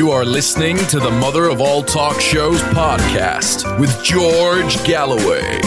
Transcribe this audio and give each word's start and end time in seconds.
You 0.00 0.12
are 0.12 0.24
listening 0.24 0.78
to 0.86 0.98
the 0.98 1.10
Mother 1.10 1.50
of 1.50 1.60
All 1.60 1.82
Talk 1.82 2.22
Shows 2.22 2.62
podcast 2.72 3.78
with 3.78 4.02
George 4.02 4.82
Galloway. 4.84 5.58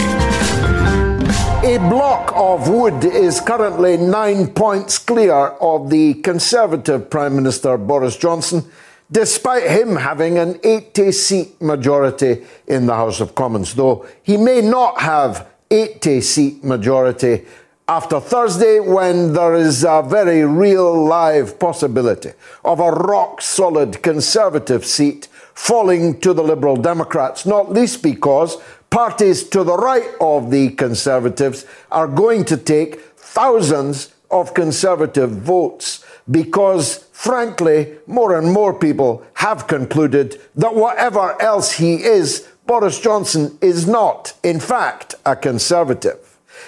A 1.62 1.78
block 1.88 2.32
of 2.34 2.68
wood 2.68 3.04
is 3.04 3.40
currently 3.40 3.96
nine 3.96 4.48
points 4.48 4.98
clear 4.98 5.36
of 5.60 5.88
the 5.88 6.14
Conservative 6.14 7.08
Prime 7.08 7.36
Minister 7.36 7.78
Boris 7.78 8.16
Johnson, 8.16 8.64
despite 9.12 9.70
him 9.70 9.94
having 9.94 10.36
an 10.38 10.58
80 10.64 11.12
seat 11.12 11.62
majority 11.62 12.44
in 12.66 12.86
the 12.86 12.94
House 12.94 13.20
of 13.20 13.36
Commons, 13.36 13.74
though 13.74 14.04
he 14.24 14.36
may 14.36 14.60
not 14.60 15.00
have 15.00 15.46
80 15.70 16.20
seat 16.22 16.64
majority 16.64 17.44
after 17.86 18.18
Thursday 18.18 18.80
when 18.80 19.34
there 19.34 19.54
is 19.54 19.84
a 19.84 20.02
very 20.02 20.42
real 20.42 21.04
live 21.04 21.58
possibility 21.58 22.30
of 22.64 22.80
a 22.80 22.90
rock 22.90 23.42
solid 23.42 24.02
Conservative 24.02 24.86
seat 24.86 25.26
falling 25.54 26.18
to 26.20 26.32
the 26.32 26.42
Liberal 26.42 26.76
Democrats, 26.76 27.44
not 27.44 27.70
least 27.70 28.02
because 28.02 28.56
parties 28.88 29.42
to 29.50 29.62
the 29.62 29.76
right 29.76 30.08
of 30.20 30.50
the 30.50 30.70
Conservatives 30.70 31.66
are 31.90 32.08
going 32.08 32.44
to 32.46 32.56
take 32.56 33.00
thousands 33.16 34.14
of 34.30 34.54
Conservative 34.54 35.30
votes 35.30 36.02
because, 36.30 37.06
frankly, 37.12 37.98
more 38.06 38.38
and 38.38 38.50
more 38.50 38.72
people 38.72 39.22
have 39.34 39.66
concluded 39.66 40.40
that 40.54 40.74
whatever 40.74 41.40
else 41.42 41.72
he 41.72 42.02
is, 42.02 42.48
Boris 42.66 42.98
Johnson 42.98 43.58
is 43.60 43.86
not, 43.86 44.32
in 44.42 44.58
fact, 44.58 45.16
a 45.26 45.36
Conservative. 45.36 46.23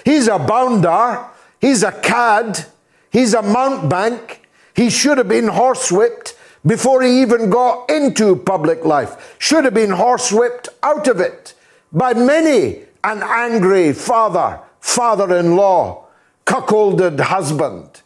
He's 0.07 0.29
a 0.29 0.39
bounder, 0.39 1.25
he's 1.59 1.83
a 1.83 1.91
cad, 1.91 2.65
he's 3.11 3.33
a 3.33 3.41
mountebank. 3.41 4.39
He 4.73 4.89
should 4.89 5.17
have 5.17 5.27
been 5.27 5.47
horsewhipped 5.47 6.33
before 6.65 7.01
he 7.01 7.21
even 7.21 7.49
got 7.49 7.89
into 7.89 8.37
public 8.37 8.85
life, 8.85 9.35
should 9.37 9.65
have 9.65 9.73
been 9.73 9.89
horsewhipped 9.89 10.69
out 10.81 11.09
of 11.09 11.19
it 11.19 11.55
by 11.91 12.13
many 12.13 12.83
an 13.03 13.21
angry 13.21 13.91
father, 13.91 14.61
father 14.79 15.37
in 15.37 15.57
law, 15.57 16.05
cuckolded 16.45 17.19
husband, 17.19 18.01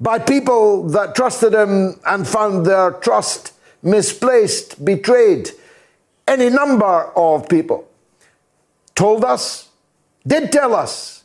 by 0.00 0.18
people 0.18 0.88
that 0.88 1.14
trusted 1.14 1.52
him 1.52 2.00
and 2.06 2.26
found 2.26 2.64
their 2.64 2.92
trust 2.92 3.52
misplaced, 3.82 4.82
betrayed. 4.82 5.50
Any 6.26 6.48
number 6.48 7.12
of 7.14 7.46
people 7.46 7.86
told 8.94 9.22
us, 9.22 9.68
did 10.26 10.50
tell 10.50 10.74
us, 10.74 11.15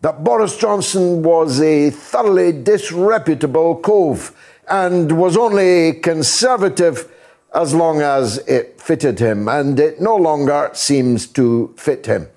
that 0.00 0.22
Boris 0.22 0.56
Johnson 0.56 1.22
was 1.22 1.60
a 1.60 1.90
thoroughly 1.90 2.52
disreputable 2.52 3.76
cove 3.76 4.34
and 4.68 5.18
was 5.18 5.36
only 5.36 5.94
conservative 5.94 7.10
as 7.54 7.74
long 7.74 8.00
as 8.02 8.38
it 8.46 8.80
fitted 8.80 9.18
him, 9.18 9.48
and 9.48 9.80
it 9.80 10.00
no 10.00 10.14
longer 10.14 10.70
seems 10.74 11.26
to 11.26 11.74
fit 11.76 12.06
him. 12.06 12.28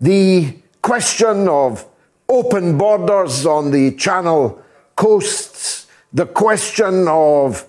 The 0.00 0.56
question 0.82 1.48
of 1.48 1.86
open 2.28 2.78
borders 2.78 3.44
on 3.44 3.70
the 3.70 3.92
Channel 3.96 4.62
coasts, 4.96 5.86
the 6.12 6.26
question 6.26 7.06
of 7.08 7.66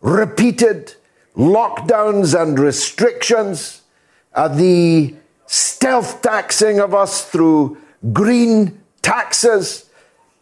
repeated 0.00 0.94
lockdowns 1.36 2.40
and 2.40 2.58
restrictions, 2.58 3.82
uh, 4.34 4.48
the 4.48 5.14
stealth 5.46 6.20
taxing 6.22 6.80
of 6.80 6.94
us 6.94 7.28
through 7.30 7.78
green 8.12 8.80
taxes 9.02 9.90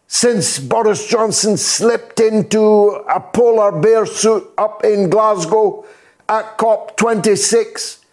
since 0.07 0.59
Boris 0.59 1.09
Johnson 1.09 1.57
slipped 1.57 2.21
into 2.21 2.89
a 3.09 3.19
polar 3.19 3.73
bear 3.73 4.05
suit 4.05 4.47
up 4.59 4.85
in 4.85 5.09
Glasgow 5.09 5.87
at 6.29 6.59
COP26, 6.59 8.05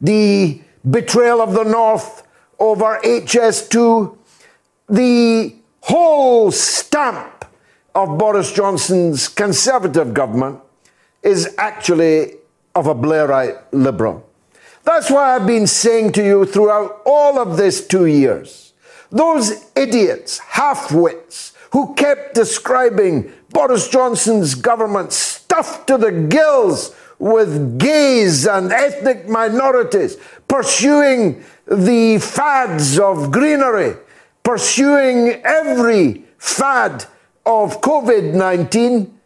the 0.00 0.60
betrayal 0.88 1.40
of 1.40 1.54
the 1.54 1.64
North 1.64 2.26
over 2.58 3.00
HS2, 3.02 4.16
the 4.88 5.54
whole 5.80 6.50
stamp 6.50 7.44
of 7.94 8.18
Boris 8.18 8.52
Johnson's 8.52 9.28
Conservative 9.28 10.12
government 10.12 10.60
is 11.22 11.54
actually 11.58 12.34
of 12.74 12.86
a 12.86 12.94
Blairite 12.94 13.62
Liberal. 13.72 14.28
That's 14.84 15.10
why 15.10 15.34
I've 15.34 15.46
been 15.46 15.66
saying 15.66 16.12
to 16.12 16.24
you 16.24 16.44
throughout 16.44 17.00
all 17.04 17.38
of 17.38 17.56
this 17.56 17.86
two 17.86 18.06
years 18.06 18.65
those 19.10 19.70
idiots, 19.74 20.38
half-wits, 20.38 21.52
who 21.72 21.94
kept 21.94 22.34
describing 22.34 23.32
Boris 23.50 23.88
Johnson's 23.88 24.54
government 24.54 25.12
stuffed 25.12 25.86
to 25.88 25.98
the 25.98 26.12
gills 26.12 26.94
with 27.18 27.78
gays 27.78 28.46
and 28.46 28.72
ethnic 28.72 29.28
minorities, 29.28 30.16
pursuing 30.48 31.42
the 31.66 32.18
fads 32.18 32.98
of 32.98 33.32
greenery, 33.32 33.96
pursuing 34.42 35.40
every 35.44 36.24
fad 36.38 37.06
of 37.44 37.80
COVID 37.80 38.34
19, 38.34 39.18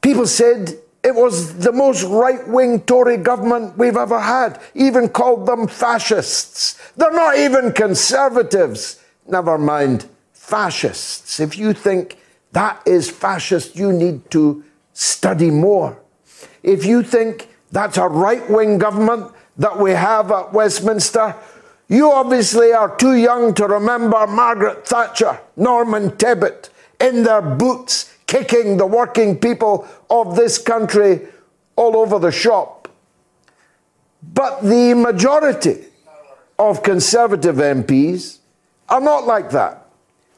people 0.00 0.26
said 0.26 0.78
it 1.02 1.14
was 1.14 1.56
the 1.58 1.72
most 1.72 2.02
right 2.04 2.46
wing 2.46 2.80
Tory 2.82 3.16
government 3.16 3.78
we've 3.78 3.96
ever 3.96 4.20
had, 4.20 4.60
even 4.74 5.08
called 5.08 5.46
them 5.46 5.66
fascists. 5.66 6.92
They're 6.96 7.12
not 7.12 7.38
even 7.38 7.72
conservatives, 7.72 9.02
never 9.26 9.56
mind 9.56 10.06
fascists. 10.32 11.40
If 11.40 11.56
you 11.56 11.72
think 11.72 12.18
that 12.52 12.82
is 12.86 13.08
fascist, 13.10 13.76
you 13.76 13.92
need 13.92 14.30
to 14.32 14.62
study 14.92 15.50
more. 15.50 15.98
If 16.62 16.84
you 16.84 17.02
think 17.02 17.48
that's 17.72 17.96
a 17.96 18.08
right 18.08 18.48
wing 18.50 18.76
government 18.76 19.32
that 19.56 19.78
we 19.78 19.92
have 19.92 20.30
at 20.30 20.52
Westminster, 20.52 21.34
you 21.88 22.12
obviously 22.12 22.72
are 22.72 22.94
too 22.96 23.14
young 23.14 23.54
to 23.54 23.66
remember 23.66 24.26
Margaret 24.26 24.86
Thatcher, 24.86 25.40
Norman 25.56 26.10
Tebbit 26.12 26.68
in 27.00 27.22
their 27.22 27.40
boots 27.40 28.14
kicking 28.30 28.76
the 28.76 28.86
working 28.86 29.36
people 29.36 29.88
of 30.08 30.36
this 30.36 30.56
country 30.56 31.20
all 31.74 31.96
over 31.96 32.16
the 32.20 32.30
shop. 32.30 32.88
But 34.22 34.60
the 34.62 34.94
majority 34.94 35.86
of 36.56 36.84
Conservative 36.84 37.56
MPs 37.56 38.38
are 38.88 39.00
not 39.00 39.26
like 39.26 39.50
that. 39.50 39.84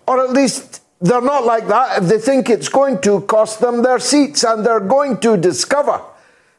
Or 0.08 0.24
at 0.24 0.30
least 0.30 0.80
they're 1.02 1.20
not 1.20 1.44
like 1.44 1.68
that 1.68 2.02
if 2.02 2.08
they 2.08 2.18
think 2.18 2.48
it's 2.48 2.70
going 2.70 2.98
to 3.02 3.20
cost 3.22 3.60
them 3.60 3.82
their 3.82 3.98
seats. 3.98 4.42
And 4.42 4.64
they're 4.64 4.80
going 4.80 5.18
to 5.18 5.36
discover 5.36 6.00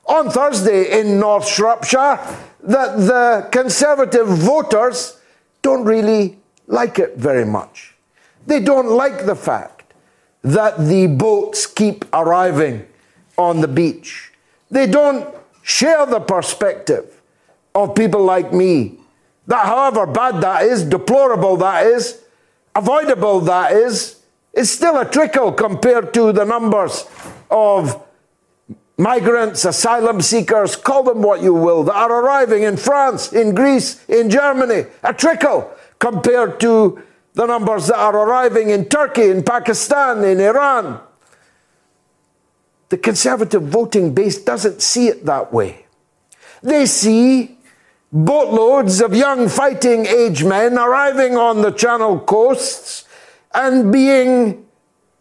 on 0.05 0.29
Thursday 0.29 0.99
in 0.99 1.19
North 1.19 1.47
Shropshire 1.47 2.19
that 2.61 2.97
the 2.97 3.49
Conservative 3.51 4.27
voters 4.27 5.19
don't 5.63 5.83
really 5.83 6.37
like 6.67 6.99
it 6.99 7.17
very 7.17 7.45
much. 7.45 7.95
They 8.45 8.59
don't 8.59 8.89
like 8.89 9.25
the 9.25 9.35
fact 9.35 9.72
that 10.43 10.77
the 10.77 11.07
boats 11.07 11.65
keep 11.65 12.05
arriving 12.13 12.85
on 13.37 13.61
the 13.61 13.67
beach. 13.67 14.31
They 14.69 14.87
don't 14.87 15.33
share 15.61 16.05
the 16.05 16.19
perspective 16.19 17.21
of 17.73 17.95
people 17.95 18.23
like 18.23 18.53
me 18.53 18.99
that, 19.47 19.65
however 19.65 20.05
bad 20.05 20.41
that 20.41 20.63
is, 20.63 20.83
deplorable 20.83 21.57
that 21.57 21.85
is, 21.85 22.21
avoidable 22.75 23.39
that 23.41 23.71
is, 23.71 24.21
is 24.53 24.71
still 24.71 24.99
a 24.99 25.09
trickle 25.09 25.51
compared 25.51 26.13
to 26.13 26.31
the 26.31 26.45
numbers 26.45 27.05
of 27.49 28.01
migrants, 28.97 29.65
asylum 29.65 30.21
seekers, 30.21 30.75
call 30.75 31.03
them 31.03 31.21
what 31.21 31.41
you 31.41 31.53
will, 31.53 31.83
that 31.83 31.95
are 31.95 32.23
arriving 32.23 32.63
in 32.63 32.77
France, 32.77 33.33
in 33.33 33.55
Greece, 33.55 34.03
in 34.07 34.29
Germany. 34.29 34.85
A 35.03 35.13
trickle 35.13 35.71
compared 35.99 36.59
to 36.59 37.01
the 37.33 37.45
numbers 37.45 37.87
that 37.87 37.97
are 37.97 38.15
arriving 38.15 38.69
in 38.69 38.85
Turkey, 38.85 39.29
in 39.29 39.43
Pakistan, 39.43 40.23
in 40.23 40.39
Iran. 40.39 40.99
The 42.89 42.97
conservative 42.97 43.63
voting 43.63 44.13
base 44.13 44.37
doesn't 44.37 44.81
see 44.81 45.07
it 45.07 45.25
that 45.25 45.51
way. 45.51 45.85
They 46.61 46.85
see 46.85 47.57
boatloads 48.11 49.01
of 49.01 49.15
young 49.15 49.49
fighting 49.49 50.05
age 50.05 50.43
men 50.43 50.77
arriving 50.77 51.35
on 51.35 51.63
the 51.63 51.71
Channel 51.71 52.19
coasts 52.19 53.05
and 53.53 53.91
being 53.91 54.65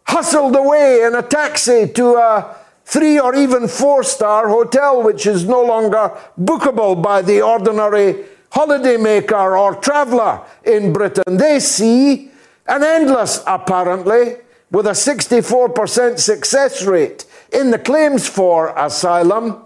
hustled 0.05 0.55
away 0.55 1.03
in 1.03 1.15
a 1.15 1.23
taxi 1.23 1.87
to 1.87 2.15
a 2.15 2.55
three 2.85 3.19
or 3.19 3.33
even 3.33 3.67
four 3.67 4.03
star 4.03 4.47
hotel, 4.47 5.01
which 5.01 5.25
is 5.25 5.45
no 5.45 5.63
longer 5.63 6.11
bookable 6.39 7.01
by 7.01 7.21
the 7.21 7.41
ordinary 7.41 8.25
holidaymaker 8.53 9.59
or 9.59 9.75
traveller 9.75 10.41
in 10.63 10.93
Britain. 10.93 11.37
They 11.37 11.59
see 11.59 12.31
an 12.67 12.83
endless, 12.83 13.43
apparently, 13.47 14.37
with 14.71 14.87
a 14.87 14.91
64% 14.91 16.19
success 16.19 16.83
rate 16.83 17.25
in 17.51 17.71
the 17.71 17.79
claims 17.79 18.27
for 18.27 18.73
asylum, 18.77 19.65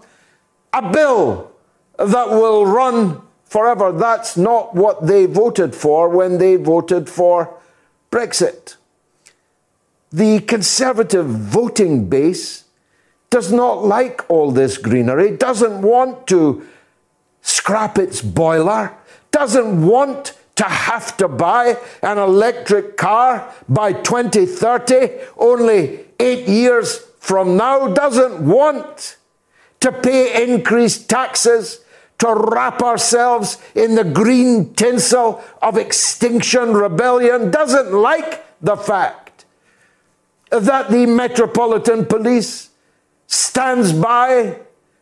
a 0.72 0.90
bill 0.90 1.52
that 1.98 2.28
will 2.28 2.66
run 2.66 3.22
forever. 3.44 3.92
That's 3.92 4.36
not 4.36 4.74
what 4.74 5.06
they 5.06 5.26
voted 5.26 5.74
for 5.74 6.08
when 6.08 6.38
they 6.38 6.56
voted 6.56 7.08
for 7.08 7.58
Brexit. 8.10 8.76
The 10.10 10.40
Conservative 10.40 11.26
voting 11.26 12.08
base 12.08 12.64
does 13.30 13.52
not 13.52 13.84
like 13.84 14.28
all 14.30 14.50
this 14.50 14.78
greenery, 14.78 15.36
doesn't 15.36 15.82
want 15.82 16.26
to 16.28 16.66
scrap 17.48 17.98
its 17.98 18.20
boiler, 18.20 18.94
doesn't 19.30 19.86
want 19.86 20.34
to 20.56 20.64
have 20.64 21.16
to 21.16 21.28
buy 21.28 21.78
an 22.02 22.18
electric 22.18 22.96
car 22.96 23.52
by 23.68 23.92
2030, 23.92 25.10
only 25.36 26.00
eight 26.20 26.46
years 26.46 26.98
from 27.20 27.56
now, 27.56 27.88
doesn't 27.88 28.44
want 28.44 29.16
to 29.80 29.92
pay 29.92 30.44
increased 30.48 31.08
taxes, 31.08 31.84
to 32.18 32.34
wrap 32.34 32.82
ourselves 32.82 33.58
in 33.76 33.94
the 33.94 34.02
green 34.02 34.74
tinsel 34.74 35.42
of 35.62 35.78
extinction 35.78 36.74
rebellion, 36.74 37.50
doesn't 37.50 37.92
like 37.92 38.44
the 38.60 38.76
fact 38.76 39.44
that 40.50 40.90
the 40.90 41.06
Metropolitan 41.06 42.04
Police 42.04 42.70
stands 43.28 43.92
by 43.92 44.58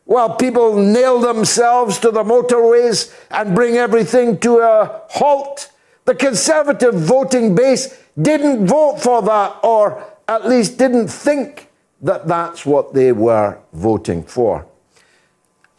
while 0.06 0.36
people 0.36 0.76
nail 0.76 1.18
themselves 1.18 1.98
to 1.98 2.10
the 2.10 2.22
motorways 2.22 3.12
and 3.30 3.54
bring 3.54 3.76
everything 3.76 4.38
to 4.38 4.58
a 4.58 5.02
halt. 5.10 5.70
The 6.04 6.14
Conservative 6.14 6.94
voting 6.94 7.54
base 7.56 7.98
didn't 8.20 8.66
vote 8.66 8.98
for 9.00 9.20
that, 9.22 9.58
or 9.62 10.02
at 10.28 10.48
least 10.48 10.78
didn't 10.78 11.08
think 11.08 11.70
that 12.00 12.28
that's 12.28 12.64
what 12.64 12.94
they 12.94 13.10
were 13.10 13.58
voting 13.72 14.22
for. 14.22 14.64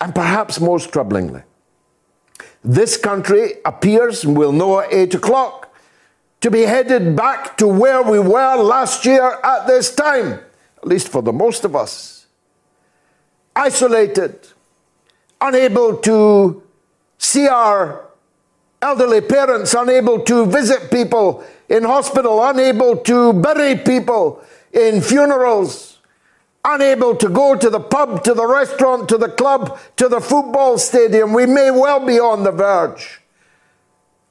And 0.02 0.14
perhaps 0.14 0.60
most 0.60 0.92
troublingly, 0.92 1.44
this 2.64 2.98
country 2.98 3.54
appears, 3.64 4.26
and 4.26 4.38
we'll 4.38 4.52
know 4.52 4.82
at 4.82 4.94
8 4.94 5.16
o'clock, 5.16 5.74
to 6.42 6.52
be 6.52 6.64
headed 6.64 7.16
back 7.16 7.58
to 7.58 7.68
where 7.68 8.04
we 8.04 8.20
were 8.20 8.58
last 8.58 9.06
year 9.06 9.40
at 9.42 9.68
this 9.68 9.96
time, 9.96 10.42
at 10.78 10.86
least 10.86 11.08
for 11.08 11.22
the 11.22 11.34
most 11.34 11.64
of 11.64 11.76
us 11.78 12.17
isolated, 13.58 14.48
unable 15.42 15.98
to 15.98 16.62
see 17.18 17.48
our 17.48 18.06
elderly 18.82 19.22
parents, 19.22 19.74
unable 19.74 20.20
to 20.20 20.46
visit 20.46 20.92
people 20.92 21.44
in 21.68 21.84
hospital, 21.84 22.46
unable 22.46 22.96
to 22.98 23.34
bury 23.34 23.76
people 23.76 24.42
in 24.72 25.02
funerals, 25.02 26.00
unable 26.64 27.16
to 27.16 27.30
go 27.30 27.56
to 27.56 27.70
the 27.70 27.80
pub, 27.80 28.24
to 28.24 28.34
the 28.36 28.46
restaurant, 28.46 29.10
to 29.10 29.18
the 29.18 29.30
club, 29.30 29.80
to 29.96 30.08
the 30.08 30.22
football 30.22 30.78
stadium. 30.78 31.34
We 31.34 31.48
may 31.48 31.72
well 31.72 32.06
be 32.06 32.20
on 32.20 32.44
the 32.44 32.52
verge 32.52 33.22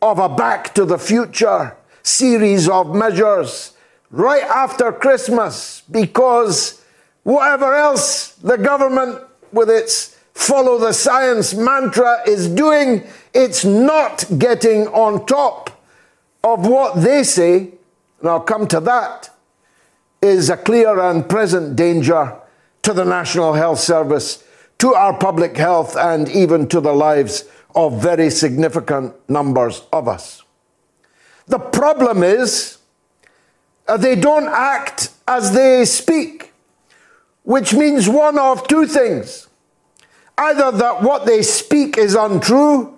of 0.00 0.19
a 0.20 0.29
back 0.29 0.72
to 0.75 0.84
the 0.84 0.99
future 0.99 1.76
series 2.02 2.69
of 2.69 2.94
measures 2.94 3.72
right 4.11 4.44
after 4.44 4.93
Christmas 4.93 5.82
because 5.90 6.81
Whatever 7.26 7.75
else 7.75 8.37
the 8.37 8.56
government, 8.56 9.20
with 9.50 9.69
its 9.69 10.17
follow 10.32 10.78
the 10.78 10.93
science 10.93 11.55
mantra, 11.55 12.23
is 12.25 12.49
doing, 12.49 13.02
it's 13.34 13.64
not 13.64 14.25
getting 14.38 14.87
on 14.87 15.26
top 15.26 15.70
of 16.44 16.69
what 16.69 17.02
they 17.02 17.25
say, 17.25 17.73
and 18.20 18.31
I'll 18.31 18.38
come 18.38 18.69
to 18.69 18.78
that, 18.78 19.37
is 20.23 20.50
a 20.50 20.56
clear 20.56 21.00
and 21.00 21.28
present 21.28 21.75
danger 21.75 22.32
to 22.82 22.93
the 22.93 23.05
National 23.05 23.55
Health 23.55 23.81
Service, 23.81 24.44
to 24.79 24.94
our 24.94 25.19
public 25.19 25.56
health, 25.56 25.96
and 25.96 26.29
even 26.29 26.69
to 26.69 26.81
the 26.81 26.93
lives 26.93 27.43
of 27.75 28.00
very 28.00 28.31
significant 28.31 29.12
numbers 29.29 29.82
of 29.93 30.06
us. 30.06 30.44
The 31.49 31.58
problem 31.58 32.22
is, 32.22 32.79
uh, 33.88 33.96
they 33.96 34.14
don't 34.14 34.46
act 34.46 35.11
as 35.26 35.52
they 35.52 35.84
speak 35.87 36.52
which 37.46 37.72
means 37.72 38.08
one 38.08 38.38
of 38.38 38.66
two 38.66 38.87
things 38.87 39.46
either 40.37 40.70
that 40.72 41.00
what 41.00 41.25
they 41.25 41.40
speak 41.40 41.96
is 41.96 42.14
untrue 42.14 42.93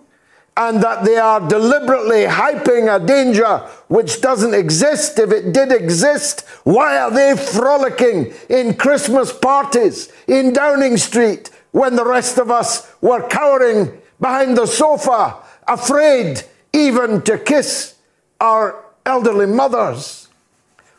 and 0.57 0.83
that 0.83 1.05
they 1.05 1.17
are 1.17 1.47
deliberately 1.47 2.25
hyping 2.25 2.93
a 2.93 3.05
danger 3.05 3.59
which 3.87 4.21
doesn't 4.21 4.55
exist. 4.55 5.17
If 5.21 5.31
it 5.31 5.53
did 5.53 5.71
exist, 5.71 6.41
why 6.65 6.99
are 6.99 7.13
they 7.13 7.37
frolicking 7.37 8.35
in 8.51 8.75
Christmas 8.75 9.33
parties 9.33 10.11
in 10.27 10.53
Downing 10.53 10.97
Street 10.97 11.51
when 11.71 11.95
the 11.95 12.05
rest 12.05 12.39
of 12.39 12.51
us 12.51 12.93
were 13.01 13.29
cowering 13.29 14.01
behind 14.19 14.59
the 14.59 14.67
sofa, 14.67 15.37
afraid 15.69 16.43
even 16.73 17.23
to 17.23 17.39
kiss 17.39 17.95
our 18.41 18.83
elderly 19.07 19.47
mothers? 19.47 20.27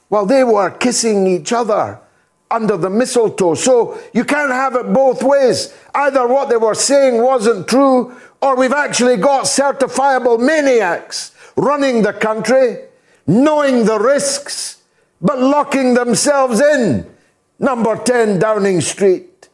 While 0.08 0.26
they 0.26 0.46
were 0.46 0.70
kissing 0.70 1.28
each 1.28 1.52
other 1.52 2.00
under 2.52 2.78
the 2.78 2.90
mistletoe. 2.90 3.54
So 3.54 4.00
you 4.14 4.26
can't 4.26 4.52
have 4.52 4.76
it 4.76 4.92
both 4.94 5.24
ways. 5.24 5.74
Either 5.94 6.28
what 6.28 6.50
they 6.50 6.58
were 6.58 6.76
saying 6.76 7.22
wasn't 7.22 7.68
true, 7.68 8.16
or 8.42 8.56
we've 8.56 8.74
actually 8.74 9.18
got 9.18 9.46
certifiable 9.46 10.40
maniacs 10.40 11.34
running 11.56 12.02
the 12.02 12.14
country, 12.14 12.78
knowing 13.28 13.86
the 13.86 14.00
risks, 14.00 14.82
but 15.22 15.40
locking 15.40 15.94
themselves 15.94 16.62
in. 16.62 17.06
Number 17.60 17.98
10 17.98 18.40
Downing 18.40 18.80
Street, 18.80 19.50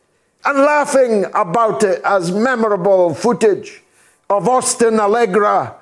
and 0.46 0.60
laughing 0.60 1.26
about 1.34 1.84
it 1.84 2.02
as 2.06 2.32
memorable 2.32 3.16
footage 3.16 3.82
of 4.30 4.48
Austin 4.48 5.00
Allegra 5.00 5.76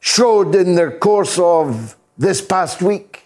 showed 0.00 0.54
in 0.56 0.74
the 0.74 0.90
course 0.90 1.38
of 1.38 1.96
this 2.18 2.42
past 2.42 2.82
week. 2.82 3.22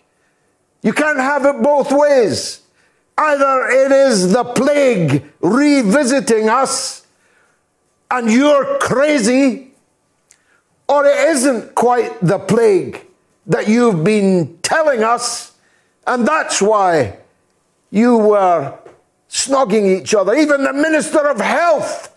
You 0.83 0.93
can't 0.93 1.19
have 1.19 1.47
it 1.47 1.63
both 1.63 1.91
ways. 1.91 2.61
Either 3.19 3.69
it 3.69 3.91
is 3.91 4.33
the 4.33 4.45
plague 4.45 5.25
revisiting 5.41 6.49
us 6.49 7.05
and 8.13 8.31
you're 8.31 8.79
crazy, 8.79 9.73
or 10.89 11.05
it 11.05 11.29
isn't 11.31 11.75
quite 11.75 12.19
the 12.21 12.39
plague 12.39 13.05
that 13.47 13.67
you've 13.69 14.05
been 14.05 14.57
telling 14.63 15.03
us, 15.03 15.53
and 16.07 16.27
that's 16.27 16.63
why 16.63 17.19
you 17.91 18.17
were 18.17 18.79
snogging 19.29 20.01
each 20.01 20.15
other. 20.15 20.35
Even 20.35 20.63
the 20.63 20.73
Minister 20.73 21.29
of 21.29 21.41
Health 21.41 22.15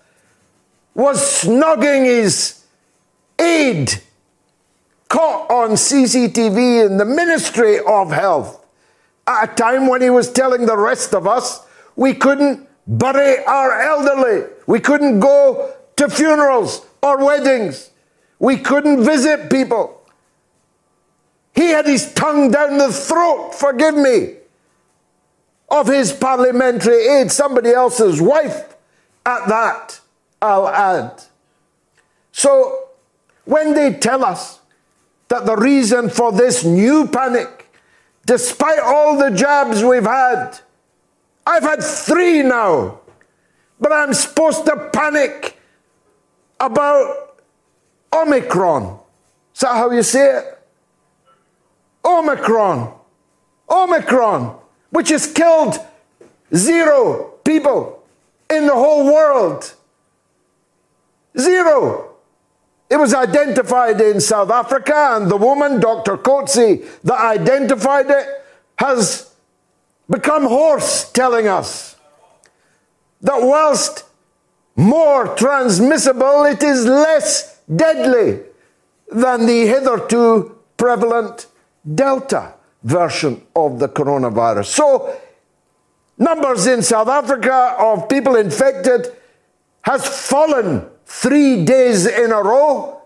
was 0.94 1.20
snogging 1.20 2.06
his 2.06 2.64
aide 3.40 3.92
caught 5.10 5.50
on 5.50 5.72
CCTV 5.72 6.86
in 6.86 6.98
the 6.98 7.06
Ministry 7.06 7.80
of 7.80 8.12
Health 8.12 8.61
at 9.28 9.52
a 9.52 9.56
time 9.56 9.88
when 9.88 10.02
he 10.02 10.10
was 10.10 10.32
telling 10.32 10.66
the 10.66 10.78
rest 10.78 11.14
of 11.14 11.28
us 11.28 11.66
we 11.96 12.14
couldn't 12.14 12.68
bury 12.88 13.44
our 13.46 13.82
elderly, 13.82 14.48
we 14.68 14.80
couldn't 14.80 15.20
go 15.20 15.74
to 15.96 16.10
funerals 16.10 16.86
or 17.02 17.24
weddings, 17.24 17.92
we 18.40 18.58
couldn't 18.58 19.04
visit 19.04 19.50
people. 19.50 20.02
He 21.54 21.68
had 21.70 21.86
his 21.86 22.14
tongue 22.14 22.52
down 22.52 22.78
the 22.78 22.92
throat, 22.92 23.54
forgive 23.54 23.96
me, 23.96 24.36
of 25.70 25.88
his 25.88 26.12
parliamentary 26.12 27.08
aide, 27.08 27.32
somebody 27.32 27.72
else's 27.72 28.22
wife 28.22 28.76
at 29.26 29.48
that, 29.48 30.00
I'll 30.42 30.68
add. 30.68 31.24
So 32.32 32.90
when 33.46 33.74
they 33.74 33.94
tell 33.94 34.24
us 34.24 34.60
that 35.28 35.46
the 35.46 35.56
reason 35.56 36.10
for 36.10 36.32
this 36.32 36.64
new 36.64 37.08
panic 37.08 37.61
despite 38.32 38.80
all 38.80 39.18
the 39.18 39.30
jabs 39.30 39.84
we've 39.84 40.06
had. 40.06 40.58
I've 41.46 41.64
had 41.64 41.84
three 41.84 42.42
now, 42.42 43.02
but 43.78 43.92
I'm 43.92 44.14
supposed 44.14 44.64
to 44.68 44.90
panic 44.94 45.60
about 46.58 47.42
Omicron. 48.14 49.00
Is 49.54 49.60
that 49.60 49.74
how 49.74 49.92
you 49.92 50.02
say 50.02 50.38
it? 50.38 50.60
Omicron. 52.06 52.94
Omicron, 53.70 54.58
which 54.92 55.10
has 55.10 55.28
killed 55.28 55.78
zero 56.56 57.34
people 57.44 58.02
in 58.50 58.66
the 58.66 58.74
whole 58.74 59.12
world. 59.14 59.74
Zero. 61.38 62.11
It 62.92 63.00
was 63.00 63.14
identified 63.14 64.02
in 64.02 64.20
South 64.20 64.52
Africa, 64.52 65.16
and 65.16 65.32
the 65.32 65.38
woman, 65.38 65.80
Dr. 65.80 66.18
Coetzee, 66.18 66.86
that 67.06 67.22
identified 67.22 68.10
it, 68.10 68.28
has 68.76 69.34
become 70.10 70.44
hoarse 70.44 71.10
telling 71.10 71.48
us 71.48 71.96
that 73.22 73.42
whilst 73.42 74.04
more 74.76 75.34
transmissible, 75.38 76.44
it 76.44 76.62
is 76.64 76.86
less 76.86 77.62
deadly 77.74 78.42
than 79.10 79.46
the 79.46 79.68
hitherto 79.68 80.58
prevalent 80.76 81.48
Delta 81.96 82.56
version 82.84 83.42
of 83.56 83.80
the 83.80 83.88
coronavirus. 83.88 84.66
So, 84.66 85.18
numbers 86.18 86.68
in 86.68 86.82
South 86.82 87.08
Africa 87.08 87.78
of 87.80 88.10
people 88.10 88.36
infected 88.36 89.08
has 89.84 90.06
fallen 90.06 90.91
three 91.12 91.66
days 91.66 92.06
in 92.06 92.32
a 92.32 92.42
row. 92.42 93.02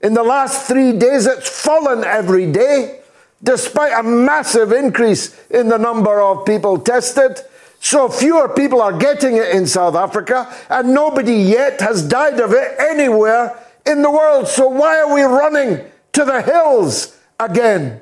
In 0.00 0.14
the 0.14 0.22
last 0.22 0.68
three 0.68 0.92
days, 0.92 1.26
it's 1.26 1.48
fallen 1.48 2.04
every 2.04 2.50
day, 2.50 3.00
despite 3.42 3.92
a 3.92 4.02
massive 4.02 4.70
increase 4.70 5.36
in 5.50 5.68
the 5.68 5.76
number 5.76 6.22
of 6.22 6.46
people 6.46 6.78
tested. 6.78 7.40
So 7.80 8.08
fewer 8.08 8.48
people 8.48 8.80
are 8.80 8.96
getting 8.96 9.36
it 9.36 9.50
in 9.50 9.66
South 9.66 9.96
Africa, 9.96 10.48
and 10.70 10.94
nobody 10.94 11.34
yet 11.34 11.80
has 11.80 12.06
died 12.06 12.38
of 12.38 12.52
it 12.52 12.78
anywhere 12.78 13.58
in 13.84 14.02
the 14.02 14.10
world. 14.10 14.46
So 14.46 14.68
why 14.68 15.00
are 15.00 15.12
we 15.12 15.22
running 15.22 15.84
to 16.12 16.24
the 16.24 16.40
hills 16.40 17.18
again? 17.40 18.00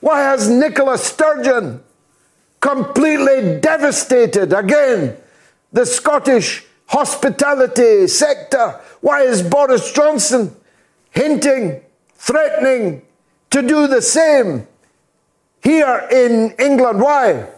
Why 0.00 0.20
has 0.20 0.50
Nicola 0.50 0.98
Sturgeon 0.98 1.82
completely 2.60 3.58
devastated 3.58 4.52
again 4.52 5.16
the 5.72 5.86
Scottish 5.86 6.66
hospitality 6.92 8.06
sector? 8.06 8.78
Why 9.00 9.22
is 9.22 9.42
Boris 9.42 9.92
Johnson 9.92 10.54
hinting, 11.10 11.80
threatening 12.14 13.02
to 13.50 13.62
do 13.62 13.86
the 13.86 14.02
same 14.02 14.66
here 15.62 16.06
in 16.12 16.54
England? 16.58 17.00
Why? 17.00 17.48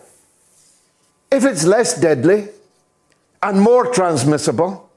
If 1.30 1.44
it's 1.44 1.64
less 1.64 2.00
deadly 2.00 2.48
and 3.42 3.60
more 3.60 3.92
transmissible, 3.92 4.88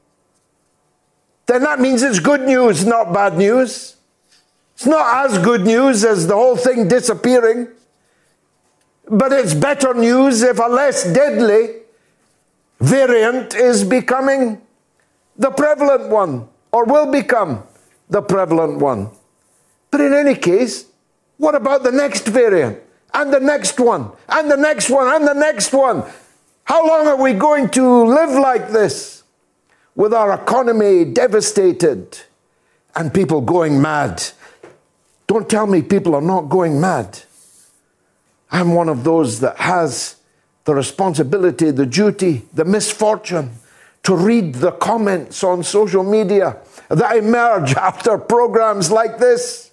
then 1.47 1.63
that 1.63 1.79
means 1.79 2.03
it's 2.03 2.19
good 2.19 2.41
news, 2.41 2.85
not 2.85 3.11
bad 3.11 3.37
news. 3.37 3.95
It's 4.75 4.85
not 4.85 5.25
as 5.25 5.39
good 5.39 5.61
news 5.61 6.05
as 6.05 6.27
the 6.27 6.35
whole 6.35 6.55
thing 6.55 6.87
disappearing, 6.87 7.69
but 9.09 9.33
it's 9.33 9.55
better 9.55 9.95
news 9.95 10.43
if 10.43 10.59
a 10.59 10.67
less 10.67 11.11
deadly 11.11 11.86
variant 12.79 13.55
is 13.55 13.83
becoming 13.83 14.61
the 15.37 15.51
prevalent 15.51 16.09
one 16.09 16.47
or 16.71 16.85
will 16.85 17.11
become 17.11 17.63
the 18.09 18.21
prevalent 18.21 18.79
one. 18.79 19.09
But 19.91 20.01
in 20.01 20.13
any 20.13 20.35
case, 20.35 20.85
what 21.37 21.55
about 21.55 21.83
the 21.83 21.91
next 21.91 22.27
variant 22.27 22.79
and 23.13 23.33
the 23.33 23.39
next 23.39 23.79
one 23.79 24.11
and 24.29 24.49
the 24.49 24.57
next 24.57 24.89
one 24.89 25.07
and 25.07 25.27
the 25.27 25.33
next 25.33 25.73
one? 25.73 26.03
How 26.63 26.85
long 26.85 27.07
are 27.07 27.21
we 27.21 27.33
going 27.33 27.69
to 27.69 28.05
live 28.05 28.31
like 28.31 28.69
this 28.69 29.23
with 29.95 30.13
our 30.13 30.33
economy 30.33 31.05
devastated 31.05 32.19
and 32.95 33.13
people 33.13 33.41
going 33.41 33.81
mad? 33.81 34.23
Don't 35.27 35.49
tell 35.49 35.67
me 35.67 35.81
people 35.81 36.15
are 36.15 36.21
not 36.21 36.49
going 36.49 36.79
mad. 36.81 37.19
I'm 38.51 38.73
one 38.73 38.89
of 38.89 39.03
those 39.03 39.39
that 39.41 39.57
has 39.57 40.15
the 40.67 40.75
responsibility, 40.75 41.71
the 41.71 41.85
duty, 41.85 42.41
the 42.53 42.65
misfortune 42.65 43.49
to 44.03 44.13
read 44.13 44.55
the 44.55 44.73
comments 44.73 45.41
on 45.41 45.63
social 45.63 46.03
media 46.03 46.57
that 46.89 47.15
emerge 47.15 47.73
after 47.89 48.17
programs 48.17 48.91
like 48.91 49.17
this. 49.17 49.71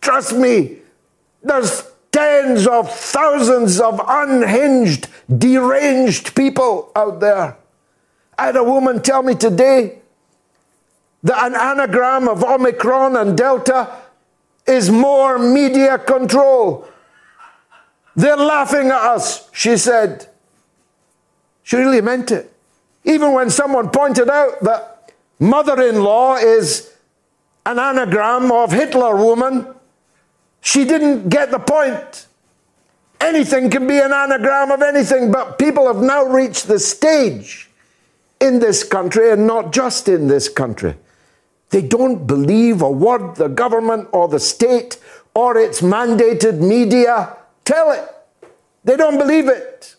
Trust 0.00 0.32
me, 0.32 0.78
there's 1.44 1.88
tens 2.10 2.66
of 2.66 2.92
thousands 2.92 3.80
of 3.80 4.00
unhinged, 4.04 5.06
deranged 5.38 6.34
people 6.34 6.90
out 6.96 7.20
there. 7.20 7.56
I 8.36 8.46
had 8.46 8.56
a 8.56 8.64
woman 8.64 9.00
tell 9.02 9.22
me 9.22 9.36
today 9.36 10.00
that 11.22 11.46
an 11.46 11.54
anagram 11.54 12.26
of 12.26 12.42
Omicron 12.42 13.14
and 13.14 13.38
Delta 13.38 13.96
is 14.66 14.90
more 14.90 15.38
media 15.38 15.98
control. 15.98 16.88
They're 18.16 18.36
laughing 18.36 18.88
at 18.88 19.00
us, 19.00 19.48
she 19.52 19.76
said. 19.76 20.28
She 21.62 21.76
really 21.76 22.00
meant 22.00 22.30
it. 22.30 22.52
Even 23.04 23.32
when 23.32 23.50
someone 23.50 23.90
pointed 23.90 24.28
out 24.28 24.60
that 24.60 25.12
mother 25.38 25.80
in 25.82 26.02
law 26.02 26.36
is 26.36 26.92
an 27.64 27.78
anagram 27.78 28.50
of 28.50 28.72
Hitler 28.72 29.16
woman, 29.16 29.66
she 30.60 30.84
didn't 30.84 31.28
get 31.28 31.50
the 31.50 31.58
point. 31.58 32.26
Anything 33.20 33.70
can 33.70 33.86
be 33.86 33.98
an 33.98 34.12
anagram 34.12 34.70
of 34.70 34.82
anything, 34.82 35.30
but 35.30 35.58
people 35.58 35.86
have 35.86 36.02
now 36.02 36.24
reached 36.24 36.68
the 36.68 36.78
stage 36.78 37.70
in 38.40 38.58
this 38.58 38.82
country, 38.82 39.30
and 39.30 39.46
not 39.46 39.72
just 39.72 40.08
in 40.08 40.26
this 40.26 40.48
country. 40.48 40.96
They 41.68 41.82
don't 41.82 42.26
believe 42.26 42.80
a 42.82 42.90
word 42.90 43.36
the 43.36 43.48
government 43.48 44.08
or 44.12 44.28
the 44.28 44.40
state 44.40 44.98
or 45.34 45.56
its 45.58 45.82
mandated 45.82 46.58
media 46.58 47.36
tell 47.64 47.92
it. 47.92 48.08
They 48.84 48.96
don't 48.96 49.18
believe 49.18 49.48
it. 49.48 49.96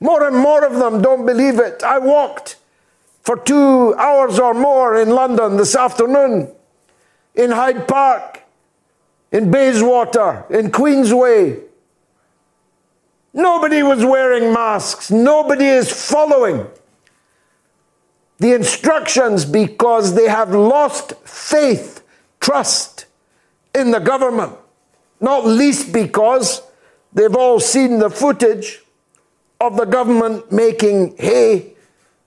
More 0.00 0.26
and 0.26 0.36
more 0.36 0.64
of 0.64 0.74
them 0.74 1.02
don't 1.02 1.26
believe 1.26 1.58
it. 1.58 1.82
I 1.82 1.98
walked 1.98 2.56
for 3.22 3.36
two 3.36 3.94
hours 3.94 4.38
or 4.38 4.54
more 4.54 4.96
in 4.96 5.10
London 5.10 5.56
this 5.56 5.76
afternoon, 5.76 6.50
in 7.34 7.50
Hyde 7.50 7.86
Park, 7.86 8.42
in 9.30 9.50
Bayswater, 9.50 10.44
in 10.50 10.70
Queensway. 10.70 11.62
Nobody 13.32 13.82
was 13.82 14.04
wearing 14.04 14.52
masks. 14.52 15.10
Nobody 15.10 15.66
is 15.66 15.92
following 15.92 16.66
the 18.38 18.54
instructions 18.54 19.44
because 19.44 20.14
they 20.14 20.28
have 20.28 20.50
lost 20.50 21.12
faith, 21.24 22.02
trust 22.40 23.04
in 23.74 23.90
the 23.90 24.00
government. 24.00 24.54
Not 25.20 25.46
least 25.46 25.92
because 25.92 26.62
they've 27.12 27.34
all 27.34 27.60
seen 27.60 27.98
the 27.98 28.10
footage 28.10 28.82
of 29.60 29.76
the 29.76 29.84
government 29.84 30.50
making 30.50 31.16
hay 31.16 31.74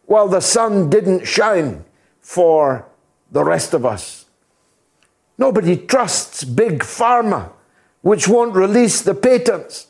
while 0.06 0.28
the 0.28 0.42
sun 0.42 0.90
didn't 0.90 1.26
shine 1.26 1.84
for 2.22 2.86
the 3.32 3.44
rest 3.44 3.74
of 3.74 3.86
us. 3.86 4.26
Nobody 5.38 5.76
trusts 5.76 6.44
big 6.44 6.80
pharma, 6.80 7.52
which 8.02 8.28
won't 8.28 8.56
release 8.56 9.02
the 9.02 9.16
patents, 9.16 9.88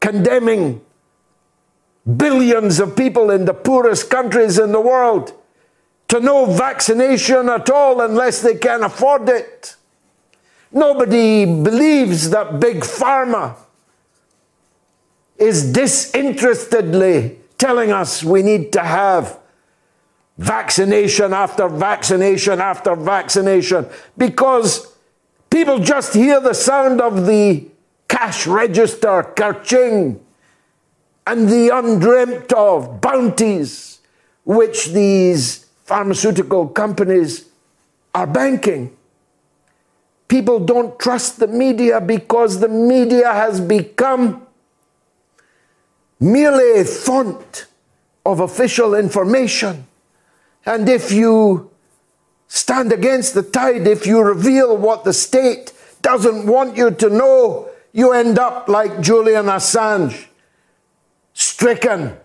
condemning 0.00 0.80
billions 2.16 2.80
of 2.80 2.96
people 2.96 3.30
in 3.30 3.44
the 3.44 3.54
poorest 3.54 4.10
countries 4.10 4.58
in 4.58 4.72
the 4.72 4.80
world 4.80 5.32
to 6.08 6.20
no 6.20 6.46
vaccination 6.46 7.48
at 7.48 7.70
all 7.70 8.00
unless 8.00 8.42
they 8.42 8.56
can 8.56 8.82
afford 8.82 9.28
it. 9.28 9.76
Nobody 10.70 11.44
believes 11.44 12.30
that 12.30 12.60
big 12.60 12.80
pharma 12.80 13.56
is 15.38 15.72
disinterestedly 15.72 17.38
telling 17.58 17.92
us 17.92 18.22
we 18.22 18.42
need 18.42 18.72
to 18.72 18.80
have 18.80 19.38
vaccination 20.38 21.32
after 21.32 21.68
vaccination 21.68 22.60
after 22.60 22.96
vaccination 22.96 23.86
because 24.18 24.94
people 25.50 25.78
just 25.78 26.14
hear 26.14 26.40
the 26.40 26.54
sound 26.54 27.00
of 27.00 27.26
the 27.26 27.66
cash 28.08 28.46
register 28.46 29.22
kerching 29.36 30.18
and 31.26 31.48
the 31.48 31.70
undreamt 31.70 32.52
of 32.52 33.00
bounties 33.00 34.00
which 34.44 34.88
these 34.88 35.66
pharmaceutical 35.84 36.68
companies 36.68 37.48
are 38.14 38.26
banking. 38.26 38.94
People 40.28 40.60
don't 40.60 40.98
trust 40.98 41.38
the 41.38 41.46
media 41.46 42.00
because 42.00 42.60
the 42.60 42.68
media 42.68 43.32
has 43.32 43.60
become 43.60 44.43
merely 46.20 46.80
a 46.80 46.84
font 46.84 47.66
of 48.24 48.40
official 48.40 48.94
information. 48.94 49.86
And 50.66 50.88
if 50.88 51.12
you 51.12 51.70
stand 52.48 52.92
against 52.92 53.34
the 53.34 53.42
tide, 53.42 53.86
if 53.86 54.06
you 54.06 54.22
reveal 54.22 54.76
what 54.76 55.04
the 55.04 55.12
state 55.12 55.72
doesn't 56.02 56.46
want 56.46 56.76
you 56.76 56.90
to 56.90 57.10
know, 57.10 57.68
you 57.92 58.12
end 58.12 58.38
up 58.38 58.68
like 58.68 59.00
Julian 59.00 59.46
Assange, 59.46 60.26
stricken, 61.32 62.16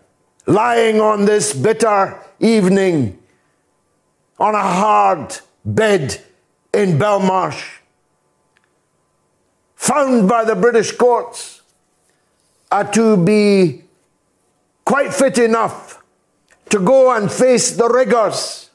lying 0.45 0.99
on 0.99 1.25
this 1.25 1.53
bitter 1.53 2.19
evening 2.39 3.17
on 4.39 4.55
a 4.55 4.61
hard 4.61 5.37
bed 5.65 6.21
in 6.73 6.97
Belmarsh, 6.97 7.79
found 9.75 10.29
by 10.29 10.43
the 10.45 10.55
British 10.55 10.91
courts 10.91 11.58
are 12.71 12.91
to 12.91 13.17
be 13.17 13.83
quite 14.85 15.13
fit 15.13 15.37
enough 15.37 16.01
to 16.69 16.79
go 16.79 17.15
and 17.15 17.31
face 17.31 17.71
the 17.71 17.89
rigors 17.89 18.69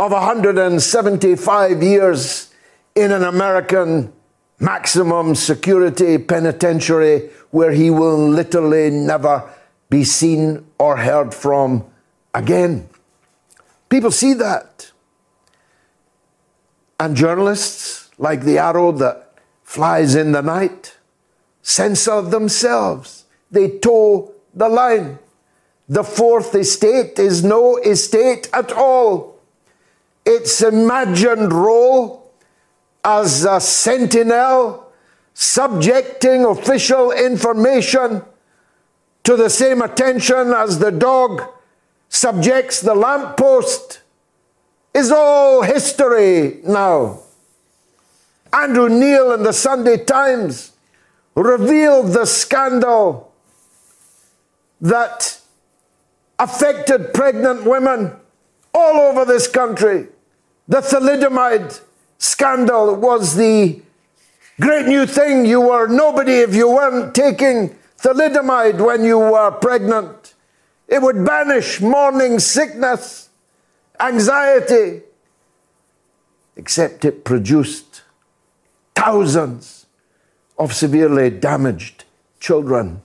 of 0.00 0.12
175 0.12 1.82
years 1.82 2.52
in 2.94 3.12
an 3.12 3.22
American 3.22 4.12
maximum 4.60 5.34
security 5.34 6.18
penitentiary 6.18 7.30
where 7.50 7.70
he 7.70 7.90
will 7.90 8.28
literally 8.28 8.90
never 8.90 9.48
be 9.90 10.04
seen 10.04 10.66
or 10.78 10.96
heard 10.96 11.32
from 11.32 11.84
again. 12.34 12.88
People 13.88 14.10
see 14.10 14.34
that. 14.34 14.90
And 17.00 17.16
journalists, 17.16 18.10
like 18.18 18.42
the 18.42 18.58
arrow 18.58 18.92
that 18.92 19.34
flies 19.62 20.14
in 20.14 20.32
the 20.32 20.42
night, 20.42 20.97
censor 21.68 22.22
themselves. 22.22 23.26
They 23.50 23.78
toe 23.78 24.32
the 24.54 24.70
line. 24.70 25.18
The 25.86 26.02
fourth 26.02 26.54
estate 26.54 27.18
is 27.18 27.44
no 27.44 27.76
estate 27.76 28.48
at 28.54 28.72
all. 28.72 29.38
Its 30.24 30.62
imagined 30.62 31.52
role 31.52 32.32
as 33.04 33.44
a 33.44 33.60
sentinel 33.60 34.90
subjecting 35.34 36.44
official 36.44 37.12
information 37.12 38.22
to 39.24 39.36
the 39.36 39.50
same 39.50 39.82
attention 39.82 40.52
as 40.52 40.78
the 40.78 40.90
dog 40.90 41.42
subjects 42.08 42.80
the 42.80 42.94
lamppost 42.94 44.00
is 44.94 45.12
all 45.12 45.62
history 45.62 46.60
now. 46.64 47.20
Andrew 48.52 48.88
Neil 48.88 49.32
in 49.32 49.42
the 49.42 49.52
Sunday 49.52 50.02
Times 50.02 50.72
revealed 51.38 52.12
the 52.12 52.26
scandal 52.26 53.32
that 54.80 55.40
affected 56.38 57.12
pregnant 57.14 57.64
women 57.64 58.12
all 58.74 59.00
over 59.00 59.24
this 59.24 59.46
country. 59.46 60.08
The 60.66 60.80
thalidomide 60.80 61.80
scandal 62.18 62.94
was 62.94 63.36
the 63.36 63.80
great 64.60 64.86
new 64.86 65.06
thing. 65.06 65.46
You 65.46 65.60
were 65.60 65.86
nobody 65.86 66.38
if 66.38 66.54
you 66.54 66.68
weren't 66.68 67.14
taking 67.14 67.76
thalidomide 67.98 68.84
when 68.84 69.04
you 69.04 69.18
were 69.18 69.50
pregnant. 69.50 70.34
It 70.86 71.02
would 71.02 71.24
banish 71.24 71.80
morning 71.80 72.38
sickness, 72.38 73.28
anxiety, 74.00 75.02
except 76.56 77.04
it 77.04 77.24
produced 77.24 78.02
thousands 78.94 79.77
of 80.58 80.74
severely 80.74 81.30
damaged 81.30 82.04
children. 82.40 83.02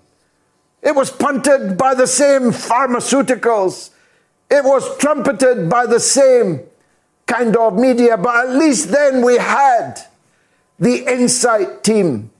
It 0.81 0.95
was 0.95 1.12
punted 1.12 1.77
by 1.77 1.93
the 1.93 2.07
same 2.07 2.51
pharmaceuticals. 2.51 3.91
It 4.50 4.63
was 4.63 4.98
trumpeted 4.98 5.69
by 5.69 5.86
the 5.86 6.00
same 6.00 6.62
kind 7.25 7.55
of 7.55 7.77
media, 7.77 8.17
but 8.17 8.48
at 8.48 8.55
least 8.55 8.91
then 8.91 9.24
we 9.24 9.38
had 9.38 9.95
the 10.79 11.05
insight 11.12 11.83
team 11.83 12.31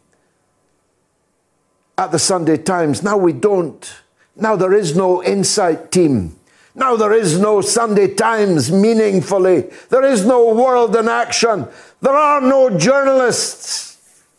at 1.98 2.12
the 2.12 2.20
Sunday 2.20 2.58
Times. 2.58 3.04
Now 3.04 3.18
we 3.18 3.32
don't. 3.32 3.94
Now 4.36 4.56
there 4.56 4.74
is 4.74 4.96
no 4.96 5.24
insight 5.24 5.92
team. 5.92 6.36
Now 6.76 6.96
there 6.96 7.14
is 7.14 7.40
no 7.40 7.62
Sunday 7.62 8.14
Times 8.14 8.72
meaningfully. 8.72 9.70
There 9.90 10.04
is 10.04 10.26
no 10.26 10.54
world 10.54 10.96
in 10.96 11.08
action. 11.08 11.68
There 12.02 12.16
are 12.16 12.42
no 12.42 12.78
journalists 12.78 13.93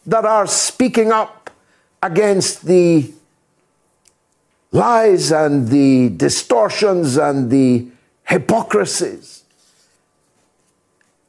that 0.07 0.25
are 0.25 0.47
speaking 0.47 1.13
up 1.13 1.51
against 2.03 2.67
the 2.67 3.13
lies 4.73 5.31
and 5.33 5.69
the 5.69 6.11
distortions 6.11 7.17
and 7.17 7.51
the 7.51 7.87
hypocrisies 8.25 9.45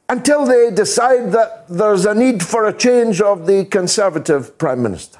until 0.08 0.44
they 0.44 0.70
decide 0.70 1.32
that 1.32 1.66
there's 1.68 2.04
a 2.06 2.14
need 2.14 2.42
for 2.42 2.66
a 2.66 2.72
change 2.72 3.20
of 3.20 3.46
the 3.46 3.64
Conservative 3.64 4.56
Prime 4.58 4.82
Minister. 4.82 5.18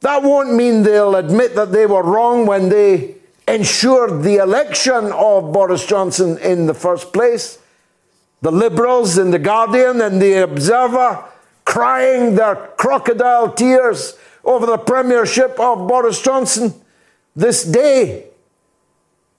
That 0.00 0.22
won't 0.22 0.54
mean 0.54 0.82
they'll 0.82 1.16
admit 1.16 1.56
that 1.56 1.72
they 1.72 1.86
were 1.86 2.02
wrong 2.02 2.46
when 2.46 2.68
they 2.68 3.16
ensured 3.48 4.22
the 4.22 4.36
election 4.36 5.10
of 5.12 5.52
Boris 5.52 5.84
Johnson 5.86 6.38
in 6.38 6.66
the 6.66 6.74
first 6.74 7.12
place. 7.12 7.58
The 8.42 8.52
Liberals 8.52 9.18
in 9.18 9.32
The 9.32 9.38
Guardian 9.40 10.00
and 10.00 10.22
The 10.22 10.44
Observer 10.44 11.24
crying 11.68 12.34
their 12.34 12.56
crocodile 12.78 13.52
tears 13.52 14.16
over 14.42 14.64
the 14.64 14.78
premiership 14.78 15.50
of 15.60 15.86
Boris 15.86 16.22
Johnson 16.22 16.72
this 17.36 17.62
day. 17.62 18.24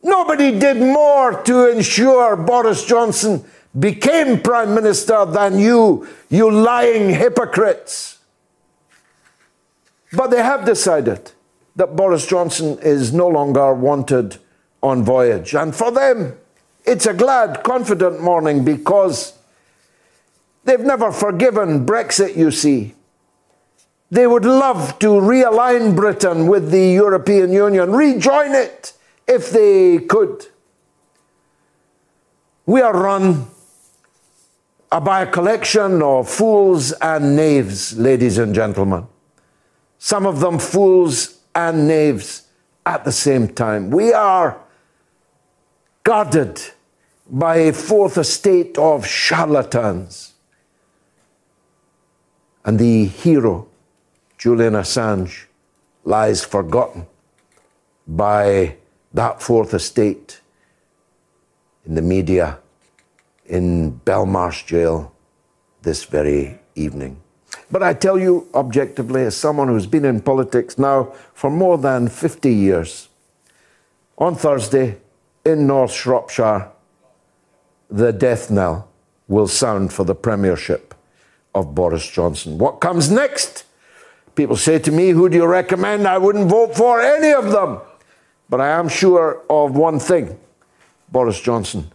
Nobody 0.04 0.60
did 0.60 0.78
more 0.78 1.42
to 1.42 1.72
ensure 1.72 2.36
Boris 2.36 2.86
Johnson 2.86 3.44
became 3.80 4.40
Prime 4.42 4.76
Minister 4.76 5.26
than 5.26 5.58
you, 5.58 6.08
you 6.30 6.52
lying 6.52 7.10
hypocrites. 7.10 8.20
But 10.14 10.28
they 10.28 10.44
have 10.44 10.66
decided 10.66 11.32
that 11.78 11.96
Boris 11.96 12.28
Johnson 12.28 12.78
is 12.84 13.12
no 13.12 13.28
longer 13.28 13.74
wanted 13.74 14.38
on 14.84 15.02
voyage. 15.02 15.56
And 15.56 15.76
for 15.76 15.90
them, 15.90 16.38
it's 16.86 17.08
a 17.08 17.14
glad, 17.16 17.64
confident 17.64 18.22
morning 18.22 18.64
because 18.64 19.39
they've 20.64 20.80
never 20.80 21.12
forgiven 21.12 21.86
Brexit, 21.86 22.36
you 22.36 22.52
see. 22.52 22.96
They 24.12 24.26
would 24.26 24.46
love 24.46 24.98
to 25.00 25.08
realign 25.08 25.96
Britain 25.96 26.48
with 26.48 26.72
the 26.72 26.88
European 26.94 27.52
Union, 27.52 27.92
rejoin 27.92 28.54
it 28.54 28.94
if 29.28 29.52
they 29.52 30.00
could. 30.00 30.48
We 32.66 32.82
are 32.82 32.94
run 32.94 33.48
by 34.90 35.22
a 35.22 35.28
collection 35.28 36.02
of 36.02 36.28
fools 36.28 36.92
and 36.94 37.36
knaves, 37.36 37.98
ladies 37.98 38.38
and 38.38 38.56
gentlemen 38.56 39.08
some 40.00 40.26
of 40.26 40.40
them 40.40 40.58
fools 40.58 41.40
and 41.54 41.88
knaves 41.88 42.48
at 42.86 43.04
the 43.04 43.12
same 43.12 43.48
time. 43.50 43.92
We 43.92 44.14
are 44.14 44.60
guarded 46.04 46.60
by 47.30 47.58
a 47.58 47.74
fourth 47.74 48.18
estate 48.18 48.78
of 48.78 49.06
charlatans. 49.06 50.29
And 52.66 52.78
the 52.78 53.06
hero, 53.06 53.68
Julian 54.38 54.74
Assange, 54.74 55.46
lies 56.04 56.44
forgotten 56.44 57.06
by 58.08 58.76
that 59.14 59.42
fourth 59.42 59.74
estate 59.74 60.42
in 61.86 61.96
the 61.96 62.02
media 62.02 62.60
in 63.46 64.00
Belmarsh 64.06 64.66
jail 64.66 65.14
this 65.82 66.04
very 66.04 66.60
evening. 66.76 67.22
But 67.72 67.84
I 67.84 67.94
tell 67.94 68.18
you 68.20 68.48
objectively, 68.54 69.24
as 69.24 69.36
someone 69.36 69.68
who's 69.68 69.88
been 69.88 70.06
in 70.06 70.22
politics 70.22 70.78
now 70.78 71.14
for 71.34 71.50
more 71.50 71.78
than 71.78 72.08
50 72.08 72.54
years, 72.54 73.10
on 74.18 74.36
Thursday 74.36 74.98
in 75.46 75.66
North 75.66 75.94
Shropshire, 75.94 76.70
the 77.90 78.12
death 78.12 78.52
knell 78.52 78.90
will 79.28 79.48
sound 79.48 79.94
for 79.94 80.04
the 80.04 80.16
premiership 80.16 80.94
of 81.54 81.76
Boris 81.76 82.10
Johnson. 82.10 82.58
What 82.58 82.80
comes 82.80 83.10
next? 83.10 83.66
People 84.36 84.56
say 84.56 84.80
to 84.80 84.92
me, 84.92 85.10
Who 85.10 85.30
do 85.30 85.38
you 85.38 85.46
recommend? 85.46 86.08
I 86.08 86.18
wouldn't 86.18 86.50
vote 86.50 86.76
for 86.76 87.02
any 87.02 87.34
of 87.34 87.52
them. 87.52 87.80
But 88.50 88.62
I 88.62 88.70
am 88.70 88.88
sure 88.90 89.44
of 89.50 89.76
one 89.76 90.00
thing 90.00 90.38
Boris 91.12 91.40
Johnson 91.40 91.92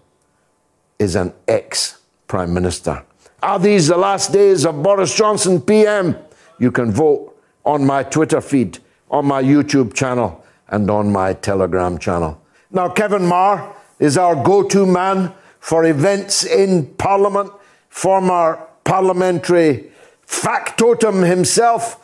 is 0.98 1.16
an 1.16 1.32
ex 1.48 1.98
Prime 2.28 2.54
Minister. 2.54 3.04
Are 3.42 3.58
these 3.58 3.88
the 3.88 3.96
last 3.96 4.32
days 4.32 4.64
of 4.64 4.82
Boris 4.82 5.14
Johnson 5.14 5.60
PM? 5.60 6.16
You 6.58 6.70
can 6.70 6.92
vote 6.92 7.36
on 7.64 7.84
my 7.84 8.02
Twitter 8.02 8.40
feed, 8.40 8.78
on 9.10 9.26
my 9.26 9.42
YouTube 9.42 9.94
channel, 9.94 10.44
and 10.68 10.90
on 10.90 11.12
my 11.12 11.32
Telegram 11.34 11.98
channel. 11.98 12.40
Now, 12.70 12.88
Kevin 12.88 13.26
Marr 13.26 13.74
is 13.98 14.16
our 14.16 14.34
go 14.42 14.62
to 14.62 14.86
man 14.86 15.32
for 15.60 15.84
events 15.84 16.44
in 16.44 16.86
Parliament, 16.96 17.50
former 17.88 18.66
parliamentary 18.84 19.90
factotum 20.26 21.22
himself, 21.22 22.00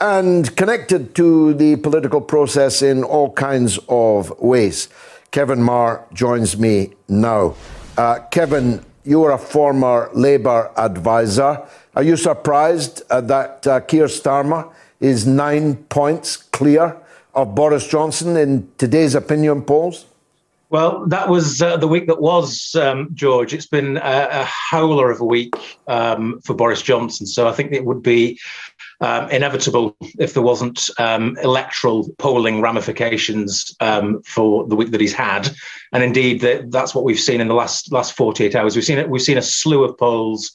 and 0.00 0.54
connected 0.56 1.14
to 1.14 1.54
the 1.54 1.76
political 1.76 2.20
process 2.20 2.82
in 2.82 3.04
all 3.04 3.30
kinds 3.32 3.78
of 3.88 4.36
ways. 4.40 4.88
Kevin 5.30 5.62
Marr 5.62 6.04
joins 6.12 6.58
me 6.58 6.92
now. 7.08 7.54
Uh, 7.96 8.18
Kevin, 8.30 8.84
you 9.04 9.22
are 9.24 9.32
a 9.32 9.38
former 9.38 10.10
Labour 10.12 10.70
advisor. 10.76 11.62
Are 11.94 12.02
you 12.02 12.16
surprised 12.16 13.02
uh, 13.10 13.20
that 13.22 13.66
uh, 13.66 13.80
Keir 13.80 14.06
Starmer 14.06 14.72
is 15.00 15.26
nine 15.26 15.76
points 15.76 16.36
clear 16.36 16.96
of 17.34 17.54
Boris 17.54 17.86
Johnson 17.86 18.36
in 18.36 18.68
today's 18.78 19.14
opinion 19.14 19.62
polls? 19.62 20.06
Well, 20.74 21.06
that 21.06 21.28
was 21.28 21.62
uh, 21.62 21.76
the 21.76 21.86
week 21.86 22.08
that 22.08 22.20
was, 22.20 22.74
um, 22.74 23.10
George. 23.14 23.54
It's 23.54 23.68
been 23.68 23.96
a, 23.98 24.28
a, 24.32 24.44
howler 24.44 25.08
of 25.08 25.20
a 25.20 25.24
week 25.24 25.54
um, 25.86 26.40
for 26.40 26.52
Boris 26.52 26.82
Johnson. 26.82 27.28
So 27.28 27.46
I 27.46 27.52
think 27.52 27.70
it 27.70 27.84
would 27.84 28.02
be 28.02 28.40
um, 29.00 29.30
inevitable 29.30 29.96
if 30.18 30.34
there 30.34 30.42
wasn't 30.42 30.90
um, 30.98 31.38
electoral 31.44 32.12
polling 32.18 32.60
ramifications 32.60 33.72
um, 33.78 34.20
for 34.24 34.66
the 34.66 34.74
week 34.74 34.90
that 34.90 35.00
he's 35.00 35.12
had, 35.12 35.48
and 35.92 36.02
indeed 36.02 36.40
that, 36.40 36.72
that's 36.72 36.92
what 36.92 37.04
we've 37.04 37.20
seen 37.20 37.40
in 37.40 37.46
the 37.46 37.54
last 37.54 37.92
last 37.92 38.16
48 38.16 38.56
hours. 38.56 38.74
We've 38.74 38.84
seen 38.84 38.98
it. 38.98 39.08
We've 39.08 39.22
seen 39.22 39.38
a 39.38 39.42
slew 39.42 39.84
of 39.84 39.96
polls 39.96 40.50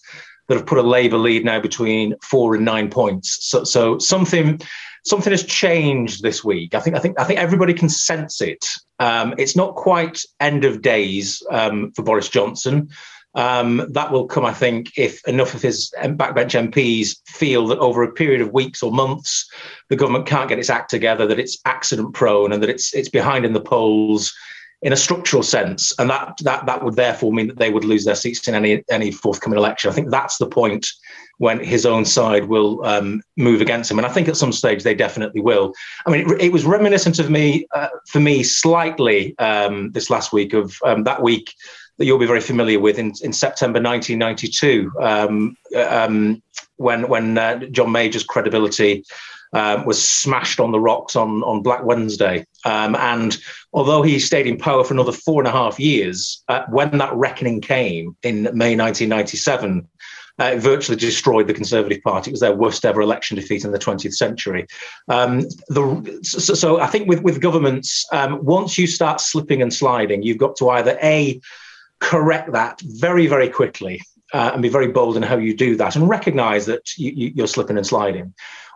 that 0.49 0.55
have 0.55 0.65
put 0.65 0.79
a 0.79 0.83
Labour 0.83 1.17
lead 1.17 1.45
now 1.45 1.61
between 1.61 2.15
four 2.23 2.55
and 2.55 2.65
nine 2.65 2.89
points. 2.89 3.37
So, 3.39 3.63
so 3.63 3.99
something 3.99 4.59
something 5.05 5.31
has 5.31 5.43
changed 5.43 6.21
this 6.23 6.43
week. 6.43 6.75
I 6.75 6.79
think 6.79 6.95
I 6.95 6.99
think 6.99 7.19
I 7.19 7.23
think 7.23 7.39
everybody 7.39 7.73
can 7.73 7.89
sense 7.89 8.41
it. 8.41 8.65
Um, 8.99 9.33
it's 9.37 9.55
not 9.55 9.75
quite 9.75 10.21
end 10.39 10.65
of 10.65 10.81
days 10.81 11.41
um, 11.51 11.91
for 11.91 12.03
Boris 12.03 12.29
Johnson. 12.29 12.89
Um, 13.35 13.85
that 13.91 14.11
will 14.11 14.25
come, 14.25 14.43
I 14.43 14.53
think, 14.53 14.91
if 14.97 15.25
enough 15.27 15.53
of 15.53 15.61
his 15.61 15.93
backbench 16.01 16.71
MPs 16.71 17.17
feel 17.27 17.67
that 17.67 17.77
over 17.77 18.01
a 18.01 18.11
period 18.11 18.41
of 18.41 18.53
weeks 18.53 18.81
or 18.81 18.91
months, 18.91 19.47
the 19.89 19.95
government 19.95 20.25
can't 20.25 20.49
get 20.49 20.57
its 20.57 20.69
act 20.69 20.89
together, 20.89 21.27
that 21.27 21.39
it's 21.39 21.59
accident 21.65 22.13
prone, 22.13 22.51
and 22.51 22.63
that 22.63 22.69
it's 22.69 22.93
it's 22.93 23.09
behind 23.09 23.45
in 23.45 23.53
the 23.53 23.61
polls 23.61 24.33
in 24.81 24.93
a 24.93 24.97
structural 24.97 25.43
sense, 25.43 25.93
and 25.99 26.09
that 26.09 26.39
that 26.43 26.65
that 26.65 26.83
would 26.83 26.95
therefore 26.95 27.31
mean 27.31 27.47
that 27.47 27.59
they 27.59 27.69
would 27.69 27.83
lose 27.83 28.05
their 28.05 28.15
seats 28.15 28.47
in 28.47 28.55
any 28.55 28.83
any 28.89 29.11
forthcoming 29.11 29.59
election. 29.59 29.91
I 29.91 29.93
think 29.93 30.09
that's 30.09 30.37
the 30.37 30.47
point 30.47 30.87
when 31.39 31.63
his 31.63 31.85
own 31.85 32.05
side 32.05 32.45
will 32.45 32.85
um, 32.85 33.21
move 33.37 33.61
against 33.61 33.89
him, 33.89 33.97
and 33.97 34.05
I 34.05 34.11
think 34.11 34.27
at 34.27 34.37
some 34.37 34.51
stage 34.51 34.83
they 34.83 34.93
definitely 34.93 35.41
will. 35.41 35.73
I 36.05 36.11
mean, 36.11 36.29
it, 36.29 36.41
it 36.41 36.53
was 36.53 36.65
reminiscent 36.65 37.17
of 37.17 37.29
me 37.29 37.65
uh, 37.73 37.87
for 38.07 38.19
me 38.19 38.43
slightly 38.43 39.37
um, 39.39 39.91
this 39.91 40.09
last 40.09 40.31
week 40.31 40.53
of 40.53 40.75
um, 40.85 41.03
that 41.05 41.23
week 41.23 41.55
that 41.97 42.05
you'll 42.05 42.19
be 42.19 42.25
very 42.25 42.41
familiar 42.41 42.79
with 42.79 42.99
in, 42.99 43.13
in 43.21 43.33
September 43.33 43.81
1992, 43.81 44.91
um, 45.01 45.55
um, 45.75 46.41
when 46.75 47.07
when 47.07 47.37
uh, 47.37 47.59
John 47.71 47.91
Major's 47.91 48.23
credibility 48.23 49.03
um, 49.53 49.85
was 49.85 50.05
smashed 50.05 50.59
on 50.59 50.71
the 50.71 50.79
rocks 50.79 51.15
on, 51.15 51.41
on 51.43 51.63
Black 51.63 51.83
Wednesday. 51.83 52.45
And 52.65 53.37
although 53.73 54.01
he 54.01 54.19
stayed 54.19 54.45
in 54.45 54.57
power 54.57 54.83
for 54.83 54.93
another 54.93 55.11
four 55.11 55.41
and 55.41 55.47
a 55.47 55.51
half 55.51 55.79
years, 55.79 56.43
uh, 56.49 56.65
when 56.69 56.97
that 56.99 57.13
reckoning 57.13 57.61
came 57.61 58.15
in 58.23 58.43
May 58.43 58.75
1997, 58.75 59.87
uh, 60.39 60.55
virtually 60.57 60.97
destroyed 60.97 61.47
the 61.47 61.53
Conservative 61.53 62.01
Party. 62.01 62.31
It 62.31 62.33
was 62.33 62.39
their 62.41 62.55
worst 62.55 62.85
ever 62.85 63.01
election 63.01 63.35
defeat 63.35 63.65
in 63.65 63.71
the 63.71 63.79
20th 63.79 64.15
century. 64.15 64.65
Um, 65.07 65.41
the, 65.67 66.19
so, 66.23 66.53
so, 66.53 66.79
I 66.79 66.87
think 66.87 67.07
with, 67.07 67.21
with 67.21 67.41
governments, 67.41 68.05
um, 68.11 68.43
once 68.43 68.77
you 68.77 68.87
start 68.87 69.21
slipping 69.21 69.61
and 69.61 69.73
sliding, 69.73 70.23
you've 70.23 70.37
got 70.37 70.55
to 70.57 70.69
either 70.69 70.97
A, 71.03 71.39
correct 71.99 72.53
that 72.53 72.81
very, 72.81 73.27
very 73.27 73.49
quickly 73.49 74.01
uh, 74.33 74.51
and 74.53 74.61
be 74.61 74.69
very 74.69 74.87
bold 74.87 75.17
in 75.17 75.23
how 75.23 75.37
you 75.37 75.55
do 75.55 75.75
that 75.75 75.95
and 75.95 76.07
recognize 76.07 76.65
that 76.65 76.97
you, 76.97 77.31
you're 77.35 77.47
slipping 77.47 77.77
and 77.77 77.85
sliding 77.85 78.33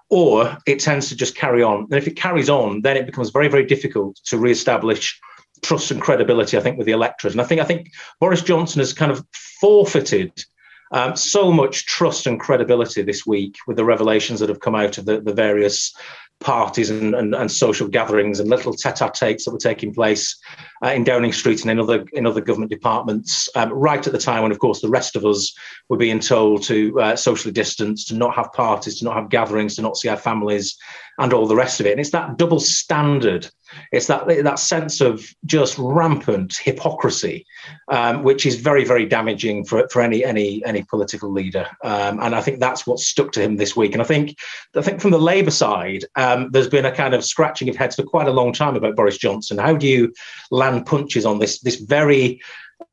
or 0.10 0.58
it 0.68 0.80
tends 0.80 1.10
to 1.10 1.16
just 1.16 1.36
carry 1.36 1.64
on. 1.64 1.86
And 1.86 1.94
if 1.94 2.08
it 2.08 2.16
carries 2.16 2.50
on, 2.50 2.82
then 2.82 2.98
it 2.98 3.08
becomes 3.08 3.32
very, 3.32 3.48
very 3.48 3.66
difficult 3.66 4.18
to 4.26 4.38
re-establish 4.38 5.20
trust 5.64 5.90
and 5.90 6.02
credibility. 6.02 6.56
I 6.56 6.60
think 6.60 6.78
with 6.78 6.86
the 6.86 6.92
electorate, 6.92 7.34
and 7.34 7.42
I 7.42 7.46
think 7.46 7.62
I 7.62 7.64
think 7.64 7.90
Boris 8.20 8.44
Johnson 8.44 8.80
has 8.80 8.94
kind 8.94 9.12
of 9.12 9.26
forfeited 9.60 10.46
um, 10.94 11.16
so 11.16 11.52
much 11.52 11.86
trust 11.86 12.28
and 12.28 12.40
credibility 12.40 13.02
this 13.02 13.26
week 13.26 13.58
with 13.68 13.78
the 13.78 13.86
revelations 13.86 14.40
that 14.40 14.50
have 14.50 14.60
come 14.60 14.76
out 14.76 14.98
of 14.98 15.06
the, 15.06 15.20
the 15.20 15.34
various 15.34 15.94
parties 16.40 16.90
and, 16.90 17.16
and, 17.16 17.34
and, 17.34 17.52
social 17.52 17.88
gatherings 17.88 18.40
and 18.40 18.50
little 18.50 18.74
tete-a-tetes 18.74 19.46
that 19.46 19.52
were 19.52 19.58
taking 19.58 19.94
place 19.94 20.38
uh, 20.84 20.90
in 20.90 21.04
Downing 21.04 21.32
Street 21.32 21.62
and 21.62 21.72
in 21.72 21.80
other 21.80 22.06
in 22.14 22.26
other 22.26 22.42
government 22.42 22.70
departments, 22.70 23.50
um, 23.56 23.72
right 23.72 24.06
at 24.06 24.12
the 24.12 24.20
time 24.20 24.44
when, 24.44 24.52
of 24.52 24.60
course, 24.60 24.82
the 24.82 24.90
rest 24.90 25.16
of 25.16 25.26
us 25.26 25.54
were 25.90 25.98
being 25.98 26.20
told 26.20 26.64
to 26.64 27.00
uh, 27.00 27.16
socially 27.16 27.54
distance, 27.54 28.06
to 28.06 28.16
not 28.16 28.36
have 28.36 28.52
parties, 28.54 29.00
to 29.00 29.06
not 29.06 29.16
have 29.16 29.30
gatherings, 29.30 29.76
to 29.76 29.82
not 29.82 29.98
see 29.98 30.10
our 30.10 30.18
families, 30.18 30.78
and 31.18 31.34
all 31.34 31.48
the 31.48 31.56
rest 31.56 31.80
of 31.80 31.86
it. 31.86 31.92
And 31.92 32.00
it's 32.00 32.12
that 32.12 32.38
double 32.38 32.60
standard 32.60 33.50
it's 33.92 34.08
that 34.08 34.28
that 34.28 34.60
sense 34.60 35.02
of 35.02 35.26
just 35.46 35.78
rampant 35.78 36.58
hypocrisy, 36.58 37.46
um, 37.90 38.24
which 38.24 38.46
is 38.46 38.60
very 38.60 38.86
very 38.86 39.06
damaging 39.06 39.66
for, 39.66 39.88
for 39.90 40.02
any 40.02 40.24
any 40.24 40.64
any 40.66 40.84
political 40.84 41.32
leader. 41.32 41.68
Um, 41.84 42.20
and 42.22 42.36
I 42.36 42.42
think 42.42 42.60
that's 42.60 42.86
what 42.88 43.00
stuck 43.00 43.32
to 43.34 43.42
him 43.42 43.58
this 43.58 43.76
week. 43.76 43.94
And 43.94 44.02
I 44.02 44.06
think 44.06 44.38
I 44.76 44.82
think 44.82 45.02
from 45.02 45.12
the 45.12 45.20
Labour 45.20 45.52
side, 45.52 46.06
um, 46.16 46.50
there's 46.52 46.70
been 46.70 46.86
a 46.86 46.96
kind 46.96 47.14
of 47.14 47.26
scratching 47.26 47.70
of 47.70 47.76
heads 47.76 47.96
for 47.96 48.04
quite 48.04 48.28
a 48.28 48.32
long 48.32 48.54
time 48.54 48.76
about 48.76 48.96
Boris 48.96 49.18
Johnson. 49.18 49.58
How 49.58 49.76
do 49.76 49.88
you 49.88 50.14
land 50.52 50.86
punches 50.86 51.26
on 51.26 51.40
this 51.40 51.60
this 51.62 51.76
very 51.76 52.42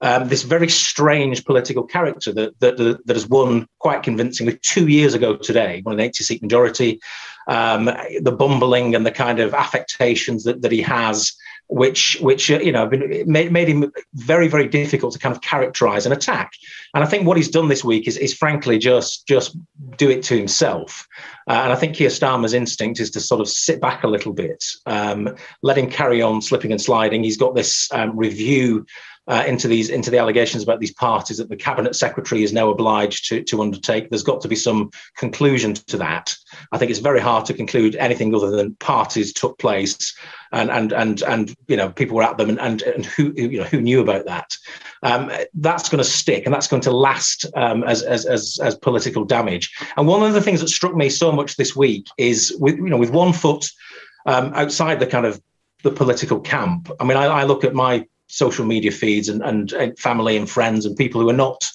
um, 0.02 0.28
this 0.28 0.42
very 0.42 0.68
strange 0.68 1.44
political 1.44 1.82
character 1.82 2.32
that, 2.32 2.58
that, 2.60 2.76
that 2.76 3.16
has 3.16 3.28
won 3.28 3.66
quite 3.78 4.02
convincingly 4.02 4.58
two 4.62 4.88
years 4.88 5.14
ago 5.14 5.36
today, 5.36 5.82
won 5.84 5.94
an 5.94 6.00
80 6.00 6.24
seat 6.24 6.42
majority. 6.42 7.00
Um, 7.50 7.86
the 8.22 8.30
bumbling 8.30 8.94
and 8.94 9.04
the 9.04 9.10
kind 9.10 9.40
of 9.40 9.54
affectations 9.54 10.44
that, 10.44 10.62
that 10.62 10.70
he 10.70 10.82
has, 10.82 11.32
which 11.66 12.16
which 12.20 12.48
uh, 12.50 12.60
you 12.60 12.70
know 12.70 12.88
made, 13.26 13.50
made 13.50 13.68
him 13.68 13.92
very 14.14 14.48
very 14.48 14.68
difficult 14.68 15.12
to 15.14 15.18
kind 15.18 15.34
of 15.34 15.42
characterize 15.42 16.06
and 16.06 16.12
attack. 16.12 16.52
And 16.94 17.02
I 17.02 17.08
think 17.08 17.26
what 17.26 17.36
he's 17.36 17.50
done 17.50 17.68
this 17.68 17.84
week 17.84 18.06
is 18.06 18.16
is 18.16 18.32
frankly 18.34 18.78
just 18.78 19.26
just 19.26 19.56
do 19.96 20.08
it 20.10 20.22
to 20.24 20.36
himself. 20.36 21.08
Uh, 21.48 21.60
and 21.64 21.72
I 21.72 21.76
think 21.76 21.96
Keir 21.96 22.10
Starmer's 22.10 22.54
instinct 22.54 23.00
is 23.00 23.10
to 23.10 23.20
sort 23.20 23.40
of 23.40 23.48
sit 23.48 23.80
back 23.80 24.04
a 24.04 24.08
little 24.08 24.32
bit, 24.32 24.64
um, 24.86 25.34
let 25.62 25.76
him 25.76 25.90
carry 25.90 26.22
on 26.22 26.42
slipping 26.42 26.70
and 26.70 26.80
sliding. 26.80 27.24
He's 27.24 27.36
got 27.36 27.56
this 27.56 27.88
um, 27.92 28.16
review 28.16 28.86
uh, 29.28 29.44
into 29.46 29.68
these 29.68 29.90
into 29.90 30.10
the 30.10 30.18
allegations 30.18 30.62
about 30.62 30.80
these 30.80 30.92
parties 30.92 31.36
that 31.38 31.48
the 31.48 31.56
cabinet 31.56 31.94
secretary 31.94 32.42
is 32.42 32.52
now 32.52 32.68
obliged 32.68 33.28
to 33.28 33.42
to 33.44 33.62
undertake. 33.62 34.10
There's 34.10 34.22
got 34.22 34.40
to 34.42 34.48
be 34.48 34.56
some 34.56 34.90
conclusion 35.16 35.74
to 35.74 35.96
that. 35.98 36.34
I 36.72 36.78
think 36.78 36.90
it's 36.90 37.00
very 37.00 37.20
hard 37.20 37.44
to 37.46 37.54
conclude 37.54 37.96
anything 37.96 38.34
other 38.34 38.50
than 38.50 38.74
parties 38.76 39.32
took 39.32 39.58
place 39.58 40.16
and 40.52 40.70
and 40.70 40.92
and 40.92 41.22
and 41.22 41.54
you 41.68 41.76
know 41.76 41.90
people 41.90 42.16
were 42.16 42.22
at 42.22 42.38
them 42.38 42.50
and 42.50 42.60
and, 42.60 42.82
and 42.82 43.06
who 43.06 43.32
you 43.36 43.58
know 43.58 43.64
who 43.64 43.80
knew 43.80 44.00
about 44.00 44.26
that. 44.26 44.56
Um, 45.02 45.30
that's 45.54 45.88
going 45.88 46.02
to 46.02 46.10
stick 46.10 46.44
and 46.44 46.54
that's 46.54 46.68
going 46.68 46.82
to 46.82 46.90
last 46.90 47.46
um, 47.56 47.84
as, 47.84 48.02
as 48.02 48.26
as 48.26 48.58
as 48.62 48.74
political 48.76 49.24
damage. 49.24 49.72
And 49.96 50.06
one 50.06 50.22
of 50.22 50.32
the 50.32 50.42
things 50.42 50.60
that 50.60 50.68
struck 50.68 50.94
me 50.94 51.08
so 51.08 51.30
much 51.30 51.56
this 51.56 51.76
week 51.76 52.06
is 52.18 52.54
with 52.58 52.76
you 52.76 52.90
know 52.90 52.98
with 52.98 53.10
one 53.10 53.32
foot 53.32 53.66
um, 54.26 54.52
outside 54.54 54.98
the 54.98 55.06
kind 55.06 55.26
of 55.26 55.40
the 55.82 55.90
political 55.90 56.40
camp. 56.40 56.90
I 57.00 57.04
mean, 57.04 57.16
I, 57.16 57.26
I 57.26 57.44
look 57.44 57.64
at 57.64 57.74
my 57.74 58.06
social 58.30 58.64
media 58.64 58.90
feeds 58.90 59.28
and, 59.28 59.42
and, 59.72 59.98
family 59.98 60.36
and 60.36 60.48
friends 60.48 60.86
and 60.86 60.96
people 60.96 61.20
who 61.20 61.28
are 61.28 61.34
not 61.34 61.68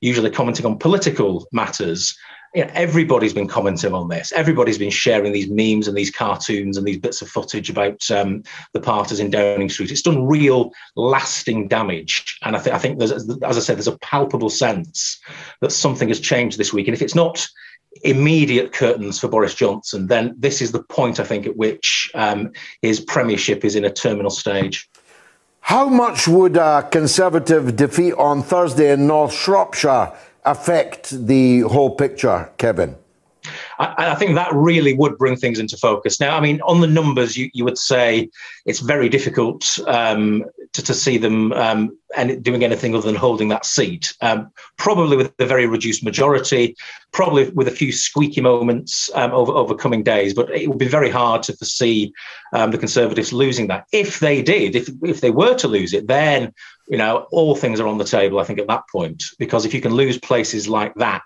usually 0.00 0.30
commenting 0.30 0.66
on 0.66 0.78
political 0.78 1.48
matters. 1.52 2.16
You 2.54 2.66
know, 2.66 2.70
everybody's 2.74 3.32
been 3.32 3.48
commenting 3.48 3.94
on 3.94 4.08
this. 4.08 4.30
Everybody's 4.32 4.76
been 4.76 4.90
sharing 4.90 5.32
these 5.32 5.48
memes 5.48 5.88
and 5.88 5.96
these 5.96 6.10
cartoons 6.10 6.76
and 6.76 6.86
these 6.86 6.98
bits 6.98 7.22
of 7.22 7.28
footage 7.28 7.70
about 7.70 8.10
um, 8.10 8.42
the 8.74 8.80
parties 8.80 9.20
in 9.20 9.30
Downing 9.30 9.70
Street. 9.70 9.90
It's 9.90 10.02
done 10.02 10.26
real, 10.26 10.70
lasting 10.94 11.68
damage, 11.68 12.38
and 12.42 12.54
I, 12.54 12.60
th- 12.60 12.74
I 12.74 12.78
think 12.78 12.98
there's, 12.98 13.12
as 13.12 13.56
I 13.56 13.60
said, 13.60 13.78
there's 13.78 13.88
a 13.88 13.98
palpable 13.98 14.50
sense 14.50 15.18
that 15.62 15.72
something 15.72 16.08
has 16.08 16.20
changed 16.20 16.58
this 16.58 16.74
week. 16.74 16.88
And 16.88 16.94
if 16.94 17.00
it's 17.00 17.14
not 17.14 17.48
immediate 18.04 18.72
curtains 18.72 19.18
for 19.18 19.28
Boris 19.28 19.54
Johnson, 19.54 20.06
then 20.06 20.34
this 20.38 20.60
is 20.60 20.72
the 20.72 20.82
point 20.82 21.20
I 21.20 21.24
think 21.24 21.46
at 21.46 21.56
which 21.56 22.10
um, 22.14 22.52
his 22.80 23.00
premiership 23.00 23.64
is 23.64 23.76
in 23.76 23.84
a 23.84 23.92
terminal 23.92 24.30
stage. 24.30 24.88
How 25.62 25.88
much 25.88 26.26
would 26.26 26.56
a 26.56 26.86
Conservative 26.90 27.76
defeat 27.76 28.14
on 28.14 28.42
Thursday 28.42 28.92
in 28.92 29.06
North 29.06 29.32
Shropshire 29.32 30.12
affect 30.44 31.26
the 31.26 31.60
whole 31.60 31.94
picture, 31.94 32.50
Kevin? 32.58 32.96
I, 33.82 34.12
I, 34.12 34.14
think 34.14 34.34
that 34.34 34.52
really 34.52 34.94
would 34.94 35.18
bring 35.18 35.36
things 35.36 35.58
into 35.58 35.76
focus. 35.76 36.20
Now, 36.20 36.36
I 36.36 36.40
mean, 36.40 36.60
on 36.62 36.80
the 36.80 36.86
numbers, 36.86 37.36
you, 37.36 37.50
you 37.52 37.64
would 37.64 37.78
say 37.78 38.30
it's 38.64 38.78
very 38.78 39.08
difficult 39.08 39.78
um, 39.86 40.44
to, 40.72 40.82
to 40.82 40.94
see 40.94 41.18
them 41.18 41.52
um, 41.52 41.98
and 42.16 42.42
doing 42.42 42.62
anything 42.62 42.94
other 42.94 43.06
than 43.06 43.16
holding 43.16 43.48
that 43.48 43.66
seat. 43.66 44.14
Um, 44.20 44.50
probably 44.76 45.16
with 45.16 45.32
a 45.38 45.46
very 45.46 45.66
reduced 45.66 46.04
majority, 46.04 46.76
probably 47.10 47.50
with 47.50 47.66
a 47.66 47.72
few 47.72 47.90
squeaky 47.90 48.40
moments 48.40 49.10
um, 49.14 49.32
over, 49.32 49.52
over 49.52 49.74
coming 49.74 50.04
days. 50.04 50.32
But 50.32 50.50
it 50.50 50.68
would 50.68 50.78
be 50.78 50.88
very 50.88 51.10
hard 51.10 51.42
to 51.44 51.56
foresee 51.56 52.12
um, 52.52 52.70
the 52.70 52.78
Conservatives 52.78 53.32
losing 53.32 53.66
that. 53.66 53.86
If 53.92 54.20
they 54.20 54.42
did, 54.42 54.76
if 54.76 54.88
if 55.02 55.20
they 55.20 55.30
were 55.30 55.54
to 55.54 55.68
lose 55.68 55.92
it, 55.92 56.06
then 56.06 56.52
you 56.88 56.98
know 56.98 57.26
all 57.32 57.56
things 57.56 57.80
are 57.80 57.88
on 57.88 57.98
the 57.98 58.04
table. 58.04 58.38
I 58.38 58.44
think 58.44 58.60
at 58.60 58.68
that 58.68 58.84
point, 58.90 59.24
because 59.38 59.64
if 59.64 59.74
you 59.74 59.80
can 59.80 59.94
lose 59.94 60.18
places 60.18 60.68
like 60.68 60.94
that 60.96 61.24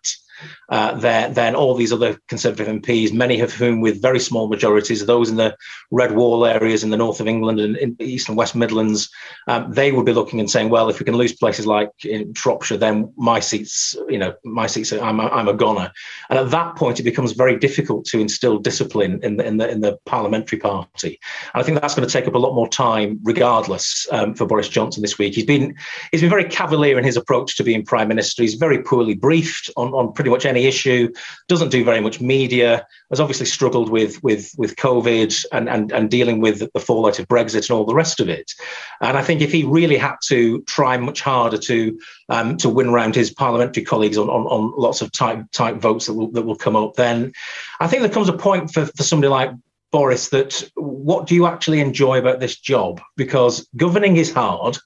uh, 0.68 0.94
then 1.28 1.54
all 1.54 1.74
these 1.74 1.92
other 1.92 2.18
Conservative 2.28 2.66
MPs, 2.66 3.12
many 3.12 3.40
of 3.40 3.52
whom 3.52 3.80
with 3.80 4.02
very 4.02 4.20
small 4.20 4.48
majorities, 4.48 5.04
those 5.06 5.30
in 5.30 5.36
the 5.36 5.56
red 5.90 6.12
wall 6.12 6.44
areas 6.44 6.84
in 6.84 6.90
the 6.90 6.96
north 6.96 7.20
of 7.20 7.26
England 7.26 7.60
and 7.60 7.76
in 7.76 7.96
the 7.98 8.04
east 8.04 8.28
and 8.28 8.36
west 8.36 8.54
Midlands, 8.54 9.08
um, 9.48 9.72
they 9.72 9.92
would 9.92 10.06
be 10.06 10.12
looking 10.12 10.40
and 10.40 10.50
saying, 10.50 10.68
well, 10.68 10.88
if 10.88 10.98
we 10.98 11.04
can 11.04 11.16
lose 11.16 11.32
places 11.32 11.66
like 11.66 11.90
in 12.04 12.34
Shropshire, 12.34 12.76
then 12.76 13.12
my 13.16 13.40
seats, 13.40 13.96
you 14.08 14.18
know, 14.18 14.34
my 14.44 14.66
seats, 14.66 14.92
I'm 14.92 15.20
a, 15.20 15.28
I'm 15.28 15.48
a 15.48 15.54
goner. 15.54 15.90
And 16.30 16.38
at 16.38 16.50
that 16.50 16.76
point, 16.76 17.00
it 17.00 17.04
becomes 17.04 17.32
very 17.32 17.58
difficult 17.58 18.04
to 18.06 18.20
instill 18.20 18.58
discipline 18.58 19.20
in 19.22 19.36
the 19.36 19.46
in 19.46 19.56
the 19.56 19.70
in 19.70 19.80
the 19.80 19.98
parliamentary 20.04 20.58
party. 20.58 21.18
And 21.54 21.62
I 21.62 21.64
think 21.64 21.80
that's 21.80 21.94
going 21.94 22.06
to 22.06 22.12
take 22.12 22.26
up 22.26 22.34
a 22.34 22.38
lot 22.38 22.54
more 22.54 22.68
time, 22.68 23.20
regardless, 23.22 24.06
um, 24.10 24.34
for 24.34 24.46
Boris 24.46 24.68
Johnson 24.68 25.02
this 25.02 25.18
week. 25.18 25.34
He's 25.34 25.46
been 25.46 25.74
he's 26.10 26.20
been 26.20 26.30
very 26.30 26.44
cavalier 26.44 26.98
in 26.98 27.04
his 27.04 27.16
approach 27.16 27.56
to 27.56 27.64
being 27.64 27.84
prime 27.84 28.08
minister. 28.08 28.42
He's 28.42 28.54
very 28.54 28.82
poorly 28.82 29.14
briefed 29.14 29.70
on 29.76 29.94
on 29.94 30.12
pretty 30.12 30.26
pretty 30.26 30.34
much 30.34 30.46
any 30.46 30.55
issue, 30.64 31.12
doesn't 31.48 31.70
do 31.70 31.84
very 31.84 32.00
much 32.00 32.20
media, 32.20 32.86
has 33.10 33.20
obviously 33.20 33.46
struggled 33.46 33.90
with 33.90 34.22
with 34.22 34.52
with 34.56 34.76
COVID 34.76 35.44
and 35.52 35.68
and, 35.68 35.92
and 35.92 36.10
dealing 36.10 36.40
with 36.40 36.70
the 36.72 36.80
fallout 36.80 37.18
of 37.18 37.28
Brexit 37.28 37.68
and 37.68 37.76
all 37.76 37.84
the 37.84 37.94
rest 37.94 38.20
of 38.20 38.28
it. 38.28 38.52
And 39.00 39.18
I 39.18 39.22
think 39.22 39.40
if 39.40 39.52
he 39.52 39.64
really 39.64 39.96
had 39.96 40.16
to 40.28 40.62
try 40.62 40.96
much 40.96 41.20
harder 41.20 41.58
to 41.58 41.98
um, 42.28 42.56
to 42.58 42.68
win 42.68 42.88
around 42.88 43.14
his 43.14 43.32
parliamentary 43.32 43.84
colleagues 43.84 44.18
on, 44.18 44.28
on, 44.28 44.46
on 44.46 44.72
lots 44.76 45.02
of 45.02 45.12
type 45.12 45.44
type 45.52 45.76
votes 45.76 46.06
that 46.06 46.14
will 46.14 46.30
that 46.32 46.42
will 46.42 46.56
come 46.56 46.76
up, 46.76 46.94
then 46.94 47.32
I 47.80 47.86
think 47.86 48.02
there 48.02 48.10
comes 48.10 48.28
a 48.28 48.32
point 48.32 48.72
for, 48.72 48.86
for 48.86 49.02
somebody 49.02 49.28
like 49.28 49.50
Boris, 49.92 50.28
that 50.28 50.68
what 50.74 51.26
do 51.26 51.34
you 51.34 51.46
actually 51.46 51.80
enjoy 51.80 52.18
about 52.18 52.40
this 52.40 52.58
job? 52.58 53.00
Because 53.16 53.66
governing 53.76 54.16
is 54.16 54.32
hard. 54.32 54.76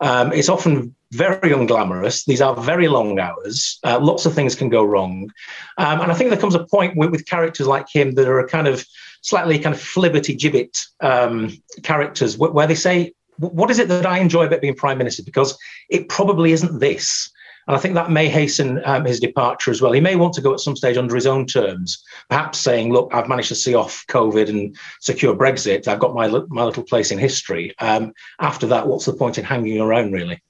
Um, 0.00 0.32
it's 0.32 0.48
often 0.48 0.94
very 1.12 1.50
unglamorous. 1.50 2.24
These 2.24 2.40
are 2.40 2.54
very 2.54 2.88
long 2.88 3.18
hours. 3.18 3.78
Uh, 3.82 3.98
lots 4.00 4.26
of 4.26 4.34
things 4.34 4.54
can 4.54 4.68
go 4.68 4.84
wrong. 4.84 5.30
Um, 5.78 6.00
and 6.00 6.12
I 6.12 6.14
think 6.14 6.30
there 6.30 6.38
comes 6.38 6.54
a 6.54 6.64
point 6.64 6.96
with, 6.96 7.10
with, 7.10 7.26
characters 7.26 7.66
like 7.66 7.88
him 7.88 8.12
that 8.12 8.28
are 8.28 8.38
a 8.38 8.48
kind 8.48 8.68
of 8.68 8.86
slightly 9.22 9.58
kind 9.58 9.74
of 9.74 9.80
flibbity 9.80 10.38
gibbet 10.38 10.78
um, 11.00 11.56
characters 11.82 12.36
where, 12.36 12.50
where 12.50 12.66
they 12.66 12.74
say, 12.74 13.14
what 13.38 13.70
is 13.70 13.78
it 13.78 13.88
that 13.88 14.06
I 14.06 14.18
enjoy 14.18 14.46
about 14.46 14.60
being 14.60 14.74
prime 14.74 14.98
minister? 14.98 15.22
Because 15.22 15.56
it 15.88 16.08
probably 16.08 16.52
isn't 16.52 16.80
this. 16.80 17.30
And 17.68 17.76
I 17.76 17.80
think 17.80 17.94
that 17.94 18.10
may 18.10 18.28
hasten 18.28 18.80
um, 18.86 19.04
his 19.04 19.20
departure 19.20 19.70
as 19.70 19.82
well. 19.82 19.92
He 19.92 20.00
may 20.00 20.16
want 20.16 20.32
to 20.34 20.40
go 20.40 20.54
at 20.54 20.60
some 20.60 20.74
stage 20.74 20.96
under 20.96 21.14
his 21.14 21.26
own 21.26 21.46
terms, 21.46 22.02
perhaps 22.30 22.58
saying, 22.58 22.94
look, 22.94 23.10
I've 23.12 23.28
managed 23.28 23.48
to 23.48 23.54
see 23.54 23.74
off 23.74 24.06
COVID 24.08 24.48
and 24.48 24.74
secure 25.00 25.36
Brexit. 25.36 25.86
I've 25.86 26.00
got 26.00 26.14
my, 26.14 26.28
my 26.48 26.64
little 26.64 26.82
place 26.82 27.10
in 27.10 27.18
history. 27.18 27.74
Um, 27.78 28.14
after 28.40 28.66
that, 28.68 28.88
what's 28.88 29.04
the 29.04 29.12
point 29.12 29.36
in 29.36 29.44
hanging 29.44 29.82
around, 29.82 30.12
really? 30.12 30.40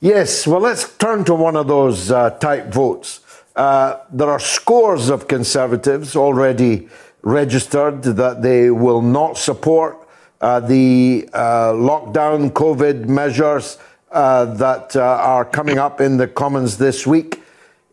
Yes, 0.00 0.46
well, 0.46 0.60
let's 0.60 0.96
turn 0.96 1.22
to 1.26 1.34
one 1.34 1.54
of 1.54 1.68
those 1.68 2.10
uh, 2.10 2.30
type 2.30 2.68
votes. 2.72 3.20
Uh, 3.54 3.98
there 4.10 4.30
are 4.30 4.40
scores 4.40 5.10
of 5.10 5.28
Conservatives 5.28 6.16
already 6.16 6.88
registered 7.20 8.02
that 8.04 8.40
they 8.40 8.70
will 8.70 9.02
not 9.02 9.36
support 9.36 9.98
uh, 10.40 10.60
the 10.60 11.28
uh, 11.34 11.72
lockdown 11.72 12.50
COVID 12.52 13.06
measures 13.06 13.76
uh, 14.10 14.46
that 14.54 14.96
uh, 14.96 15.00
are 15.02 15.44
coming 15.44 15.78
up 15.78 16.00
in 16.00 16.16
the 16.16 16.26
Commons 16.26 16.78
this 16.78 17.06
week. 17.06 17.42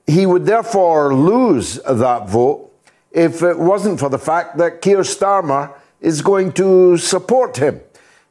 He 0.07 0.25
would 0.25 0.45
therefore 0.45 1.13
lose 1.13 1.75
that 1.83 2.27
vote 2.27 2.71
if 3.11 3.41
it 3.41 3.57
wasn't 3.57 3.99
for 3.99 4.09
the 4.09 4.19
fact 4.19 4.57
that 4.57 4.81
Keir 4.81 4.99
Starmer 4.99 5.73
is 6.01 6.21
going 6.21 6.51
to 6.53 6.97
support 6.97 7.57
him, 7.57 7.81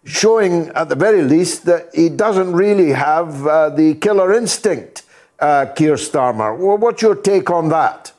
showing 0.05 0.69
at 0.69 0.89
the 0.89 0.95
very 0.95 1.23
least 1.23 1.65
that 1.65 1.89
he 1.95 2.09
doesn't 2.09 2.53
really 2.53 2.91
have 2.91 3.47
uh, 3.47 3.71
the 3.71 3.95
killer 3.95 4.33
instinct, 4.35 5.03
uh, 5.41 5.67
Keir 5.75 5.95
Starmer. 5.95 6.57
Well, 6.57 6.79
what's 6.79 7.03
your 7.03 7.17
take 7.17 7.51
on 7.51 7.71
that? 7.71 8.13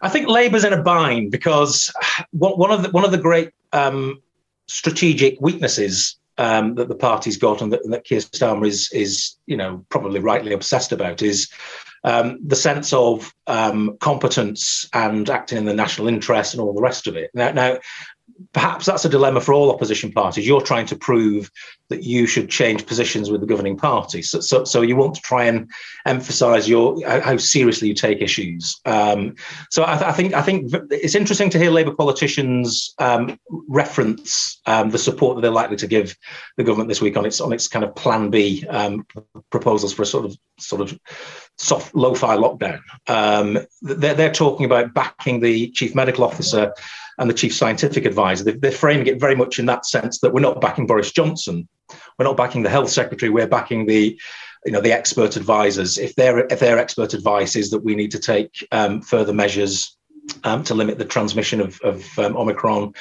I 0.00 0.08
think 0.08 0.28
Labour's 0.28 0.64
in 0.64 0.72
a 0.72 0.82
bind 0.82 1.32
because 1.32 1.92
one 2.30 2.70
of 2.70 2.82
the 2.82 2.90
one 2.90 3.04
of 3.04 3.10
the 3.10 3.18
great 3.18 3.50
um, 3.72 4.22
strategic 4.66 5.40
weaknesses 5.40 6.17
um, 6.38 6.74
that 6.76 6.88
the 6.88 6.94
party's 6.94 7.36
got 7.36 7.60
and 7.60 7.72
that, 7.72 7.80
that 7.90 8.04
Keir 8.04 8.20
Starmer 8.20 8.66
is, 8.66 8.90
is, 8.92 9.36
you 9.46 9.56
know, 9.56 9.84
probably 9.88 10.20
rightly 10.20 10.52
obsessed 10.52 10.92
about 10.92 11.20
is 11.20 11.50
um, 12.04 12.38
the 12.46 12.56
sense 12.56 12.92
of 12.92 13.34
um, 13.46 13.96
competence 14.00 14.88
and 14.92 15.28
acting 15.28 15.58
in 15.58 15.64
the 15.64 15.74
national 15.74 16.08
interest 16.08 16.54
and 16.54 16.60
all 16.60 16.72
the 16.72 16.80
rest 16.80 17.06
of 17.06 17.16
it. 17.16 17.30
Now, 17.34 17.50
now, 17.52 17.78
perhaps 18.52 18.86
that's 18.86 19.04
a 19.04 19.08
dilemma 19.08 19.40
for 19.40 19.52
all 19.52 19.70
opposition 19.70 20.12
parties. 20.12 20.46
You're 20.46 20.60
trying 20.60 20.86
to 20.86 20.96
prove 20.96 21.50
that 21.88 22.04
you 22.04 22.26
should 22.26 22.48
change 22.48 22.86
positions 22.86 23.30
with 23.30 23.40
the 23.40 23.46
governing 23.46 23.76
party. 23.76 24.22
So, 24.22 24.40
so, 24.40 24.64
so 24.64 24.82
you 24.82 24.96
want 24.96 25.14
to 25.14 25.20
try 25.20 25.44
and 25.44 25.70
emphasise 26.06 26.68
your 26.68 26.96
how 27.06 27.36
seriously 27.36 27.88
you 27.88 27.94
take 27.94 28.20
issues. 28.20 28.80
Um, 28.84 29.34
so 29.70 29.82
I, 29.82 30.10
I, 30.10 30.12
think 30.12 30.34
I 30.34 30.42
think 30.42 30.72
it's 30.90 31.14
interesting 31.14 31.50
to 31.50 31.58
hear 31.58 31.70
Labour 31.70 31.94
politicians 31.94 32.94
um, 32.98 33.38
reference 33.68 34.60
um, 34.66 34.90
the 34.90 34.98
support 34.98 35.36
that 35.36 35.42
they're 35.42 35.50
likely 35.50 35.76
to 35.76 35.86
give 35.86 36.16
the 36.56 36.64
government 36.64 36.88
this 36.88 37.00
week 37.00 37.16
on 37.16 37.26
its 37.26 37.40
on 37.40 37.52
its 37.52 37.68
kind 37.68 37.84
of 37.84 37.94
Plan 37.94 38.30
B 38.30 38.66
um, 38.68 39.06
proposals 39.50 39.92
for 39.92 40.02
a 40.02 40.06
sort 40.06 40.24
of 40.24 40.36
sort 40.58 40.82
of 40.82 40.98
soft 41.56 41.94
lo-fi 41.94 42.36
lockdown. 42.36 42.80
Um, 43.08 43.58
they're, 43.82 44.14
they're 44.14 44.32
talking 44.32 44.66
about 44.66 44.94
backing 44.94 45.40
the 45.40 45.70
chief 45.70 45.94
medical 45.94 46.24
officer 46.24 46.72
and 47.18 47.28
the 47.28 47.34
chief 47.34 47.54
scientific 47.54 48.04
advisor. 48.04 48.52
They're, 48.52 48.70
framing 48.70 49.06
it 49.06 49.20
very 49.20 49.34
much 49.34 49.58
in 49.58 49.66
that 49.66 49.86
sense 49.86 50.20
that 50.20 50.32
we're 50.32 50.40
not 50.40 50.60
backing 50.60 50.86
Boris 50.86 51.12
Johnson, 51.12 51.68
we're 52.18 52.24
not 52.24 52.36
backing 52.36 52.62
the 52.62 52.70
health 52.70 52.90
secretary, 52.90 53.30
we're 53.30 53.46
backing 53.46 53.86
the 53.86 54.18
you 54.66 54.72
know 54.72 54.80
the 54.80 54.92
expert 54.92 55.36
advisors. 55.36 55.98
If 55.98 56.14
their 56.16 56.40
if 56.46 56.60
their 56.60 56.78
expert 56.78 57.14
advice 57.14 57.56
is 57.56 57.70
that 57.70 57.84
we 57.84 57.94
need 57.94 58.10
to 58.12 58.18
take 58.18 58.66
um, 58.72 59.00
further 59.00 59.32
measures 59.32 59.96
um, 60.44 60.64
to 60.64 60.74
limit 60.74 60.98
the 60.98 61.04
transmission 61.04 61.60
of, 61.60 61.80
of 61.82 62.18
um, 62.18 62.36
Omicron 62.36 62.94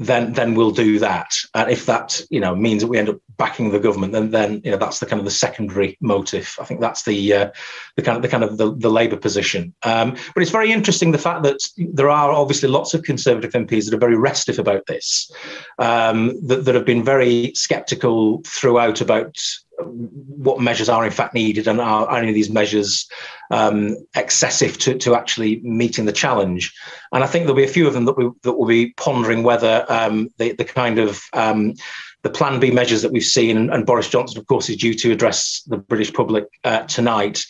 then 0.00 0.32
then 0.32 0.54
we'll 0.54 0.70
do 0.70 0.98
that. 0.98 1.36
And 1.54 1.70
if 1.70 1.86
that 1.86 2.22
you 2.30 2.40
know 2.40 2.56
means 2.56 2.82
that 2.82 2.88
we 2.88 2.98
end 2.98 3.10
up 3.10 3.18
backing 3.40 3.70
the 3.70 3.80
government, 3.80 4.12
then 4.12 4.30
then 4.30 4.60
you 4.62 4.70
know 4.70 4.76
that's 4.76 4.98
the 4.98 5.06
kind 5.06 5.18
of 5.18 5.24
the 5.24 5.30
secondary 5.30 5.96
motive. 6.02 6.54
I 6.60 6.64
think 6.64 6.80
that's 6.80 7.04
the 7.04 7.32
uh, 7.32 7.50
the 7.96 8.02
kind 8.02 8.16
of 8.16 8.22
the 8.22 8.28
kind 8.28 8.44
of 8.44 8.58
the, 8.58 8.76
the 8.76 8.90
Labour 8.90 9.16
position. 9.16 9.74
Um, 9.82 10.14
but 10.34 10.42
it's 10.42 10.52
very 10.52 10.70
interesting 10.70 11.10
the 11.10 11.18
fact 11.18 11.42
that 11.44 11.60
there 11.78 12.10
are 12.10 12.30
obviously 12.30 12.68
lots 12.68 12.92
of 12.92 13.02
Conservative 13.02 13.52
MPs 13.52 13.86
that 13.86 13.94
are 13.94 14.06
very 14.06 14.16
restive 14.16 14.58
about 14.58 14.84
this, 14.86 15.32
um, 15.78 16.38
that, 16.46 16.66
that 16.66 16.74
have 16.74 16.84
been 16.84 17.02
very 17.02 17.52
sceptical 17.54 18.42
throughout 18.46 19.00
about 19.00 19.34
what 19.84 20.60
measures 20.60 20.88
are 20.88 21.04
in 21.04 21.10
fact 21.10 21.34
needed 21.34 21.68
and 21.68 21.80
are, 21.80 22.16
any 22.16 22.28
of 22.28 22.34
these 22.34 22.50
measures 22.50 23.08
um, 23.50 23.96
excessive 24.14 24.78
to, 24.78 24.96
to 24.98 25.14
actually 25.14 25.60
meeting 25.62 26.06
the 26.06 26.12
challenge. 26.12 26.72
And 27.12 27.24
i 27.24 27.26
think 27.26 27.44
there'll 27.44 27.56
be 27.56 27.64
a 27.64 27.68
few 27.68 27.86
of 27.86 27.94
them 27.94 28.04
that, 28.06 28.16
we, 28.16 28.30
that 28.42 28.52
will 28.52 28.66
be 28.66 28.92
pondering 28.96 29.42
whether 29.42 29.84
um, 29.88 30.28
the, 30.38 30.52
the 30.52 30.64
kind 30.64 30.98
of 30.98 31.22
um, 31.32 31.74
the 32.22 32.30
plan 32.30 32.60
b 32.60 32.70
measures 32.70 33.02
that 33.02 33.12
we've 33.12 33.22
seen 33.22 33.56
and, 33.56 33.70
and, 33.72 33.86
boris 33.86 34.08
johnson 34.08 34.38
of 34.38 34.46
course 34.46 34.68
is 34.68 34.76
due 34.76 34.94
to 34.94 35.12
address 35.12 35.62
the 35.66 35.76
british 35.76 36.12
public 36.12 36.44
uh, 36.64 36.82
tonight 36.82 37.44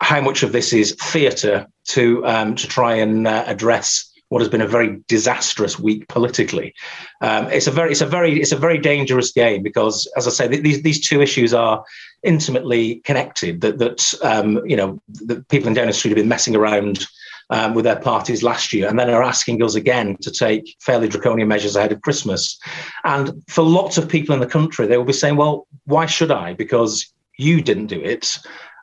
how 0.00 0.20
much 0.20 0.42
of 0.42 0.52
this 0.52 0.72
is 0.72 0.96
theatre 1.00 1.66
to 1.84 2.26
um, 2.26 2.56
to 2.56 2.66
try 2.66 2.94
and 2.94 3.26
uh, 3.26 3.44
address 3.46 4.11
what 4.32 4.40
has 4.40 4.48
been 4.48 4.62
a 4.62 4.66
very 4.66 4.98
disastrous 5.08 5.78
week 5.78 6.08
politically. 6.08 6.74
Um, 7.20 7.48
it's 7.48 7.66
a 7.66 7.70
very, 7.70 7.90
it's 7.92 8.00
a 8.00 8.06
very, 8.06 8.40
it's 8.40 8.50
a 8.50 8.56
very 8.56 8.78
dangerous 8.78 9.30
game 9.30 9.62
because, 9.62 10.10
as 10.16 10.26
I 10.26 10.30
say, 10.30 10.48
these 10.48 10.80
these 10.80 11.06
two 11.06 11.20
issues 11.20 11.52
are 11.52 11.84
intimately 12.22 13.02
connected. 13.04 13.60
That 13.60 13.76
that 13.78 14.14
um, 14.22 14.66
you 14.66 14.74
know, 14.74 15.02
the 15.08 15.44
people 15.50 15.68
in 15.68 15.74
Downing 15.74 15.92
Street 15.92 16.12
have 16.12 16.16
been 16.16 16.28
messing 16.28 16.56
around. 16.56 17.06
Um, 17.50 17.74
with 17.74 17.84
their 17.84 18.00
parties 18.00 18.42
last 18.42 18.72
year, 18.72 18.88
and 18.88 18.98
then 18.98 19.10
are 19.10 19.22
asking 19.22 19.62
us 19.62 19.74
again 19.74 20.16
to 20.22 20.30
take 20.30 20.74
fairly 20.80 21.06
draconian 21.06 21.48
measures 21.48 21.76
ahead 21.76 21.92
of 21.92 22.00
Christmas. 22.00 22.58
And 23.04 23.42
for 23.46 23.62
lots 23.62 23.98
of 23.98 24.08
people 24.08 24.32
in 24.32 24.40
the 24.40 24.46
country, 24.46 24.86
they 24.86 24.96
will 24.96 25.04
be 25.04 25.12
saying, 25.12 25.36
"Well, 25.36 25.66
why 25.84 26.06
should 26.06 26.30
I? 26.30 26.54
Because 26.54 27.12
you 27.36 27.60
didn't 27.60 27.88
do 27.88 28.00
it." 28.00 28.38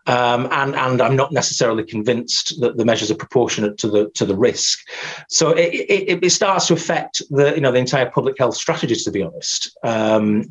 Um, 0.10 0.48
and 0.52 0.76
and 0.76 1.02
I'm 1.02 1.16
not 1.16 1.32
necessarily 1.32 1.84
convinced 1.84 2.60
that 2.62 2.78
the 2.78 2.86
measures 2.86 3.12
are 3.12 3.16
proportionate 3.16 3.78
to 3.78 3.88
the 3.88 4.10
to 4.16 4.26
the 4.26 4.36
risk. 4.36 4.80
So 5.30 5.52
it, 5.52 5.72
it, 5.72 6.24
it 6.24 6.30
starts 6.32 6.66
to 6.68 6.74
affect 6.74 7.22
the 7.30 7.54
you 7.54 7.62
know 7.62 7.72
the 7.72 7.78
entire 7.78 8.10
public 8.10 8.36
health 8.40 8.56
strategies. 8.56 9.04
To 9.04 9.12
be 9.12 9.22
honest, 9.22 9.78
um, 9.84 10.46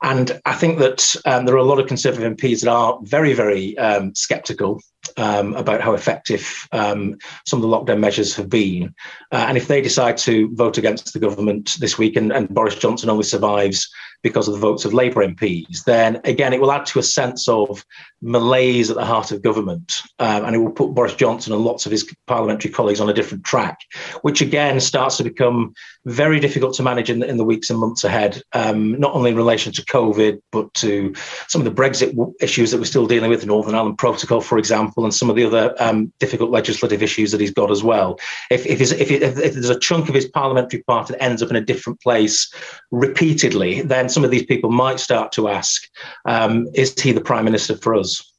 and 0.00 0.40
I 0.46 0.54
think 0.54 0.78
that 0.78 1.16
um, 1.24 1.44
there 1.44 1.56
are 1.56 1.58
a 1.58 1.64
lot 1.64 1.80
of 1.80 1.88
Conservative 1.88 2.36
MPs 2.36 2.60
that 2.60 2.70
are 2.70 3.00
very 3.02 3.32
very 3.32 3.76
um, 3.78 4.14
sceptical 4.14 4.80
um, 5.16 5.54
about 5.54 5.80
how 5.80 5.94
effective 5.94 6.68
um, 6.70 7.16
some 7.46 7.60
of 7.60 7.68
the 7.68 7.76
lockdown 7.76 7.98
measures 7.98 8.36
have 8.36 8.48
been. 8.48 8.94
Uh, 9.32 9.46
and 9.48 9.56
if 9.56 9.66
they 9.66 9.80
decide 9.80 10.18
to 10.18 10.54
vote 10.54 10.78
against 10.78 11.12
the 11.12 11.18
government 11.18 11.76
this 11.80 11.98
week 11.98 12.16
and, 12.16 12.32
and 12.32 12.48
Boris 12.48 12.76
Johnson 12.76 13.10
only 13.10 13.24
survives 13.24 13.90
because 14.22 14.48
of 14.48 14.54
the 14.54 14.60
votes 14.60 14.84
of 14.84 14.94
Labour 14.94 15.26
MPs, 15.26 15.84
then 15.84 16.20
again, 16.24 16.52
it 16.52 16.60
will 16.60 16.72
add 16.72 16.86
to 16.86 16.98
a 16.98 17.02
sense 17.02 17.48
of 17.48 17.84
malaise 18.22 18.90
at 18.90 18.96
the 18.96 19.04
heart 19.04 19.32
of 19.32 19.42
government. 19.42 20.02
Um, 20.18 20.44
and 20.44 20.54
it 20.54 20.58
will 20.58 20.72
put 20.72 20.94
Boris 20.94 21.14
Johnson 21.14 21.52
and 21.52 21.64
lots 21.64 21.86
of 21.86 21.92
his 21.92 22.14
parliamentary 22.26 22.70
colleagues 22.70 23.00
on 23.00 23.08
a 23.08 23.14
different 23.14 23.44
track, 23.44 23.80
which 24.22 24.40
again 24.40 24.80
starts 24.80 25.16
to 25.16 25.24
become 25.24 25.72
very 26.04 26.40
difficult 26.40 26.74
to 26.74 26.82
manage 26.82 27.10
in 27.10 27.20
the, 27.20 27.28
in 27.28 27.36
the 27.36 27.44
weeks 27.44 27.70
and 27.70 27.78
months 27.78 28.04
ahead, 28.04 28.42
um, 28.52 28.98
not 28.98 29.14
only 29.14 29.30
in 29.30 29.36
relation 29.36 29.72
to 29.72 29.84
COVID, 29.84 30.40
but 30.52 30.72
to 30.74 31.14
some 31.48 31.60
of 31.60 31.64
the 31.64 31.82
Brexit 31.82 32.14
issues 32.40 32.70
that 32.70 32.78
we're 32.78 32.84
still 32.84 33.06
dealing 33.06 33.30
with, 33.30 33.40
the 33.40 33.46
Northern 33.46 33.74
Ireland 33.74 33.98
Protocol, 33.98 34.40
for 34.40 34.58
example, 34.58 35.04
and 35.04 35.14
some 35.14 35.30
of 35.30 35.36
the 35.36 35.44
other 35.44 35.74
um, 35.78 36.12
difficult 36.18 36.50
legislative 36.50 37.02
issues 37.02 37.32
that 37.32 37.40
he's 37.40 37.52
got 37.52 37.70
as 37.70 37.82
well. 37.82 38.18
If, 38.50 38.66
if, 38.66 38.80
if, 38.80 39.10
if, 39.10 39.34
there's 39.34 39.70
a 39.70 39.78
chunk 39.78 40.08
of 40.08 40.14
his 40.14 40.28
parliamentary 40.28 40.82
party 40.82 41.14
that 41.14 41.22
ends 41.22 41.42
up 41.42 41.50
in 41.50 41.56
a 41.56 41.60
different 41.60 42.00
place 42.00 42.52
repeatedly, 42.90 43.82
then 43.82 44.09
some 44.10 44.24
of 44.24 44.30
these 44.30 44.44
people 44.44 44.70
might 44.70 45.00
start 45.00 45.32
to 45.32 45.48
ask, 45.48 45.88
um, 46.24 46.68
is 46.74 46.98
he 47.00 47.12
the 47.12 47.20
prime 47.20 47.44
minister 47.44 47.76
for 47.76 47.94
us? 47.94 48.30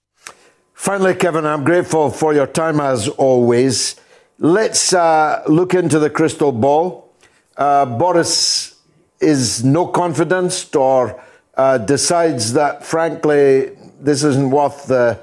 Finally, 0.74 1.16
Kevin, 1.16 1.46
I'm 1.46 1.64
grateful 1.64 2.10
for 2.10 2.34
your 2.34 2.48
time 2.48 2.80
as 2.80 3.08
always. 3.08 3.96
Let's 4.40 4.94
uh, 4.94 5.44
look 5.48 5.76
into 5.76 6.00
the 6.00 6.10
crystal 6.10 6.52
ball. 6.52 7.14
Uh, 7.56 7.86
Boris 7.86 8.80
is 9.20 9.64
no 9.64 9.86
confidence 9.86 10.74
or 10.74 11.22
uh, 11.56 11.78
decides 11.78 12.54
that, 12.54 12.84
frankly, 12.84 13.78
this 14.00 14.24
isn't 14.24 14.50
worth 14.50 14.88
the, 14.88 15.20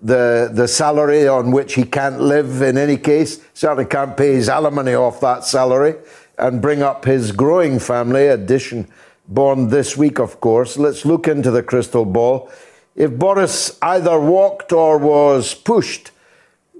the, 0.00 0.50
the 0.50 0.66
salary 0.66 1.28
on 1.28 1.50
which 1.50 1.74
he 1.74 1.84
can't 1.84 2.20
live 2.20 2.62
in 2.62 2.78
any 2.78 2.96
case, 2.96 3.44
certainly 3.52 3.84
can't 3.84 4.16
pay 4.16 4.32
his 4.32 4.48
alimony 4.48 4.94
off 4.94 5.20
that 5.20 5.44
salary, 5.44 5.96
and 6.38 6.62
bring 6.62 6.82
up 6.82 7.04
his 7.04 7.32
growing 7.32 7.78
family, 7.78 8.28
addition 8.28 8.88
born 9.28 9.68
this 9.68 9.96
week, 9.96 10.18
of 10.18 10.40
course. 10.40 10.76
Let's 10.76 11.04
look 11.04 11.28
into 11.28 11.50
the 11.50 11.62
crystal 11.62 12.04
ball. 12.04 12.50
If 12.96 13.10
Boris 13.12 13.78
either 13.82 14.18
walked 14.20 14.72
or 14.72 14.98
was 14.98 15.54
pushed, 15.54 16.10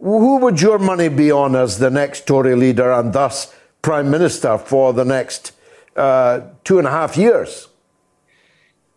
who 0.00 0.38
would 0.38 0.60
your 0.60 0.78
money 0.78 1.08
be 1.08 1.30
on 1.30 1.56
as 1.56 1.78
the 1.78 1.90
next 1.90 2.26
Tory 2.26 2.54
leader 2.54 2.92
and 2.92 3.12
thus 3.12 3.54
Prime 3.82 4.10
Minister 4.10 4.58
for 4.58 4.92
the 4.92 5.04
next 5.04 5.52
uh, 5.96 6.40
two 6.64 6.78
and 6.78 6.86
a 6.86 6.90
half 6.90 7.16
years? 7.16 7.68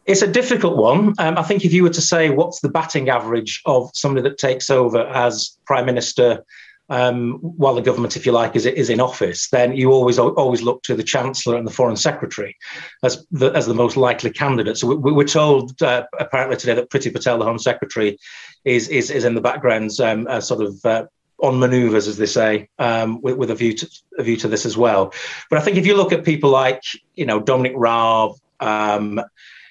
It's 0.06 0.22
a 0.22 0.28
difficult 0.28 0.78
one. 0.78 1.14
Um, 1.18 1.38
I 1.38 1.44
think 1.44 1.66
if 1.66 1.74
you 1.74 1.84
were 1.84 1.90
to 1.90 2.02
say 2.02 2.30
what's 2.30 2.62
the 2.62 2.70
batting 2.70 3.10
average 3.10 3.62
of 3.66 3.92
somebody 3.94 4.28
that 4.30 4.38
takes 4.38 4.70
over 4.70 5.00
as 5.08 5.58
prime 5.66 5.86
minister 5.86 6.46
um, 6.90 7.34
while 7.42 7.76
the 7.76 7.82
government, 7.82 8.16
if 8.16 8.26
you 8.26 8.32
like, 8.32 8.56
is 8.56 8.66
is 8.66 8.90
in 8.90 9.00
office, 9.00 9.50
then 9.50 9.76
you 9.76 9.92
always 9.92 10.18
always 10.18 10.62
look 10.62 10.84
to 10.84 10.96
the 10.96 11.04
chancellor 11.04 11.58
and 11.58 11.68
the 11.68 11.72
foreign 11.72 11.98
secretary 11.98 12.56
as 13.04 13.26
the, 13.32 13.52
as 13.52 13.66
the 13.66 13.74
most 13.74 13.98
likely 13.98 14.32
candidates. 14.32 14.82
So 14.82 14.96
we, 14.96 15.24
are 15.24 15.28
told 15.28 15.82
uh, 15.82 16.06
apparently 16.20 16.58
today 16.58 16.76
that 16.76 16.90
Priti 16.90 17.12
Patel, 17.12 17.40
the 17.40 17.46
home 17.46 17.60
secretary, 17.60 18.18
is 18.64 18.88
is 18.88 19.12
is 19.12 19.26
in 19.26 19.36
the 19.36 19.42
background, 19.42 19.92
um, 20.00 20.28
uh, 20.30 20.42
sort 20.42 20.62
of. 20.62 20.86
Uh, 20.86 21.06
on 21.40 21.60
manoeuvres, 21.60 22.08
as 22.08 22.18
they 22.18 22.26
say, 22.26 22.68
um, 22.80 23.22
with, 23.22 23.38
with, 23.38 23.52
a 23.52 23.56
view 23.56 23.72
to 23.72 23.88
a 24.18 24.24
view 24.24 24.36
to 24.38 24.48
this 24.48 24.66
as 24.66 24.76
well. 24.76 25.14
But 25.52 25.60
I 25.60 25.62
think 25.62 25.78
if 25.78 25.86
you 25.86 25.96
look 25.96 26.12
at 26.12 26.26
people 26.26 26.50
like 26.50 26.82
you 27.14 27.28
know 27.28 27.40
Dominic 27.40 27.74
Raab, 27.76 28.32
um, 28.60 29.22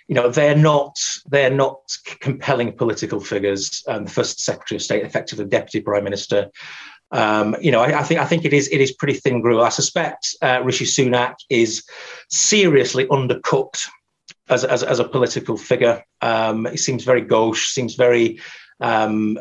you 0.06 0.14
know 0.14 0.30
they're 0.30 0.56
not 0.56 0.96
they're 1.26 1.50
not 1.50 1.96
compelling 2.20 2.72
political 2.72 3.18
figures. 3.18 3.82
Um, 3.88 4.04
the 4.04 4.12
first 4.12 4.38
Secretary 4.38 4.76
of 4.76 4.82
State, 4.82 5.04
effectively 5.04 5.46
Deputy 5.46 5.80
Prime 5.80 6.04
Minister. 6.04 6.52
Um, 7.12 7.56
you 7.60 7.70
know, 7.70 7.80
I, 7.80 8.00
I, 8.00 8.02
think 8.02 8.20
I 8.20 8.24
think 8.24 8.44
it 8.44 8.52
is 8.52 8.68
it 8.68 8.80
is 8.80 8.92
pretty 8.92 9.14
thin 9.14 9.40
gruel. 9.40 9.62
I 9.62 9.68
suspect 9.68 10.34
uh, 10.42 10.60
Rishi 10.64 10.84
Sunak 10.84 11.36
is 11.48 11.84
seriously 12.30 13.06
undercooked 13.06 13.86
as 14.48 14.64
as, 14.64 14.82
as 14.82 14.98
a 14.98 15.04
political 15.04 15.56
figure. 15.56 16.02
Um, 16.20 16.66
he 16.66 16.76
seems 16.76 17.04
very 17.04 17.20
gauche, 17.20 17.68
seems 17.68 17.94
very. 17.94 18.40
Um, 18.78 19.38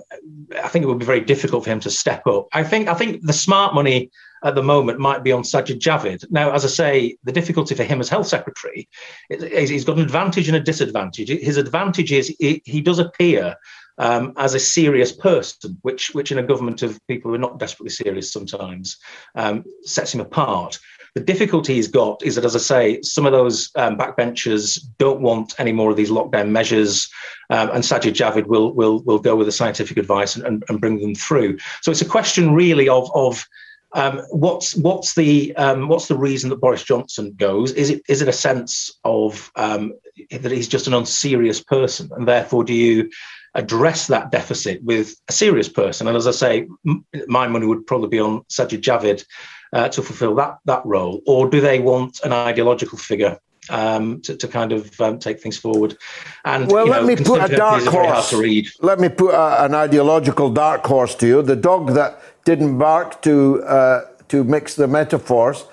I 0.64 0.70
think 0.70 0.84
it 0.84 0.88
would 0.88 1.00
be 1.00 1.06
very 1.06 1.20
difficult 1.20 1.66
for 1.66 1.70
him 1.70 1.82
to 1.82 1.90
step 1.90 2.26
up. 2.28 2.48
I 2.54 2.64
think 2.64 2.88
I 2.88 2.94
think 2.94 3.22
the 3.24 3.34
smart 3.34 3.74
money 3.74 4.12
at 4.46 4.54
the 4.54 4.64
moment 4.64 5.00
might 5.00 5.24
be 5.24 5.32
on 5.32 5.42
Sajid 5.42 5.80
Javid. 5.80 6.24
Now, 6.30 6.52
as 6.52 6.64
I 6.64 6.68
say, 6.68 7.18
the 7.24 7.32
difficulty 7.32 7.74
for 7.74 7.84
him 7.84 8.00
as 8.00 8.08
health 8.08 8.28
secretary 8.28 8.88
is 9.30 9.70
he's 9.70 9.84
got 9.84 9.98
an 9.98 10.04
advantage 10.04 10.48
and 10.48 10.56
a 10.56 10.60
disadvantage. 10.62 11.30
His 11.30 11.58
advantage 11.58 12.12
is 12.12 12.28
he, 12.40 12.82
does 12.82 13.00
appear 13.00 13.56
um, 13.98 14.34
as 14.38 14.54
a 14.54 14.60
serious 14.60 15.12
person, 15.12 15.80
which, 15.82 16.14
which 16.14 16.32
in 16.32 16.38
a 16.38 16.44
government 16.44 16.84
of 16.84 17.00
people 17.08 17.32
who 17.32 17.36
are 17.36 17.40
not 17.40 17.58
desperately 17.58 17.90
serious 17.90 18.32
sometimes 18.32 18.98
um, 19.34 19.66
sets 19.84 20.14
him 20.14 20.22
apart. 20.22 20.78
The 21.16 21.22
difficulty 21.22 21.76
he's 21.76 21.88
got 21.88 22.22
is 22.24 22.36
that, 22.36 22.46
as 22.46 22.56
I 22.56 22.60
say, 22.60 23.02
some 23.02 23.26
of 23.26 23.32
those 23.32 23.72
um, 23.76 23.98
backbenchers 23.98 24.80
don't 25.00 25.22
want 25.22 25.56
any 25.58 25.72
more 25.72 25.90
of 25.90 25.98
these 25.98 26.12
lockdown 26.12 26.50
measures, 26.50 27.10
um, 27.50 27.72
and 27.72 27.84
Sajid 27.86 28.14
Javid 28.14 28.48
will 28.48 28.74
will 28.74 29.02
will 29.04 29.20
go 29.20 29.34
with 29.34 29.48
the 29.48 29.54
scientific 29.54 29.96
advice 29.96 30.36
and, 30.36 30.46
and, 30.46 30.64
and 30.68 30.82
bring 30.82 31.00
them 31.00 31.16
through. 31.16 31.58
So 31.82 31.90
it's 31.90 32.02
a 32.02 32.06
question 32.06 32.54
really 32.54 32.90
of 32.90 33.10
of 33.16 33.48
um, 33.96 34.20
what's 34.30 34.76
what's 34.76 35.16
the 35.16 35.56
um, 35.56 35.88
what's 35.88 36.10
the 36.10 36.18
reason 36.18 36.50
that 36.50 36.60
Boris 36.60 36.84
Johnson 36.84 37.34
goes? 37.38 37.72
Is 37.72 37.90
it 37.90 38.04
is 38.10 38.22
it 38.22 38.28
a 38.28 38.34
sense 38.34 38.94
of 39.06 39.50
um, 39.56 39.94
that 40.30 40.52
he's 40.52 40.68
just 40.68 40.88
an 40.88 40.94
unserious 40.94 41.64
person, 41.64 42.12
and 42.16 42.28
therefore 42.28 42.66
do 42.66 42.74
you 42.74 43.10
address 43.56 44.08
that 44.08 44.32
deficit 44.32 44.84
with 44.84 45.16
a 45.30 45.32
serious 45.32 45.70
person? 45.70 46.08
And 46.08 46.18
as 46.18 46.28
I 46.28 46.32
say, 46.32 46.68
m- 46.86 47.06
my 47.28 47.48
money 47.48 47.66
would 47.66 47.88
probably 47.88 48.10
be 48.10 48.20
on 48.20 48.42
Sajid 48.50 48.82
Javid 48.82 49.26
uh, 49.72 49.88
to 49.88 50.02
fulfil 50.02 50.36
that 50.36 50.58
that 50.66 50.86
role, 50.86 51.22
or 51.26 51.50
do 51.50 51.62
they 51.62 51.80
want 51.80 52.20
an 52.26 52.34
ideological 52.34 52.98
figure 52.98 53.40
um, 53.70 54.22
to, 54.22 54.36
to, 54.36 54.48
kind 54.48 54.72
of 54.72 55.00
um, 55.02 55.20
take 55.20 55.40
things 55.40 55.58
forward. 55.58 55.98
And 56.44 56.72
well, 56.72 56.88
let 56.88 57.02
know, 57.02 57.08
me 57.08 57.16
put 57.16 57.52
a 57.52 57.56
dark 57.56 57.84
horse. 57.84 58.34
Let 58.82 59.00
me 59.00 59.10
put 59.10 59.34
a, 59.34 59.66
an 59.66 59.74
ideological 59.74 60.52
dark 60.52 60.86
horse 60.86 61.16
to 61.16 61.28
you. 61.28 61.42
The 61.42 61.56
dog 61.56 61.94
that 61.94 62.22
didn't 62.46 62.78
bark 62.78 63.22
to, 63.24 63.64
uh, 63.64 64.06
to 64.30 64.44
mix 64.44 64.76
the 64.76 64.88
metaphors. 64.88 65.66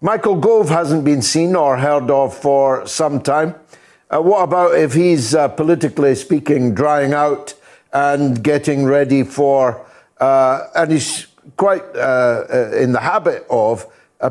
Michael 0.00 0.36
Gove 0.36 0.70
hasn't 0.70 1.04
been 1.04 1.20
seen 1.20 1.54
or 1.54 1.76
heard 1.76 2.10
of 2.10 2.34
for 2.34 2.86
some 2.86 3.20
time. 3.20 3.54
Uh, 4.10 4.20
what 4.20 4.42
about 4.42 4.74
if 4.74 4.94
he's 4.94 5.34
uh, 5.34 5.46
politically 5.48 6.14
speaking 6.14 6.74
drying 6.74 7.12
out 7.12 7.54
and 7.92 8.42
getting 8.42 8.84
ready 8.84 9.22
for, 9.22 9.86
uh, 10.18 10.62
and 10.74 10.92
he's 10.92 11.26
quite 11.56 11.82
uh, 11.94 12.44
uh, 12.52 12.72
in 12.76 12.92
the 12.92 13.00
habit 13.00 13.44
of 13.50 13.86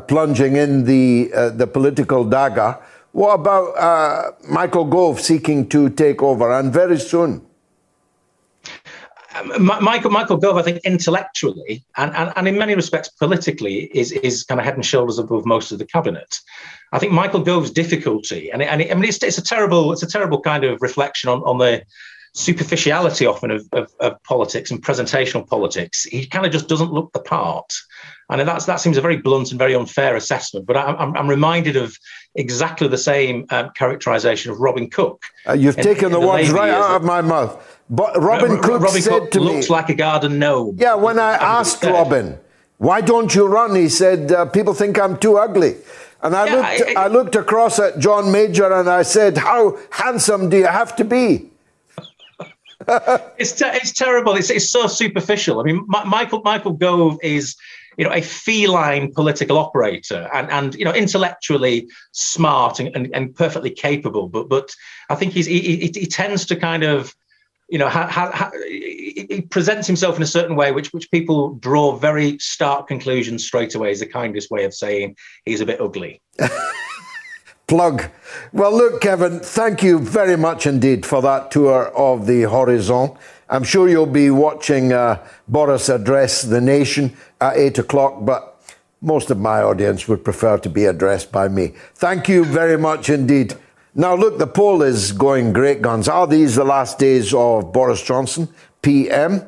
plunging 0.08 0.56
in 0.56 0.86
the, 0.86 1.30
the 1.56 1.66
political 1.66 2.24
dagger. 2.24 2.78
What 3.20 3.34
about 3.34 4.42
Michael 4.50 4.86
Gove 4.86 5.20
seeking 5.20 5.68
to 5.68 5.90
take 5.90 6.24
over 6.24 6.54
and 6.54 6.72
very 6.72 6.98
soon? 6.98 7.46
Um, 9.36 9.66
Michael 9.66 10.10
Michael 10.10 10.38
Gove, 10.38 10.56
I 10.56 10.62
think 10.62 10.80
intellectually 10.86 11.84
and, 11.98 12.16
and, 12.16 12.32
and 12.38 12.48
in 12.48 12.58
many 12.58 12.76
respects 12.76 13.10
politically, 13.10 13.92
is 13.94 14.14
is 14.14 14.46
kind 14.46 14.62
of 14.62 14.64
head 14.64 14.76
and 14.76 14.86
shoulders 14.86 15.20
above 15.20 15.46
most 15.46 15.74
of 15.74 15.80
the 15.80 15.86
cabinet. 15.86 16.40
I 16.94 17.00
think 17.00 17.12
Michael 17.12 17.42
Gove's 17.42 17.72
difficulty, 17.72 18.50
and, 18.54 18.62
it, 18.62 18.70
and 18.70 18.82
it, 18.84 18.90
I 18.90 18.94
mean, 18.94 19.04
it's, 19.04 19.22
it's 19.22 19.38
a 19.38 19.44
terrible 19.44 19.92
it's 19.92 20.02
a 20.02 20.08
terrible 20.08 20.40
kind 20.40 20.64
of 20.64 20.82
reflection 20.82 21.30
on, 21.30 21.40
on 21.40 21.58
the 21.58 21.84
superficiality 22.36 23.26
often 23.26 23.52
of, 23.52 23.68
of, 23.74 23.92
of 24.00 24.24
politics 24.24 24.72
and 24.72 24.82
presentational 24.82 25.46
politics. 25.46 26.06
He 26.06 26.26
kind 26.26 26.46
of 26.46 26.54
just 26.54 26.70
doesn't 26.70 26.94
look 26.94 27.12
the 27.12 27.20
part. 27.20 27.74
And 28.30 28.48
that's, 28.48 28.66
that 28.66 28.80
seems 28.80 28.96
a 28.98 29.02
very 29.02 29.18
blunt 29.18 29.50
and 29.50 29.58
very 29.58 29.74
unfair 29.74 30.16
assessment. 30.16 30.68
But 30.68 30.78
I'm, 30.78 31.16
I'm 31.18 31.28
reminded 31.28 31.76
of 31.76 31.98
exactly 32.36 32.88
the 32.88 32.98
same 32.98 33.46
um, 33.50 33.72
characterization 33.76 34.52
of 34.52 34.60
Robin 34.60 34.90
Cook. 34.90 35.24
Uh, 35.48 35.54
you've 35.54 35.78
in, 35.78 35.84
taken 35.84 36.06
in 36.06 36.12
the, 36.12 36.20
the 36.20 36.28
words 36.28 36.52
right 36.52 36.70
out 36.70 36.96
of 36.96 37.04
my 37.04 37.22
mouth. 37.22 37.80
But 37.90 38.16
Robin 38.22 38.52
R- 38.52 38.62
Cook 38.62 38.82
Robin 38.82 39.02
said 39.02 39.20
Cook 39.20 39.32
to 39.32 39.40
looks 39.40 39.70
me, 39.70 39.76
like 39.76 39.90
a 39.90 39.96
garden 39.96 40.38
gnome. 40.38 40.76
Yeah, 40.78 40.94
when 40.94 41.18
I 41.18 41.34
asked 41.34 41.84
Robin, 41.84 42.38
why 42.78 43.02
don't 43.02 43.34
you 43.34 43.48
run? 43.48 43.76
He 43.76 43.90
said, 43.90 44.32
uh, 44.32 44.46
people 44.46 44.76
think 44.76 45.00
I'm 45.00 45.18
too 45.18 45.38
ugly. 45.38 45.78
And 46.22 46.36
I, 46.36 46.46
yeah, 46.46 46.54
looked, 46.54 46.98
I, 46.98 47.02
I, 47.02 47.06
I 47.06 47.08
looked 47.08 47.36
across 47.36 47.80
at 47.80 47.98
John 47.98 48.32
Major 48.32 48.72
and 48.72 48.90
I 48.90 49.02
said, 49.02 49.38
how 49.38 49.80
handsome 49.90 50.50
do 50.50 50.58
you 50.58 50.68
have 50.68 50.96
to 50.98 51.04
be? 51.04 51.50
it's 53.38 53.52
te- 53.52 53.66
it's 53.66 53.92
terrible. 53.92 54.36
It's 54.36 54.50
it's 54.50 54.70
so 54.70 54.88
superficial. 54.88 55.60
I 55.60 55.64
mean, 55.64 55.86
Michael 55.88 56.42
Michael 56.44 56.74
Gove 56.74 57.20
is 57.22 57.56
you 58.00 58.06
know 58.06 58.14
a 58.14 58.22
feline 58.22 59.14
political 59.14 59.58
operator 59.58 60.30
and 60.34 60.50
and 60.50 60.74
you 60.76 60.86
know 60.86 60.94
intellectually 60.94 61.86
smart 62.14 62.80
and, 62.80 62.96
and, 62.96 63.14
and 63.14 63.36
perfectly 63.36 63.70
capable. 63.70 64.30
But 64.30 64.48
but 64.48 64.74
I 65.10 65.16
think 65.16 65.34
he's 65.34 65.46
he, 65.46 65.60
he, 65.60 65.92
he 65.94 66.06
tends 66.06 66.46
to 66.46 66.56
kind 66.56 66.84
of 66.84 67.14
you 67.72 67.78
know, 67.78 67.88
ha, 67.88 68.08
ha, 68.08 68.32
ha, 68.34 68.50
he 68.68 69.46
presents 69.52 69.86
himself 69.86 70.16
in 70.16 70.24
a 70.24 70.28
certain 70.28 70.56
way, 70.56 70.72
which 70.72 70.92
which 70.92 71.12
people 71.12 71.54
draw 71.56 71.96
very 71.96 72.40
stark 72.40 72.88
conclusions 72.88 73.46
straight 73.46 73.76
away. 73.76 73.92
Is 73.92 74.00
the 74.00 74.08
kindest 74.08 74.50
way 74.50 74.64
of 74.64 74.74
saying 74.74 75.16
he's 75.46 75.62
a 75.62 75.66
bit 75.66 75.80
ugly. 75.80 76.22
Plug. 77.68 78.10
Well, 78.52 78.76
look, 78.76 79.02
Kevin, 79.02 79.42
thank 79.42 79.84
you 79.84 80.00
very 80.00 80.36
much 80.36 80.66
indeed 80.66 81.06
for 81.06 81.22
that 81.22 81.52
tour 81.52 81.90
of 81.90 82.26
the 82.26 82.42
horizon. 82.50 83.16
I'm 83.52 83.64
sure 83.64 83.88
you'll 83.88 84.08
be 84.08 84.32
watching 84.32 84.92
uh, 84.94 85.24
Boris 85.48 85.90
address 85.90 86.42
the 86.42 86.62
nation 86.62 87.16
at 87.42 87.58
eight 87.58 87.78
o'clock, 87.78 88.20
but 88.22 88.60
most 89.02 89.32
of 89.32 89.40
my 89.40 89.62
audience 89.62 90.08
would 90.08 90.24
prefer 90.24 90.58
to 90.58 90.70
be 90.70 90.86
addressed 90.86 91.32
by 91.32 91.48
me. 91.48 91.74
Thank 91.96 92.28
you 92.28 92.44
very 92.44 92.78
much 92.78 93.10
indeed. 93.10 93.56
Now, 93.96 94.14
look, 94.16 94.38
the 94.38 94.48
poll 94.48 94.84
is 94.84 95.12
going 95.12 95.52
great 95.54 95.82
guns. 95.82 96.08
Are 96.08 96.28
these 96.28 96.56
the 96.56 96.64
last 96.64 97.00
days 97.00 97.34
of 97.34 97.74
Boris 97.74 98.04
Johnson, 98.04 98.48
PM? 98.82 99.44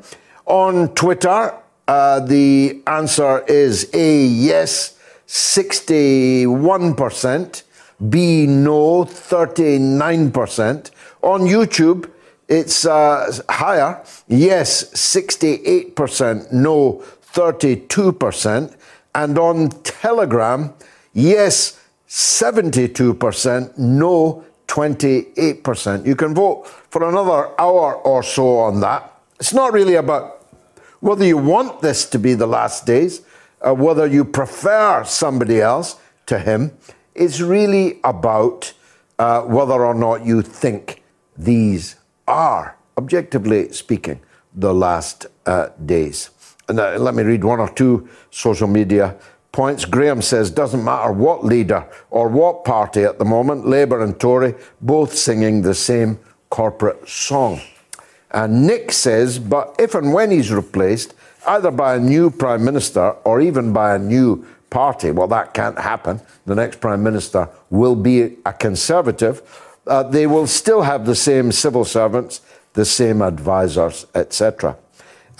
On 0.45 0.93
Twitter, 0.95 1.53
uh, 1.87 2.19
the 2.21 2.81
answer 2.87 3.43
is 3.47 3.89
A, 3.93 4.25
yes, 4.25 4.97
61%, 5.27 7.63
B, 8.09 8.47
no, 8.47 9.05
39%. 9.05 10.91
On 11.21 11.41
YouTube, 11.41 12.09
it's 12.47 12.83
uh, 12.85 13.31
higher, 13.49 14.01
yes, 14.27 14.85
68%, 14.91 16.51
no, 16.51 17.03
32%. 17.33 18.75
And 19.13 19.37
on 19.37 19.69
Telegram, 19.83 20.73
yes, 21.13 21.79
72%, 22.07 23.77
no 23.77 24.45
28%. 24.67 26.05
You 26.05 26.15
can 26.15 26.33
vote 26.33 26.67
for 26.67 27.07
another 27.07 27.59
hour 27.59 27.95
or 27.95 28.23
so 28.23 28.59
on 28.59 28.79
that. 28.81 29.19
It's 29.39 29.53
not 29.53 29.73
really 29.73 29.95
about 29.95 30.45
whether 31.01 31.25
you 31.25 31.37
want 31.37 31.81
this 31.81 32.05
to 32.09 32.19
be 32.19 32.33
the 32.35 32.47
last 32.47 32.85
days, 32.85 33.21
or 33.59 33.73
whether 33.73 34.07
you 34.07 34.23
prefer 34.23 35.03
somebody 35.03 35.59
else 35.59 35.97
to 36.27 36.39
him. 36.39 36.71
It's 37.15 37.41
really 37.41 37.99
about 38.03 38.73
uh, 39.19 39.41
whether 39.41 39.85
or 39.85 39.93
not 39.93 40.25
you 40.25 40.41
think 40.41 41.03
these 41.37 41.95
are, 42.27 42.77
objectively 42.97 43.71
speaking, 43.73 44.21
the 44.53 44.73
last 44.73 45.25
uh, 45.45 45.69
days. 45.85 46.29
Uh, 46.79 46.97
let 46.99 47.15
me 47.15 47.23
read 47.23 47.43
one 47.43 47.59
or 47.59 47.69
two 47.69 48.07
social 48.29 48.67
media 48.67 49.15
points. 49.51 49.85
Graham 49.85 50.21
says, 50.21 50.49
doesn't 50.49 50.83
matter 50.83 51.11
what 51.11 51.43
leader 51.43 51.85
or 52.09 52.29
what 52.29 52.63
party 52.63 53.03
at 53.03 53.19
the 53.19 53.25
moment, 53.25 53.67
Labour 53.67 54.01
and 54.03 54.19
Tory, 54.19 54.55
both 54.81 55.15
singing 55.15 55.61
the 55.61 55.73
same 55.73 56.19
corporate 56.49 57.07
song. 57.07 57.59
And 58.31 58.65
Nick 58.65 58.91
says, 58.91 59.39
but 59.39 59.75
if 59.77 59.93
and 59.93 60.13
when 60.13 60.31
he's 60.31 60.51
replaced, 60.51 61.13
either 61.45 61.71
by 61.71 61.95
a 61.95 61.99
new 61.99 62.29
Prime 62.29 62.63
Minister 62.63 63.11
or 63.25 63.41
even 63.41 63.73
by 63.73 63.95
a 63.95 63.99
new 63.99 64.45
party, 64.69 65.11
well, 65.11 65.27
that 65.27 65.53
can't 65.53 65.77
happen. 65.77 66.21
The 66.45 66.55
next 66.55 66.79
Prime 66.79 67.03
Minister 67.03 67.49
will 67.69 67.95
be 67.95 68.37
a 68.45 68.53
Conservative. 68.53 69.41
Uh, 69.85 70.03
they 70.03 70.27
will 70.27 70.47
still 70.47 70.83
have 70.83 71.05
the 71.05 71.15
same 71.15 71.51
civil 71.51 71.83
servants, 71.83 72.41
the 72.73 72.85
same 72.85 73.21
advisors, 73.21 74.05
etc. 74.15 74.77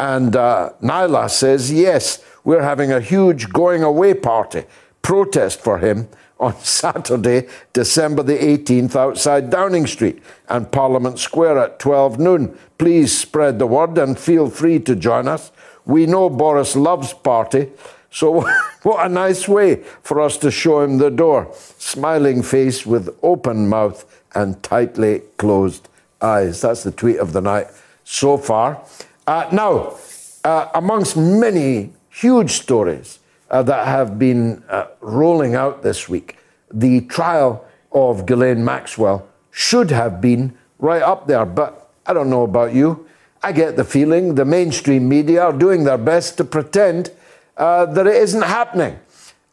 And 0.02 0.36
uh, 0.36 0.72
Nyla 0.82 1.30
says, 1.30 1.72
yes, 1.72 2.26
we're 2.43 2.64
having 2.64 2.91
a 2.91 2.99
huge 2.99 3.49
going 3.49 3.84
away 3.84 4.16
party, 4.16 4.64
protest 5.04 5.62
for 5.62 5.78
him 5.78 6.10
on 6.39 6.56
Saturday, 6.64 7.47
December 7.72 8.24
the 8.24 8.34
18th, 8.34 8.95
outside 8.95 9.52
Downing 9.52 9.86
Street 9.86 10.24
and 10.49 10.72
Parliament 10.72 11.20
Square 11.20 11.60
at 11.60 11.78
12 11.78 12.18
noon. 12.18 12.58
Please 12.80 13.16
spread 13.16 13.60
the 13.60 13.68
word 13.68 13.95
and 13.99 14.18
feel 14.18 14.49
free 14.49 14.80
to 14.80 14.95
join 14.95 15.28
us. 15.28 15.52
We 15.86 16.08
know 16.08 16.32
Boris 16.32 16.76
loves 16.76 17.14
party, 17.14 17.70
so 18.10 18.41
what 18.82 19.06
a 19.06 19.10
nice 19.10 19.47
way 19.47 19.84
for 20.02 20.20
us 20.20 20.36
to 20.38 20.49
show 20.49 20.82
him 20.82 20.97
the 20.97 21.12
door. 21.12 21.54
Smiling 21.78 22.41
face 22.41 22.88
with 22.88 23.16
open 23.22 23.70
mouth 23.70 24.04
and 24.34 24.64
tightly 24.64 25.22
closed 25.38 25.89
eyes. 26.20 26.62
That's 26.62 26.82
the 26.82 26.91
tweet 26.91 27.20
of 27.20 27.34
the 27.34 27.41
night 27.41 27.68
so 28.04 28.39
far. 28.39 28.82
Uh, 29.28 29.47
now, 29.51 29.97
uh, 30.43 30.69
amongst 30.74 31.15
many 31.15 31.93
huge 32.09 32.51
stories 32.51 33.19
uh, 33.49 33.61
that 33.63 33.88
have 33.88 34.17
been 34.17 34.63
uh, 34.69 34.88
rolling 35.01 35.55
out 35.55 35.84
this 35.84 36.09
week, 36.09 36.38
the 36.74 37.01
trial 37.01 37.65
of 37.91 38.26
Ghislaine 38.26 38.63
Maxwell 38.63 39.28
should 39.51 39.91
have 39.91 40.22
been 40.22 40.57
right 40.80 41.01
up 41.01 41.28
there. 41.28 41.45
But 41.45 41.91
I 42.05 42.13
don't 42.13 42.30
know 42.30 42.43
about 42.43 42.74
you. 42.74 43.07
I 43.43 43.51
get 43.51 43.76
the 43.76 43.84
feeling 43.84 44.36
the 44.36 44.45
mainstream 44.45 45.09
media 45.09 45.43
are 45.43 45.53
doing 45.53 45.84
their 45.84 45.97
best 45.97 46.38
to 46.38 46.43
pretend 46.43 47.11
uh, 47.57 47.86
that 47.88 48.07
it 48.07 48.15
isn't 48.15 48.43
happening. 48.43 48.99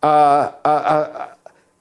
Uh, 0.02 0.52
a, 0.64 0.70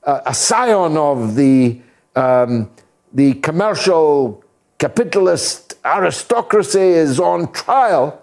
a, 0.04 0.22
a, 0.26 0.34
scion 0.34 0.98
of 0.98 1.36
the, 1.36 1.80
um, 2.16 2.70
the 3.14 3.34
commercial 3.36 4.44
capitalist 4.80 5.67
aristocracy 5.88 6.80
is 6.80 7.20
on 7.20 7.52
trial 7.52 8.22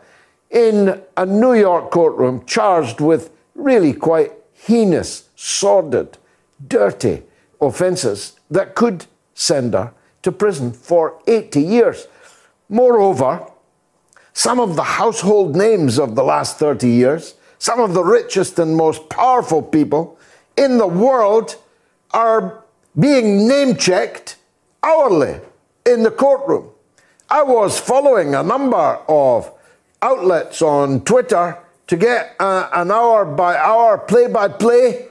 in 0.50 1.02
a 1.16 1.26
New 1.26 1.54
York 1.54 1.90
courtroom 1.90 2.44
charged 2.44 3.00
with 3.00 3.30
really 3.54 3.92
quite 3.92 4.32
heinous, 4.52 5.28
sordid, 5.34 6.18
dirty 6.66 7.22
offences 7.60 8.34
that 8.50 8.74
could 8.74 9.06
send 9.34 9.74
her 9.74 9.92
to 10.22 10.30
prison 10.30 10.72
for 10.72 11.20
80 11.26 11.60
years. 11.60 12.06
Moreover, 12.68 13.46
some 14.32 14.60
of 14.60 14.76
the 14.76 14.82
household 14.82 15.56
names 15.56 15.98
of 15.98 16.14
the 16.14 16.24
last 16.24 16.58
30 16.58 16.88
years, 16.88 17.34
some 17.58 17.80
of 17.80 17.94
the 17.94 18.04
richest 18.04 18.58
and 18.58 18.76
most 18.76 19.08
powerful 19.08 19.62
people 19.62 20.18
in 20.56 20.78
the 20.78 20.86
world 20.86 21.56
are 22.12 22.64
being 22.98 23.48
name 23.48 23.76
checked 23.76 24.36
hourly 24.82 25.40
in 25.86 26.02
the 26.02 26.10
courtroom. 26.10 26.70
I 27.30 27.42
was 27.42 27.80
following 27.80 28.34
a 28.34 28.42
number 28.42 28.98
of 29.08 29.50
outlets 30.02 30.60
on 30.60 31.00
Twitter 31.02 31.58
to 31.86 31.96
get 31.96 32.36
uh, 32.38 32.68
an 32.72 32.90
hour 32.90 33.24
by 33.24 33.56
hour 33.56 33.98
play 33.98 34.28
by 34.28 34.48
play 34.48 35.06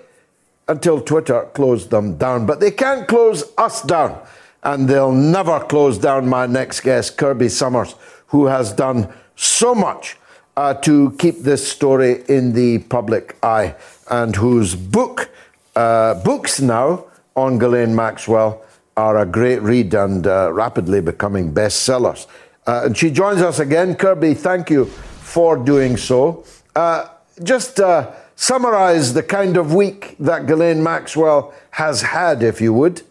until 0.67 1.01
Twitter 1.01 1.49
closed 1.53 1.89
them 1.89 2.17
down. 2.17 2.45
But 2.45 2.59
they 2.59 2.71
can't 2.71 3.07
close 3.07 3.51
us 3.57 3.81
down. 3.81 4.19
And 4.63 4.87
they'll 4.87 5.11
never 5.11 5.59
close 5.59 5.97
down 5.97 6.29
my 6.29 6.45
next 6.45 6.81
guest, 6.81 7.17
Kirby 7.17 7.47
Sommers, 7.47 7.95
who 8.27 8.45
has 8.45 8.71
done 8.71 9.11
so 9.35 9.75
much 9.75 10.17
uh, 10.55 10.75
to 10.75 11.11
keep 11.17 11.39
this 11.39 11.67
story 11.67 12.23
in 12.29 12.53
the 12.53 12.79
public 12.79 13.35
eye 13.43 13.75
and 14.09 14.35
whose 14.35 14.75
book, 14.75 15.29
uh, 15.75 16.13
books 16.23 16.61
now 16.61 17.05
on 17.35 17.57
Ghislaine 17.57 17.95
Maxwell 17.95 18.63
are 18.95 19.17
a 19.17 19.25
great 19.25 19.61
read 19.61 19.93
and 19.93 20.27
uh, 20.27 20.51
rapidly 20.53 21.01
becoming 21.01 21.53
bestsellers. 21.53 22.27
Uh, 22.65 22.83
and 22.85 22.97
she 22.97 23.09
joins 23.09 23.41
us 23.41 23.59
again. 23.59 23.95
Kirby, 23.95 24.33
thank 24.33 24.69
you 24.69 24.85
for 24.85 25.57
doing 25.57 25.97
so. 25.97 26.45
Uh, 26.75 27.07
just 27.41 27.79
uh, 27.79 28.11
summarize 28.35 29.13
the 29.13 29.23
kind 29.23 29.57
of 29.57 29.73
week 29.73 30.15
that 30.19 30.45
Ghislaine 30.45 30.83
Maxwell 30.83 31.53
has 31.71 32.01
had, 32.01 32.43
if 32.43 32.61
you 32.61 32.73
would. 32.73 33.01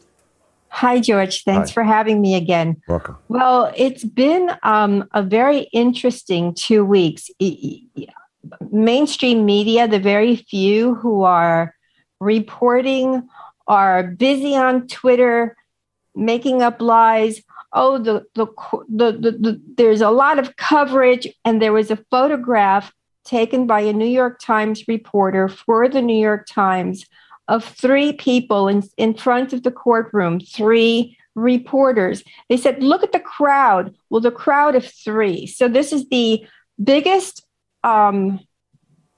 Hi, 0.68 1.00
George. 1.00 1.44
Thanks 1.44 1.68
Hi. 1.70 1.74
for 1.74 1.82
having 1.82 2.22
me 2.22 2.34
again. 2.34 2.80
Welcome. 2.88 3.18
Well, 3.28 3.72
it's 3.76 4.04
been 4.04 4.52
um, 4.62 5.06
a 5.12 5.22
very 5.22 5.68
interesting 5.72 6.54
two 6.54 6.82
weeks. 6.82 7.30
Mainstream 8.70 9.44
media, 9.44 9.86
the 9.86 9.98
very 9.98 10.36
few 10.36 10.94
who 10.94 11.24
are 11.24 11.74
reporting, 12.20 13.28
are 13.66 14.02
busy 14.02 14.56
on 14.56 14.88
Twitter, 14.88 15.56
making 16.14 16.62
up 16.62 16.80
lies, 16.80 17.42
oh, 17.72 17.98
the, 17.98 18.24
the, 18.34 18.46
the, 18.88 19.12
the, 19.12 19.30
the 19.32 19.62
there's 19.76 20.00
a 20.00 20.10
lot 20.10 20.38
of 20.38 20.56
coverage, 20.56 21.26
and 21.44 21.60
there 21.60 21.72
was 21.72 21.90
a 21.90 22.04
photograph 22.10 22.92
taken 23.24 23.66
by 23.66 23.80
a 23.80 23.92
New 23.92 24.04
York 24.06 24.40
Times 24.40 24.86
reporter 24.88 25.48
for 25.48 25.88
the 25.88 26.02
New 26.02 26.20
York 26.20 26.46
Times 26.46 27.06
of 27.48 27.64
three 27.64 28.12
people 28.12 28.68
in, 28.68 28.82
in 28.96 29.14
front 29.14 29.52
of 29.52 29.62
the 29.62 29.70
courtroom, 29.70 30.40
three 30.40 31.16
reporters. 31.34 32.22
They 32.48 32.56
said, 32.56 32.82
look 32.82 33.02
at 33.02 33.12
the 33.12 33.20
crowd. 33.20 33.94
Well, 34.10 34.20
the 34.20 34.30
crowd 34.30 34.74
of 34.74 34.84
three. 34.84 35.46
So 35.46 35.68
this 35.68 35.92
is 35.92 36.08
the 36.08 36.46
biggest 36.82 37.44
um, 37.84 38.40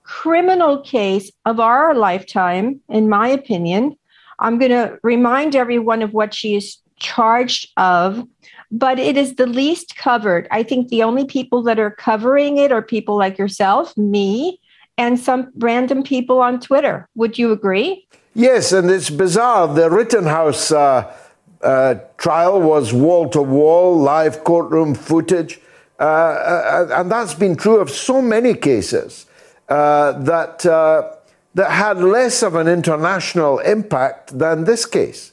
criminal 0.03 0.81
case 0.83 1.33
of 1.45 1.61
our 1.61 1.95
lifetime, 1.95 2.81
in 2.89 3.09
my 3.09 3.29
opinion. 3.29 3.97
I'm 4.39 4.59
going 4.59 4.71
to 4.71 4.99
remind 5.03 5.57
everyone 5.57 6.03
of 6.03 6.13
what 6.13 6.35
she 6.35 6.57
is 6.57 6.79
charged 6.99 7.71
of, 7.77 8.27
but 8.71 8.99
it 8.99 9.17
is 9.17 9.37
the 9.37 9.47
least 9.47 9.97
covered. 9.97 10.49
I 10.51 10.63
think 10.63 10.89
the 10.89 11.03
only 11.03 11.25
people 11.25 11.63
that 11.65 11.79
are 11.79 11.91
covering 11.91 12.57
it 12.57 12.73
are 12.73 12.83
people 12.83 13.17
like 13.17 13.39
yourself, 13.39 13.97
me, 13.97 14.61
and 14.97 15.19
some 15.19 15.53
random 15.59 16.03
people 16.03 16.41
on 16.41 16.61
Twitter. 16.61 17.09
Would 17.15 17.39
you 17.39 17.53
agree? 17.53 18.07
Yes, 18.35 18.73
and 18.73 18.91
it's 18.91 19.11
bizarre. 19.11 19.69
The 19.69 19.91
Rittenhouse 19.91 20.73
uh, 20.73 21.15
uh, 21.63 21.97
trial 22.19 22.61
was 22.61 22.93
wall 22.93 23.29
to 23.31 23.43
wall, 23.43 23.97
live 23.97 24.45
courtroom 24.45 24.95
footage. 24.95 25.61
Uh, 26.01 26.03
uh 26.03 26.89
and 26.91 27.11
that's 27.11 27.35
been 27.35 27.55
true 27.55 27.77
of 27.77 27.89
so 27.89 28.21
many 28.21 28.53
cases 28.55 29.27
uh, 29.69 30.13
that, 30.13 30.67
uh, 30.67 31.13
that 31.55 31.71
had 31.71 31.99
less 31.99 32.43
of 32.43 32.57
an 32.57 32.67
international 32.67 33.61
impact 33.61 34.37
than 34.37 34.65
this 34.65 34.85
case. 34.85 35.33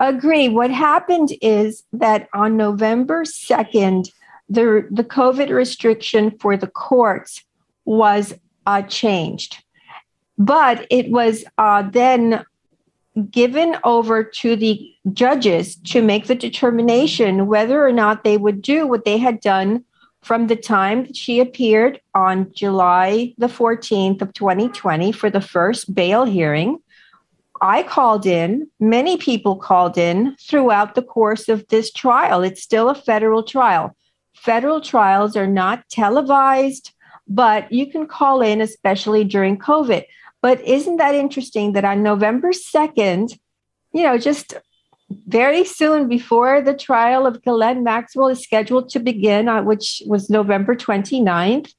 Agree. 0.00 0.48
What 0.48 0.70
happened 0.70 1.30
is 1.40 1.84
that 1.92 2.28
on 2.34 2.56
November 2.56 3.24
2nd, 3.24 4.10
the, 4.48 4.86
the 4.90 5.04
COVID 5.04 5.50
restriction 5.50 6.36
for 6.38 6.56
the 6.56 6.66
courts 6.66 7.42
was 7.84 8.34
uh, 8.66 8.82
changed. 8.82 9.62
But 10.36 10.86
it 10.90 11.10
was 11.10 11.44
uh, 11.58 11.82
then 11.82 12.44
given 13.30 13.76
over 13.84 14.24
to 14.24 14.56
the 14.56 14.92
judges 15.12 15.76
to 15.76 16.02
make 16.02 16.26
the 16.26 16.34
determination 16.34 17.46
whether 17.46 17.86
or 17.86 17.92
not 17.92 18.24
they 18.24 18.36
would 18.36 18.60
do 18.60 18.86
what 18.86 19.04
they 19.04 19.18
had 19.18 19.40
done 19.40 19.84
from 20.22 20.48
the 20.48 20.56
time 20.56 21.04
that 21.04 21.16
she 21.16 21.38
appeared 21.38 22.00
on 22.14 22.50
July 22.52 23.32
the 23.38 23.46
14th 23.46 24.22
of 24.22 24.32
2020 24.32 25.12
for 25.12 25.30
the 25.30 25.40
first 25.40 25.94
bail 25.94 26.24
hearing 26.24 26.78
I 27.64 27.82
called 27.82 28.26
in, 28.26 28.68
many 28.78 29.16
people 29.16 29.56
called 29.56 29.96
in 29.96 30.36
throughout 30.38 30.94
the 30.94 31.00
course 31.00 31.48
of 31.48 31.66
this 31.68 31.90
trial. 31.90 32.42
It's 32.42 32.62
still 32.62 32.90
a 32.90 32.94
federal 32.94 33.42
trial. 33.42 33.96
Federal 34.34 34.82
trials 34.82 35.34
are 35.34 35.46
not 35.46 35.88
televised, 35.88 36.92
but 37.26 37.72
you 37.72 37.90
can 37.90 38.06
call 38.06 38.42
in, 38.42 38.60
especially 38.60 39.24
during 39.24 39.56
COVID. 39.56 40.04
But 40.42 40.60
isn't 40.60 40.98
that 40.98 41.14
interesting 41.14 41.72
that 41.72 41.86
on 41.86 42.02
November 42.02 42.50
2nd, 42.50 43.38
you 43.94 44.02
know, 44.02 44.18
just 44.18 44.52
very 45.26 45.64
soon 45.64 46.06
before 46.06 46.60
the 46.60 46.74
trial 46.74 47.26
of 47.26 47.42
Ghislaine 47.42 47.82
Maxwell 47.82 48.28
is 48.28 48.42
scheduled 48.42 48.90
to 48.90 49.00
begin, 49.00 49.48
uh, 49.48 49.62
which 49.62 50.02
was 50.04 50.28
November 50.28 50.76
29th, 50.76 51.72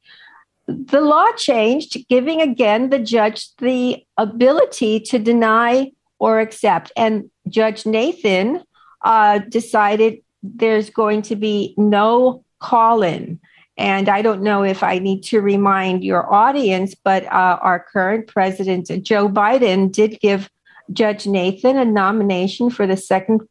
the 0.68 1.02
law 1.02 1.32
changed, 1.34 1.98
giving 2.10 2.42
again 2.42 2.90
the 2.90 3.00
judge 3.00 3.56
the 3.58 4.04
ability 4.18 5.00
to 5.02 5.20
deny 5.20 5.92
or 6.20 6.40
accept. 6.40 6.92
And 6.98 7.30
Judge 7.50 7.86
Nathan 7.86 8.64
uh, 9.04 9.40
decided 9.40 10.22
there's 10.42 10.90
going 10.90 11.22
to 11.24 11.36
be 11.36 11.74
no 11.78 12.44
call 12.60 13.04
in. 13.04 13.40
And 13.78 14.08
I 14.08 14.22
don't 14.22 14.42
know 14.42 14.64
if 14.64 14.84
I 14.84 15.00
need 15.00 15.22
to 15.24 15.42
remind 15.42 16.04
your 16.04 16.34
audience, 16.34 16.96
but 16.96 17.26
uh, 17.26 17.60
our 17.62 17.86
current 17.92 18.28
president, 18.28 18.88
Joe 19.04 19.28
Biden, 19.28 19.92
did 19.92 20.20
give 20.22 20.50
Judge 20.94 21.28
Nathan 21.28 21.78
a 21.78 21.86
nomination 21.86 22.70
for 22.70 22.88
the 22.88 22.96
second 22.96 23.42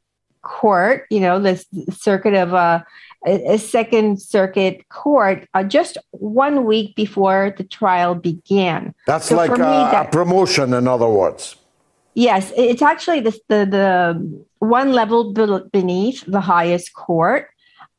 court, 0.43 1.07
you 1.11 1.21
know, 1.21 1.39
the 1.39 1.63
circuit 1.91 2.35
of 2.35 2.55
uh, 2.55 2.83
a 3.25 3.59
second 3.59 4.21
circuit 4.21 4.89
court 4.89 5.49
uh, 5.55 5.65
just 5.65 5.97
one 6.11 6.65
week 6.65 6.95
before 6.95 7.55
the 7.57 7.65
trial 7.65 8.15
began. 8.15 8.95
That's 9.07 9.29
so 9.29 9.37
like 9.37 9.51
a, 9.51 9.57
that, 9.57 10.09
a, 10.09 10.11
promotion, 10.11 10.75
in 10.75 10.87
other 10.87 11.09
words. 11.09 11.57
Yes, 12.15 12.53
it's 12.57 12.83
actually 12.83 13.21
the, 13.21 13.33
the, 13.49 13.65
the 13.65 14.45
one 14.59 14.93
level 14.93 15.33
beneath 15.33 16.25
the 16.27 16.41
highest 16.41 16.95
court. 16.95 17.49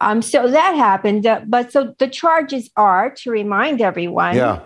Um, 0.01 0.21
so 0.21 0.49
that 0.49 0.76
happened. 0.76 1.26
Uh, 1.26 1.41
but 1.47 1.71
so 1.71 1.95
the 1.97 2.07
charges 2.07 2.69
are 2.78 3.09
to 3.09 3.32
remind 3.32 3.82
everyone. 3.82 4.36
Yeah. 4.36 4.61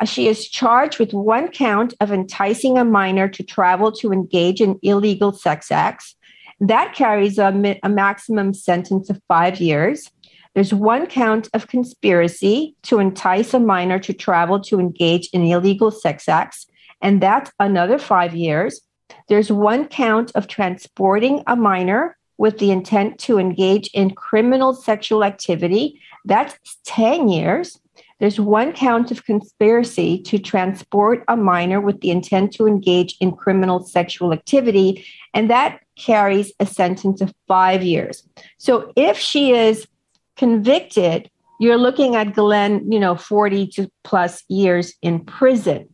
Uh, 0.00 0.04
she 0.06 0.28
is 0.28 0.48
charged 0.48 0.98
with 0.98 1.12
one 1.12 1.48
count 1.48 1.94
of 2.00 2.10
enticing 2.10 2.78
a 2.78 2.84
minor 2.84 3.28
to 3.28 3.42
travel 3.42 3.92
to 3.92 4.12
engage 4.12 4.60
in 4.60 4.78
illegal 4.82 5.32
sex 5.32 5.70
acts. 5.70 6.14
That 6.60 6.94
carries 6.94 7.38
a, 7.38 7.78
a 7.82 7.88
maximum 7.88 8.52
sentence 8.54 9.08
of 9.10 9.20
five 9.28 9.60
years. 9.60 10.10
There's 10.54 10.74
one 10.74 11.06
count 11.06 11.48
of 11.54 11.68
conspiracy 11.68 12.74
to 12.82 12.98
entice 12.98 13.54
a 13.54 13.60
minor 13.60 13.98
to 14.00 14.12
travel 14.12 14.60
to 14.62 14.80
engage 14.80 15.28
in 15.32 15.44
illegal 15.44 15.90
sex 15.90 16.28
acts, 16.28 16.66
and 17.00 17.22
that's 17.22 17.50
another 17.58 17.98
five 17.98 18.34
years. 18.34 18.80
There's 19.28 19.50
one 19.50 19.86
count 19.86 20.32
of 20.34 20.48
transporting 20.48 21.42
a 21.46 21.56
minor 21.56 22.16
with 22.36 22.58
the 22.58 22.70
intent 22.70 23.18
to 23.20 23.38
engage 23.38 23.88
in 23.94 24.14
criminal 24.14 24.74
sexual 24.74 25.24
activity. 25.24 26.00
That's 26.24 26.58
10 26.84 27.28
years. 27.28 27.78
There's 28.20 28.38
one 28.38 28.72
count 28.72 29.10
of 29.10 29.24
conspiracy 29.24 30.20
to 30.22 30.38
transport 30.38 31.24
a 31.26 31.36
minor 31.36 31.80
with 31.80 32.02
the 32.02 32.10
intent 32.10 32.52
to 32.54 32.66
engage 32.66 33.16
in 33.18 33.32
criminal 33.32 33.82
sexual 33.82 34.32
activity, 34.34 35.06
and 35.32 35.50
that 35.50 35.80
carries 35.96 36.52
a 36.60 36.66
sentence 36.66 37.22
of 37.22 37.34
five 37.48 37.82
years. 37.82 38.22
So 38.58 38.92
if 38.94 39.18
she 39.18 39.52
is 39.52 39.88
convicted, 40.36 41.30
you're 41.60 41.78
looking 41.78 42.14
at 42.14 42.34
Ghislaine, 42.34 42.92
you 42.92 43.00
know, 43.00 43.16
40 43.16 43.66
to 43.68 43.90
plus 44.04 44.44
years 44.48 44.94
in 45.02 45.24
prison. 45.24 45.88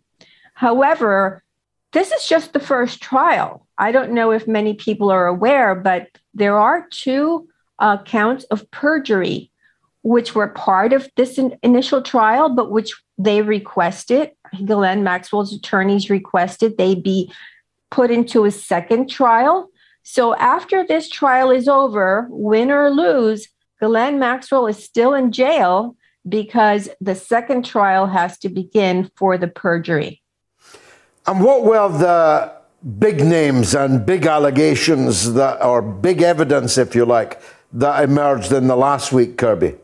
However, 0.54 1.44
this 1.92 2.10
is 2.10 2.26
just 2.26 2.52
the 2.52 2.60
first 2.60 3.00
trial. 3.00 3.66
I 3.78 3.92
don't 3.92 4.12
know 4.12 4.32
if 4.32 4.48
many 4.48 4.74
people 4.74 5.10
are 5.10 5.26
aware, 5.26 5.74
but 5.74 6.08
there 6.34 6.58
are 6.58 6.86
two 6.90 7.48
uh, 7.78 8.02
counts 8.02 8.44
of 8.44 8.68
perjury 8.70 9.50
which 10.06 10.36
were 10.36 10.46
part 10.46 10.92
of 10.92 11.10
this 11.16 11.36
in- 11.36 11.58
initial 11.64 12.00
trial, 12.00 12.48
but 12.48 12.70
which 12.70 12.94
they 13.18 13.42
requested, 13.42 14.30
Ghislaine 14.64 15.02
Maxwell's 15.02 15.52
attorneys 15.52 16.08
requested 16.08 16.78
they 16.78 16.94
be 16.94 17.32
put 17.90 18.12
into 18.12 18.44
a 18.44 18.52
second 18.52 19.10
trial. 19.10 19.68
So 20.04 20.36
after 20.36 20.86
this 20.86 21.08
trial 21.08 21.50
is 21.50 21.66
over, 21.66 22.28
win 22.30 22.70
or 22.70 22.88
lose, 22.88 23.48
Glenn 23.80 24.20
Maxwell 24.20 24.68
is 24.68 24.82
still 24.82 25.12
in 25.12 25.32
jail 25.32 25.96
because 26.28 26.88
the 27.00 27.16
second 27.16 27.64
trial 27.64 28.06
has 28.06 28.38
to 28.38 28.48
begin 28.48 29.10
for 29.16 29.36
the 29.36 29.48
perjury. 29.48 30.22
And 31.26 31.42
what 31.42 31.64
were 31.64 31.88
the 31.88 32.52
big 33.00 33.24
names 33.24 33.74
and 33.74 34.06
big 34.06 34.24
allegations 34.24 35.32
that, 35.34 35.64
or 35.64 35.82
big 35.82 36.22
evidence, 36.22 36.78
if 36.78 36.94
you 36.94 37.04
like, 37.04 37.40
that 37.72 38.04
emerged 38.04 38.52
in 38.52 38.68
the 38.68 38.76
last 38.76 39.10
week, 39.12 39.36
Kirby? 39.36 39.74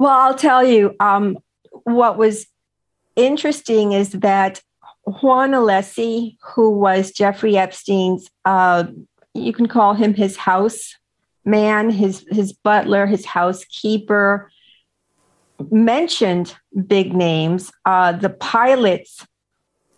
Well, 0.00 0.18
I'll 0.18 0.34
tell 0.34 0.64
you, 0.64 0.96
um, 0.98 1.36
what 1.84 2.16
was 2.16 2.46
interesting 3.16 3.92
is 3.92 4.12
that 4.12 4.62
Juan 5.04 5.50
Alessi, 5.50 6.38
who 6.54 6.70
was 6.70 7.10
Jeffrey 7.10 7.58
Epstein's, 7.58 8.30
uh, 8.46 8.84
you 9.34 9.52
can 9.52 9.68
call 9.68 9.92
him 9.92 10.14
his 10.14 10.38
house 10.38 10.96
man, 11.44 11.90
his 11.90 12.24
his 12.30 12.54
butler, 12.54 13.04
his 13.04 13.26
housekeeper, 13.26 14.50
mentioned 15.70 16.56
big 16.86 17.12
names. 17.12 17.70
Uh, 17.84 18.12
the 18.12 18.30
pilots 18.30 19.26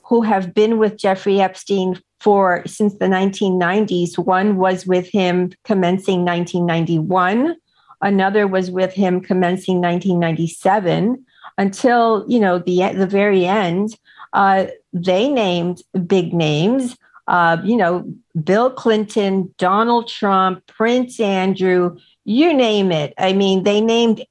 who 0.02 0.22
have 0.22 0.52
been 0.52 0.78
with 0.78 0.96
Jeffrey 0.96 1.40
Epstein 1.40 1.96
for 2.18 2.64
since 2.66 2.94
the 2.94 3.06
1990s. 3.06 4.18
One 4.18 4.56
was 4.56 4.84
with 4.84 5.06
him 5.06 5.52
commencing 5.62 6.24
1991. 6.24 7.54
Another 8.02 8.46
was 8.46 8.70
with 8.70 8.92
him 8.92 9.20
commencing 9.20 9.80
1997 9.80 11.24
until 11.56 12.24
you 12.28 12.40
know 12.40 12.58
the 12.58 12.92
the 12.94 13.06
very 13.06 13.46
end. 13.46 13.96
Uh, 14.32 14.66
they 14.92 15.28
named 15.28 15.82
big 16.06 16.34
names. 16.34 16.96
Uh, 17.28 17.56
you 17.62 17.76
know, 17.76 18.04
Bill 18.42 18.70
Clinton, 18.70 19.54
Donald 19.56 20.08
Trump, 20.08 20.66
Prince 20.66 21.20
Andrew, 21.20 21.96
you 22.24 22.52
name 22.52 22.90
it. 22.90 23.14
I 23.16 23.32
mean, 23.32 23.62
they 23.62 23.80
named 23.80 24.24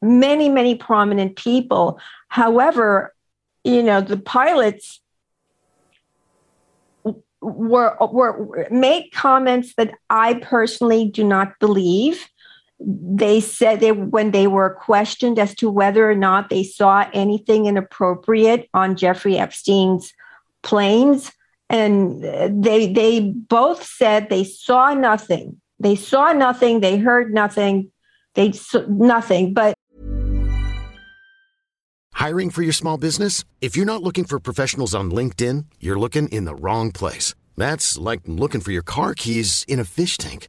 many, 0.00 0.48
many 0.48 0.76
prominent 0.76 1.36
people. 1.36 1.98
However, 2.28 3.14
you 3.64 3.82
know, 3.82 4.00
the 4.00 4.16
pilots 4.16 5.00
were 7.40 7.96
were 8.00 8.68
made 8.70 9.10
comments 9.12 9.74
that 9.76 9.94
I 10.08 10.34
personally 10.34 11.08
do 11.08 11.24
not 11.24 11.58
believe 11.58 12.28
they 12.78 13.40
said 13.40 13.80
they 13.80 13.92
when 13.92 14.32
they 14.32 14.46
were 14.46 14.70
questioned 14.70 15.38
as 15.38 15.54
to 15.56 15.70
whether 15.70 16.10
or 16.10 16.14
not 16.14 16.50
they 16.50 16.62
saw 16.62 17.08
anything 17.12 17.66
inappropriate 17.66 18.68
on 18.74 18.96
Jeffrey 18.96 19.38
Epstein's 19.38 20.12
planes 20.62 21.32
and 21.70 22.22
they 22.62 22.92
they 22.92 23.20
both 23.20 23.82
said 23.82 24.28
they 24.28 24.44
saw 24.44 24.92
nothing. 24.92 25.60
They 25.78 25.96
saw 25.96 26.32
nothing. 26.32 26.80
They 26.80 26.98
heard 26.98 27.32
nothing. 27.32 27.90
They 28.34 28.52
saw 28.52 28.84
nothing 28.88 29.54
but 29.54 29.74
hiring 32.12 32.50
for 32.50 32.62
your 32.62 32.72
small 32.72 32.98
business? 32.98 33.44
If 33.60 33.76
you're 33.76 33.86
not 33.86 34.02
looking 34.02 34.24
for 34.24 34.38
professionals 34.38 34.94
on 34.94 35.10
linkedin 35.10 35.64
you're 35.80 35.98
looking 35.98 36.28
in 36.28 36.44
the 36.44 36.54
wrong 36.54 36.92
place. 36.92 37.34
That's 37.56 37.96
like 37.96 38.20
looking 38.26 38.60
for 38.60 38.70
your 38.70 38.82
car 38.82 39.14
keys 39.14 39.64
in 39.66 39.80
a 39.80 39.84
fish 39.84 40.18
tank 40.18 40.48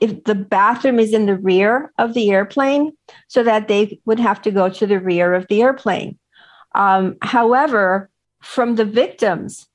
if 0.00 0.24
the 0.24 0.34
bathroom 0.34 0.98
is 0.98 1.12
in 1.12 1.26
the 1.26 1.36
rear 1.36 1.92
of 1.98 2.14
the 2.14 2.30
airplane, 2.30 2.92
so 3.28 3.42
that 3.42 3.68
they 3.68 4.00
would 4.04 4.20
have 4.20 4.42
to 4.42 4.50
go 4.50 4.68
to 4.68 4.86
the 4.86 4.98
rear 4.98 5.34
of 5.34 5.46
the 5.48 5.62
airplane. 5.62 6.18
Um, 6.74 7.16
however, 7.22 8.10
from 8.42 8.74
the 8.74 8.84
victims, 8.84 9.66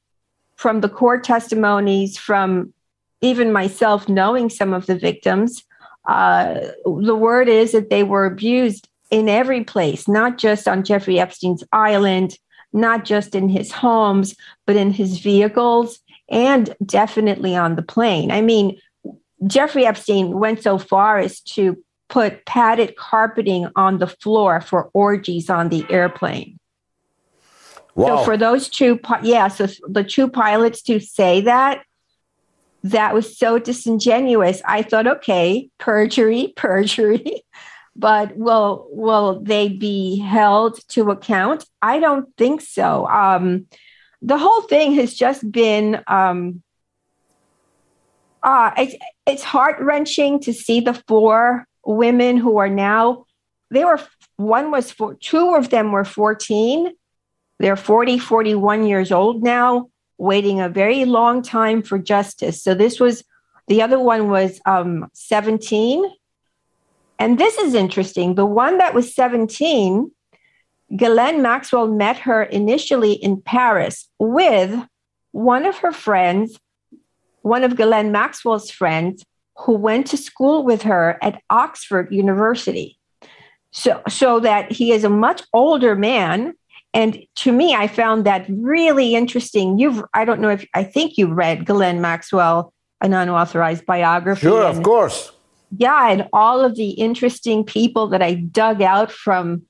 from 0.56 0.82
the 0.82 0.90
court 0.90 1.24
testimonies, 1.24 2.18
from 2.18 2.74
even 3.22 3.52
myself 3.52 4.10
knowing 4.10 4.50
some 4.50 4.74
of 4.74 4.86
the 4.86 4.96
victims, 4.96 5.64
uh, 6.08 6.60
the 6.86 7.16
word 7.16 7.48
is 7.48 7.72
that 7.72 7.90
they 7.90 8.04
were 8.04 8.26
abused 8.26 8.88
in 9.12 9.30
every 9.30 9.64
place, 9.64 10.08
not 10.08 10.38
just 10.38 10.68
on 10.68 10.84
Jeffrey 10.84 11.20
Epstein's 11.20 11.64
island, 11.72 12.38
not 12.74 13.06
just 13.06 13.36
in 13.36 13.50
his 13.50 13.72
homes, 13.72 14.36
but 14.66 14.76
in 14.76 14.92
his 14.92 15.20
vehicles 15.20 16.00
and 16.30 16.76
definitely 16.86 17.56
on 17.56 17.76
the 17.76 17.82
plane. 17.82 18.32
I 18.32 18.42
mean, 18.42 18.78
Jeffrey 19.46 19.86
Epstein 19.86 20.38
went 20.38 20.62
so 20.62 20.78
far 20.78 21.18
as 21.18 21.40
to 21.42 21.78
put 22.10 22.46
padded 22.46 22.96
carpeting 22.96 23.68
on 23.76 24.00
the 24.00 24.08
floor 24.08 24.62
for 24.62 24.90
orgies 24.94 25.50
on 25.50 25.70
the 25.70 25.86
airplane. 25.90 26.60
Wow. 27.96 28.18
So 28.18 28.24
for 28.26 28.38
those 28.38 28.70
two, 28.70 29.00
yeah, 29.24 29.48
so 29.48 29.68
the 29.88 30.04
two 30.04 30.30
pilots 30.30 30.82
to 30.84 31.00
say 31.00 31.42
that, 31.42 31.84
that 32.84 33.14
was 33.14 33.38
so 33.38 33.60
disingenuous. 33.60 34.62
I 34.66 34.84
thought, 34.84 35.08
okay, 35.08 35.70
perjury, 35.78 36.54
perjury, 36.56 37.44
but 37.96 38.36
will 38.38 38.88
will 38.92 39.42
they 39.42 39.68
be 39.68 40.20
held 40.20 40.80
to 40.90 41.12
account? 41.12 41.66
I 41.82 42.00
don't 42.00 42.36
think 42.38 42.62
so. 42.62 43.06
Um, 43.08 43.68
the 44.22 44.38
whole 44.38 44.62
thing 44.62 44.94
has 44.94 45.14
just 45.14 45.50
been 45.52 46.02
um, 46.08 46.62
uh, 48.44 48.72
it's 48.78 48.96
it's 49.26 49.44
heart 49.44 49.80
wrenching 49.80 50.40
to 50.42 50.54
see 50.54 50.80
the 50.80 50.94
four 51.08 51.68
women 51.86 52.38
who 52.38 52.58
are 52.58 52.70
now 52.70 53.26
they 53.72 53.84
were 53.84 54.00
one 54.38 54.72
was 54.72 54.92
for 54.92 55.16
two 55.16 55.56
of 55.56 55.70
them 55.70 55.92
were 55.92 56.06
14 56.06 56.92
they're 57.60 57.76
40 57.76 58.20
41 58.20 58.86
years 58.86 59.12
old 59.12 59.44
now 59.44 59.90
waiting 60.20 60.60
a 60.60 60.70
very 60.70 61.06
long 61.06 61.42
time 61.42 61.82
for 61.82 61.98
justice. 61.98 62.62
So 62.62 62.76
this 62.76 63.00
was 63.00 63.24
the 63.68 63.82
other 63.82 64.00
one 64.00 64.30
was 64.30 64.60
um, 64.66 65.10
17 65.14 66.04
and 67.18 67.38
this 67.38 67.58
is 67.58 67.74
interesting. 67.74 68.36
The 68.36 68.46
one 68.46 68.78
that 68.78 68.94
was 68.94 69.16
17 69.16 70.12
Ghislaine 70.96 71.42
Maxwell 71.42 71.88
met 71.88 72.18
her 72.20 72.44
initially 72.44 73.14
in 73.14 73.42
Paris 73.42 74.10
with 74.18 74.74
one 75.32 75.66
of 75.66 75.78
her 75.78 75.92
friends, 75.92 76.58
one 77.50 77.64
of 77.66 77.76
Ghislaine 77.76 78.12
Maxwell's 78.12 78.72
friends, 78.72 79.26
who 79.58 79.74
went 79.74 80.08
to 80.08 80.18
school 80.18 80.64
with 80.64 80.84
her 80.84 81.18
at 81.22 81.42
Oxford 81.50 82.08
University. 82.12 82.98
So, 83.72 84.02
so 84.08 84.40
that 84.40 84.72
he 84.72 84.94
is 84.94 85.04
a 85.04 85.10
much 85.10 85.44
older 85.54 85.96
man. 85.96 86.54
And 86.94 87.20
to 87.36 87.52
me, 87.52 87.76
I 87.76 87.88
found 87.88 88.26
that 88.26 88.46
really 88.50 89.16
interesting. 89.16 89.78
You've, 89.78 90.02
I 90.14 90.26
don't 90.26 90.40
know 90.40 90.50
if, 90.50 90.66
I 90.74 90.84
think 90.84 91.18
you 91.18 91.34
read 91.34 91.66
Ghislaine 91.66 92.02
Maxwell, 92.02 92.74
an 93.02 93.14
unauthorized 93.14 93.86
biography. 93.86 94.48
Sure, 94.48 94.66
and, 94.66 94.78
of 94.78 94.84
course. 94.84 95.32
Yeah, 95.78 96.10
and 96.10 96.28
all 96.34 96.66
of 96.66 96.76
the 96.76 96.92
interesting 96.92 97.64
people 97.64 98.08
that 98.08 98.24
I 98.24 98.34
dug 98.36 98.82
out 98.82 99.12
from 99.12 99.64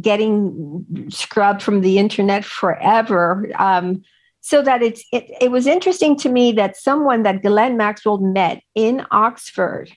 getting 0.00 0.84
scrubbed 1.08 1.62
from 1.62 1.80
the 1.80 1.98
internet 1.98 2.44
forever. 2.44 3.48
Um, 3.58 4.02
so 4.46 4.62
that 4.62 4.80
it's 4.80 5.04
it, 5.10 5.28
it 5.40 5.50
was 5.50 5.66
interesting 5.66 6.16
to 6.16 6.28
me 6.28 6.52
that 6.52 6.76
someone 6.76 7.24
that 7.24 7.42
Ghislaine 7.42 7.76
Maxwell 7.76 8.18
met 8.18 8.62
in 8.76 9.04
Oxford 9.10 9.90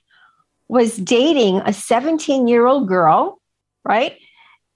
was 0.68 0.98
dating 0.98 1.58
a 1.66 1.72
17 1.72 2.48
year 2.48 2.66
old 2.66 2.88
girl, 2.88 3.40
right? 3.86 4.18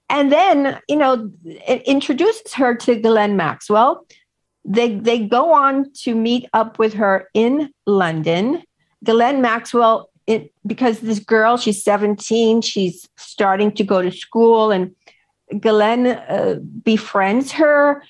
And 0.08 0.30
then, 0.30 0.78
you 0.88 0.94
know, 0.94 1.28
it 1.44 1.82
introduces 1.82 2.54
her 2.54 2.76
to 2.76 2.94
Ghislaine 2.94 3.36
Maxwell. 3.36 4.06
They 4.64 4.94
they 4.94 5.18
go 5.26 5.52
on 5.52 5.90
to 6.04 6.14
meet 6.14 6.48
up 6.52 6.78
with 6.78 6.94
her 6.94 7.28
in 7.34 7.72
London. 7.84 8.62
Ghislaine 9.02 9.42
Maxwell, 9.42 10.08
it, 10.28 10.52
because 10.64 11.00
this 11.00 11.18
girl, 11.18 11.56
she's 11.56 11.82
17, 11.82 12.62
she's 12.62 13.08
starting 13.16 13.72
to 13.72 13.82
go 13.82 14.02
to 14.02 14.12
school, 14.12 14.70
and 14.70 14.94
Ghislaine 15.50 16.06
uh, 16.06 16.60
befriends 16.84 17.50
her 17.52 18.04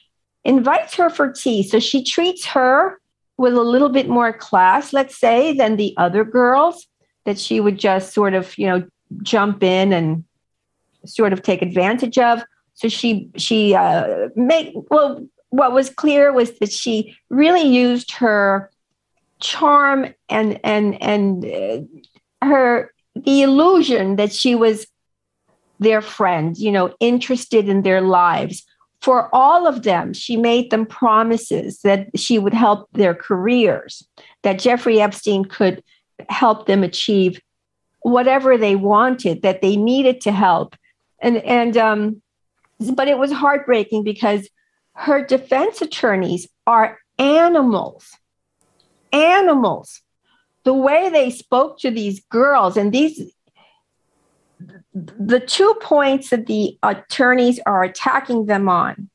invites 0.45 0.95
her 0.95 1.11
for 1.11 1.33
tea. 1.33 1.63
So 1.63 1.79
she 1.79 2.05
treats 2.05 2.45
her 2.47 3.01
with 3.37 3.55
a 3.55 3.63
little 3.63 3.89
bit 3.89 4.09
more 4.09 4.33
class, 4.33 4.93
let's 4.93 5.19
say, 5.19 5.55
than 5.57 5.77
the 5.77 5.95
other 5.97 6.25
girls 6.25 6.87
that 7.25 7.39
she 7.39 7.61
would 7.61 7.79
just 7.79 8.13
sort 8.13 8.35
of, 8.35 8.57
you 8.59 8.67
know, 8.67 8.87
jump 9.23 9.63
in 9.63 9.93
and 9.93 10.25
sort 11.07 11.33
of 11.33 11.43
take 11.43 11.63
advantage 11.63 12.19
of. 12.19 12.43
So 12.75 12.89
she 12.89 13.31
she 13.37 13.75
uh, 13.75 14.29
made 14.37 14.73
well. 14.91 15.27
What 15.51 15.73
was 15.73 15.89
clear 15.89 16.33
was 16.33 16.59
that 16.59 16.73
she 16.73 17.17
really 17.31 17.63
used 17.63 18.11
her 18.13 18.73
charm 19.41 20.13
and 20.29 20.59
and 20.65 21.01
and 21.01 21.45
uh, 21.45 22.45
her 22.45 22.93
the 23.15 23.43
illusion 23.43 24.17
that 24.17 24.33
she 24.33 24.57
was 24.57 24.87
their 25.79 26.01
friend, 26.01 26.57
you 26.59 26.73
know, 26.73 26.95
interested 26.99 27.69
in 27.69 27.83
their 27.83 28.01
lives 28.01 28.65
for 29.05 29.29
all 29.35 29.67
of 29.67 29.83
them, 29.83 30.15
she 30.15 30.35
made 30.35 30.71
them 30.71 30.87
promises 30.87 31.81
that 31.83 32.09
she 32.19 32.39
would 32.39 32.55
help 32.55 32.89
their 32.93 33.15
careers, 33.15 34.09
that 34.45 34.59
Jeffrey 34.59 34.99
Epstein 34.99 35.45
could 35.45 35.85
help 36.31 36.65
them 36.65 36.83
achieve 36.83 37.39
whatever 38.01 38.57
they 38.57 38.77
wanted, 38.77 39.43
that 39.43 39.61
they 39.61 39.77
needed 39.77 40.23
to 40.23 40.33
help. 40.33 40.75
And, 41.21 41.37
and, 41.37 41.77
um, 41.77 42.23
but 42.95 43.07
it 43.07 43.19
was 43.19 43.31
heartbreaking 43.31 44.05
because 44.05 44.49
her 44.95 45.23
defense 45.23 45.83
attorneys 45.83 46.49
are 46.67 46.97
animals, 47.19 48.11
animals. 49.13 50.01
The 50.65 50.73
way 50.73 51.11
they 51.11 51.29
spoke 51.29 51.79
to 51.81 51.91
these 51.91 52.25
girls 52.31 52.79
and 52.79 52.91
these 52.91 53.34
the 54.95 55.41
two 55.41 55.75
points 55.81 56.31
that 56.31 56.47
the 56.47 56.79
attorneys 56.83 57.61
are 57.67 57.83
attacking 57.83 58.47
them 58.47 58.69
on 58.69 59.09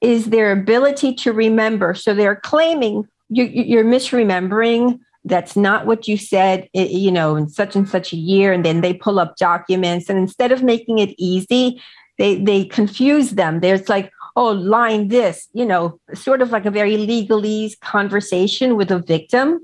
is 0.00 0.26
their 0.26 0.52
ability 0.52 1.14
to 1.14 1.32
remember. 1.32 1.94
So 1.94 2.12
they're 2.14 2.36
claiming 2.36 3.08
you, 3.28 3.44
are 3.78 3.84
misremembering. 3.84 4.98
That's 5.24 5.56
not 5.56 5.86
what 5.86 6.08
you 6.08 6.16
said, 6.16 6.68
you 6.74 7.12
know, 7.12 7.36
in 7.36 7.48
such 7.48 7.76
and 7.76 7.88
such 7.88 8.12
a 8.12 8.16
year. 8.16 8.52
And 8.52 8.64
then 8.64 8.80
they 8.80 8.92
pull 8.92 9.20
up 9.20 9.36
documents. 9.36 10.08
And 10.08 10.18
instead 10.18 10.50
of 10.50 10.62
making 10.62 10.98
it 10.98 11.14
easy, 11.16 11.80
they, 12.18 12.36
they 12.42 12.64
confuse 12.64 13.30
them. 13.30 13.60
There's 13.60 13.88
like, 13.88 14.10
oh, 14.34 14.50
line 14.50 15.08
this, 15.08 15.48
you 15.52 15.64
know, 15.64 16.00
sort 16.14 16.42
of 16.42 16.50
like 16.50 16.66
a 16.66 16.70
very 16.70 16.96
legalese 16.96 17.78
conversation 17.80 18.76
with 18.76 18.90
a 18.90 18.98
victim 18.98 19.60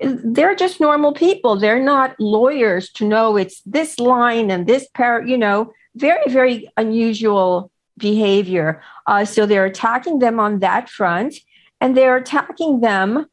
they're 0.00 0.54
just 0.54 0.80
normal 0.80 1.12
people. 1.12 1.56
They're 1.56 1.82
not 1.82 2.18
lawyers 2.18 2.90
to 2.92 3.04
know 3.04 3.36
it's 3.36 3.60
this 3.62 3.98
line 3.98 4.50
and 4.50 4.66
this 4.66 4.88
pair, 4.94 5.26
you 5.26 5.38
know, 5.38 5.72
very, 5.96 6.22
very 6.28 6.68
unusual 6.76 7.70
behavior. 7.96 8.82
Uh, 9.06 9.24
so 9.24 9.46
they're 9.46 9.64
attacking 9.64 10.20
them 10.20 10.38
on 10.38 10.60
that 10.60 10.88
front 10.88 11.34
and 11.80 11.96
they're 11.96 12.16
attacking 12.16 12.80
them. 12.80 13.26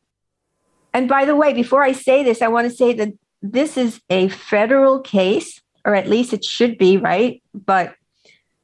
And 0.93 1.07
by 1.07 1.25
the 1.25 1.35
way, 1.35 1.53
before 1.53 1.83
I 1.83 1.91
say 1.91 2.23
this, 2.23 2.41
I 2.41 2.47
want 2.47 2.69
to 2.69 2.75
say 2.75 2.93
that 2.93 3.13
this 3.41 3.77
is 3.77 4.01
a 4.09 4.29
federal 4.29 4.99
case, 5.01 5.61
or 5.83 5.93
at 5.93 6.09
least 6.09 6.33
it 6.33 6.43
should 6.43 6.77
be, 6.77 6.97
right? 6.97 7.43
But 7.53 7.95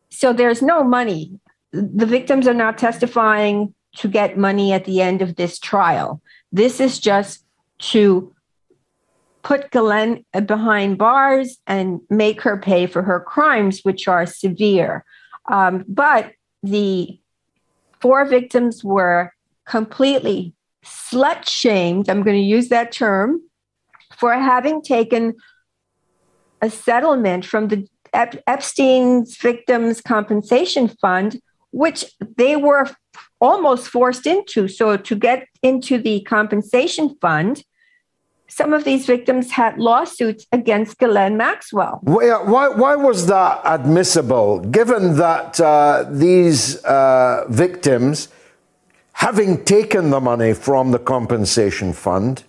so 0.09 0.33
there's 0.33 0.61
no 0.61 0.83
money. 0.83 1.39
The 1.71 2.05
victims 2.05 2.47
are 2.47 2.53
not 2.53 2.77
testifying 2.77 3.73
to 3.97 4.07
get 4.07 4.37
money 4.37 4.73
at 4.73 4.85
the 4.85 5.01
end 5.01 5.21
of 5.21 5.35
this 5.35 5.59
trial. 5.59 6.21
This 6.51 6.79
is 6.79 6.99
just 6.99 7.43
to 7.81 8.33
put 9.43 9.71
Ghislaine 9.71 10.23
behind 10.45 10.97
bars 10.97 11.57
and 11.65 11.99
make 12.09 12.41
her 12.41 12.57
pay 12.57 12.85
for 12.85 13.01
her 13.01 13.19
crimes, 13.19 13.81
which 13.81 14.07
are 14.07 14.25
severe. 14.25 15.03
Um, 15.49 15.83
but 15.87 16.31
the 16.63 17.19
four 17.99 18.25
victims 18.25 18.83
were 18.83 19.33
completely 19.65 20.53
slut 20.85 21.47
shamed. 21.47 22.09
I'm 22.09 22.23
going 22.23 22.37
to 22.37 22.43
use 22.43 22.69
that 22.69 22.91
term 22.91 23.41
for 24.17 24.33
having 24.33 24.81
taken 24.81 25.33
a 26.61 26.69
settlement 26.69 27.45
from 27.45 27.69
the 27.69 27.87
Ep- 28.13 28.43
Epstein's 28.45 29.37
Victims 29.37 30.01
Compensation 30.01 30.87
Fund, 30.87 31.39
which 31.71 32.05
they 32.37 32.55
were 32.55 32.87
almost 33.39 33.87
forced 33.87 34.27
into. 34.27 34.67
So, 34.67 34.97
to 34.97 35.15
get 35.15 35.47
into 35.63 35.97
the 35.97 36.21
compensation 36.21 37.15
fund, 37.21 37.63
some 38.51 38.73
of 38.73 38.83
these 38.83 39.05
victims 39.05 39.49
had 39.51 39.77
lawsuits 39.77 40.45
against 40.51 40.99
Ghislaine 40.99 41.37
Maxwell. 41.37 42.01
Why, 42.03 42.67
why, 42.67 42.95
was 42.97 43.27
that 43.27 43.61
admissible, 43.63 44.59
given 44.59 45.15
that 45.15 45.59
uh, 45.61 46.05
these 46.09 46.83
uh, 46.83 47.45
victims, 47.47 48.27
having 49.13 49.63
taken 49.63 50.09
the 50.09 50.19
money 50.19 50.53
from 50.53 50.91
the 50.91 50.99
compensation 50.99 51.93
fund, 51.93 52.43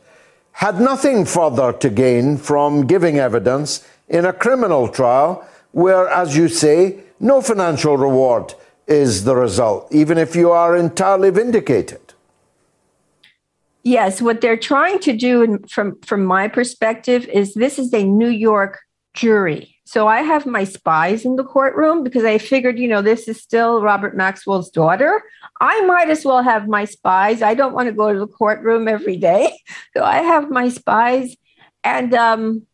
had 0.53 0.81
nothing 0.81 1.25
further 1.25 1.73
to 1.73 1.89
gain 1.89 2.37
from 2.37 2.87
giving 2.89 3.21
evidence 3.21 3.87
in 4.09 4.25
a 4.25 4.33
criminal 4.33 4.89
trial 4.89 5.47
where, 5.71 6.09
as 6.09 6.37
you 6.37 6.49
say, 6.49 6.99
no 7.21 7.41
financial 7.41 7.97
reward 7.97 8.55
is 8.89 9.23
the 9.23 9.37
result, 9.37 9.87
even 9.93 10.19
if 10.19 10.35
you 10.35 10.51
are 10.51 10.77
entirely 10.77 11.31
vindicated? 11.31 12.02
Yes, 13.85 14.23
what 14.23 14.41
they're 14.41 14.57
trying 14.57 15.01
to 15.01 15.13
do, 15.13 15.59
from 15.69 16.01
from 16.03 16.25
my 16.25 16.49
perspective, 16.49 17.27
is 17.29 17.55
this 17.55 17.79
is 17.79 17.93
a 17.93 18.05
New 18.05 18.29
York 18.29 18.81
jury. 19.15 19.77
So 19.85 20.07
I 20.07 20.23
have 20.23 20.47
my 20.47 20.65
spies 20.65 21.25
in 21.25 21.37
the 21.37 21.45
courtroom 21.45 22.03
because 22.03 22.25
I 22.25 22.39
figured, 22.39 22.79
you 22.79 22.89
know, 22.89 23.03
this 23.03 23.29
is 23.29 23.43
still 23.43 23.83
Robert 23.83 24.17
Maxwell's 24.17 24.71
daughter. 24.71 25.23
I 25.61 25.83
might 25.83 26.09
as 26.09 26.25
well 26.25 26.43
have 26.43 26.67
my 26.69 26.85
spies. 26.85 27.43
I 27.43 27.55
don't 27.55 27.75
want 27.75 27.89
to 27.89 27.93
go 27.93 28.13
to 28.13 28.19
the 28.19 28.27
courtroom 28.29 28.89
every 28.89 29.17
day, 29.17 29.59
so 29.97 30.05
I 30.05 30.19
have 30.19 30.51
my 30.51 30.69
spies, 30.69 31.37
and 31.83 32.15
um, 32.15 32.67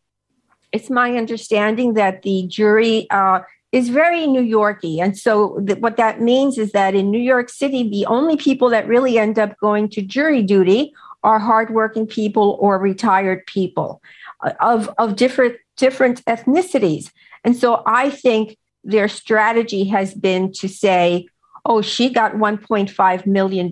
it's 0.73 0.91
my 0.91 1.17
understanding 1.17 1.95
that 1.95 2.23
the 2.23 2.47
jury 2.47 3.09
uh, 3.11 3.41
is 3.73 3.89
very 3.89 4.27
New 4.27 4.43
Yorky. 4.43 5.01
And 5.01 5.17
so 5.17 5.61
th- 5.61 5.79
what 5.79 5.97
that 5.97 6.21
means 6.21 6.59
is 6.59 6.73
that 6.73 6.95
in 6.95 7.11
New 7.11 7.21
York 7.21 7.51
City, 7.51 7.89
the 7.89 8.07
only 8.07 8.37
people 8.37 8.71
that 8.71 8.89
really 8.89 9.19
end 9.19 9.39
up 9.39 9.57
going 9.59 9.89
to 9.91 10.03
jury 10.03 10.43
duty 10.43 10.93
are 11.23 11.39
hardworking 11.39 12.07
people 12.07 12.57
or 12.61 12.79
retired 12.79 13.45
people 13.47 14.01
uh, 14.43 14.53
of, 14.61 14.89
of 14.99 15.17
different 15.17 15.57
different 15.77 16.25
ethnicities. 16.25 17.11
And 17.45 17.57
so 17.57 17.83
I 17.87 18.11
think 18.11 18.59
their 18.85 19.09
strategy 19.09 19.85
has 19.85 20.15
been 20.15 20.53
to 20.55 20.69
say, 20.69 21.29
oh, 21.65 21.83
she 21.83 22.11
got 22.11 22.33
$1.5 22.33 23.27
million. 23.27 23.71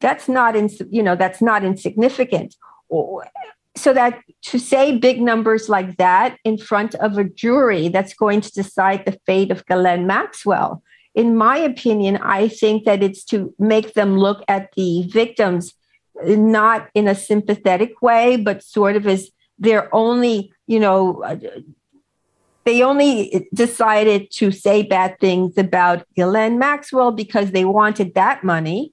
That's 0.00 0.28
not, 0.28 0.54
in, 0.54 0.68
you 0.90 1.02
know, 1.02 1.16
that's 1.16 1.40
not 1.40 1.64
insignificant. 1.64 2.56
So 3.76 3.92
that 3.92 4.20
to 4.46 4.58
say 4.58 4.96
big 4.98 5.20
numbers 5.20 5.68
like 5.68 5.96
that 5.98 6.38
in 6.44 6.58
front 6.58 6.94
of 6.96 7.16
a 7.16 7.24
jury 7.24 7.88
that's 7.88 8.14
going 8.14 8.40
to 8.40 8.52
decide 8.52 9.04
the 9.04 9.18
fate 9.24 9.50
of 9.50 9.64
Ghislaine 9.66 10.06
Maxwell, 10.06 10.82
in 11.14 11.36
my 11.36 11.56
opinion, 11.56 12.16
I 12.18 12.48
think 12.48 12.84
that 12.84 13.02
it's 13.02 13.24
to 13.24 13.54
make 13.58 13.94
them 13.94 14.18
look 14.18 14.44
at 14.48 14.70
the 14.76 15.02
victims 15.08 15.74
uh, 16.24 16.34
not 16.34 16.88
in 16.94 17.08
a 17.08 17.14
sympathetic 17.14 18.00
way, 18.02 18.36
but 18.36 18.62
sort 18.62 18.96
of 18.96 19.06
as 19.06 19.30
their 19.58 19.92
only, 19.94 20.52
you 20.66 20.78
know, 20.78 21.22
uh, 21.22 21.36
they 22.64 22.82
only 22.82 23.34
uh, 23.34 23.40
decided 23.54 24.30
to 24.32 24.50
say 24.50 24.82
bad 24.82 25.18
things 25.18 25.56
about 25.56 26.06
Ghislaine 26.14 26.58
Maxwell 26.58 27.12
because 27.12 27.50
they 27.50 27.64
wanted 27.64 28.14
that 28.14 28.44
money. 28.44 28.92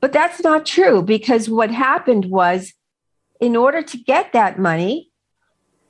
But 0.00 0.12
that's 0.12 0.42
not 0.42 0.64
true 0.64 1.02
because 1.02 1.50
what 1.50 1.70
happened 1.70 2.26
was, 2.26 2.72
in 3.40 3.56
order 3.56 3.82
to 3.82 3.96
get 3.96 4.32
that 4.32 4.58
money, 4.58 5.10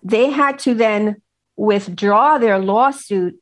they 0.02 0.30
had 0.30 0.58
to 0.60 0.74
then 0.74 1.22
withdraw 1.56 2.38
their 2.38 2.58
lawsuit 2.58 3.40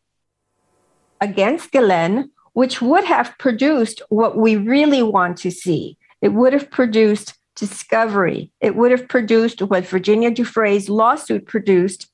against 1.20 1.70
Ghislaine, 1.72 2.30
which 2.52 2.80
would 2.80 3.04
have 3.04 3.36
produced 3.38 4.02
what 4.08 4.36
we 4.36 4.56
really 4.56 5.02
want 5.02 5.36
to 5.38 5.50
see. 5.50 5.98
It 6.22 6.30
would 6.30 6.52
have 6.52 6.70
produced 6.70 7.34
discovery. 7.54 8.52
It 8.60 8.76
would 8.76 8.90
have 8.90 9.08
produced 9.08 9.60
what 9.62 9.86
Virginia 9.86 10.30
Giuffre's 10.30 10.88
lawsuit 10.88 11.46
produced, 11.46 12.08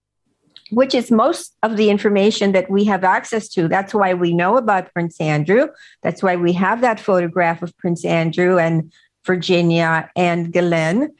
which 0.70 0.94
is 0.94 1.10
most 1.10 1.54
of 1.62 1.76
the 1.76 1.90
information 1.90 2.52
that 2.52 2.70
we 2.70 2.84
have 2.84 3.04
access 3.04 3.48
to. 3.50 3.68
That's 3.68 3.92
why 3.92 4.14
we 4.14 4.32
know 4.32 4.56
about 4.56 4.92
Prince 4.92 5.20
Andrew. 5.20 5.68
That's 6.02 6.22
why 6.22 6.36
we 6.36 6.52
have 6.54 6.80
that 6.80 7.00
photograph 7.00 7.62
of 7.62 7.76
Prince 7.76 8.04
Andrew 8.04 8.58
and 8.58 8.92
Virginia 9.26 10.10
and 10.16 10.52
Ghislaine. 10.52 11.10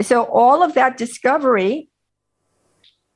So 0.00 0.24
all 0.24 0.62
of 0.62 0.74
that 0.74 0.96
discovery 0.96 1.88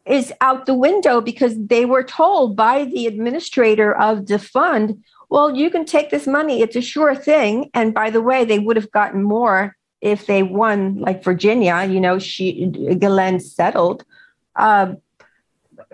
is 0.05 0.33
out 0.41 0.67
the 0.67 0.75
window 0.75 1.21
because 1.21 1.55
they 1.57 1.85
were 1.85 2.03
told 2.03 2.57
by 2.57 2.85
the 2.85 3.07
administrator 3.07 3.97
of 3.97 4.27
the 4.27 4.39
fund, 4.39 5.03
well, 5.29 5.57
you 5.57 5.71
can 5.71 5.85
take 5.85 6.11
this 6.11 6.27
money. 6.27 6.61
It's 6.61 6.77
a 6.77 6.83
sure 6.83 7.15
thing. 7.15 7.71
And 7.73 7.95
by 7.95 8.11
the 8.11 8.21
way, 8.21 8.45
they 8.45 8.59
would 8.59 8.77
have 8.77 8.91
gotten 8.91 9.23
more 9.23 9.77
if 10.01 10.27
they 10.27 10.43
won, 10.43 10.97
like 10.97 11.23
Virginia, 11.23 11.87
you 11.89 12.01
know, 12.01 12.19
she 12.19 12.67
Ghislaine 12.67 13.39
settled. 13.39 14.05
Uh, 14.57 14.95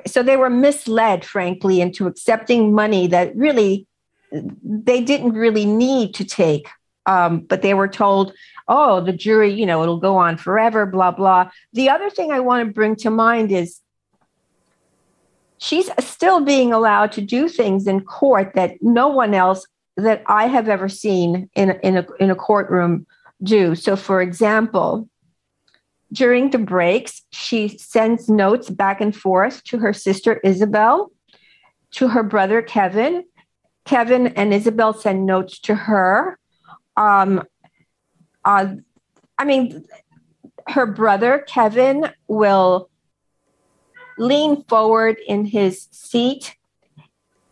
so 0.07 0.23
they 0.23 0.37
were 0.37 0.51
misled, 0.51 1.25
frankly, 1.25 1.81
into 1.81 2.07
accepting 2.07 2.73
money 2.73 3.07
that 3.09 3.37
really 3.37 3.87
they 4.33 5.03
didn't 5.03 5.33
really 5.33 5.67
need 5.67 6.15
to 6.15 6.25
take. 6.25 6.69
Um, 7.07 7.41
but 7.41 7.63
they 7.63 7.75
were 7.75 7.89
told, 7.89 8.33
oh, 8.69 9.01
the 9.01 9.13
jury, 9.13 9.53
you 9.53 9.67
know, 9.67 9.83
it'll 9.83 9.99
go 9.99 10.17
on 10.17 10.37
forever, 10.37 10.87
blah, 10.87 11.11
blah. 11.11 11.51
The 11.73 11.89
other 11.89 12.11
thing 12.11 12.31
I 12.31 12.41
want 12.41 12.67
to 12.67 12.73
bring 12.73 12.97
to 12.97 13.11
mind 13.11 13.51
is 13.51 13.81
she's 15.59 15.91
still 16.01 16.41
being 16.41 16.73
allowed 16.73 17.13
to 17.13 17.21
do 17.21 17.49
things 17.49 17.87
in 17.87 18.03
court 18.03 18.53
that 18.55 18.77
no 18.83 19.09
one 19.09 19.35
else 19.35 19.67
that 19.97 20.23
I 20.27 20.47
have 20.47 20.69
ever 20.69 20.89
seen 20.89 21.51
in, 21.55 21.71
in, 21.83 21.97
a, 21.97 22.07
in 22.21 22.31
a 22.31 22.37
courtroom 22.37 23.07
do. 23.43 23.75
So, 23.75 23.97
for 23.97 24.21
example, 24.23 25.09
during 26.13 26.51
the 26.51 26.59
breaks, 26.59 27.23
she 27.33 27.69
sends 27.69 28.29
notes 28.29 28.71
back 28.71 29.01
and 29.01 29.15
forth 29.15 29.65
to 29.65 29.79
her 29.79 29.93
sister 29.93 30.41
Isabel, 30.45 31.11
to 31.93 32.09
her 32.09 32.23
brother 32.23 32.63
Kevin. 32.63 33.25
Kevin 33.85 34.29
and 34.29 34.53
Isabel 34.53 34.93
send 34.93 35.27
notes 35.27 35.59
to 35.61 35.75
her. 35.75 36.39
Um, 36.97 37.43
uh, 38.49 38.75
I 39.37 39.45
mean, 39.45 39.85
her 40.69 40.87
brother 40.87 41.45
Kevin 41.47 42.11
will 42.29 42.89
lean 44.17 44.65
forward 44.65 45.19
in 45.27 45.45
his 45.45 45.87
seat, 45.93 46.57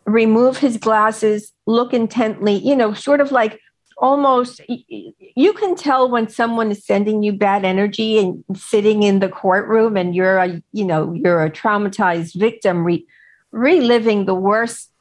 remove 0.05 0.57
his 0.57 0.77
glasses, 0.77 1.53
look 1.67 1.93
intently, 1.93 2.55
you 2.55 2.75
know, 2.75 2.95
sort 2.95 3.21
of 3.21 3.31
like 3.31 3.59
almost 3.99 4.59
you 4.67 5.53
can 5.53 5.75
tell 5.75 6.09
when 6.09 6.29
someone 6.29 6.71
is 6.71 6.83
sending 6.83 7.21
you 7.21 7.31
bad 7.31 7.63
energy 7.63 8.17
and 8.17 8.43
sitting 8.55 9.03
in 9.03 9.19
the 9.19 9.29
courtroom 9.29 9.97
and 9.97 10.15
you're 10.15 10.37
a 10.37 10.61
you 10.71 10.85
know 10.85 11.13
you're 11.13 11.43
a 11.43 11.49
traumatized 11.49 12.39
victim 12.39 12.83
re- 12.83 13.07
reliving 13.51 14.25
the 14.25 14.35
worst 14.35 14.91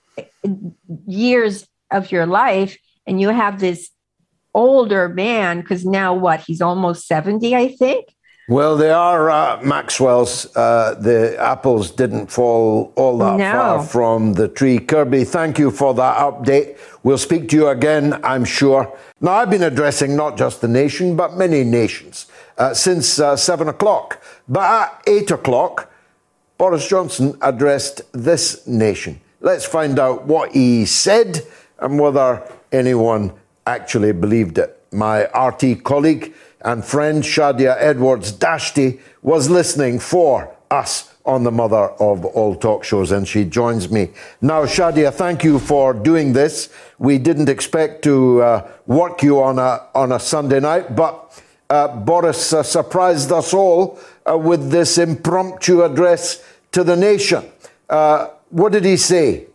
years 1.07 1.69
of 1.91 2.11
your 2.11 2.25
life 2.25 2.79
and 3.07 3.21
you 3.21 3.29
have 3.29 3.61
this 3.61 3.91
older 4.57 5.09
man 5.09 5.61
because 5.61 5.85
now 5.85 6.15
what 6.15 6.41
he's 6.41 6.61
almost 6.61 7.07
70 7.07 7.55
i 7.55 7.69
think 7.69 8.07
well, 8.49 8.77
they 8.77 8.91
are 8.91 9.29
uh, 9.29 9.61
Maxwell's. 9.63 10.55
Uh, 10.55 10.95
the 11.01 11.37
apples 11.37 11.91
didn't 11.91 12.29
fall 12.29 12.93
all 12.95 13.19
that 13.19 13.39
no. 13.39 13.51
far 13.51 13.83
from 13.83 14.35
the 14.35 14.47
tree. 14.47 14.79
Kirby, 14.79 15.25
thank 15.25 15.59
you 15.59 15.73
for 15.73 15.93
that 15.95 16.19
update. 16.19 16.79
We'll 17.03 17.19
speak 17.19 17.49
to 17.49 17.57
you 17.57 17.69
again, 17.69 18.21
I'm 18.23 18.45
sure. 18.45 18.97
Now, 19.21 19.33
I've 19.33 19.51
been 19.51 19.65
addressing 19.65 20.15
not 20.15 20.37
just 20.37 20.61
the 20.61 20.69
nation, 20.69 21.17
but 21.17 21.37
many 21.37 21.65
nations 21.65 22.27
uh, 22.57 22.73
since 22.73 23.19
uh, 23.19 23.35
seven 23.35 23.69
o'clock. 23.69 24.23
But 24.49 24.63
at 24.63 25.03
eight 25.09 25.33
o'clock, 25.33 25.91
Boris 26.57 26.89
Johnson 26.89 27.37
addressed 27.43 28.03
this 28.13 28.65
nation. 28.65 29.21
Let's 29.41 29.65
find 29.65 29.99
out 29.99 30.27
what 30.27 30.53
he 30.53 30.87
said 30.87 31.45
and 31.81 31.99
whether 31.99 32.49
anyone 32.71 33.33
actually 33.67 34.13
believed 34.13 34.59
it. 34.59 34.83
My 34.93 35.25
RT 35.25 35.85
colleague, 35.85 36.35
and 36.63 36.85
friend 36.85 37.23
Shadia 37.23 37.77
Edwards 37.79 38.33
Dashti 38.33 39.01
was 39.23 39.49
listening 39.49 39.99
for 39.99 40.55
us 40.71 41.15
on 41.25 41.43
the 41.45 41.51
mother 41.51 41.91
of 42.01 42.25
all 42.25 42.55
talk 42.55 42.85
shows, 42.85 43.13
and 43.13 43.27
she 43.27 43.45
joins 43.45 43.91
me 43.91 44.11
now. 44.41 44.65
Shadia, 44.65 45.13
thank 45.13 45.45
you 45.45 45.59
for 45.59 45.93
doing 45.93 46.33
this. 46.33 46.71
We 46.99 47.19
didn't 47.19 47.49
expect 47.49 48.03
to 48.05 48.43
uh, 48.43 48.71
work 48.87 49.23
you 49.23 49.43
on 49.43 49.59
a 49.59 49.87
on 49.95 50.13
a 50.13 50.21
Sunday 50.21 50.61
night, 50.61 50.95
but 50.95 51.43
uh, 51.69 51.89
Boris 51.89 52.53
uh, 52.53 52.63
surprised 52.63 53.33
us 53.33 53.53
all 53.53 53.99
uh, 54.29 54.39
with 54.39 54.71
this 54.71 54.99
impromptu 54.99 55.83
address 55.83 56.45
to 56.73 56.85
the 56.85 56.97
nation. 56.97 57.45
Uh, 57.89 58.29
what 58.51 58.73
did 58.73 58.85
he 58.85 58.97
say? 58.97 59.47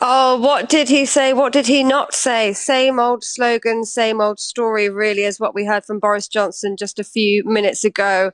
Oh, 0.00 0.38
what 0.38 0.68
did 0.68 0.88
he 0.88 1.06
say? 1.06 1.32
What 1.32 1.52
did 1.52 1.66
he 1.66 1.82
not 1.82 2.14
say? 2.14 2.52
Same 2.52 3.00
old 3.00 3.24
slogan, 3.24 3.84
same 3.84 4.20
old 4.20 4.38
story, 4.38 4.88
really, 4.88 5.24
is 5.24 5.40
what 5.40 5.54
we 5.56 5.64
heard 5.64 5.84
from 5.84 5.98
Boris 5.98 6.28
Johnson 6.28 6.76
just 6.76 7.00
a 7.00 7.04
few 7.04 7.42
minutes 7.44 7.82
ago. 7.84 8.30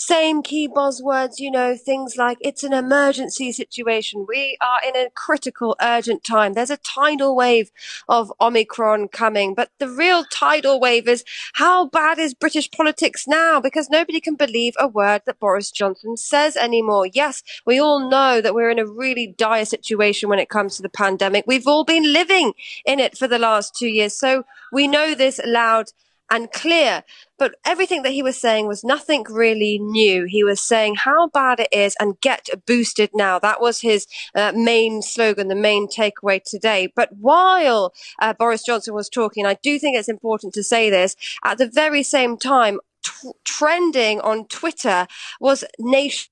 Same 0.00 0.42
key 0.42 0.68
buzzwords, 0.68 1.40
you 1.40 1.50
know, 1.50 1.76
things 1.76 2.16
like 2.16 2.38
it's 2.40 2.62
an 2.62 2.72
emergency 2.72 3.50
situation. 3.50 4.26
We 4.28 4.56
are 4.60 4.78
in 4.86 4.94
a 4.94 5.10
critical, 5.10 5.74
urgent 5.82 6.22
time. 6.22 6.52
There's 6.52 6.70
a 6.70 6.76
tidal 6.76 7.34
wave 7.34 7.72
of 8.08 8.32
Omicron 8.40 9.08
coming. 9.08 9.56
But 9.56 9.70
the 9.80 9.88
real 9.88 10.22
tidal 10.24 10.78
wave 10.78 11.08
is 11.08 11.24
how 11.54 11.88
bad 11.88 12.20
is 12.20 12.32
British 12.32 12.70
politics 12.70 13.26
now? 13.26 13.60
Because 13.60 13.90
nobody 13.90 14.20
can 14.20 14.36
believe 14.36 14.74
a 14.78 14.86
word 14.86 15.22
that 15.26 15.40
Boris 15.40 15.72
Johnson 15.72 16.16
says 16.16 16.56
anymore. 16.56 17.08
Yes, 17.12 17.42
we 17.66 17.80
all 17.80 18.08
know 18.08 18.40
that 18.40 18.54
we're 18.54 18.70
in 18.70 18.78
a 18.78 18.86
really 18.86 19.34
dire 19.36 19.64
situation 19.64 20.28
when 20.28 20.38
it 20.38 20.48
comes 20.48 20.76
to 20.76 20.82
the 20.82 20.88
pandemic. 20.88 21.42
We've 21.44 21.66
all 21.66 21.82
been 21.82 22.12
living 22.12 22.52
in 22.86 23.00
it 23.00 23.18
for 23.18 23.26
the 23.26 23.40
last 23.40 23.74
two 23.74 23.88
years. 23.88 24.16
So 24.16 24.44
we 24.72 24.86
know 24.86 25.16
this 25.16 25.40
loud 25.44 25.90
and 26.30 26.50
clear. 26.52 27.04
But 27.38 27.54
everything 27.64 28.02
that 28.02 28.12
he 28.12 28.22
was 28.22 28.40
saying 28.40 28.66
was 28.66 28.82
nothing 28.82 29.24
really 29.28 29.78
new. 29.78 30.24
He 30.24 30.42
was 30.42 30.60
saying 30.60 30.96
how 30.96 31.28
bad 31.28 31.60
it 31.60 31.68
is 31.72 31.96
and 32.00 32.20
get 32.20 32.48
boosted 32.66 33.10
now. 33.14 33.38
That 33.38 33.60
was 33.60 33.80
his 33.80 34.06
uh, 34.34 34.52
main 34.54 35.02
slogan, 35.02 35.48
the 35.48 35.54
main 35.54 35.86
takeaway 35.88 36.42
today. 36.42 36.92
But 36.94 37.10
while 37.18 37.92
uh, 38.20 38.32
Boris 38.32 38.64
Johnson 38.64 38.94
was 38.94 39.08
talking, 39.08 39.46
I 39.46 39.54
do 39.54 39.78
think 39.78 39.96
it's 39.96 40.08
important 40.08 40.52
to 40.54 40.62
say 40.62 40.90
this 40.90 41.16
at 41.44 41.58
the 41.58 41.68
very 41.68 42.02
same 42.02 42.36
time, 42.36 42.80
t- 43.04 43.30
trending 43.44 44.20
on 44.20 44.46
Twitter 44.46 45.06
was 45.40 45.64
nation 45.78 46.28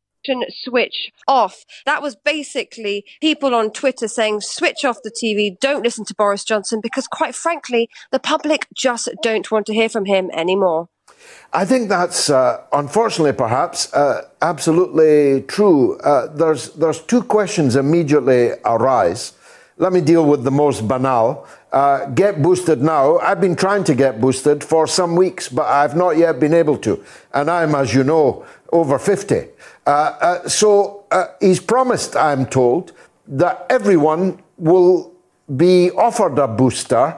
switch 0.49 1.11
off. 1.29 1.65
That 1.85 2.03
was 2.03 2.17
basically 2.17 3.05
people 3.21 3.55
on 3.55 3.71
Twitter 3.71 4.09
saying, 4.09 4.41
switch 4.41 4.85
off 4.85 5.03
the 5.03 5.11
TV, 5.11 5.59
don't 5.59 5.83
listen 5.83 6.05
to 6.07 6.15
Boris 6.15 6.45
Johnson, 6.45 6.81
because 6.83 7.07
quite 7.07 7.35
frankly, 7.35 7.89
the 8.13 8.19
public 8.19 8.67
just 8.75 9.09
don't 9.23 9.51
want 9.51 9.67
to 9.67 9.75
hear 9.75 9.89
from 9.89 10.05
him 10.05 10.31
anymore. 10.33 10.89
I 11.53 11.65
think 11.65 11.89
that's 11.89 12.31
uh, 12.31 12.63
unfortunately, 12.73 13.33
perhaps, 13.33 13.93
uh, 13.95 14.29
absolutely 14.43 15.43
true. 15.43 15.99
Uh, 16.01 16.27
there's 16.27 16.71
there's 16.75 17.01
two 17.01 17.23
questions 17.23 17.77
immediately 17.77 18.53
arise. 18.65 19.33
Let 19.79 19.93
me 19.93 20.01
deal 20.01 20.25
with 20.25 20.45
the 20.45 20.51
most 20.51 20.89
banal. 20.89 21.47
Uh, 21.73 22.07
get 22.07 22.43
boosted 22.43 22.81
now. 22.81 23.19
I've 23.19 23.41
been 23.41 23.57
trying 23.57 23.85
to 23.85 23.95
get 23.95 24.21
boosted 24.21 24.63
for 24.63 24.87
some 24.87 25.17
weeks, 25.17 25.49
but 25.49 25.67
I've 25.67 25.97
not 25.97 26.17
yet 26.17 26.39
been 26.41 26.55
able 26.55 26.79
to. 26.79 27.05
And 27.35 27.51
I'm, 27.51 27.75
as 27.75 27.93
you 27.93 28.05
know, 28.05 28.47
over 28.73 28.99
50. 28.99 29.49
Uh, 29.87 29.91
uh, 29.91 30.49
so 30.49 31.05
he's 31.41 31.61
promised, 31.61 32.17
I'm 32.17 32.47
told, 32.47 32.93
that 33.29 33.67
everyone 33.69 34.43
will 34.57 35.13
be 35.57 35.91
offered 35.91 36.39
a 36.39 36.49
booster 36.49 37.17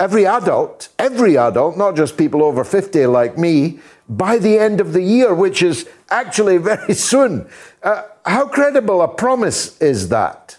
every 0.00 0.26
adult, 0.26 0.88
every 0.98 1.36
adult, 1.36 1.76
not 1.76 1.96
just 1.96 2.16
people 2.16 2.42
over 2.42 2.64
50 2.64 3.06
like 3.06 3.38
me, 3.38 3.78
by 4.08 4.38
the 4.38 4.58
end 4.58 4.80
of 4.80 4.92
the 4.92 5.02
year, 5.02 5.34
which 5.34 5.62
is 5.62 5.88
actually 6.10 6.58
very 6.72 6.94
soon. 6.94 7.48
Uh, 7.82 8.02
how 8.26 8.46
credible 8.46 9.02
a 9.02 9.08
promise 9.08 9.80
is 9.80 10.08
that? 10.08 10.58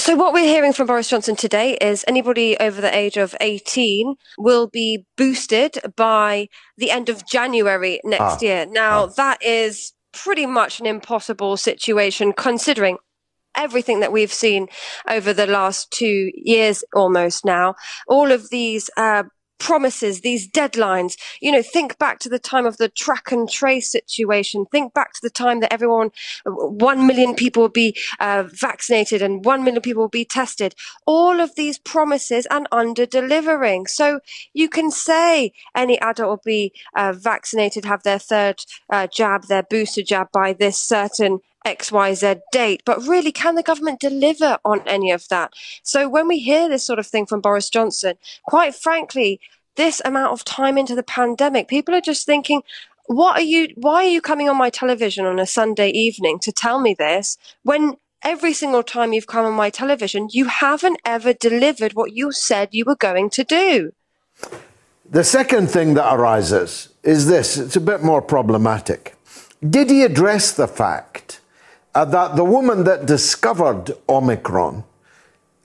So, 0.00 0.16
what 0.16 0.32
we're 0.32 0.46
hearing 0.46 0.72
from 0.72 0.86
Boris 0.86 1.10
Johnson 1.10 1.36
today 1.36 1.74
is 1.74 2.06
anybody 2.08 2.58
over 2.58 2.80
the 2.80 2.96
age 2.96 3.18
of 3.18 3.36
18 3.38 4.14
will 4.38 4.66
be 4.66 5.04
boosted 5.18 5.76
by 5.94 6.48
the 6.78 6.90
end 6.90 7.10
of 7.10 7.26
January 7.26 8.00
next 8.02 8.22
ah, 8.22 8.38
year. 8.40 8.66
Now, 8.66 9.02
ah. 9.02 9.06
that 9.18 9.42
is 9.42 9.92
pretty 10.14 10.46
much 10.46 10.80
an 10.80 10.86
impossible 10.86 11.58
situation 11.58 12.32
considering 12.32 12.96
everything 13.54 14.00
that 14.00 14.10
we've 14.10 14.32
seen 14.32 14.68
over 15.06 15.34
the 15.34 15.46
last 15.46 15.90
two 15.90 16.30
years 16.34 16.82
almost 16.94 17.44
now. 17.44 17.74
All 18.08 18.32
of 18.32 18.48
these 18.48 18.88
uh, 18.96 19.24
promises, 19.60 20.22
these 20.22 20.50
deadlines. 20.50 21.16
You 21.40 21.52
know, 21.52 21.62
think 21.62 21.98
back 21.98 22.18
to 22.20 22.28
the 22.28 22.38
time 22.38 22.66
of 22.66 22.78
the 22.78 22.88
track 22.88 23.30
and 23.30 23.48
trace 23.48 23.92
situation. 23.92 24.66
Think 24.72 24.92
back 24.94 25.12
to 25.12 25.20
the 25.22 25.30
time 25.30 25.60
that 25.60 25.72
everyone, 25.72 26.10
one 26.44 27.06
million 27.06 27.34
people 27.34 27.62
will 27.62 27.68
be 27.68 27.96
uh, 28.18 28.44
vaccinated 28.52 29.22
and 29.22 29.44
one 29.44 29.62
million 29.62 29.82
people 29.82 30.02
will 30.02 30.08
be 30.08 30.24
tested. 30.24 30.74
All 31.06 31.40
of 31.40 31.54
these 31.54 31.78
promises 31.78 32.46
and 32.50 32.66
under 32.72 33.06
delivering. 33.06 33.86
So 33.86 34.20
you 34.54 34.68
can 34.68 34.90
say 34.90 35.52
any 35.76 36.00
adult 36.00 36.28
will 36.28 36.42
be 36.44 36.72
uh, 36.96 37.12
vaccinated, 37.12 37.84
have 37.84 38.02
their 38.02 38.18
third 38.18 38.64
uh, 38.90 39.06
jab, 39.06 39.44
their 39.44 39.62
booster 39.62 40.02
jab 40.02 40.32
by 40.32 40.52
this 40.52 40.80
certain 40.80 41.40
XYZ 41.66 42.40
date. 42.52 42.82
But 42.84 43.06
really, 43.06 43.32
can 43.32 43.54
the 43.54 43.62
government 43.62 44.00
deliver 44.00 44.58
on 44.64 44.82
any 44.86 45.10
of 45.10 45.28
that? 45.28 45.52
So 45.82 46.08
when 46.08 46.28
we 46.28 46.38
hear 46.38 46.68
this 46.68 46.84
sort 46.84 46.98
of 46.98 47.06
thing 47.06 47.26
from 47.26 47.40
Boris 47.40 47.70
Johnson, 47.70 48.14
quite 48.46 48.74
frankly, 48.74 49.40
this 49.76 50.02
amount 50.04 50.32
of 50.32 50.44
time 50.44 50.76
into 50.76 50.94
the 50.94 51.02
pandemic, 51.02 51.68
people 51.68 51.94
are 51.94 52.00
just 52.00 52.26
thinking, 52.26 52.62
what 53.06 53.36
are 53.36 53.42
you 53.42 53.68
why 53.74 54.04
are 54.04 54.08
you 54.08 54.20
coming 54.20 54.48
on 54.48 54.56
my 54.56 54.70
television 54.70 55.26
on 55.26 55.40
a 55.40 55.46
Sunday 55.46 55.90
evening 55.90 56.38
to 56.38 56.52
tell 56.52 56.80
me 56.80 56.94
this 56.94 57.36
when 57.64 57.96
every 58.22 58.52
single 58.52 58.82
time 58.82 59.12
you've 59.12 59.26
come 59.26 59.44
on 59.44 59.54
my 59.54 59.70
television, 59.70 60.28
you 60.30 60.44
haven't 60.44 61.00
ever 61.04 61.32
delivered 61.32 61.94
what 61.94 62.12
you 62.12 62.30
said 62.30 62.68
you 62.70 62.84
were 62.84 62.96
going 62.96 63.30
to 63.30 63.44
do. 63.44 63.92
The 65.10 65.24
second 65.24 65.70
thing 65.70 65.94
that 65.94 66.14
arises 66.14 66.90
is 67.02 67.26
this 67.26 67.56
it's 67.56 67.76
a 67.76 67.80
bit 67.80 68.02
more 68.02 68.22
problematic. 68.22 69.16
Did 69.68 69.90
he 69.90 70.04
address 70.04 70.52
the 70.52 70.68
fact 70.68 71.39
uh, 71.94 72.04
that 72.04 72.36
the 72.36 72.44
woman 72.44 72.84
that 72.84 73.06
discovered 73.06 73.92
Omicron 74.08 74.84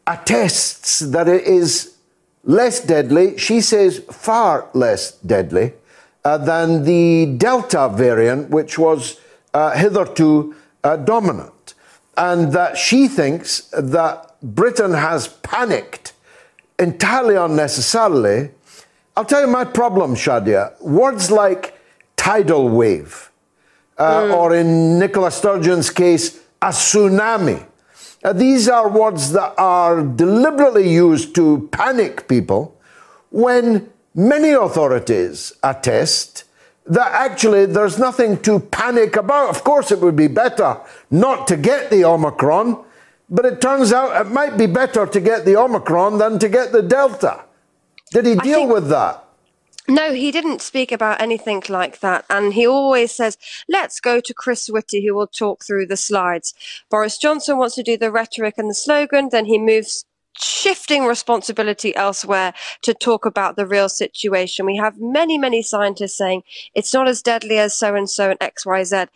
attests 0.07 0.99
that 0.99 1.27
it 1.27 1.43
is 1.43 1.97
less 2.43 2.79
deadly, 2.79 3.37
she 3.37 3.61
says 3.61 3.99
far 4.11 4.69
less 4.73 5.11
deadly, 5.11 5.73
uh, 6.23 6.37
than 6.37 6.83
the 6.83 7.35
Delta 7.37 7.89
variant, 7.89 8.49
which 8.49 8.77
was 8.77 9.19
uh, 9.53 9.71
hitherto 9.71 10.55
uh, 10.83 10.95
dominant. 10.97 11.73
And 12.17 12.53
that 12.53 12.77
she 12.77 13.07
thinks 13.07 13.61
that 13.71 14.35
Britain 14.41 14.93
has 14.93 15.27
panicked 15.27 16.13
entirely 16.79 17.35
unnecessarily. 17.35 18.51
I'll 19.17 19.25
tell 19.25 19.41
you 19.41 19.47
my 19.47 19.65
problem, 19.65 20.15
Shadia. 20.15 20.79
Words 20.81 21.29
like 21.29 21.77
tidal 22.15 22.69
wave 22.69 23.31
uh, 23.97 24.21
mm. 24.21 24.35
or 24.35 24.55
in 24.55 24.99
Nicola 24.99 25.31
Sturgeon's 25.31 25.89
case, 25.89 26.39
a 26.61 26.67
tsunami. 26.67 27.65
Uh, 28.23 28.33
these 28.33 28.67
are 28.67 28.89
words 28.89 29.31
that 29.33 29.53
are 29.57 30.01
deliberately 30.01 30.91
used 30.91 31.35
to 31.35 31.69
panic 31.71 32.27
people 32.27 32.75
when 33.29 33.89
many 34.15 34.51
authorities 34.51 35.53
attest 35.61 36.45
that 36.87 37.11
actually 37.11 37.65
there's 37.65 37.97
nothing 37.97 38.41
to 38.41 38.59
panic 38.59 39.15
about. 39.15 39.49
Of 39.49 39.63
course, 39.63 39.91
it 39.91 39.99
would 39.99 40.15
be 40.15 40.27
better 40.27 40.77
not 41.11 41.47
to 41.47 41.57
get 41.57 41.89
the 41.89 42.05
Omicron, 42.05 42.83
but 43.29 43.45
it 43.45 43.59
turns 43.59 43.91
out 43.91 44.25
it 44.25 44.29
might 44.29 44.57
be 44.57 44.67
better 44.67 45.05
to 45.05 45.19
get 45.19 45.45
the 45.45 45.55
Omicron 45.55 46.17
than 46.17 46.39
to 46.39 46.49
get 46.49 46.71
the 46.71 46.81
Delta. 46.81 47.43
Did 48.11 48.25
he 48.25 48.35
deal 48.35 48.61
think, 48.61 48.73
with 48.73 48.89
that? 48.89 49.24
No, 49.87 50.13
he 50.13 50.31
didn't 50.31 50.61
speak 50.61 50.91
about 50.91 51.21
anything 51.21 51.61
like 51.69 51.99
that. 51.99 52.25
And 52.29 52.53
he 52.53 52.65
always 52.65 53.11
says, 53.11 53.37
let's 53.69 53.99
go 53.99 54.19
to 54.19 54.33
Chris 54.33 54.67
Whitty, 54.67 55.05
who 55.05 55.13
will 55.13 55.27
talk 55.27 55.63
through 55.63 55.85
the 55.85 55.97
slides. 55.97 56.53
Boris 56.89 57.17
Johnson 57.19 57.57
wants 57.57 57.75
to 57.75 57.83
do 57.83 57.95
the 57.97 58.11
rhetoric 58.11 58.55
and 58.57 58.69
the 58.69 58.75
slogan, 58.75 59.29
then 59.31 59.45
he 59.45 59.59
moves 59.59 60.05
shifting 60.37 61.05
responsibility 61.05 61.95
elsewhere 61.95 62.53
to 62.81 62.93
talk 62.93 63.25
about 63.25 63.55
the 63.55 63.67
real 63.67 63.87
situation. 63.87 64.65
We 64.65 64.77
have 64.77 64.99
many, 64.99 65.37
many 65.37 65.61
scientists 65.61 66.17
saying 66.17 66.43
it's 66.73 66.93
not 66.93 67.07
as 67.07 67.21
deadly 67.21 67.57
as 67.57 67.77
so 67.77 67.95
and 67.95 68.09
so 68.09 68.31
and 68.31 68.39
XYZ. 68.39 69.07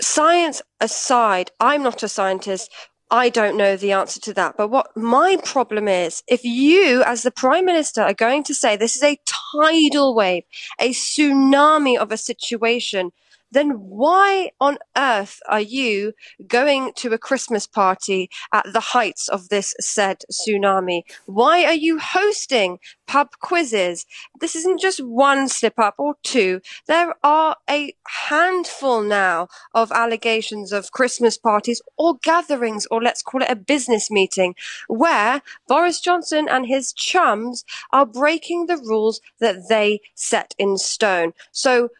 Science 0.00 0.62
aside, 0.80 1.50
I'm 1.60 1.82
not 1.82 2.02
a 2.02 2.08
scientist. 2.08 2.70
I 3.10 3.28
don't 3.28 3.56
know 3.56 3.76
the 3.76 3.92
answer 3.92 4.20
to 4.20 4.34
that. 4.34 4.56
But 4.56 4.68
what 4.68 4.96
my 4.96 5.36
problem 5.44 5.88
is, 5.88 6.22
if 6.28 6.44
you, 6.44 7.02
as 7.04 7.22
the 7.22 7.30
prime 7.30 7.64
minister, 7.64 8.02
are 8.02 8.14
going 8.14 8.44
to 8.44 8.54
say 8.54 8.76
this 8.76 8.96
is 8.96 9.02
a 9.02 9.18
tidal 9.52 10.14
wave, 10.14 10.44
a 10.80 10.90
tsunami 10.90 11.98
of 11.98 12.12
a 12.12 12.16
situation, 12.16 13.10
then 13.50 13.70
why 13.70 14.50
on 14.60 14.78
earth 14.96 15.40
are 15.48 15.60
you 15.60 16.12
going 16.46 16.92
to 16.96 17.12
a 17.12 17.18
Christmas 17.18 17.66
party 17.66 18.30
at 18.52 18.66
the 18.72 18.80
heights 18.80 19.28
of 19.28 19.48
this 19.48 19.74
said 19.80 20.22
tsunami? 20.30 21.02
Why 21.26 21.64
are 21.64 21.74
you 21.74 21.98
hosting 21.98 22.78
pub 23.06 23.30
quizzes? 23.40 24.06
This 24.40 24.54
isn't 24.54 24.80
just 24.80 25.00
one 25.04 25.48
slip 25.48 25.78
up 25.78 25.94
or 25.98 26.14
two. 26.22 26.60
There 26.86 27.14
are 27.22 27.56
a 27.68 27.94
handful 28.28 29.02
now 29.02 29.48
of 29.74 29.92
allegations 29.92 30.72
of 30.72 30.92
Christmas 30.92 31.36
parties 31.36 31.82
or 31.96 32.18
gatherings, 32.22 32.86
or 32.90 33.02
let's 33.02 33.22
call 33.22 33.42
it 33.42 33.50
a 33.50 33.56
business 33.56 34.10
meeting, 34.10 34.54
where 34.88 35.42
Boris 35.68 36.00
Johnson 36.00 36.48
and 36.48 36.66
his 36.66 36.92
chums 36.92 37.64
are 37.92 38.06
breaking 38.06 38.66
the 38.66 38.76
rules 38.76 39.20
that 39.40 39.68
they 39.68 40.00
set 40.14 40.54
in 40.58 40.78
stone. 40.78 41.32
So 41.52 41.90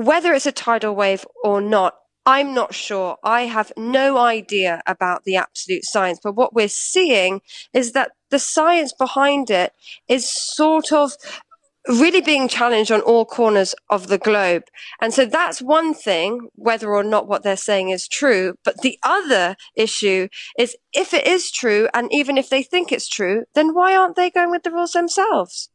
whether 0.00 0.32
it's 0.32 0.46
a 0.46 0.52
tidal 0.52 0.94
wave 0.94 1.26
or 1.44 1.60
not, 1.60 1.94
I'm 2.24 2.54
not 2.54 2.74
sure. 2.74 3.18
I 3.22 3.42
have 3.42 3.70
no 3.76 4.16
idea 4.16 4.80
about 4.86 5.24
the 5.24 5.36
absolute 5.36 5.84
science. 5.84 6.20
But 6.22 6.36
what 6.36 6.54
we're 6.54 6.68
seeing 6.68 7.42
is 7.74 7.92
that 7.92 8.12
the 8.30 8.38
science 8.38 8.92
behind 8.92 9.50
it 9.50 9.72
is 10.08 10.26
sort 10.26 10.92
of 10.92 11.12
really 11.86 12.20
being 12.20 12.48
challenged 12.48 12.90
on 12.90 13.00
all 13.02 13.24
corners 13.24 13.74
of 13.90 14.08
the 14.08 14.18
globe. 14.18 14.64
And 15.00 15.12
so 15.12 15.26
that's 15.26 15.60
one 15.60 15.92
thing, 15.92 16.48
whether 16.54 16.94
or 16.94 17.04
not 17.04 17.28
what 17.28 17.42
they're 17.42 17.56
saying 17.56 17.90
is 17.90 18.08
true. 18.08 18.54
But 18.64 18.80
the 18.82 18.98
other 19.02 19.56
issue 19.76 20.28
is 20.58 20.76
if 20.94 21.12
it 21.12 21.26
is 21.26 21.50
true, 21.50 21.88
and 21.92 22.12
even 22.12 22.38
if 22.38 22.48
they 22.48 22.62
think 22.62 22.90
it's 22.90 23.08
true, 23.08 23.44
then 23.54 23.74
why 23.74 23.96
aren't 23.96 24.16
they 24.16 24.30
going 24.30 24.50
with 24.50 24.62
the 24.62 24.70
rules 24.70 24.92
themselves? 24.92 25.68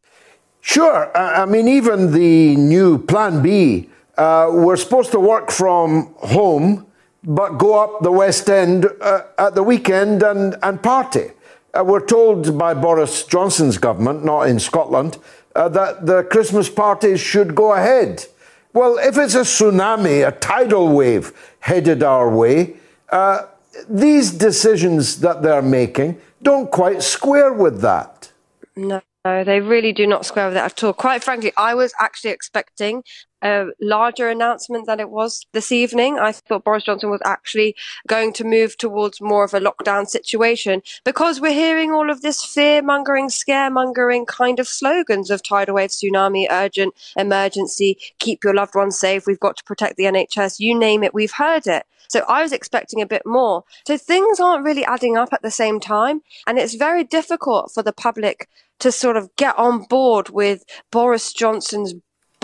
Sure. 0.61 1.15
I 1.15 1.45
mean, 1.45 1.67
even 1.67 2.11
the 2.11 2.55
new 2.55 2.97
Plan 2.97 3.43
B 3.43 3.89
uh, 4.17 4.49
we're 4.51 4.77
supposed 4.77 5.11
to 5.11 5.19
work 5.19 5.51
from 5.51 6.13
home, 6.17 6.85
but 7.23 7.57
go 7.57 7.79
up 7.79 8.01
the 8.01 8.11
West 8.11 8.49
End 8.49 8.87
uh, 9.01 9.23
at 9.37 9.55
the 9.55 9.63
weekend 9.63 10.23
and, 10.23 10.55
and 10.63 10.81
party. 10.81 11.31
Uh, 11.73 11.83
we're 11.83 12.05
told 12.05 12.57
by 12.57 12.73
Boris 12.73 13.25
Johnson's 13.25 13.77
government, 13.77 14.23
not 14.23 14.43
in 14.43 14.59
Scotland, 14.59 15.17
uh, 15.55 15.67
that 15.69 16.05
the 16.05 16.23
Christmas 16.23 16.69
parties 16.69 17.19
should 17.19 17.55
go 17.55 17.73
ahead. 17.73 18.25
Well, 18.73 18.97
if 18.97 19.17
it's 19.17 19.35
a 19.35 19.41
tsunami, 19.41 20.27
a 20.27 20.31
tidal 20.31 20.89
wave 20.89 21.33
headed 21.59 22.03
our 22.03 22.29
way, 22.29 22.75
uh, 23.09 23.47
these 23.89 24.31
decisions 24.31 25.19
that 25.19 25.41
they're 25.41 25.61
making 25.61 26.19
don't 26.41 26.71
quite 26.71 27.01
square 27.01 27.51
with 27.51 27.81
that. 27.81 28.31
No. 28.75 29.01
No, 29.25 29.43
they 29.43 29.59
really 29.59 29.91
do 29.91 30.05
not 30.05 30.23
square 30.23 30.45
with 30.45 30.53
that 30.53 30.71
at 30.73 30.83
all. 30.83 30.93
Quite 30.93 31.23
frankly, 31.23 31.51
I 31.57 31.73
was 31.73 31.95
actually 31.99 32.29
expecting 32.29 33.03
a 33.43 33.67
larger 33.81 34.29
announcement 34.29 34.87
than 34.87 34.99
it 34.99 35.09
was 35.09 35.45
this 35.51 35.71
evening. 35.71 36.17
I 36.19 36.31
thought 36.31 36.63
Boris 36.63 36.83
Johnson 36.83 37.09
was 37.09 37.21
actually 37.25 37.75
going 38.07 38.33
to 38.33 38.43
move 38.43 38.77
towards 38.77 39.21
more 39.21 39.43
of 39.43 39.53
a 39.53 39.59
lockdown 39.59 40.07
situation 40.07 40.81
because 41.03 41.39
we're 41.39 41.51
hearing 41.51 41.91
all 41.91 42.09
of 42.09 42.21
this 42.21 42.43
fear 42.43 42.81
mongering, 42.81 43.27
scaremongering 43.27 44.25
kind 44.27 44.59
of 44.59 44.67
slogans 44.67 45.29
of 45.29 45.43
tidal 45.43 45.75
wave, 45.75 45.89
tsunami, 45.91 46.47
urgent, 46.49 46.93
emergency, 47.17 47.97
keep 48.19 48.43
your 48.43 48.53
loved 48.53 48.75
ones 48.75 48.97
safe, 48.97 49.27
we've 49.27 49.39
got 49.39 49.57
to 49.57 49.63
protect 49.63 49.97
the 49.97 50.05
NHS, 50.05 50.59
you 50.59 50.77
name 50.77 51.03
it, 51.03 51.13
we've 51.13 51.31
heard 51.31 51.67
it. 51.67 51.85
So 52.07 52.23
I 52.27 52.41
was 52.41 52.51
expecting 52.51 53.01
a 53.01 53.07
bit 53.07 53.23
more. 53.25 53.63
So 53.87 53.97
things 53.97 54.39
aren't 54.39 54.63
really 54.63 54.85
adding 54.85 55.17
up 55.17 55.33
at 55.33 55.41
the 55.41 55.51
same 55.51 55.79
time. 55.79 56.21
And 56.47 56.57
it's 56.57 56.75
very 56.75 57.03
difficult 57.03 57.71
for 57.73 57.83
the 57.83 57.93
public 57.93 58.47
to 58.79 58.91
sort 58.91 59.17
of 59.17 59.33
get 59.37 59.57
on 59.57 59.83
board 59.83 60.29
with 60.29 60.63
Boris 60.91 61.33
Johnson's 61.33 61.95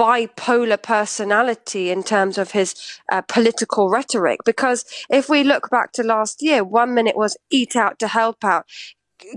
bipolar 0.02 0.82
personality 0.82 1.92
in 1.92 2.02
terms 2.02 2.40
of 2.40 2.52
his 2.52 2.74
uh, 3.12 3.22
political 3.22 3.88
rhetoric. 3.88 4.40
Because 4.44 4.84
if 5.12 5.30
we 5.30 5.44
look 5.44 5.70
back 5.70 5.92
to 5.94 6.04
last 6.04 6.42
year, 6.42 6.64
one 6.64 6.96
minute 6.96 7.16
was 7.16 7.38
eat 7.52 7.76
out 7.76 8.00
to 8.00 8.08
help 8.08 8.44
out, 8.44 8.66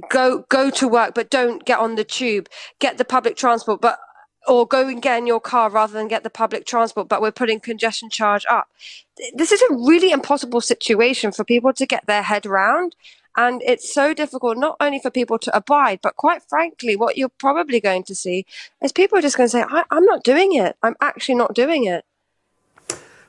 go 0.08 0.46
go 0.48 0.70
to 0.70 0.88
work, 0.88 1.14
but 1.14 1.28
don't 1.28 1.66
get 1.66 1.78
on 1.78 1.96
the 1.96 2.04
tube, 2.04 2.48
get 2.78 2.96
the 2.96 3.04
public 3.04 3.36
transport, 3.36 3.82
but 3.82 3.98
or 4.46 4.66
go 4.66 4.88
and 4.88 5.02
get 5.02 5.18
in 5.18 5.26
your 5.26 5.40
car 5.40 5.68
rather 5.68 5.92
than 5.92 6.08
get 6.08 6.22
the 6.22 6.30
public 6.30 6.66
transport, 6.66 7.08
but 7.08 7.20
we're 7.20 7.32
putting 7.32 7.60
congestion 7.60 8.08
charge 8.10 8.44
up. 8.50 8.68
This 9.34 9.52
is 9.52 9.62
a 9.62 9.74
really 9.74 10.10
impossible 10.12 10.60
situation 10.60 11.32
for 11.32 11.44
people 11.44 11.72
to 11.74 11.86
get 11.86 12.06
their 12.06 12.22
head 12.22 12.46
around. 12.46 12.94
And 13.36 13.62
it's 13.64 13.92
so 13.92 14.14
difficult, 14.14 14.58
not 14.58 14.76
only 14.80 15.00
for 15.00 15.10
people 15.10 15.38
to 15.40 15.56
abide, 15.56 16.00
but 16.02 16.16
quite 16.16 16.42
frankly, 16.48 16.94
what 16.96 17.16
you're 17.16 17.28
probably 17.28 17.80
going 17.80 18.04
to 18.04 18.14
see 18.14 18.46
is 18.82 18.92
people 18.92 19.18
are 19.18 19.22
just 19.22 19.36
going 19.36 19.48
to 19.48 19.50
say, 19.50 19.64
I- 19.68 19.84
am 19.90 20.04
not 20.04 20.22
doing 20.22 20.54
it. 20.54 20.76
I'm 20.82 20.96
actually 21.00 21.34
not 21.34 21.54
doing 21.54 21.84
it. 21.84 22.04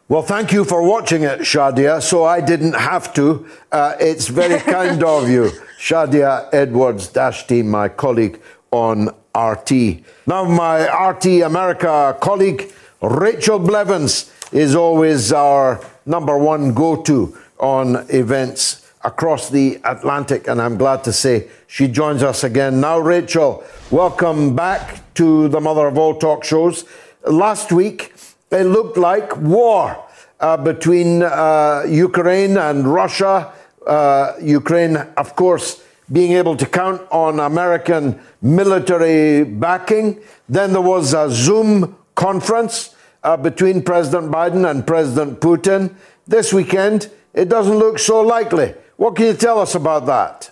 Well, 0.07 0.21
thank 0.21 0.51
you 0.51 0.63
for 0.65 0.83
watching 0.83 1.23
it, 1.23 1.39
Shadia, 1.39 1.99
so 1.99 2.25
I 2.25 2.39
didn't 2.39 2.73
have 2.73 3.11
to. 3.15 3.47
Uh, 3.71 3.95
it's 3.99 4.27
very 4.27 4.59
kind 4.77 5.03
of 5.03 5.27
you, 5.27 5.49
Shadia 5.79 6.47
Edwards 6.53 7.09
Dashti, 7.09 7.65
my 7.65 7.89
colleague 7.89 8.39
on 8.69 9.09
RT. 9.35 10.03
Now, 10.27 10.43
my 10.45 10.85
RT 11.09 11.41
America 11.43 12.15
colleague, 12.21 12.71
Rachel 13.01 13.57
Blevins, 13.57 14.31
is 14.51 14.75
always 14.75 15.33
our 15.33 15.81
number 16.05 16.37
one 16.37 16.75
go 16.75 17.01
to 17.01 17.35
on 17.57 18.05
events 18.09 18.84
across 19.05 19.49
the 19.51 19.79
Atlantic, 19.83 20.47
and 20.47 20.59
I'm 20.59 20.77
glad 20.77 21.03
to 21.03 21.13
say 21.13 21.47
she 21.67 21.87
joins 21.87 22.23
us 22.23 22.43
again. 22.43 22.81
Now, 22.81 22.97
Rachel, 22.97 23.63
welcome 23.91 24.55
back 24.55 25.13
to 25.13 25.47
the 25.47 25.61
mother 25.61 25.85
of 25.85 25.97
all 25.97 26.15
talk 26.17 26.43
shows. 26.43 26.85
Last 27.23 27.71
week, 27.71 28.13
it 28.51 28.63
looked 28.63 28.97
like 28.97 29.37
war 29.37 30.03
uh, 30.39 30.57
between 30.57 31.21
uh, 31.21 31.83
Ukraine 31.87 32.57
and 32.57 32.91
Russia. 32.91 33.53
Uh, 33.85 34.33
Ukraine, 34.41 34.97
of 34.97 35.35
course, 35.35 35.83
being 36.11 36.31
able 36.33 36.57
to 36.57 36.65
count 36.65 37.01
on 37.11 37.39
American 37.39 38.19
military 38.41 39.43
backing. 39.43 40.19
Then 40.49 40.73
there 40.73 40.81
was 40.81 41.13
a 41.13 41.29
Zoom 41.29 41.95
conference 42.15 42.95
uh, 43.23 43.37
between 43.37 43.83
President 43.83 44.31
Biden 44.31 44.69
and 44.69 44.85
President 44.85 45.39
Putin. 45.41 45.93
This 46.25 46.51
weekend, 46.51 47.11
it 47.33 47.49
doesn't 47.49 47.77
look 47.77 47.99
so 47.99 48.21
likely. 48.21 48.73
What 48.97 49.15
can 49.15 49.25
you 49.25 49.33
tell 49.33 49.59
us 49.59 49.75
about 49.75 50.05
that? 50.05 50.51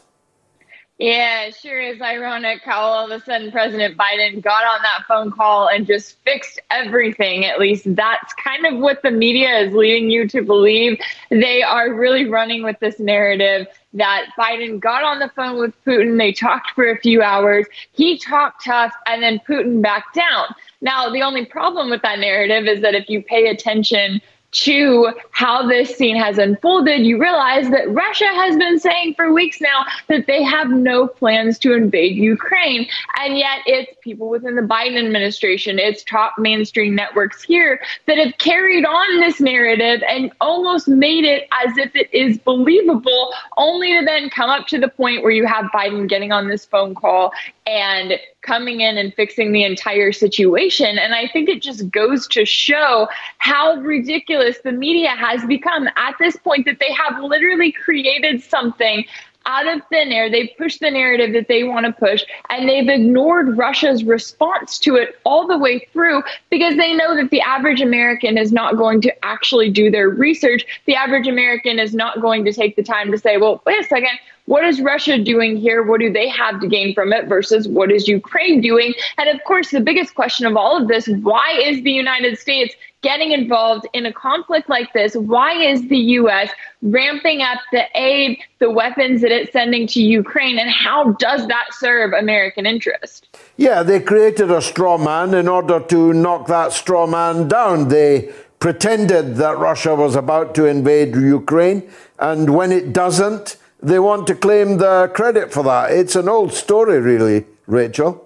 Yeah, 1.00 1.46
it 1.46 1.56
sure 1.56 1.82
is 1.82 2.02
ironic 2.02 2.62
how 2.64 2.80
all 2.80 3.12
of 3.12 3.12
a 3.12 3.24
sudden 3.26 3.52
President 3.52 3.98
Biden 3.98 4.44
got 4.44 4.64
on 4.64 4.80
that 4.84 5.06
phone 5.08 5.32
call 5.32 5.68
and 5.68 5.88
just 5.88 6.18
fixed 6.24 6.62
everything. 6.70 7.46
At 7.46 7.60
least 7.60 7.96
that's 7.96 8.34
kind 8.36 8.66
of 8.66 8.80
what 8.80 9.02
the 9.02 9.12
media 9.12 9.60
is 9.60 9.74
leading 9.74 10.10
you 10.10 10.28
to 10.28 10.42
believe. 10.44 11.00
They 11.30 11.64
are 11.64 11.94
really 11.94 12.30
running 12.30 12.64
with 12.64 12.80
this 12.80 13.00
narrative 13.00 13.68
that 13.94 14.28
Biden 14.38 14.80
got 14.80 15.04
on 15.04 15.20
the 15.20 15.30
phone 15.36 15.60
with 15.60 15.74
Putin. 15.84 16.18
They 16.18 16.32
talked 16.32 16.72
for 16.72 16.90
a 16.90 16.98
few 17.00 17.22
hours. 17.22 17.66
He 17.94 18.18
talked 18.18 18.66
tough, 18.66 18.94
and 19.06 19.22
then 19.22 19.40
Putin 19.48 19.82
backed 19.82 20.16
down. 20.16 20.48
Now, 20.82 21.10
the 21.10 21.22
only 21.22 21.46
problem 21.46 21.90
with 21.90 22.02
that 22.04 22.20
narrative 22.20 22.66
is 22.66 22.82
that 22.82 22.96
if 22.96 23.10
you 23.10 23.24
pay 23.24 23.48
attention 23.48 24.22
to 24.54 25.12
how 25.32 25.68
this 25.68 25.96
scene 25.96 26.16
has 26.16 26.38
unfolded, 26.38 27.06
you 27.06 27.20
realize 27.20 27.70
that 27.70 27.90
Russia 27.92 28.28
has 28.28 28.56
been 28.56 28.80
saying 28.80 29.16
for 29.16 29.34
weeks 29.34 29.60
now 29.60 29.86
that 30.08 30.28
they 30.28 30.44
have 30.44 30.70
no 30.70 31.08
plans 31.08 31.58
to 31.60 31.74
invade 31.74 32.16
Ukraine. 32.16 32.88
And 33.20 33.38
yet 33.38 33.60
it's 33.66 33.92
people 34.02 34.30
within 34.30 34.56
the 34.56 34.62
Biden 34.62 35.04
administration, 35.04 35.80
it's 35.80 36.04
top 36.04 36.36
mainstream 36.38 36.96
networks 36.96 37.44
here 37.44 37.80
that 38.08 38.18
have 38.18 38.38
carried 38.38 38.86
on 38.86 39.20
this 39.20 39.40
narrative 39.40 40.02
and 40.08 40.32
almost 40.40 40.88
made 40.88 41.26
it 41.26 41.48
as 41.66 41.78
if 41.78 41.96
it 41.96 42.14
is 42.14 42.38
believable, 42.38 43.34
only 43.58 43.98
to 43.98 44.06
then 44.06 44.30
come 44.30 44.50
up 44.50 44.68
to 44.68 44.80
the 44.80 44.88
point 44.88 45.24
where 45.24 45.32
you 45.32 45.46
have 45.46 45.66
Biden 45.74 46.08
getting 46.08 46.32
on 46.32 46.48
this 46.48 46.66
phone 46.66 46.94
call 46.96 47.32
and 47.66 48.20
coming 48.42 48.82
in 48.82 48.98
and 48.98 49.14
fixing 49.14 49.52
the 49.52 49.64
entire 49.64 50.12
situation. 50.12 50.98
And 50.98 51.16
I 51.16 51.28
think 51.28 51.50
it 51.50 51.62
just 51.62 51.90
goes 51.90 52.28
to 52.28 52.46
show 52.46 53.08
how 53.38 53.76
ridiculous 53.76 54.43
the 54.64 54.72
media 54.72 55.10
has 55.10 55.44
become 55.46 55.88
at 55.96 56.16
this 56.20 56.36
point 56.36 56.66
that 56.66 56.80
they 56.80 56.92
have 56.94 57.22
literally 57.22 57.72
created 57.72 58.44
something 58.44 59.06
out 59.46 59.68
of 59.68 59.82
thin 59.90 60.12
air. 60.12 60.30
They 60.30 60.48
push 60.58 60.78
the 60.80 60.90
narrative 60.90 61.34
that 61.34 61.48
they 61.48 61.64
want 61.64 61.86
to 61.86 61.92
push, 61.92 62.24
and 62.50 62.68
they've 62.68 62.88
ignored 62.88 63.58
Russia's 63.58 64.04
response 64.04 64.80
to 64.80 64.96
it 64.96 65.20
all 65.26 65.48
the 65.48 65.58
way 65.58 65.88
through 65.92 66.24
because 66.50 66.76
they 66.78 66.94
know 66.94 67.16
that 67.16 67.30
the 67.30 67.42
average 67.42 67.82
American 67.82 68.38
is 68.38 68.52
not 68.52 68.78
going 68.78 69.02
to 69.02 69.26
actually 69.26 69.70
do 69.70 69.92
their 69.92 70.10
research. 70.10 70.66
The 70.86 70.96
average 70.96 71.28
American 71.28 71.80
is 71.80 71.94
not 71.94 72.22
going 72.22 72.46
to 72.46 72.54
take 72.54 72.76
the 72.76 72.84
time 72.84 73.12
to 73.12 73.18
say, 73.18 73.38
well, 73.38 73.62
wait 73.66 73.80
a 73.80 73.84
second, 73.84 74.18
what 74.46 74.66
is 74.66 74.82
Russia 74.82 75.18
doing 75.18 75.56
here? 75.56 75.84
What 75.84 76.02
do 76.02 76.12
they 76.12 76.28
have 76.28 76.60
to 76.62 76.68
gain 76.68 76.94
from 76.94 77.14
it 77.14 77.28
versus 77.28 77.68
what 77.68 77.92
is 77.92 78.08
Ukraine 78.08 78.60
doing? 78.60 78.94
And 79.18 79.30
of 79.30 79.42
course, 79.46 79.72
the 79.72 79.80
biggest 79.80 80.16
question 80.16 80.46
of 80.46 80.58
all 80.58 80.82
of 80.82 80.88
this 80.88 81.08
why 81.08 81.58
is 81.64 81.82
the 81.84 81.92
United 81.92 82.38
States 82.38 82.76
getting 83.04 83.32
involved 83.32 83.86
in 83.94 84.06
a 84.08 84.14
conflict 84.14 84.70
like 84.70 84.92
this? 84.94 85.16
Why 85.16 85.54
is 85.54 85.88
the 85.90 85.98
U.S. 85.98 86.50
ramping 86.82 87.42
up 87.42 87.60
the 87.72 87.86
aid, 87.96 88.40
the 88.60 88.72
weapons 88.72 89.22
that 89.22 89.32
it's 89.32 89.52
sending 89.52 89.86
to 89.88 90.02
Ukraine? 90.02 90.58
And 90.58 90.72
how 90.72 91.12
does 91.14 91.46
that 91.48 91.68
serve 91.74 92.14
American 92.14 92.66
interest? 92.66 93.28
Yeah, 93.58 93.84
they 93.84 94.00
created 94.00 94.50
a 94.50 94.62
straw 94.62 94.98
man 94.98 95.36
in 95.36 95.48
order 95.48 95.80
to 95.80 96.14
knock 96.14 96.48
that 96.48 96.74
straw 96.74 97.06
man 97.06 97.48
down. 97.48 97.90
They 97.90 98.34
pretended 98.60 99.36
that 99.36 99.58
Russia 99.58 99.94
was 99.94 100.16
about 100.16 100.56
to 100.56 100.66
invade 100.66 101.16
Ukraine, 101.16 101.84
and 102.18 102.56
when 102.56 102.72
it 102.72 102.94
doesn't, 102.94 103.58
they 103.82 104.00
want 104.00 104.26
to 104.28 104.36
claim 104.36 104.78
the 104.78 105.12
credit 105.14 105.52
for 105.52 105.64
that. 105.64 105.92
It's 105.92 106.16
an 106.16 106.30
old 106.30 106.54
story, 106.54 107.02
really, 107.02 107.46
Rachel. 107.68 108.26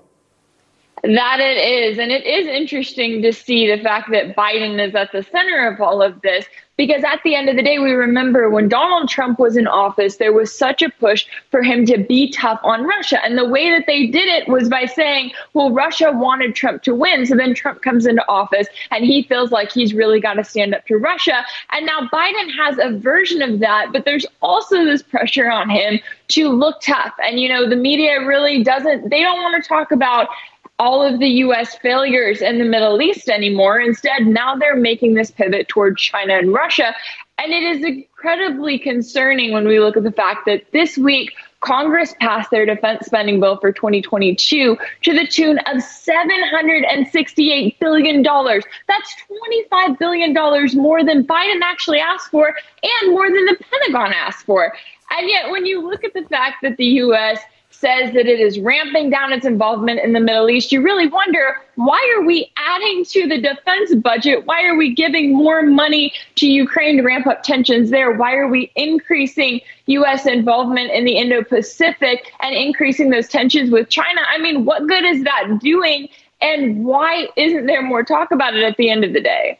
That 1.04 1.40
it 1.40 1.58
is. 1.58 2.00
And 2.00 2.12
it 2.12 2.26
is 2.26 2.48
interesting 2.48 3.22
to 3.22 3.32
see 3.32 3.68
the 3.68 3.82
fact 3.82 4.10
that 4.12 4.36
Biden 4.36 4.86
is 4.86 4.96
at 4.96 5.12
the 5.12 5.24
center 5.24 5.68
of 5.68 5.80
all 5.80 6.02
of 6.02 6.22
this 6.22 6.46
because 6.78 7.04
at 7.04 7.22
the 7.24 7.36
end 7.36 7.50
of 7.50 7.56
the 7.56 7.64
day, 7.64 7.80
we 7.80 7.92
remember 7.92 8.50
when 8.50 8.70
Donald 8.70 9.10
Trump 9.10 9.40
was 9.40 9.58
in 9.58 9.68
office, 9.68 10.18
there 10.18 10.32
was 10.32 10.56
such 10.56 10.84
a 10.84 10.90
push 10.90 11.26
for 11.50 11.64
him 11.64 11.86
to 11.88 11.98
be 11.98 12.32
tough 12.32 12.60
on 12.64 12.84
Russia. 12.84 13.24
And 13.26 13.38
the 13.38 13.48
way 13.48 13.72
that 13.72 13.86
they 13.88 14.06
did 14.06 14.28
it 14.28 14.48
was 14.48 14.70
by 14.70 14.86
saying, 14.86 15.32
well, 15.54 15.72
Russia 15.72 16.12
wanted 16.12 16.56
Trump 16.56 16.84
to 16.84 16.94
win. 16.94 17.26
So 17.26 17.36
then 17.36 17.56
Trump 17.56 17.82
comes 17.82 18.06
into 18.06 18.24
office 18.30 18.68
and 18.92 19.04
he 19.04 19.24
feels 19.24 19.52
like 19.52 19.72
he's 19.72 19.94
really 19.94 20.20
got 20.20 20.36
to 20.36 20.44
stand 20.44 20.76
up 20.76 20.86
to 20.86 20.98
Russia. 20.98 21.44
And 21.72 21.86
now 21.86 22.08
Biden 22.14 22.56
has 22.56 22.78
a 22.80 22.98
version 22.98 23.42
of 23.42 23.60
that, 23.60 23.88
but 23.92 24.06
there's 24.06 24.28
also 24.42 24.86
this 24.86 25.02
pressure 25.02 25.50
on 25.50 25.70
him 25.70 26.00
to 26.30 26.50
look 26.50 26.80
tough. 26.82 27.14
And, 27.26 27.40
you 27.40 27.50
know, 27.50 27.68
the 27.68 27.76
media 27.76 28.24
really 28.24 28.64
doesn't, 28.64 29.10
they 29.10 29.22
don't 29.22 29.42
want 29.42 29.62
to 29.62 29.68
talk 29.68 29.92
about 29.92 30.28
all 30.80 31.02
of 31.02 31.20
the 31.20 31.28
US 31.28 31.76
failures 31.76 32.42
in 32.42 32.58
the 32.60 32.66
Middle 32.66 33.02
East 33.02 33.30
anymore. 33.30 33.80
Instead, 33.80 34.28
now 34.28 34.56
they're 34.56 34.76
making 34.76 35.16
this 35.16 35.32
pivot 35.32 35.68
toward 35.68 35.98
China 35.98 36.38
and 36.38 36.54
Russia. 36.54 36.94
And 37.40 37.52
it 37.52 37.64
is 37.64 37.84
incredibly 37.84 38.80
concerning 38.80 39.52
when 39.52 39.68
we 39.68 39.80
look 39.80 39.98
at 39.98 40.04
the 40.04 40.12
fact 40.12 40.46
that 40.46 40.64
this 40.74 40.98
week, 40.98 41.34
Congress 41.62 42.14
passed 42.20 42.52
their 42.52 42.68
defense 42.68 43.08
spending 43.08 43.40
bill 43.40 43.58
for 43.58 43.72
2022 43.72 44.78
to 45.02 45.14
the 45.14 45.26
tune 45.26 45.58
of 45.60 45.78
$768 45.78 47.80
billion. 47.80 48.22
That's 48.22 49.16
$25 49.72 49.98
billion 49.98 50.34
more 50.78 51.04
than 51.04 51.26
Biden 51.26 51.62
actually 51.64 52.00
asked 52.00 52.30
for 52.30 52.54
and 52.84 53.12
more 53.12 53.26
than 53.26 53.46
the 53.46 53.58
Pentagon 53.72 54.14
asked 54.14 54.46
for. 54.46 54.72
And 55.10 55.28
yet, 55.28 55.50
when 55.50 55.66
you 55.66 55.88
look 55.88 56.04
at 56.04 56.14
the 56.14 56.26
fact 56.30 56.58
that 56.62 56.78
the 56.78 56.86
U.S 56.86 57.40
says 57.80 58.12
that 58.14 58.26
it 58.26 58.40
is 58.40 58.60
ramping 58.60 59.10
down 59.10 59.32
its 59.32 59.46
involvement 59.46 60.00
in 60.00 60.14
the 60.14 60.20
Middle 60.20 60.50
East, 60.50 60.72
you 60.72 60.82
really 60.82 61.08
wonder 61.08 61.58
why 61.76 62.02
are 62.18 62.26
we 62.26 62.52
adding 62.58 63.06
to 63.06 63.28
the 63.28 63.40
defense 63.40 63.94
budget? 63.96 64.46
Why 64.46 64.64
are 64.66 64.76
we 64.76 64.96
giving 64.96 65.36
more 65.36 65.62
money 65.62 66.12
to 66.36 66.48
Ukraine 66.48 66.98
to 66.98 67.04
ramp 67.04 67.28
up 67.28 67.44
tensions 67.44 67.92
there? 67.92 68.12
Why 68.12 68.34
are 68.36 68.48
we 68.48 68.72
increasing 68.76 69.62
U.S. 69.86 70.26
involvement 70.26 70.92
in 70.92 71.06
the 71.06 71.18
Indo 71.18 71.44
Pacific 71.44 72.32
and 72.40 72.56
increasing 72.56 73.12
those 73.12 73.28
tensions 73.28 73.70
with 73.70 73.90
China? 73.90 74.22
I 74.28 74.40
mean, 74.40 74.66
what 74.66 74.88
good 74.88 75.04
is 75.04 75.24
that 75.24 75.60
doing? 75.62 76.10
And 76.42 76.84
why 76.84 77.28
isn't 77.36 77.68
there 77.68 77.84
more 77.84 78.04
talk 78.04 78.32
about 78.32 78.56
it 78.56 78.64
at 78.64 78.78
the 78.78 78.90
end 78.90 79.04
of 79.04 79.14
the 79.14 79.22
day? 79.22 79.60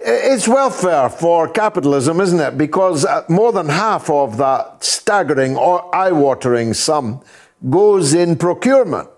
It's 0.00 0.46
welfare 0.46 1.10
for 1.10 1.48
capitalism, 1.48 2.20
isn't 2.20 2.38
it? 2.38 2.56
Because 2.56 3.04
uh, 3.04 3.24
more 3.28 3.52
than 3.52 3.68
half 3.68 4.08
of 4.08 4.36
that 4.38 4.84
staggering 4.84 5.56
or 5.56 5.94
eye 5.94 6.12
watering 6.12 6.72
sum 6.72 7.20
goes 7.68 8.14
in 8.14 8.36
procurement 8.36 9.08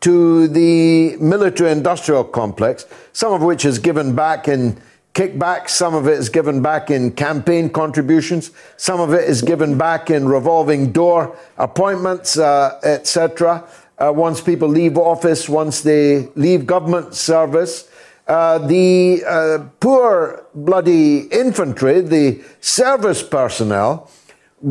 to 0.00 0.48
the 0.48 1.16
military 1.18 1.70
industrial 1.70 2.24
complex, 2.24 2.86
some 3.12 3.32
of 3.32 3.42
which 3.42 3.64
is 3.64 3.78
given 3.78 4.14
back 4.14 4.48
in 4.48 4.80
kickbacks, 5.14 5.70
some 5.70 5.94
of 5.94 6.08
it 6.08 6.18
is 6.18 6.28
given 6.28 6.62
back 6.62 6.90
in 6.90 7.12
campaign 7.12 7.68
contributions, 7.68 8.50
some 8.76 9.00
of 9.00 9.12
it 9.12 9.28
is 9.28 9.42
given 9.42 9.76
back 9.76 10.10
in 10.10 10.26
revolving 10.26 10.90
door 10.90 11.36
appointments, 11.58 12.38
uh, 12.38 12.80
etc. 12.82 13.64
Uh, 13.98 14.12
once 14.12 14.40
people 14.40 14.68
leave 14.68 14.96
office, 14.96 15.48
once 15.48 15.82
they 15.82 16.28
leave 16.34 16.66
government 16.66 17.14
service. 17.14 17.88
Uh, 18.26 18.58
the 18.58 19.22
uh, 19.26 19.58
poor 19.80 20.46
bloody 20.54 21.18
infantry, 21.32 22.00
the 22.00 22.42
service 22.60 23.22
personnel, 23.22 24.10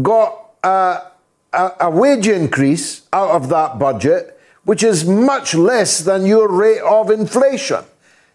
got 0.02 0.54
uh, 0.64 1.11
a, 1.54 1.72
a 1.82 1.90
wage 1.90 2.28
increase 2.28 3.04
out 3.14 3.32
of 3.32 3.50
that 3.50 3.80
budget, 3.80 4.40
which 4.64 4.84
is 4.84 5.06
much 5.06 5.54
less 5.56 6.00
than 6.00 6.26
your 6.26 6.48
rate 6.50 6.82
of 6.82 7.10
inflation. 7.10 7.84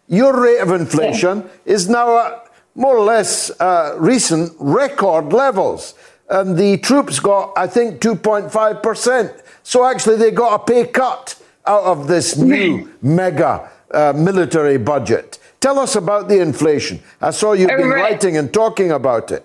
Your 0.09 0.41
rate 0.41 0.61
of 0.61 0.71
inflation 0.71 1.43
yeah. 1.43 1.73
is 1.73 1.89
now 1.89 2.19
at 2.19 2.53
more 2.75 2.97
or 2.97 3.05
less 3.05 3.51
uh, 3.61 3.97
recent 3.99 4.53
record 4.59 5.33
levels. 5.33 5.95
And 6.29 6.57
the 6.57 6.79
troops 6.79 7.21
got, 7.21 7.53
I 7.57 7.67
think, 7.67 8.01
2.5%. 8.01 9.43
So 9.63 9.85
actually, 9.85 10.17
they 10.17 10.31
got 10.31 10.61
a 10.61 10.65
pay 10.65 10.87
cut 10.87 11.41
out 11.67 11.85
of 11.85 12.07
this 12.07 12.37
new 12.37 12.93
mega 13.03 13.71
uh, 13.91 14.13
military 14.15 14.79
budget. 14.79 15.39
Tell 15.61 15.79
us 15.79 15.97
about 15.97 16.29
the 16.29 16.41
inflation. 16.41 17.03
I 17.21 17.31
saw 17.31 17.53
you've 17.53 17.69
been 17.69 17.89
right. 17.89 18.13
writing 18.13 18.37
and 18.37 18.53
talking 18.53 18.93
about 18.93 19.33
it. 19.33 19.45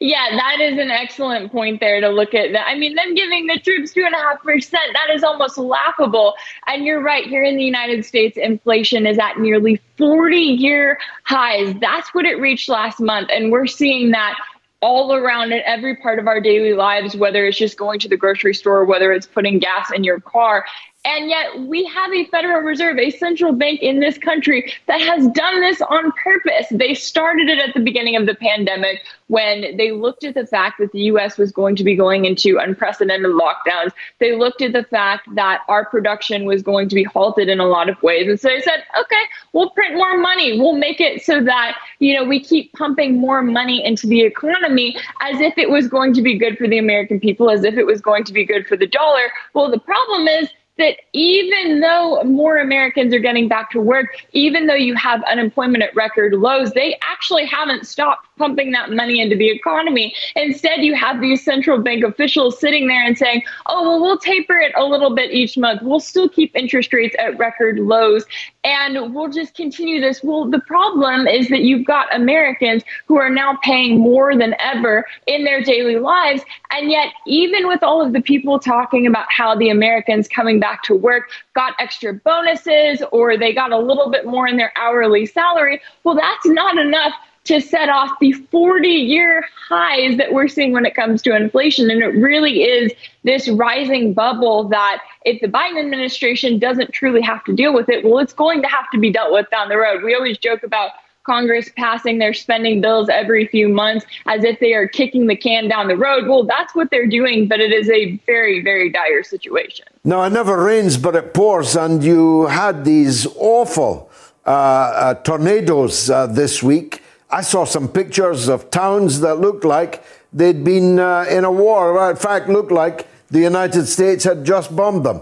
Yeah, 0.00 0.36
that 0.36 0.60
is 0.60 0.78
an 0.78 0.90
excellent 0.90 1.52
point 1.52 1.80
there 1.80 2.00
to 2.00 2.08
look 2.08 2.34
at. 2.34 2.52
That. 2.52 2.66
I 2.66 2.76
mean, 2.76 2.94
them 2.94 3.14
giving 3.14 3.46
the 3.46 3.58
troops 3.60 3.92
two 3.92 4.04
and 4.04 4.14
a 4.14 4.18
half 4.18 4.42
percent, 4.42 4.92
that 4.94 5.14
is 5.14 5.22
almost 5.22 5.58
laughable. 5.58 6.34
And 6.66 6.84
you're 6.84 7.02
right, 7.02 7.26
here 7.26 7.44
in 7.44 7.56
the 7.56 7.64
United 7.64 8.04
States, 8.04 8.36
inflation 8.36 9.06
is 9.06 9.18
at 9.18 9.38
nearly 9.38 9.80
40 9.96 10.36
year 10.36 10.98
highs. 11.24 11.74
That's 11.80 12.12
what 12.14 12.24
it 12.24 12.40
reached 12.40 12.68
last 12.68 13.00
month. 13.00 13.28
And 13.32 13.52
we're 13.52 13.66
seeing 13.66 14.10
that 14.10 14.36
all 14.82 15.14
around 15.14 15.52
in 15.52 15.60
every 15.66 15.96
part 15.96 16.18
of 16.18 16.26
our 16.26 16.40
daily 16.40 16.72
lives, 16.72 17.14
whether 17.14 17.46
it's 17.46 17.58
just 17.58 17.76
going 17.76 18.00
to 18.00 18.08
the 18.08 18.16
grocery 18.16 18.54
store, 18.54 18.84
whether 18.84 19.12
it's 19.12 19.26
putting 19.26 19.58
gas 19.58 19.90
in 19.92 20.04
your 20.04 20.20
car. 20.20 20.64
And 21.06 21.30
yet, 21.30 21.60
we 21.60 21.86
have 21.86 22.12
a 22.12 22.26
Federal 22.26 22.60
Reserve, 22.60 22.98
a 22.98 23.10
central 23.10 23.54
bank 23.54 23.80
in 23.80 24.00
this 24.00 24.18
country 24.18 24.70
that 24.86 25.00
has 25.00 25.26
done 25.28 25.62
this 25.62 25.80
on 25.80 26.12
purpose. 26.12 26.66
They 26.70 26.92
started 26.92 27.48
it 27.48 27.58
at 27.58 27.72
the 27.72 27.80
beginning 27.80 28.16
of 28.16 28.26
the 28.26 28.34
pandemic 28.34 29.00
when 29.28 29.78
they 29.78 29.92
looked 29.92 30.24
at 30.24 30.34
the 30.34 30.46
fact 30.46 30.78
that 30.78 30.92
the 30.92 31.00
US 31.04 31.38
was 31.38 31.52
going 31.52 31.74
to 31.76 31.84
be 31.84 31.96
going 31.96 32.26
into 32.26 32.58
unprecedented 32.58 33.30
lockdowns. 33.30 33.92
They 34.18 34.36
looked 34.36 34.60
at 34.60 34.74
the 34.74 34.84
fact 34.84 35.34
that 35.36 35.62
our 35.68 35.86
production 35.86 36.44
was 36.44 36.62
going 36.62 36.90
to 36.90 36.94
be 36.94 37.04
halted 37.04 37.48
in 37.48 37.60
a 37.60 37.66
lot 37.66 37.88
of 37.88 38.02
ways. 38.02 38.28
And 38.28 38.38
so 38.38 38.48
they 38.48 38.60
said, 38.60 38.84
okay, 39.00 39.22
we'll 39.54 39.70
print 39.70 39.94
more 39.94 40.18
money. 40.18 40.60
We'll 40.60 40.76
make 40.76 41.00
it 41.00 41.22
so 41.22 41.42
that, 41.44 41.78
you 42.00 42.14
know, 42.14 42.24
we 42.24 42.40
keep 42.40 42.74
pumping 42.74 43.18
more 43.18 43.40
money 43.40 43.82
into 43.82 44.06
the 44.06 44.20
economy 44.20 44.98
as 45.22 45.40
if 45.40 45.56
it 45.56 45.70
was 45.70 45.88
going 45.88 46.12
to 46.12 46.20
be 46.20 46.36
good 46.36 46.58
for 46.58 46.68
the 46.68 46.76
American 46.76 47.20
people, 47.20 47.48
as 47.48 47.64
if 47.64 47.78
it 47.78 47.86
was 47.86 48.02
going 48.02 48.24
to 48.24 48.34
be 48.34 48.44
good 48.44 48.66
for 48.66 48.76
the 48.76 48.86
dollar. 48.86 49.32
Well, 49.54 49.70
the 49.70 49.80
problem 49.80 50.28
is 50.28 50.50
that 50.80 50.96
even 51.12 51.80
though 51.80 52.22
more 52.24 52.58
Americans 52.58 53.14
are 53.14 53.18
getting 53.18 53.48
back 53.48 53.70
to 53.70 53.80
work, 53.80 54.06
even 54.32 54.66
though 54.66 54.74
you 54.74 54.94
have 54.96 55.22
unemployment 55.24 55.82
at 55.82 55.94
record 55.94 56.34
lows, 56.34 56.72
they 56.72 56.98
actually 57.20 57.44
haven't 57.44 57.86
stopped 57.86 58.26
pumping 58.38 58.72
that 58.72 58.90
money 58.90 59.20
into 59.20 59.36
the 59.36 59.50
economy. 59.50 60.14
Instead, 60.36 60.80
you 60.80 60.94
have 60.94 61.20
these 61.20 61.44
central 61.44 61.78
bank 61.78 62.02
officials 62.02 62.58
sitting 62.58 62.88
there 62.88 63.04
and 63.04 63.18
saying, 63.18 63.42
oh, 63.66 63.82
well, 63.82 64.00
we'll 64.00 64.16
taper 64.16 64.56
it 64.56 64.72
a 64.74 64.82
little 64.82 65.14
bit 65.14 65.30
each 65.30 65.58
month. 65.58 65.82
We'll 65.82 66.00
still 66.00 66.30
keep 66.30 66.56
interest 66.56 66.94
rates 66.94 67.14
at 67.18 67.36
record 67.36 67.78
lows 67.78 68.24
and 68.64 69.14
we'll 69.14 69.28
just 69.28 69.54
continue 69.54 70.00
this. 70.00 70.22
Well, 70.22 70.50
the 70.50 70.60
problem 70.60 71.26
is 71.26 71.48
that 71.48 71.60
you've 71.60 71.86
got 71.86 72.14
Americans 72.14 72.84
who 73.06 73.18
are 73.18 73.28
now 73.28 73.58
paying 73.62 73.98
more 73.98 74.34
than 74.34 74.54
ever 74.58 75.04
in 75.26 75.44
their 75.44 75.62
daily 75.62 75.96
lives. 75.96 76.40
And 76.70 76.90
yet, 76.90 77.12
even 77.26 77.68
with 77.68 77.82
all 77.82 78.00
of 78.00 78.14
the 78.14 78.22
people 78.22 78.58
talking 78.58 79.06
about 79.06 79.26
how 79.28 79.54
the 79.54 79.68
Americans 79.68 80.26
coming 80.26 80.58
back 80.58 80.82
to 80.84 80.94
work 80.94 81.24
got 81.54 81.74
extra 81.78 82.14
bonuses 82.14 83.02
or 83.12 83.36
they 83.36 83.52
got 83.52 83.72
a 83.72 83.78
little 83.78 84.10
bit 84.10 84.26
more 84.26 84.46
in 84.46 84.56
their 84.56 84.72
hourly 84.76 85.26
salary, 85.26 85.80
well, 86.04 86.14
that's 86.14 86.46
not 86.46 86.78
enough 86.78 87.12
to 87.44 87.60
set 87.60 87.88
off 87.88 88.10
the 88.20 88.32
40 88.32 88.86
year 88.88 89.44
highs 89.68 90.16
that 90.18 90.32
we're 90.32 90.46
seeing 90.46 90.72
when 90.72 90.84
it 90.84 90.94
comes 90.94 91.22
to 91.22 91.34
inflation. 91.34 91.90
And 91.90 92.02
it 92.02 92.08
really 92.08 92.62
is 92.62 92.92
this 93.24 93.48
rising 93.48 94.12
bubble 94.12 94.68
that 94.68 95.02
if 95.24 95.40
the 95.40 95.48
Biden 95.48 95.80
administration 95.80 96.58
doesn't 96.58 96.92
truly 96.92 97.22
have 97.22 97.42
to 97.44 97.54
deal 97.54 97.72
with 97.72 97.88
it, 97.88 98.04
well, 98.04 98.18
it's 98.18 98.34
going 98.34 98.62
to 98.62 98.68
have 98.68 98.90
to 98.92 98.98
be 98.98 99.10
dealt 99.10 99.32
with 99.32 99.48
down 99.50 99.68
the 99.68 99.78
road. 99.78 100.02
We 100.04 100.14
always 100.14 100.38
joke 100.38 100.62
about 100.62 100.90
Congress 101.30 101.70
passing 101.76 102.18
their 102.18 102.34
spending 102.34 102.80
bills 102.80 103.08
every 103.08 103.46
few 103.46 103.68
months 103.68 104.04
as 104.26 104.42
if 104.42 104.58
they 104.58 104.72
are 104.74 104.88
kicking 104.88 105.28
the 105.28 105.36
can 105.36 105.68
down 105.68 105.86
the 105.86 105.96
road. 105.96 106.26
Well, 106.26 106.42
that's 106.42 106.74
what 106.74 106.90
they're 106.90 107.06
doing, 107.06 107.46
but 107.46 107.60
it 107.60 107.72
is 107.72 107.88
a 107.88 108.16
very, 108.26 108.60
very 108.64 108.90
dire 108.90 109.22
situation. 109.22 109.86
No, 110.02 110.24
it 110.24 110.30
never 110.30 110.60
rains, 110.64 110.96
but 110.96 111.14
it 111.14 111.32
pours. 111.32 111.76
And 111.76 112.02
you 112.02 112.46
had 112.46 112.84
these 112.84 113.28
awful 113.36 114.10
uh, 114.44 114.50
uh, 114.50 115.14
tornadoes 115.22 116.10
uh, 116.10 116.26
this 116.26 116.64
week. 116.64 117.00
I 117.30 117.42
saw 117.42 117.64
some 117.64 117.86
pictures 117.86 118.48
of 118.48 118.68
towns 118.72 119.20
that 119.20 119.36
looked 119.36 119.64
like 119.64 120.02
they'd 120.32 120.64
been 120.64 120.98
uh, 120.98 121.26
in 121.30 121.44
a 121.44 121.52
war. 121.52 122.10
In 122.10 122.16
fact, 122.16 122.48
looked 122.48 122.72
like 122.72 123.06
the 123.30 123.38
United 123.38 123.86
States 123.86 124.24
had 124.24 124.44
just 124.44 124.74
bombed 124.74 125.04
them. 125.04 125.20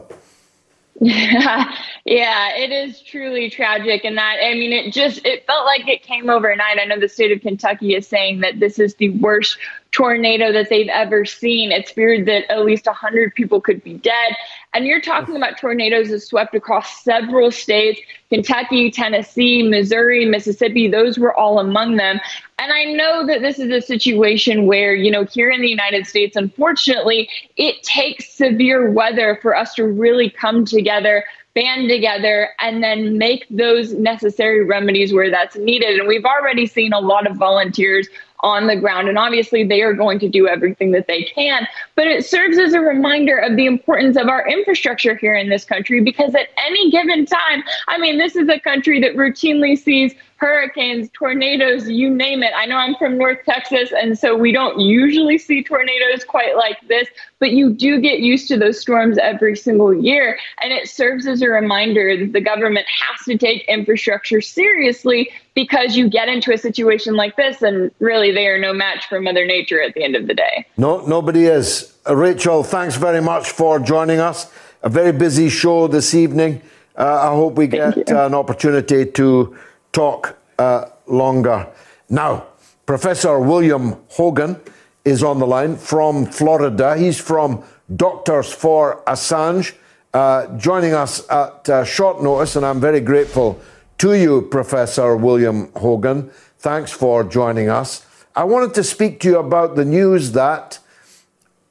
Yeah, 1.01 1.73
yeah, 2.05 2.57
it 2.57 2.73
is 2.73 3.01
truly 3.03 3.51
tragic. 3.51 4.05
And 4.05 4.19
that, 4.19 4.39
I 4.43 4.55
mean, 4.55 4.73
it 4.73 4.93
just, 4.93 5.25
it 5.25 5.47
felt 5.47 5.65
like 5.65 5.87
it 5.89 6.03
came 6.03 6.29
overnight. 6.29 6.79
I 6.81 6.85
know 6.87 6.99
the 6.99 7.09
state 7.09 7.31
of 7.33 7.41
Kentucky 7.41 7.95
is 7.95 8.07
saying 8.09 8.41
that 8.41 8.59
this 8.59 8.79
is 8.79 8.95
the 8.97 9.11
worst 9.11 9.59
tornado 9.93 10.53
that 10.53 10.69
they've 10.69 10.89
ever 10.89 11.25
seen. 11.25 11.71
It's 11.73 11.91
feared 11.93 12.27
that 12.27 12.51
at 12.51 12.65
least 12.65 12.87
100 12.87 13.35
people 13.35 13.61
could 13.61 13.83
be 13.83 13.95
dead. 13.95 14.35
And 14.75 14.87
you're 14.87 15.01
talking 15.01 15.37
about 15.37 15.59
tornadoes 15.59 16.11
that 16.11 16.21
swept 16.21 16.55
across 16.55 17.03
several 17.03 17.51
states 17.51 18.01
Kentucky, 18.29 18.91
Tennessee, 18.91 19.63
Missouri, 19.63 20.27
Mississippi, 20.27 20.89
those 20.89 21.19
were 21.19 21.35
all 21.35 21.59
among 21.59 21.97
them. 21.97 22.21
And 22.59 22.73
I 22.73 22.85
know 22.85 23.27
that 23.27 23.41
this 23.41 23.59
is 23.59 23.71
a 23.71 23.81
situation 23.81 24.67
where, 24.67 24.95
you 24.95 25.11
know, 25.11 25.25
here 25.25 25.51
in 25.51 25.63
the 25.63 25.69
United 25.69 26.07
States, 26.07 26.37
unfortunately, 26.37 27.29
it 27.57 27.83
takes 27.83 28.31
severe 28.31 28.91
weather 28.91 29.39
for 29.41 29.57
us 29.57 29.75
to 29.75 29.85
really 29.85 30.29
come 30.29 30.65
together 30.65 31.25
band 31.55 31.89
together 31.89 32.51
and 32.61 32.85
then 32.85 33.19
make 33.19 33.45
those 33.51 33.93
necessary 33.95 34.65
remedies 34.65 35.13
where 35.13 35.29
that's 35.29 35.57
needed. 35.57 35.99
And 35.99 36.07
we've 36.07 36.25
already 36.25 36.67
seen 36.67 36.93
a 36.93 37.01
lot 37.01 37.29
of 37.29 37.37
volunteers 37.37 38.07
on 38.41 38.67
the 38.67 38.77
ground. 38.77 39.09
And 39.09 39.19
obviously, 39.19 39.65
they 39.65 39.83
are 39.83 39.93
going 39.93 40.19
to 40.21 40.29
do 40.29 40.47
everything 40.47 40.93
that 40.93 41.07
they 41.07 41.25
can. 41.25 41.67
But 41.95 42.07
it 42.07 42.25
serves 42.25 42.59
as 42.59 42.73
a 42.73 42.81
reminder 42.81 43.39
of 43.39 43.57
the 43.57 43.67
importance 43.67 44.17
of 44.17 44.29
our 44.29 44.49
infrastructure 44.49 45.17
here 45.17 45.35
in 45.35 45.49
this 45.49 45.65
country 45.65 46.01
because 46.01 46.35
at 46.35 46.49
any 46.65 46.91
given 46.91 47.27
time, 47.27 47.63
I 47.89 47.99
mean, 47.99 48.19
this 48.19 48.37
is 48.37 48.49
a 48.49 48.61
country 48.61 49.01
that 49.01 49.15
routinely 49.15 49.77
sees 49.77 50.15
hurricanes, 50.39 51.11
tornadoes, 51.11 51.89
you 51.89 52.09
name 52.09 52.45
it. 52.45 52.53
I 52.57 52.65
know 52.65 52.77
I'm 52.77 52.95
from 52.95 53.19
North 53.19 53.39
Texas, 53.45 53.93
and 53.93 54.17
so 54.17 54.37
we 54.37 54.53
don't 54.53 54.79
usually 54.79 55.37
see 55.37 55.65
tornadoes 55.65 56.25
quite 56.25 56.57
like 56.57 56.77
this, 56.87 57.09
but 57.41 57.51
you 57.51 57.71
do 57.71 58.01
get 58.01 58.21
used 58.21 58.47
to 58.49 58.57
those 58.57 58.81
storms 58.81 59.19
every 59.19 59.57
single 59.57 59.93
year. 59.93 60.39
And 60.63 60.73
it 60.73 60.89
serves 60.89 61.27
as 61.27 61.43
a 61.43 61.49
reminder 61.49 62.17
that 62.17 62.33
the 62.33 62.41
government 62.41 62.87
has 62.87 63.25
to 63.27 63.37
take 63.37 63.65
infrastructure 63.69 64.41
seriously 64.41 65.29
because 65.55 65.97
you 65.97 66.09
get 66.09 66.29
into 66.29 66.53
a 66.53 66.59
situation 66.59 67.17
like 67.17 67.35
this, 67.35 67.61
and 67.61 67.91
really 67.99 68.31
they 68.31 68.47
are 68.47 68.61
no 68.61 68.73
match 68.73 69.07
for 69.09 69.21
Mother 69.21 69.45
Nature 69.45 69.83
at 69.83 69.95
the 69.95 70.05
end 70.05 70.15
of 70.15 70.29
the 70.29 70.35
day. 70.35 70.65
No, 70.77 71.05
nobody 71.05 71.47
is. 71.47 71.99
Uh, 72.09 72.15
Rachel, 72.15 72.63
thanks 72.63 72.95
very 72.95 73.21
much 73.21 73.51
for 73.51 73.81
joining 73.81 74.21
us. 74.21 74.53
A 74.85 74.89
very 74.89 75.11
busy 75.11 75.49
show 75.49 75.89
this 75.89 76.15
evening. 76.15 76.63
Uh, 76.97 77.31
I 77.31 77.35
hope 77.35 77.55
we 77.55 77.67
get 77.67 78.09
an 78.09 78.35
opportunity 78.35 79.05
to 79.05 79.57
talk 79.93 80.39
uh, 80.59 80.87
longer. 81.07 81.67
Now, 82.09 82.47
Professor 82.87 83.39
William 83.39 83.97
Hogan 84.09 84.61
is 85.05 85.23
on 85.23 85.39
the 85.39 85.47
line 85.47 85.77
from 85.77 86.27
Florida. 86.27 86.97
He's 86.97 87.21
from 87.21 87.63
Doctors 87.95 88.53
for 88.53 89.03
Assange, 89.07 89.75
uh, 90.13 90.47
joining 90.59 90.95
us 90.95 91.29
at 91.31 91.69
uh, 91.69 91.85
short 91.85 92.23
notice, 92.23 92.57
and 92.57 92.65
I'm 92.65 92.81
very 92.81 93.01
grateful 93.01 93.61
to 93.99 94.15
you, 94.15 94.43
Professor 94.43 95.17
William 95.17 95.71
Hogan. 95.77 96.31
Thanks 96.59 96.93
for 96.93 97.25
joining 97.25 97.69
us. 97.69 98.07
I 98.35 98.45
wanted 98.45 98.75
to 98.75 98.85
speak 98.85 99.21
to 99.21 99.29
you 99.29 99.39
about 99.39 99.75
the 99.75 99.85
news 99.85 100.33
that, 100.33 100.79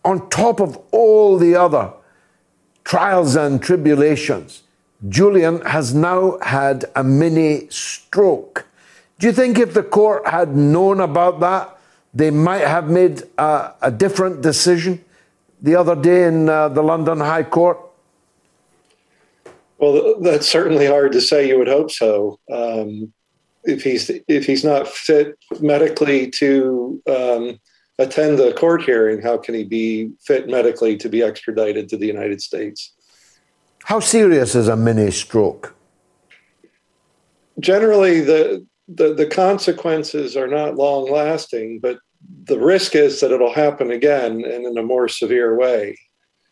on 0.04 0.30
top 0.30 0.60
of 0.60 0.78
all 0.92 1.38
the 1.38 1.56
other 1.56 1.94
trials 2.84 3.36
and 3.36 3.62
tribulations 3.62 4.64
Julian 5.08 5.62
has 5.62 5.94
now 5.94 6.40
had 6.42 6.86
a 6.96 7.04
mini 7.04 7.68
stroke. 7.70 8.66
Do 9.20 9.28
you 9.28 9.34
think 9.34 9.60
if 9.60 9.74
the 9.74 9.84
court 9.84 10.28
had 10.28 10.56
known 10.56 11.00
about 11.00 11.40
that, 11.40 11.78
they 12.14 12.32
might 12.32 12.68
have 12.68 12.90
made 12.90 13.24
a, 13.38 13.74
a 13.82 13.92
different 13.92 14.42
decision 14.42 15.04
the 15.62 15.76
other 15.76 15.96
day 15.96 16.24
in 16.24 16.50
uh, 16.50 16.70
the 16.70 16.82
London 16.82 17.20
High 17.20 17.44
Court? 17.44 17.80
Well, 19.78 20.20
that's 20.20 20.48
certainly 20.48 20.88
hard 20.88 21.12
to 21.12 21.22
say. 21.22 21.48
You 21.48 21.60
would 21.60 21.68
hope 21.68 21.92
so. 21.92 22.40
Um, 22.52 23.14
if 23.64 23.84
he's 23.84 24.10
if 24.28 24.46
he's 24.46 24.64
not 24.64 24.88
fit 24.88 25.38
medically 25.60 26.32
to 26.32 27.02
um, 27.08 27.60
attend 28.00 28.40
the 28.40 28.54
court 28.54 28.84
hearing, 28.84 29.22
how 29.22 29.38
can 29.38 29.54
he 29.54 29.64
be 29.64 30.12
fit 30.22 30.48
medically 30.48 30.98
to 30.98 31.10
be 31.10 31.22
extradited 31.22 31.90
to 31.90 31.98
the 31.98 32.08
United 32.08 32.42
States? 32.42 32.94
How 33.88 34.02
serious 34.02 34.54
is 34.54 34.68
a 34.68 34.76
mini 34.76 35.12
stroke? 35.12 35.74
Generally, 37.62 38.20
the, 38.20 38.68
the, 38.90 39.14
the 39.14 39.26
consequences 39.26 40.36
are 40.36 40.50
not 40.50 40.76
long 40.76 41.10
lasting, 41.10 41.80
but 41.80 41.98
the 42.44 42.60
risk 42.60 42.96
is 42.96 43.22
that 43.22 43.32
it'll 43.32 43.54
happen 43.54 43.92
again 43.92 44.44
and 44.44 44.66
in 44.66 44.78
a 44.78 44.84
more 44.84 45.08
severe 45.08 45.58
way. 45.58 45.98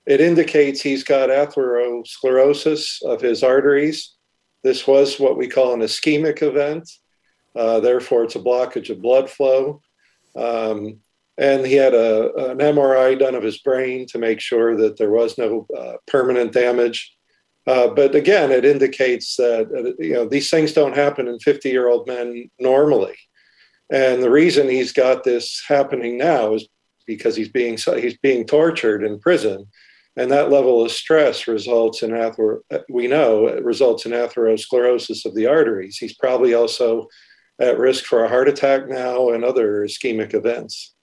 It 0.06 0.22
indicates 0.22 0.80
he's 0.80 1.04
got 1.04 1.28
atherosclerosis 1.28 3.04
of 3.04 3.20
his 3.20 3.44
arteries. 3.44 4.16
This 4.64 4.88
was 4.88 5.20
what 5.20 5.36
we 5.36 5.50
call 5.50 5.74
an 5.74 5.82
ischemic 5.82 6.42
event. 6.42 6.90
Uh, 7.54 7.82
therefore, 7.82 8.24
it's 8.24 8.38
a 8.38 8.40
blockage 8.40 8.90
of 8.90 9.02
blood 9.02 9.30
flow. 9.30 9.82
Um, 10.38 11.02
and 11.38 11.66
he 11.66 11.74
had 11.74 11.94
a, 11.94 12.52
an 12.52 12.60
MRI 12.60 13.20
done 13.20 13.36
of 13.36 13.44
his 13.44 13.58
brain 13.58 14.08
to 14.08 14.20
make 14.20 14.40
sure 14.40 14.78
that 14.78 14.96
there 14.96 15.12
was 15.12 15.38
no 15.38 15.68
uh, 15.78 15.96
permanent 16.08 16.54
damage. 16.54 17.15
Uh, 17.68 17.88
but 17.88 18.14
again, 18.14 18.52
it 18.52 18.64
indicates 18.64 19.36
that 19.38 19.68
uh, 19.76 20.04
you 20.04 20.14
know 20.14 20.28
these 20.28 20.50
things 20.50 20.74
don't 20.74 20.96
happen 20.96 21.28
in 21.28 21.40
50 21.40 21.70
year 21.70 21.88
old 21.88 22.08
men 22.08 22.50
normally. 22.60 23.16
And 23.92 24.22
the 24.22 24.32
reason 24.32 24.68
he's 24.68 24.94
got 24.94 25.24
this 25.24 25.64
happening 25.68 26.18
now 26.18 26.54
is 26.54 26.68
because 27.08 27.36
he's 27.36 27.50
being 27.50 27.78
he's 27.78 28.18
being 28.18 28.46
tortured 28.46 29.04
in 29.04 29.20
prison, 29.20 29.68
and 30.16 30.32
that 30.32 30.52
level 30.52 30.84
of 30.84 30.92
stress 30.92 31.48
results 31.48 32.04
in 32.04 32.12
ather- 32.12 32.62
we 32.90 33.08
know 33.08 33.48
it 33.48 33.64
results 33.64 34.06
in 34.06 34.12
atherosclerosis 34.12 35.26
of 35.26 35.36
the 35.36 35.48
arteries. 35.48 35.98
He's 35.98 36.16
probably 36.16 36.54
also 36.54 37.08
at 37.60 37.80
risk 37.80 38.06
for 38.06 38.24
a 38.24 38.30
heart 38.30 38.50
attack 38.50 38.88
now 38.88 39.30
and 39.30 39.44
other 39.44 39.86
ischemic 39.86 40.34
events. 40.34 40.94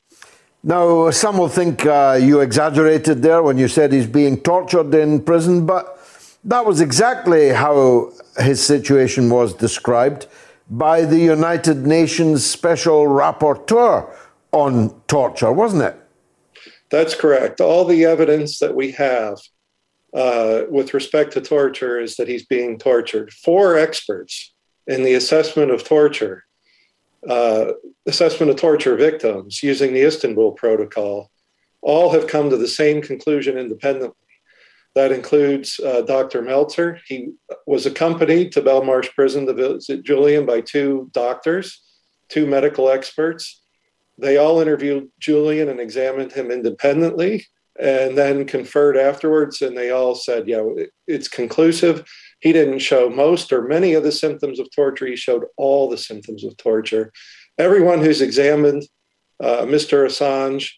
Now, 0.64 1.10
some 1.10 1.38
will 1.38 1.48
think 1.48 1.84
uh, 1.86 2.18
you 2.20 2.40
exaggerated 2.40 3.20
there 3.20 3.42
when 3.42 3.58
you 3.58 3.66
said 3.66 3.92
he's 3.92 4.06
being 4.06 4.40
tortured 4.40 4.94
in 4.94 5.20
prison, 5.22 5.66
but 5.66 5.98
that 6.44 6.66
was 6.66 6.80
exactly 6.80 7.50
how 7.50 8.12
his 8.38 8.64
situation 8.64 9.30
was 9.30 9.54
described 9.54 10.26
by 10.70 11.04
the 11.04 11.18
United 11.18 11.86
Nations 11.86 12.44
Special 12.44 13.04
Rapporteur 13.04 14.12
on 14.52 14.90
torture, 15.06 15.52
wasn't 15.52 15.82
it? 15.82 15.96
That's 16.90 17.14
correct. 17.14 17.60
All 17.60 17.84
the 17.84 18.04
evidence 18.04 18.58
that 18.58 18.74
we 18.74 18.92
have 18.92 19.38
uh, 20.14 20.62
with 20.68 20.92
respect 20.94 21.32
to 21.32 21.40
torture 21.40 22.00
is 22.00 22.16
that 22.16 22.28
he's 22.28 22.44
being 22.44 22.78
tortured. 22.78 23.32
Four 23.32 23.78
experts 23.78 24.52
in 24.86 25.02
the 25.02 25.14
assessment 25.14 25.70
of 25.70 25.84
torture, 25.84 26.44
uh, 27.28 27.72
assessment 28.06 28.50
of 28.50 28.56
torture 28.56 28.96
victims 28.96 29.62
using 29.62 29.94
the 29.94 30.02
Istanbul 30.02 30.52
Protocol, 30.52 31.30
all 31.80 32.12
have 32.12 32.26
come 32.26 32.50
to 32.50 32.56
the 32.56 32.68
same 32.68 33.00
conclusion 33.00 33.56
independently. 33.56 34.16
That 34.94 35.12
includes 35.12 35.80
uh, 35.80 36.02
Dr. 36.02 36.42
Melzer. 36.42 36.98
He 37.06 37.32
was 37.66 37.86
accompanied 37.86 38.52
to 38.52 38.60
Belmarsh 38.60 39.12
Prison 39.14 39.46
to 39.46 39.54
visit 39.54 40.04
Julian 40.04 40.44
by 40.44 40.60
two 40.60 41.08
doctors, 41.12 41.82
two 42.28 42.46
medical 42.46 42.90
experts. 42.90 43.62
They 44.18 44.36
all 44.36 44.60
interviewed 44.60 45.08
Julian 45.18 45.70
and 45.70 45.80
examined 45.80 46.32
him 46.32 46.50
independently 46.50 47.46
and 47.80 48.18
then 48.18 48.44
conferred 48.46 48.98
afterwards. 48.98 49.62
And 49.62 49.76
they 49.76 49.90
all 49.90 50.14
said, 50.14 50.46
yeah, 50.46 50.62
it's 51.06 51.28
conclusive. 51.28 52.04
He 52.40 52.52
didn't 52.52 52.80
show 52.80 53.08
most 53.08 53.52
or 53.52 53.62
many 53.62 53.94
of 53.94 54.02
the 54.02 54.12
symptoms 54.12 54.60
of 54.60 54.68
torture. 54.74 55.06
He 55.06 55.16
showed 55.16 55.44
all 55.56 55.88
the 55.88 55.96
symptoms 55.96 56.44
of 56.44 56.56
torture. 56.58 57.12
Everyone 57.58 58.00
who's 58.00 58.20
examined 58.20 58.82
uh, 59.42 59.62
Mr. 59.62 60.06
Assange 60.06 60.70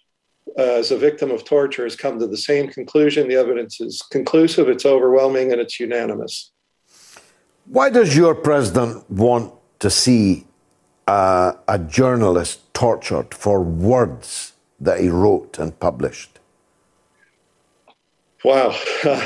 as 0.56 0.90
a 0.90 0.96
victim 0.96 1.30
of 1.30 1.44
torture 1.44 1.84
has 1.84 1.96
come 1.96 2.18
to 2.18 2.26
the 2.26 2.36
same 2.36 2.68
conclusion. 2.68 3.28
The 3.28 3.36
evidence 3.36 3.80
is 3.80 4.02
conclusive, 4.10 4.68
it's 4.68 4.86
overwhelming, 4.86 5.52
and 5.52 5.60
it's 5.60 5.80
unanimous. 5.80 6.52
Why 7.66 7.90
does 7.90 8.16
your 8.16 8.34
president 8.34 9.10
want 9.10 9.52
to 9.80 9.90
see 9.90 10.46
uh, 11.06 11.54
a 11.66 11.78
journalist 11.78 12.72
tortured 12.74 13.34
for 13.34 13.62
words 13.62 14.52
that 14.80 15.00
he 15.00 15.08
wrote 15.08 15.58
and 15.58 15.78
published? 15.78 16.38
Wow. 18.44 18.78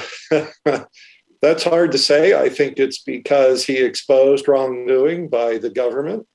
That's 1.40 1.64
hard 1.64 1.92
to 1.92 1.98
say. 1.98 2.40
I 2.40 2.48
think 2.48 2.78
it's 2.78 2.98
because 2.98 3.64
he 3.64 3.78
exposed 3.78 4.48
wrongdoing 4.48 5.28
by 5.28 5.58
the 5.58 5.70
government 5.70 6.26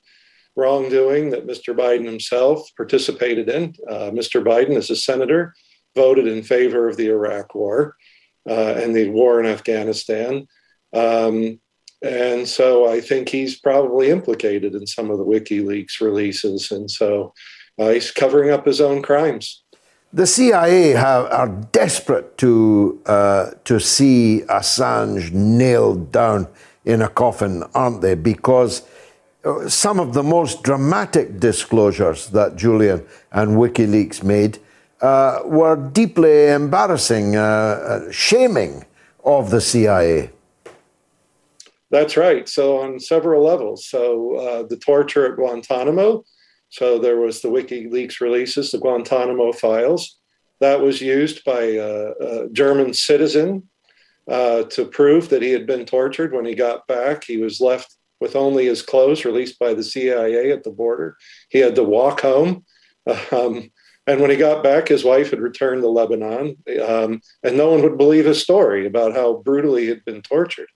wrongdoing 0.55 1.31
that 1.31 1.47
Mr. 1.47 1.75
Biden 1.75 2.05
himself 2.05 2.69
participated 2.77 3.49
in. 3.49 3.73
Uh, 3.89 4.11
Mr. 4.11 4.43
Biden, 4.43 4.75
as 4.75 4.89
a 4.89 4.95
senator, 4.95 5.53
voted 5.95 6.27
in 6.27 6.43
favor 6.43 6.87
of 6.87 6.97
the 6.97 7.07
Iraq 7.07 7.55
War 7.55 7.95
uh, 8.49 8.75
and 8.77 8.95
the 8.95 9.09
war 9.09 9.39
in 9.39 9.45
Afghanistan. 9.45 10.47
Um, 10.93 11.59
and 12.03 12.47
so 12.47 12.91
I 12.91 12.99
think 12.99 13.29
he's 13.29 13.59
probably 13.59 14.09
implicated 14.09 14.75
in 14.75 14.85
some 14.85 15.09
of 15.09 15.17
the 15.17 15.25
WikiLeaks 15.25 16.01
releases. 16.01 16.71
And 16.71 16.91
so 16.91 17.33
uh, 17.79 17.89
he's 17.89 18.11
covering 18.11 18.51
up 18.51 18.65
his 18.65 18.81
own 18.81 19.01
crimes. 19.01 19.63
The 20.11 20.27
CIA 20.27 20.89
have, 20.89 21.25
are 21.31 21.47
desperate 21.71 22.37
to, 22.39 23.01
uh, 23.05 23.51
to 23.63 23.79
see 23.79 24.43
Assange 24.47 25.31
nailed 25.31 26.11
down 26.11 26.47
in 26.85 27.01
a 27.01 27.07
coffin, 27.07 27.63
aren't 27.73 28.01
they? 28.01 28.13
Because 28.13 28.83
some 29.67 29.99
of 29.99 30.13
the 30.13 30.23
most 30.23 30.63
dramatic 30.63 31.39
disclosures 31.39 32.27
that 32.29 32.55
Julian 32.55 33.05
and 33.31 33.57
WikiLeaks 33.57 34.23
made 34.23 34.59
uh, 35.01 35.41
were 35.43 35.75
deeply 35.75 36.47
embarrassing, 36.47 37.35
uh, 37.35 37.39
uh 37.41 38.11
shaming 38.11 38.85
of 39.25 39.49
the 39.49 39.59
CIA. 39.59 40.29
That's 41.89 42.17
right. 42.17 42.47
So, 42.49 42.79
on 42.79 42.99
several 42.99 43.43
levels. 43.43 43.85
So, 43.85 44.35
uh, 44.35 44.63
the 44.63 44.77
torture 44.77 45.29
at 45.29 45.35
Guantanamo. 45.35 46.23
So, 46.69 46.97
there 46.97 47.17
was 47.17 47.41
the 47.41 47.49
WikiLeaks 47.49 48.19
releases, 48.19 48.71
the 48.71 48.79
Guantanamo 48.79 49.51
files. 49.51 50.19
That 50.59 50.79
was 50.79 51.01
used 51.01 51.43
by 51.43 51.61
a, 51.61 52.11
a 52.19 52.49
German 52.49 52.93
citizen 52.93 53.69
uh, 54.27 54.63
to 54.63 54.85
prove 54.85 55.29
that 55.29 55.41
he 55.41 55.51
had 55.51 55.67
been 55.67 55.85
tortured 55.85 56.33
when 56.33 56.45
he 56.45 56.55
got 56.55 56.87
back. 56.87 57.25
He 57.25 57.37
was 57.37 57.59
left 57.59 57.95
with 58.23 58.37
only 58.37 58.67
his 58.67 58.81
clothes 58.81 59.25
released 59.25 59.59
by 59.59 59.73
the 59.73 59.83
CIA 59.83 60.49
at 60.49 60.63
the 60.63 60.71
border. 60.71 61.17
He 61.49 61.59
had 61.59 61.75
to 61.75 61.83
walk 61.83 62.21
home. 62.21 62.65
Um, 63.33 63.69
and 64.07 64.21
when 64.21 64.29
he 64.29 64.37
got 64.37 64.63
back, 64.63 64.87
his 64.87 65.03
wife 65.03 65.31
had 65.31 65.41
returned 65.41 65.81
to 65.81 65.89
Lebanon, 65.89 66.55
um, 66.85 67.21
and 67.43 67.57
no 67.57 67.71
one 67.71 67.81
would 67.81 67.97
believe 67.97 68.25
his 68.25 68.41
story 68.41 68.85
about 68.87 69.13
how 69.13 69.41
brutally 69.43 69.83
he 69.83 69.89
had 69.89 70.05
been 70.05 70.21
tortured. 70.21 70.69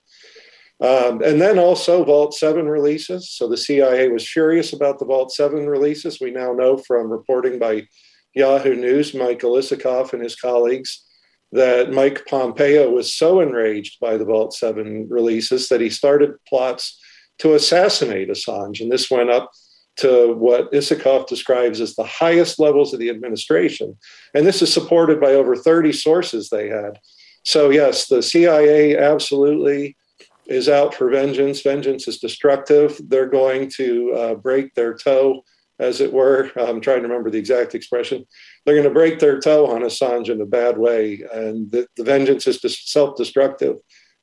Um, 0.82 1.22
and 1.24 1.42
then 1.42 1.58
also 1.58 2.04
Vault 2.04 2.34
7 2.34 2.68
releases. 2.68 3.32
So 3.32 3.48
the 3.48 3.56
CIA 3.56 4.10
was 4.10 4.28
furious 4.28 4.74
about 4.74 5.00
the 5.00 5.06
Vault 5.06 5.32
7 5.32 5.68
releases. 5.68 6.20
We 6.20 6.32
now 6.32 6.52
know 6.52 6.78
from 6.78 7.10
reporting 7.10 7.60
by 7.60 7.88
Yahoo 8.36 8.76
News, 8.76 9.14
Michael 9.14 9.54
Isikoff 9.54 10.12
and 10.12 10.22
his 10.22 10.36
colleagues, 10.36 11.06
that 11.54 11.92
Mike 11.92 12.26
Pompeo 12.28 12.90
was 12.90 13.14
so 13.14 13.40
enraged 13.40 14.02
by 14.02 14.18
the 14.18 14.26
Vault 14.26 14.54
7 14.54 15.08
releases 15.10 15.70
that 15.70 15.82
he 15.82 15.90
started 15.90 16.32
plots 16.46 17.00
to 17.40 17.54
assassinate 17.54 18.30
Assange. 18.30 18.82
And 18.82 18.92
this 18.92 19.10
went 19.12 19.30
up 19.30 19.52
to 19.98 20.34
what 20.34 20.72
Isikoff 20.72 21.28
describes 21.28 21.82
as 21.82 21.96
the 21.96 22.04
highest 22.04 22.60
levels 22.60 22.94
of 22.94 23.00
the 23.00 23.10
administration. 23.10 23.98
And 24.34 24.46
this 24.46 24.62
is 24.62 24.72
supported 24.72 25.20
by 25.20 25.34
over 25.34 25.56
30 25.56 25.92
sources 25.92 26.50
they 26.50 26.70
had. 26.70 27.00
So, 27.44 27.70
yes, 27.70 28.08
the 28.08 28.22
CIA 28.22 28.98
absolutely 28.98 29.98
is 30.46 30.70
out 30.70 30.94
for 30.94 31.10
vengeance. 31.10 31.62
Vengeance 31.62 32.08
is 32.08 32.20
destructive. 32.20 33.00
They're 33.08 33.30
going 33.30 33.70
to 33.78 34.14
uh, 34.14 34.36
break 34.36 34.74
their 34.76 34.94
toe, 34.94 35.44
as 35.80 36.02
it 36.02 36.12
were. 36.12 36.52
I'm 36.60 36.82
trying 36.82 37.02
to 37.02 37.08
remember 37.08 37.30
the 37.30 37.40
exact 37.40 37.76
expression. 37.76 38.26
They're 38.66 38.76
going 38.76 38.88
to 38.88 38.94
break 38.94 39.20
their 39.20 39.40
toe 39.40 39.68
on 39.68 39.82
Assange 39.82 40.30
in 40.30 40.42
a 40.42 40.46
bad 40.46 40.78
way. 40.78 41.24
And 41.34 41.72
the, 41.72 41.88
the 41.98 42.04
vengeance 42.04 42.48
is 42.48 42.60
self 42.90 43.16
destructive. 43.18 43.78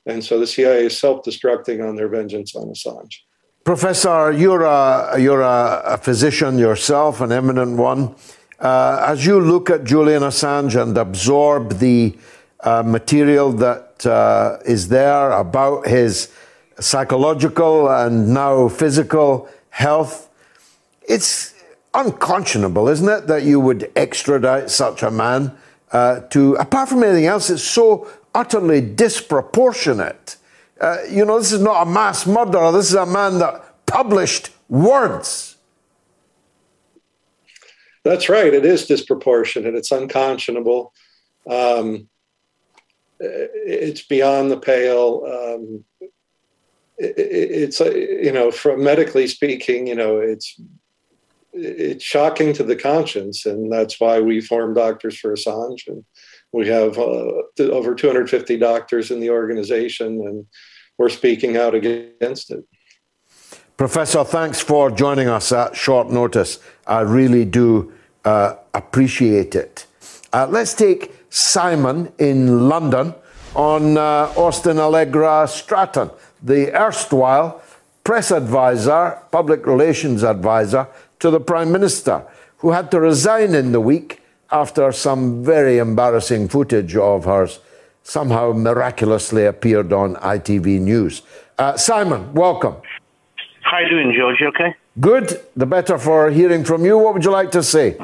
And 0.06 0.24
so 0.24 0.39
the 0.39 0.47
CIA 0.47 0.86
is 0.86 0.98
self 0.98 1.24
destructing 1.24 1.86
on 1.86 1.97
their 1.97 2.09
vengeance 2.09 2.55
on 2.55 2.68
Assange. 2.68 3.16
Professor, 3.64 4.31
you're 4.31 4.62
a, 4.62 5.16
you're 5.18 5.40
a, 5.40 5.98
physician 6.02 6.59
yourself, 6.59 7.22
an 7.22 7.32
eminent 7.32 7.78
one. 7.78 8.14
Uh, 8.60 9.02
as 9.06 9.24
you 9.24 9.40
look 9.40 9.70
at 9.70 9.85
Julian 9.85 10.22
Assange 10.22 10.81
and 10.81 10.97
absorb 10.98 11.78
the 11.78 12.16
uh, 12.60 12.82
material 12.82 13.52
that 13.52 14.06
uh, 14.06 14.59
is 14.66 14.89
there 14.89 15.32
about 15.32 15.86
his 15.86 16.31
psychological 16.78 17.89
and 17.89 18.32
now 18.35 18.68
physical 18.68 19.48
health. 19.70 20.28
It's 21.06 21.55
unconscionable, 21.93 22.89
isn't 22.89 23.09
it, 23.09 23.26
that 23.26 23.44
you 23.44 23.60
would 23.60 23.90
extradite 23.97 24.70
such 24.70 25.02
a 25.02 25.10
man 25.10 25.56
uh, 25.93 26.20
to, 26.31 26.55
apart 26.55 26.89
from 26.89 27.05
anything 27.05 27.26
else, 27.26 27.51
it's 27.51 27.62
so 27.62 28.10
utterly 28.35 28.81
disproportionate. 28.81 30.36
Uh, 30.81 30.98
you 31.11 31.24
know, 31.24 31.39
this 31.39 31.52
is 31.52 31.61
not 31.61 31.86
a 31.86 31.90
mass 31.90 32.27
murderer, 32.27 32.73
this 32.73 32.89
is 32.89 32.94
a 32.94 33.06
man 33.06 33.39
that 33.39 33.86
published 33.86 34.51
words. 34.69 35.56
That's 38.05 38.28
right. 38.28 38.52
It 38.52 38.66
is 38.66 38.86
disproportionate. 38.86 39.74
It's 39.74 39.90
unconscionable. 39.90 40.93
Um, 41.48 42.09
it's 43.19 44.02
beyond 44.02 44.51
the 44.51 44.59
pale. 44.59 45.23
Um, 45.27 45.85
it, 46.98 47.15
it's 47.16 47.81
you 47.81 48.32
know, 48.32 48.51
from 48.51 48.85
medically 48.85 49.27
speaking, 49.27 49.86
you 49.86 49.94
know, 49.94 50.19
it's 50.19 50.61
it's 51.55 52.05
shocking 52.05 52.52
to 52.55 52.62
the 52.62 52.77
conscience, 52.77 53.47
and 53.47 53.73
that's 53.73 53.98
why 54.01 54.20
we 54.20 54.40
formed 54.40 54.74
Doctors 54.74 55.19
for 55.19 55.32
Assange, 55.35 55.86
and 55.86 56.05
we 56.55 56.68
have 56.68 56.97
uh, 56.98 57.43
over 57.59 57.97
250 57.97 58.56
doctors 58.59 59.10
in 59.10 59.18
the 59.18 59.28
organization, 59.28 60.20
and 60.24 60.47
we're 60.98 61.09
speaking 61.09 61.56
out 61.56 61.74
against 61.74 62.52
it. 62.52 62.64
Professor, 63.76 64.22
thanks 64.22 64.60
for 64.60 64.89
joining 64.93 65.26
us 65.26 65.51
at 65.51 65.74
short 65.74 66.10
notice. 66.10 66.60
I 66.86 67.01
really 67.01 67.44
do 67.44 67.93
uh, 68.24 68.55
appreciate 68.72 69.56
it. 69.56 69.86
Uh, 70.32 70.47
let's 70.48 70.74
take 70.74 71.12
Simon 71.28 72.12
in 72.18 72.68
London 72.68 73.14
on 73.56 73.98
uh, 73.98 74.32
Austin 74.36 74.78
Allegra 74.78 75.48
Stratton, 75.48 76.09
the 76.40 76.72
erstwhile 76.81 77.60
press 78.05 78.31
advisor, 78.31 79.18
public 79.32 79.66
relations 79.66 80.22
advisor 80.22 80.86
to 81.18 81.31
the 81.31 81.40
Prime 81.40 81.72
Minister, 81.72 82.24
who 82.59 82.70
had 82.70 82.93
to 82.93 83.01
resign 83.01 83.55
in 83.56 83.72
the 83.72 83.81
week 83.81 84.20
after 84.55 84.93
some 84.93 85.44
very 85.44 85.78
embarrassing 85.78 86.47
footage 86.48 86.94
of 86.94 87.24
hers 87.24 87.59
somehow 88.05 88.52
miraculously 88.52 89.44
appeared 89.47 89.93
on 89.93 90.14
ITV 90.16 90.81
News. 90.81 91.22
Uh, 91.59 91.76
Simon, 91.76 92.32
welcome. 92.35 92.76
How 93.62 93.81
you 93.81 93.89
doing, 93.89 94.14
George? 94.16 94.36
You 94.40 94.48
okay? 94.48 94.74
Good. 95.01 95.40
The 95.56 95.66
better 95.66 95.98
for 95.98 96.31
hearing 96.31 96.62
from 96.64 96.85
you. 96.85 96.97
What 96.98 97.14
would 97.14 97.24
you 97.24 97.32
like 97.32 97.51
to 97.51 97.62
say? 97.64 97.97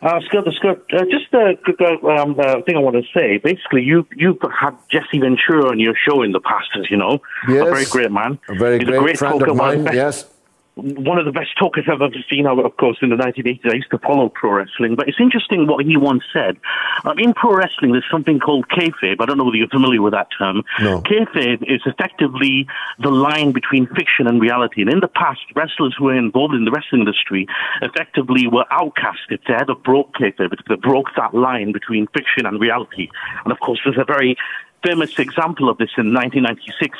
Uh, 0.00 0.20
Scott, 0.26 0.44
Scott, 0.54 0.78
uh, 0.94 1.04
just 1.10 1.32
a 1.34 1.58
uh, 1.84 2.08
um, 2.08 2.38
uh, 2.38 2.62
thing 2.62 2.76
I 2.76 2.80
want 2.80 2.96
to 2.96 3.02
say. 3.14 3.38
Basically, 3.38 3.82
you 3.82 4.06
you've 4.16 4.38
had 4.60 4.74
Jesse 4.90 5.18
Ventura 5.18 5.70
on 5.70 5.78
your 5.78 5.94
show 6.06 6.22
in 6.22 6.32
the 6.32 6.40
past, 6.40 6.68
as 6.78 6.90
you 6.90 6.96
know. 6.96 7.20
Yes. 7.48 7.66
A 7.66 7.70
very 7.70 7.84
great 7.86 8.12
man. 8.12 8.38
A 8.48 8.54
very 8.54 8.78
He's 8.78 8.88
great, 8.88 8.98
a 8.98 9.02
great 9.02 9.18
friend 9.18 9.42
of 9.42 9.56
mine, 9.56 9.84
best- 9.84 9.96
yes. 10.04 10.31
One 10.74 11.18
of 11.18 11.26
the 11.26 11.32
best 11.32 11.50
talkers 11.58 11.84
I've 11.86 12.00
ever 12.00 12.14
seen, 12.30 12.46
of 12.46 12.76
course, 12.78 12.96
in 13.02 13.10
the 13.10 13.16
1980s. 13.16 13.70
I 13.70 13.74
used 13.74 13.90
to 13.90 13.98
follow 13.98 14.30
pro 14.30 14.52
wrestling, 14.52 14.94
but 14.96 15.06
it's 15.06 15.20
interesting 15.20 15.66
what 15.66 15.84
he 15.84 15.98
once 15.98 16.24
said. 16.32 16.56
Um, 17.04 17.18
in 17.18 17.34
pro 17.34 17.54
wrestling, 17.54 17.92
there's 17.92 18.08
something 18.10 18.40
called 18.40 18.68
kayfabe. 18.68 19.16
I 19.20 19.26
don't 19.26 19.36
know 19.36 19.44
whether 19.44 19.56
you're 19.56 19.68
familiar 19.68 20.00
with 20.00 20.14
that 20.14 20.28
term. 20.36 20.62
No. 20.80 21.02
Kayfabe 21.02 21.62
is 21.62 21.82
effectively 21.84 22.66
the 22.98 23.10
line 23.10 23.52
between 23.52 23.86
fiction 23.88 24.26
and 24.26 24.40
reality. 24.40 24.80
And 24.80 24.90
in 24.90 25.00
the 25.00 25.08
past, 25.08 25.40
wrestlers 25.54 25.94
who 25.98 26.04
were 26.04 26.16
involved 26.16 26.54
in 26.54 26.64
the 26.64 26.70
wrestling 26.70 27.02
industry 27.02 27.46
effectively 27.82 28.46
were 28.46 28.64
outcast 28.70 29.20
if 29.28 29.40
they 29.46 29.52
had 29.52 29.68
a 29.68 29.74
broke 29.74 30.14
kayfabe, 30.14 30.54
if 30.54 30.64
they 30.68 30.76
broke 30.76 31.08
that 31.16 31.34
line 31.34 31.72
between 31.72 32.06
fiction 32.08 32.46
and 32.46 32.58
reality. 32.58 33.08
And 33.44 33.52
of 33.52 33.60
course, 33.60 33.80
there's 33.84 33.98
a 33.98 34.04
very 34.04 34.36
famous 34.82 35.18
example 35.18 35.68
of 35.68 35.78
this 35.78 35.90
in 35.96 36.12
1996, 36.12 36.98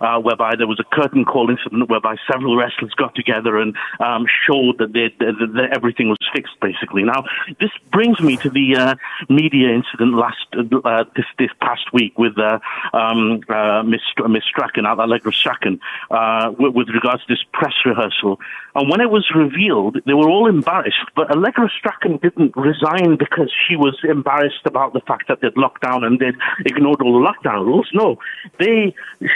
uh, 0.00 0.18
whereby 0.20 0.56
there 0.56 0.66
was 0.66 0.80
a 0.80 0.94
curtain 0.94 1.24
call 1.24 1.50
incident 1.50 1.88
whereby 1.88 2.16
several 2.30 2.56
wrestlers 2.56 2.92
got 2.94 3.14
together 3.14 3.58
and 3.58 3.76
um, 4.00 4.26
showed 4.46 4.78
that, 4.78 4.92
they, 4.92 5.08
that, 5.18 5.34
that 5.54 5.70
everything 5.72 6.08
was 6.08 6.18
fixed, 6.32 6.58
basically. 6.60 7.02
Now, 7.02 7.24
this 7.60 7.70
brings 7.92 8.20
me 8.20 8.36
to 8.38 8.50
the 8.50 8.76
uh, 8.76 8.94
media 9.28 9.70
incident 9.70 10.14
last 10.14 10.46
uh, 10.54 11.04
this, 11.16 11.26
this 11.38 11.50
past 11.60 11.92
week 11.92 12.18
with 12.18 12.38
uh, 12.38 12.58
um, 12.92 13.40
uh, 13.48 13.82
Miss, 13.82 14.00
Miss 14.28 14.44
Strachan, 14.44 14.86
Allegra 14.86 15.32
Strachan, 15.32 15.80
uh, 16.10 16.52
with 16.56 16.88
regards 16.88 17.24
to 17.26 17.32
this 17.34 17.44
press 17.52 17.74
rehearsal. 17.84 18.40
And 18.74 18.90
when 18.90 19.00
it 19.00 19.10
was 19.10 19.30
revealed, 19.34 19.98
they 20.04 20.14
were 20.14 20.28
all 20.28 20.48
embarrassed, 20.48 21.06
but 21.14 21.30
Allegra 21.30 21.70
Strachan 21.78 22.16
didn't 22.16 22.56
resign 22.56 23.16
because 23.16 23.52
she 23.66 23.76
was 23.76 23.96
embarrassed 24.02 24.62
about 24.64 24.94
the 24.94 25.00
fact 25.00 25.28
that 25.28 25.40
they'd 25.40 25.56
locked 25.56 25.82
down 25.82 26.02
and 26.02 26.18
they'd 26.18 26.34
ignored 26.66 27.00
all 27.00 27.20
the 27.20 27.24
lockdown 27.24 27.64
rules. 27.64 27.88
No, 27.94 28.18
they 28.58 28.92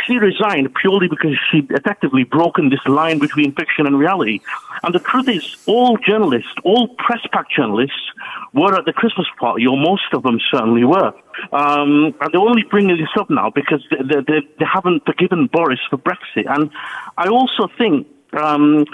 she 0.07 0.19
resigned 0.19 0.75
purely 0.75 1.07
because 1.07 1.37
she'd 1.51 1.71
effectively 1.71 2.25
broken 2.25 2.71
this 2.71 2.85
line 2.87 3.21
between 3.21 3.55
fiction 3.55 3.87
and 3.87 3.97
reality. 3.97 4.41
And 4.83 4.93
the 4.93 4.99
truth 4.99 5.29
is, 5.29 5.57
all 5.67 5.97
journalists, 5.99 6.55
all 6.65 6.89
press 6.97 7.21
pack 7.33 7.49
journalists, 7.51 8.11
were 8.55 8.75
at 8.75 8.87
the 8.87 8.93
Christmas 8.93 9.29
party, 9.39 9.67
or 9.67 9.77
most 9.77 10.13
of 10.13 10.25
them 10.25 10.41
certainly 10.51 10.85
were. 10.85 11.13
Um, 11.53 12.13
and 12.21 12.33
they're 12.33 12.41
only 12.41 12.65
bringing 12.65 12.97
this 12.97 13.15
up 13.17 13.31
now 13.31 13.51
because 13.51 13.87
they, 13.91 14.21
they, 14.27 14.41
they, 14.59 14.65
haven't 14.65 15.05
forgiven 15.07 15.47
Boris 15.47 15.79
for 15.89 15.97
Brexit. 15.97 16.47
And 16.49 16.71
I 17.17 17.29
also 17.29 17.69
think. 17.79 18.09
Um, 18.33 18.85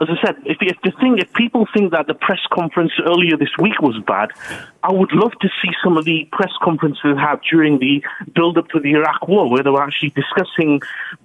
as 0.00 0.08
I 0.10 0.26
said, 0.26 0.36
if, 0.44 0.58
if 0.60 0.76
the 0.82 0.90
thing, 1.00 1.18
if 1.18 1.32
people 1.34 1.66
think 1.74 1.92
that 1.92 2.06
the 2.06 2.14
press 2.14 2.40
conference 2.52 2.92
earlier 3.06 3.36
this 3.36 3.54
week 3.58 3.80
was 3.80 3.96
bad, 4.06 4.30
I 4.82 4.92
would 4.92 5.12
love 5.12 5.32
to 5.40 5.48
see 5.62 5.70
some 5.84 5.96
of 5.96 6.04
the 6.04 6.28
press 6.32 6.50
conferences 6.60 7.00
they 7.04 7.20
had 7.20 7.40
during 7.48 7.78
the 7.78 8.02
build-up 8.34 8.68
to 8.70 8.80
the 8.80 8.92
Iraq 8.92 9.28
War, 9.28 9.48
where 9.48 9.62
they 9.62 9.70
were 9.70 9.82
actually 9.82 10.10
discussing 10.10 10.80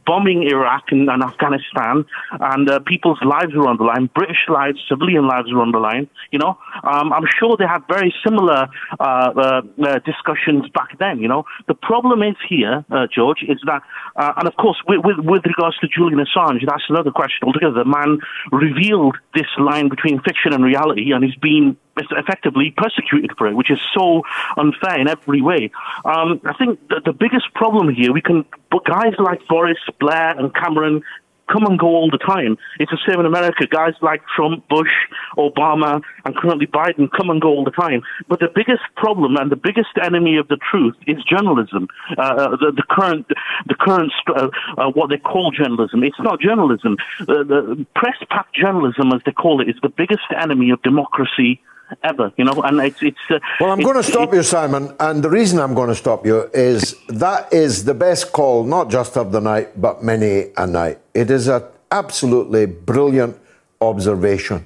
bombing 0.05 0.43
Iraq 0.43 0.83
and, 0.91 1.09
and 1.09 1.23
Afghanistan, 1.23 2.05
and 2.39 2.69
uh, 2.69 2.79
people's 2.85 3.19
lives 3.23 3.55
were 3.55 3.67
on 3.67 3.77
the 3.77 3.83
line, 3.83 4.09
British 4.13 4.45
lives, 4.47 4.79
civilian 4.87 5.27
lives 5.27 5.51
were 5.51 5.61
on 5.61 5.71
the 5.71 5.79
line. 5.79 6.07
You 6.31 6.39
know, 6.39 6.57
um, 6.83 7.11
I'm 7.11 7.25
sure 7.39 7.57
they 7.57 7.65
had 7.65 7.81
very 7.87 8.13
similar 8.23 8.67
uh, 8.99 9.03
uh, 9.03 9.61
uh, 9.83 9.99
discussions 10.05 10.69
back 10.69 10.99
then. 10.99 11.19
You 11.19 11.27
know, 11.27 11.45
the 11.67 11.73
problem 11.73 12.21
is 12.21 12.35
here, 12.47 12.85
uh, 12.91 13.07
George, 13.13 13.43
is 13.43 13.59
that, 13.65 13.81
uh, 14.15 14.33
and 14.37 14.47
of 14.47 14.55
course, 14.57 14.77
with, 14.87 15.01
with, 15.03 15.17
with 15.19 15.45
regards 15.45 15.77
to 15.79 15.87
Julian 15.87 16.23
Assange, 16.23 16.65
that's 16.65 16.85
another 16.89 17.11
question 17.11 17.47
altogether. 17.47 17.83
The 17.83 17.85
man 17.85 18.19
revealed 18.67 19.15
this 19.33 19.47
line 19.57 19.87
between 19.89 20.21
fiction 20.21 20.53
and 20.53 20.63
reality, 20.63 21.11
and 21.11 21.23
he's 21.23 21.35
been 21.35 21.77
effectively 22.11 22.73
persecuted 22.75 23.31
for 23.37 23.47
it, 23.47 23.55
which 23.55 23.71
is 23.71 23.79
so 23.93 24.21
unfair 24.57 24.99
in 24.99 25.07
every 25.07 25.41
way. 25.41 25.71
Um, 26.05 26.41
I 26.45 26.53
think 26.53 26.87
that 26.89 27.03
the 27.05 27.13
biggest 27.13 27.53
problem 27.53 27.89
here, 27.93 28.11
we 28.13 28.21
can, 28.21 28.45
guys 28.85 29.13
like 29.17 29.39
Boris, 29.47 29.77
Blair, 29.99 30.37
and 30.37 30.53
Cameron 30.53 31.01
come 31.51 31.65
and 31.65 31.79
go 31.79 31.87
all 31.87 32.09
the 32.09 32.17
time. 32.17 32.57
It's 32.79 32.91
the 32.91 32.99
same 33.07 33.19
in 33.19 33.25
America. 33.25 33.67
Guys 33.67 33.93
like 34.01 34.21
Trump, 34.35 34.67
Bush, 34.69 34.91
Obama, 35.37 36.01
and 36.25 36.35
currently 36.35 36.67
Biden 36.67 37.09
come 37.15 37.29
and 37.29 37.41
go 37.41 37.49
all 37.49 37.63
the 37.63 37.71
time. 37.71 38.01
But 38.27 38.39
the 38.39 38.49
biggest 38.53 38.83
problem 38.95 39.35
and 39.37 39.51
the 39.51 39.55
biggest 39.55 39.97
enemy 40.01 40.37
of 40.37 40.47
the 40.47 40.57
truth 40.71 40.95
is 41.07 41.17
journalism. 41.23 41.87
Uh, 42.17 42.55
the, 42.57 42.71
the 42.75 42.83
current, 42.89 43.27
the 43.67 43.75
current, 43.75 44.11
uh, 44.27 44.49
uh, 44.77 44.89
what 44.91 45.09
they 45.09 45.17
call 45.17 45.51
journalism. 45.51 46.03
It's 46.03 46.19
not 46.19 46.39
journalism. 46.39 46.97
Uh, 47.21 47.43
the 47.43 47.85
press 47.95 48.17
pack 48.29 48.47
journalism, 48.53 49.11
as 49.13 49.21
they 49.25 49.31
call 49.31 49.61
it, 49.61 49.69
is 49.69 49.75
the 49.81 49.89
biggest 49.89 50.27
enemy 50.39 50.69
of 50.69 50.81
democracy 50.81 51.61
ever. 52.03 52.31
You 52.37 52.45
know, 52.45 52.61
and 52.63 52.79
it's 52.79 53.01
it's. 53.01 53.17
Uh, 53.29 53.39
Well, 53.59 53.71
I'm 53.71 53.79
it's- 53.79 53.91
going 53.93 54.03
to 54.03 54.09
stop 54.11 54.33
you, 54.33 54.43
Simon. 54.43 54.93
And 54.99 55.23
the 55.23 55.29
reason 55.29 55.59
I'm 55.59 55.73
going 55.73 55.89
to 55.89 55.95
stop 55.95 56.25
you 56.25 56.49
is 56.53 56.95
that 57.09 57.51
is 57.53 57.83
the 57.85 57.93
best 57.93 58.31
call, 58.31 58.63
not 58.63 58.89
just 58.89 59.17
of 59.17 59.31
the 59.31 59.41
night, 59.41 59.79
but 59.81 60.03
many 60.03 60.51
a 60.57 60.65
night. 60.67 60.99
It 61.13 61.29
is 61.31 61.47
an 61.47 61.63
absolutely 61.91 62.65
brilliant 62.65 63.37
observation 63.81 64.65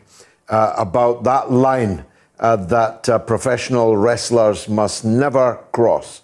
uh, 0.49 0.73
about 0.77 1.23
that 1.23 1.51
line 1.51 2.05
uh, 2.39 2.55
that 2.55 3.07
uh, 3.07 3.19
professional 3.19 3.95
wrestlers 3.97 4.67
must 4.67 5.05
never 5.05 5.59
cross 5.71 6.21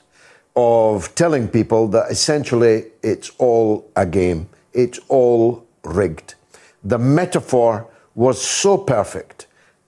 of 0.55 1.13
telling 1.13 1.47
people 1.47 1.87
that 1.89 2.09
essentially 2.09 2.85
it's 3.03 3.29
all 3.37 3.87
a 3.95 4.05
game, 4.05 4.49
it's 4.73 4.99
all 5.07 5.63
rigged. 5.83 6.33
The 6.83 6.97
metaphor 6.97 7.87
was 8.15 8.41
so 8.41 8.77
perfect. 8.79 9.36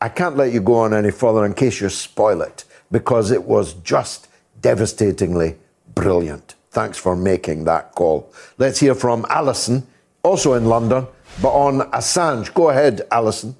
I 0.01 0.07
can't 0.07 0.37
let 0.37 0.53
you 0.53 0.61
go 0.61 0.75
on 0.75 0.93
any 0.93 1.11
further 1.11 1.45
in 1.45 1.53
case 1.53 1.81
you 1.81 1.89
spoil 1.89 2.41
it 2.41 2.63
because 2.89 3.31
it 3.31 3.43
was 3.43 3.73
just 3.73 4.29
devastatingly 4.61 5.57
brilliant. 5.93 6.55
Thanks 6.71 6.97
for 6.97 7.17
making 7.17 7.65
that 7.65 7.95
call. 7.95 8.31
Let's 8.57 8.79
hear 8.79 8.95
from 8.95 9.25
Alison, 9.29 9.85
also 10.23 10.53
in 10.53 10.65
London, 10.65 11.05
but 11.41 11.49
on 11.49 11.81
Assange. 11.91 12.53
Go 12.53 12.69
ahead, 12.69 13.01
Alison. 13.11 13.57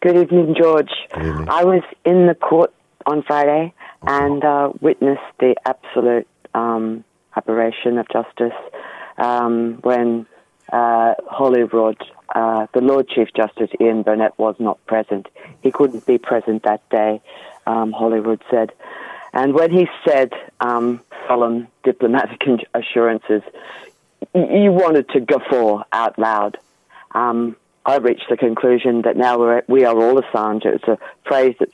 Good 0.00 0.16
evening, 0.16 0.54
George. 0.58 0.90
Good 1.12 1.26
evening. 1.26 1.48
I 1.50 1.64
was 1.64 1.82
in 2.04 2.28
the 2.28 2.34
court 2.34 2.72
on 3.04 3.22
Friday 3.22 3.74
and 4.06 4.42
uh, 4.44 4.72
witnessed 4.80 5.20
the 5.38 5.54
absolute 5.66 6.26
um, 6.54 7.04
aberration 7.36 7.98
of 7.98 8.08
justice 8.08 8.56
um, 9.18 9.80
when 9.82 10.26
uh, 10.72 11.14
Holroyde, 11.30 12.02
uh, 12.34 12.66
the 12.74 12.80
Lord 12.80 13.08
Chief 13.08 13.28
Justice 13.34 13.70
Ian 13.80 14.02
Burnett, 14.02 14.38
was 14.38 14.56
not 14.58 14.84
present. 14.86 15.28
He 15.62 15.70
couldn't 15.70 16.06
be 16.06 16.18
present 16.18 16.62
that 16.64 16.88
day, 16.90 17.20
um, 17.66 17.92
said. 18.50 18.72
And 19.32 19.54
when 19.54 19.70
he 19.70 19.88
said 20.06 20.32
um, 20.60 21.00
solemn 21.26 21.68
diplomatic 21.84 22.40
assurances, 22.74 23.42
you 24.34 24.72
wanted 24.72 25.08
to 25.10 25.20
guffaw 25.20 25.84
out 25.92 26.18
loud. 26.18 26.58
Um, 27.12 27.56
I 27.88 27.96
reached 27.96 28.26
the 28.28 28.36
conclusion 28.36 29.00
that 29.06 29.16
now 29.16 29.38
we're, 29.38 29.62
we 29.66 29.86
are 29.86 29.96
all 29.96 30.20
Assange. 30.20 30.66
It's 30.66 30.84
a 30.84 30.98
phrase 31.26 31.54
that's 31.58 31.72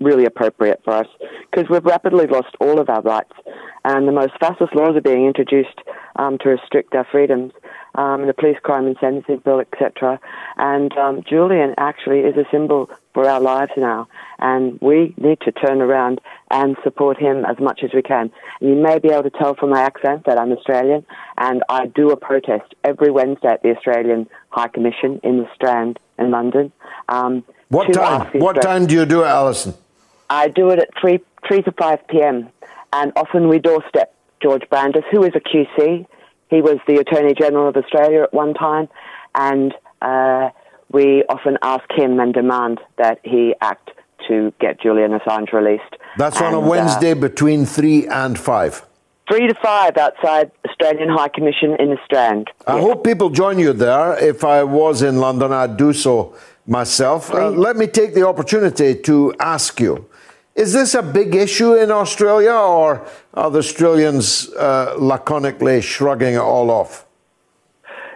really 0.00 0.24
appropriate 0.24 0.80
for 0.82 0.92
us 0.92 1.06
because 1.48 1.70
we've 1.70 1.84
rapidly 1.84 2.26
lost 2.26 2.56
all 2.58 2.80
of 2.80 2.90
our 2.90 3.00
rights, 3.00 3.30
and 3.84 4.08
the 4.08 4.12
most 4.12 4.32
fascist 4.40 4.74
laws 4.74 4.96
are 4.96 5.00
being 5.00 5.24
introduced 5.24 5.78
um, 6.16 6.36
to 6.38 6.48
restrict 6.48 6.96
our 6.96 7.06
freedoms. 7.12 7.52
Um, 7.94 8.26
the 8.26 8.34
police 8.34 8.56
crime 8.64 8.86
and 8.86 8.96
sentencing 9.00 9.42
bill, 9.44 9.60
etc. 9.60 10.18
And 10.56 10.92
um, 10.98 11.22
Julian 11.22 11.74
actually 11.78 12.20
is 12.20 12.36
a 12.36 12.44
symbol 12.50 12.90
for 13.14 13.28
our 13.28 13.40
lives 13.40 13.72
now, 13.76 14.08
and 14.38 14.80
we 14.80 15.14
need 15.18 15.40
to 15.40 15.52
turn 15.52 15.80
around 15.80 16.20
and 16.50 16.76
support 16.82 17.18
him 17.18 17.44
as 17.44 17.58
much 17.58 17.80
as 17.82 17.90
we 17.94 18.02
can. 18.02 18.30
You 18.60 18.74
may 18.74 18.98
be 18.98 19.10
able 19.10 19.24
to 19.24 19.30
tell 19.30 19.54
from 19.54 19.70
my 19.70 19.82
accent 19.82 20.24
that 20.26 20.38
I'm 20.38 20.52
Australian, 20.52 21.04
and 21.36 21.62
I 21.68 21.86
do 21.86 22.10
a 22.10 22.16
protest 22.16 22.74
every 22.84 23.10
Wednesday 23.10 23.48
at 23.48 23.62
the 23.62 23.76
Australian 23.76 24.28
High 24.50 24.68
Commission 24.68 25.20
in 25.22 25.38
the 25.38 25.48
Strand 25.54 25.98
in 26.18 26.30
London. 26.30 26.72
Um, 27.08 27.44
what 27.68 27.92
time? 27.92 28.30
What 28.40 28.60
time 28.60 28.86
do 28.86 28.94
you 28.94 29.06
do 29.06 29.22
it, 29.22 29.28
Alison? 29.28 29.74
I 30.28 30.48
do 30.48 30.70
it 30.70 30.78
at 30.78 30.88
three 31.00 31.20
three 31.46 31.62
to 31.62 31.72
five 31.72 32.06
p.m. 32.08 32.48
and 32.92 33.12
often 33.16 33.48
we 33.48 33.58
doorstep 33.58 34.14
George 34.42 34.62
Brandis, 34.70 35.04
who 35.10 35.22
is 35.24 35.32
a 35.34 35.40
QC. 35.40 36.06
He 36.48 36.60
was 36.60 36.78
the 36.86 36.96
Attorney 36.96 37.34
General 37.34 37.68
of 37.68 37.76
Australia 37.76 38.22
at 38.22 38.34
one 38.34 38.54
time, 38.54 38.88
and 39.34 39.74
uh, 40.02 40.50
we 40.92 41.24
often 41.28 41.58
ask 41.62 41.84
him 41.92 42.20
and 42.20 42.32
demand 42.34 42.80
that 42.98 43.18
he 43.24 43.54
act 43.60 43.90
to 44.28 44.52
get 44.60 44.80
Julian 44.80 45.18
Assange 45.18 45.52
released. 45.52 45.96
That's 46.16 46.36
and, 46.36 46.46
on 46.46 46.54
a 46.54 46.60
Wednesday 46.60 47.12
uh, 47.12 47.16
between 47.16 47.66
3 47.66 48.06
and 48.08 48.38
5. 48.38 48.86
3 49.30 49.46
to 49.48 49.54
5 49.54 49.96
outside 49.96 50.50
Australian 50.68 51.08
High 51.08 51.28
Commission 51.28 51.76
in 51.78 51.90
the 51.90 51.98
Strand. 52.04 52.50
I 52.66 52.76
yes. 52.76 52.84
hope 52.84 53.04
people 53.04 53.30
join 53.30 53.58
you 53.58 53.72
there. 53.72 54.18
If 54.18 54.44
I 54.44 54.62
was 54.62 55.02
in 55.02 55.18
London, 55.18 55.52
I'd 55.52 55.76
do 55.76 55.92
so 55.92 56.36
myself. 56.66 57.32
Uh, 57.32 57.50
let 57.50 57.76
me 57.76 57.86
take 57.86 58.14
the 58.14 58.26
opportunity 58.26 58.94
to 58.94 59.34
ask 59.40 59.80
you 59.80 60.08
is 60.54 60.74
this 60.74 60.94
a 60.94 61.02
big 61.02 61.34
issue 61.34 61.74
in 61.74 61.90
Australia, 61.90 62.52
or 62.52 63.06
are 63.32 63.50
the 63.50 63.60
Australians 63.60 64.50
uh, 64.52 64.94
laconically 64.98 65.80
shrugging 65.82 66.34
it 66.34 66.38
all 66.38 66.70
off? 66.70 67.06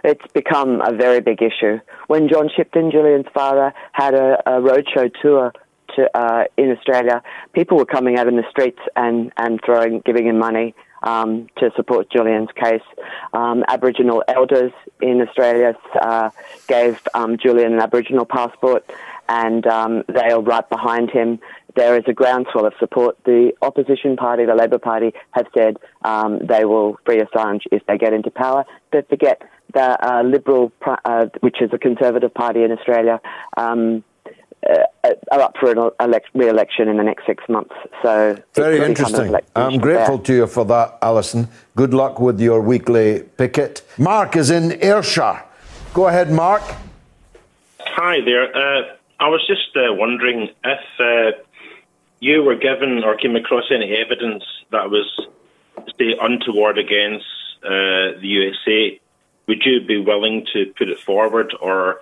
It's 0.07 0.25
become 0.33 0.79
a 0.79 0.93
very 0.93 1.19
big 1.19 1.41
issue. 1.41 1.81
When 2.07 2.29
John 2.29 2.49
Shipton, 2.55 2.91
Julian's 2.91 3.25
father, 3.33 3.73
had 3.91 4.13
a, 4.13 4.41
a 4.45 4.61
roadshow 4.61 5.11
tour 5.21 5.51
to, 5.97 6.17
uh, 6.17 6.45
in 6.55 6.71
Australia, 6.71 7.21
people 7.51 7.75
were 7.75 7.85
coming 7.85 8.17
out 8.17 8.25
in 8.25 8.37
the 8.37 8.45
streets 8.49 8.79
and, 8.95 9.33
and 9.35 9.59
throwing, 9.65 10.01
giving 10.05 10.25
him 10.25 10.39
money 10.39 10.73
um, 11.03 11.47
to 11.57 11.71
support 11.75 12.09
Julian's 12.09 12.47
case. 12.55 12.87
Um, 13.33 13.65
Aboriginal 13.67 14.23
elders 14.29 14.71
in 15.01 15.21
Australia 15.21 15.75
uh, 16.01 16.29
gave 16.69 17.05
um, 17.13 17.37
Julian 17.37 17.73
an 17.73 17.81
Aboriginal 17.81 18.23
passport, 18.25 18.89
and 19.27 19.67
um, 19.67 20.03
they 20.07 20.29
are 20.31 20.41
right 20.41 20.69
behind 20.69 21.11
him. 21.11 21.37
There 21.75 21.97
is 21.97 22.05
a 22.07 22.13
groundswell 22.13 22.65
of 22.65 22.73
support. 22.79 23.17
The 23.25 23.51
opposition 23.61 24.15
party, 24.15 24.45
the 24.45 24.55
Labor 24.55 24.79
Party, 24.79 25.11
have 25.31 25.47
said 25.53 25.75
um, 26.03 26.39
they 26.39 26.63
will 26.63 26.97
free 27.05 27.19
Assange 27.19 27.63
if 27.73 27.85
they 27.87 27.97
get 27.97 28.13
into 28.13 28.31
power. 28.31 28.63
But 28.91 29.09
forget 29.09 29.41
the 29.73 29.97
uh, 30.05 30.23
Liberal, 30.23 30.71
uh, 30.85 31.27
which 31.41 31.61
is 31.61 31.71
a 31.73 31.77
conservative 31.77 32.33
party 32.33 32.63
in 32.63 32.71
Australia, 32.71 33.19
um, 33.57 34.03
uh, 34.67 34.83
are 35.31 35.41
up 35.41 35.55
for 35.59 35.71
an 35.71 35.91
elect- 35.99 36.29
re-election 36.33 36.87
in 36.87 36.97
the 36.97 37.03
next 37.03 37.25
six 37.25 37.43
months. 37.47 37.73
So 38.01 38.37
very 38.53 38.83
interesting. 38.83 39.35
I'm 39.55 39.77
grateful 39.77 40.17
there. 40.17 40.25
to 40.25 40.33
you 40.33 40.47
for 40.47 40.65
that, 40.65 40.97
Alison. 41.01 41.47
Good 41.75 41.93
luck 41.93 42.19
with 42.19 42.39
your 42.39 42.61
weekly 42.61 43.23
picket. 43.37 43.83
Mark 43.97 44.35
is 44.35 44.49
in 44.49 44.71
Ayrshire. 44.83 45.43
Go 45.93 46.07
ahead, 46.07 46.31
Mark. 46.31 46.63
Hi 47.79 48.17
there. 48.25 48.55
Uh, 48.55 48.95
I 49.19 49.29
was 49.29 49.45
just 49.47 49.75
uh, 49.75 49.93
wondering 49.93 50.49
if 50.63 50.79
uh, 50.99 51.37
you 52.19 52.43
were 52.43 52.55
given 52.55 53.03
or 53.03 53.15
came 53.15 53.35
across 53.35 53.65
any 53.71 53.95
evidence 53.95 54.43
that 54.71 54.89
was, 54.89 55.27
say, 55.97 56.15
untoward 56.21 56.77
against 56.77 57.25
uh, 57.63 58.19
the 58.21 58.27
USA. 58.39 58.99
Would 59.47 59.65
you 59.65 59.79
be 59.81 59.97
willing 59.97 60.45
to 60.53 60.73
put 60.77 60.89
it 60.89 60.99
forward 60.99 61.53
or 61.61 62.01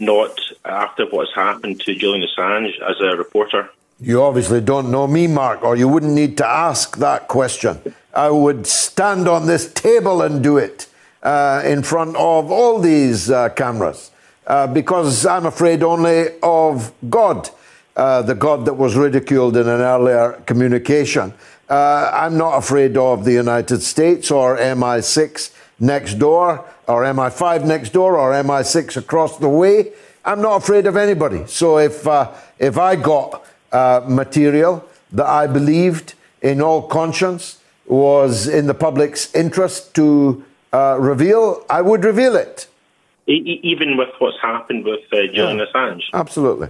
not 0.00 0.36
after 0.64 1.06
what's 1.06 1.34
happened 1.34 1.80
to 1.82 1.94
Julian 1.94 2.26
Assange 2.28 2.72
as 2.82 3.00
a 3.00 3.16
reporter? 3.16 3.70
You 4.00 4.20
obviously 4.22 4.60
don't 4.60 4.90
know 4.90 5.06
me, 5.06 5.28
Mark, 5.28 5.62
or 5.62 5.76
you 5.76 5.86
wouldn't 5.86 6.12
need 6.12 6.36
to 6.38 6.46
ask 6.46 6.96
that 6.96 7.28
question. 7.28 7.80
I 8.12 8.30
would 8.30 8.66
stand 8.66 9.28
on 9.28 9.46
this 9.46 9.72
table 9.72 10.22
and 10.22 10.42
do 10.42 10.58
it 10.58 10.88
uh, 11.22 11.62
in 11.64 11.84
front 11.84 12.16
of 12.16 12.50
all 12.50 12.80
these 12.80 13.30
uh, 13.30 13.50
cameras 13.50 14.10
uh, 14.48 14.66
because 14.66 15.24
I'm 15.24 15.46
afraid 15.46 15.84
only 15.84 16.30
of 16.42 16.92
God, 17.08 17.48
uh, 17.94 18.22
the 18.22 18.34
God 18.34 18.64
that 18.66 18.74
was 18.74 18.96
ridiculed 18.96 19.56
in 19.56 19.68
an 19.68 19.80
earlier 19.80 20.32
communication. 20.46 21.32
Uh, 21.68 22.10
I'm 22.12 22.36
not 22.36 22.56
afraid 22.56 22.96
of 22.96 23.24
the 23.24 23.32
United 23.32 23.82
States 23.82 24.32
or 24.32 24.56
MI6 24.56 25.52
next 25.82 26.14
door 26.14 26.64
or 26.86 27.02
MI5 27.02 27.64
next 27.64 27.90
door 27.90 28.16
or 28.16 28.32
MI6 28.32 28.96
across 28.96 29.36
the 29.36 29.48
way. 29.48 29.92
I'm 30.24 30.40
not 30.40 30.62
afraid 30.62 30.86
of 30.86 30.96
anybody. 30.96 31.44
So 31.46 31.78
if, 31.78 32.06
uh, 32.06 32.30
if 32.58 32.78
I 32.78 32.96
got 32.96 33.44
uh, 33.72 34.02
material 34.06 34.88
that 35.10 35.26
I 35.26 35.48
believed 35.48 36.14
in 36.40 36.62
all 36.62 36.82
conscience 36.82 37.58
was 37.86 38.46
in 38.46 38.68
the 38.68 38.74
public's 38.74 39.34
interest 39.34 39.94
to 39.96 40.44
uh, 40.72 40.96
reveal, 41.00 41.66
I 41.68 41.82
would 41.82 42.04
reveal 42.04 42.36
it. 42.36 42.68
Even 43.26 43.96
with 43.96 44.10
what's 44.18 44.40
happened 44.40 44.84
with 44.84 45.00
uh, 45.12 45.26
Julian 45.32 45.58
yeah, 45.58 45.66
Assange? 45.66 46.02
Absolutely. 46.14 46.68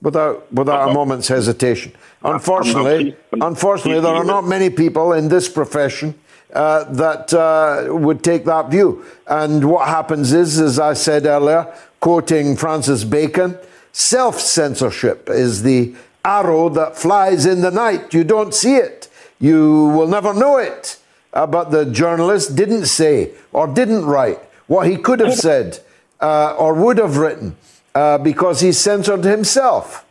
Without, 0.00 0.52
without 0.52 0.90
a 0.90 0.92
moment's 0.92 1.28
hesitation. 1.28 1.92
Unfortunately, 2.22 3.16
unfortunately, 3.32 4.00
there 4.00 4.14
are 4.14 4.24
not 4.24 4.46
many 4.46 4.70
people 4.70 5.12
in 5.12 5.28
this 5.28 5.48
profession 5.48 6.14
uh, 6.52 6.84
that 6.84 7.32
uh, 7.34 7.86
would 7.94 8.22
take 8.22 8.44
that 8.46 8.70
view. 8.70 9.04
And 9.26 9.68
what 9.68 9.88
happens 9.88 10.32
is, 10.32 10.60
as 10.60 10.78
I 10.78 10.94
said 10.94 11.26
earlier, 11.26 11.72
quoting 12.00 12.56
Francis 12.56 13.04
Bacon, 13.04 13.58
self 13.92 14.40
censorship 14.40 15.28
is 15.28 15.62
the 15.62 15.94
arrow 16.24 16.68
that 16.70 16.96
flies 16.96 17.46
in 17.46 17.60
the 17.60 17.70
night. 17.70 18.14
You 18.14 18.24
don't 18.24 18.54
see 18.54 18.76
it, 18.76 19.08
you 19.40 19.86
will 19.88 20.08
never 20.08 20.32
know 20.32 20.56
it. 20.58 20.98
Uh, 21.32 21.46
but 21.46 21.70
the 21.70 21.84
journalist 21.84 22.56
didn't 22.56 22.86
say 22.86 23.32
or 23.52 23.66
didn't 23.66 24.06
write 24.06 24.38
what 24.66 24.86
he 24.86 24.96
could 24.96 25.20
have 25.20 25.34
said 25.34 25.78
uh, 26.20 26.54
or 26.56 26.72
would 26.74 26.98
have 26.98 27.18
written 27.18 27.54
uh, 27.94 28.16
because 28.18 28.60
he 28.60 28.72
censored 28.72 29.24
himself. 29.24 30.04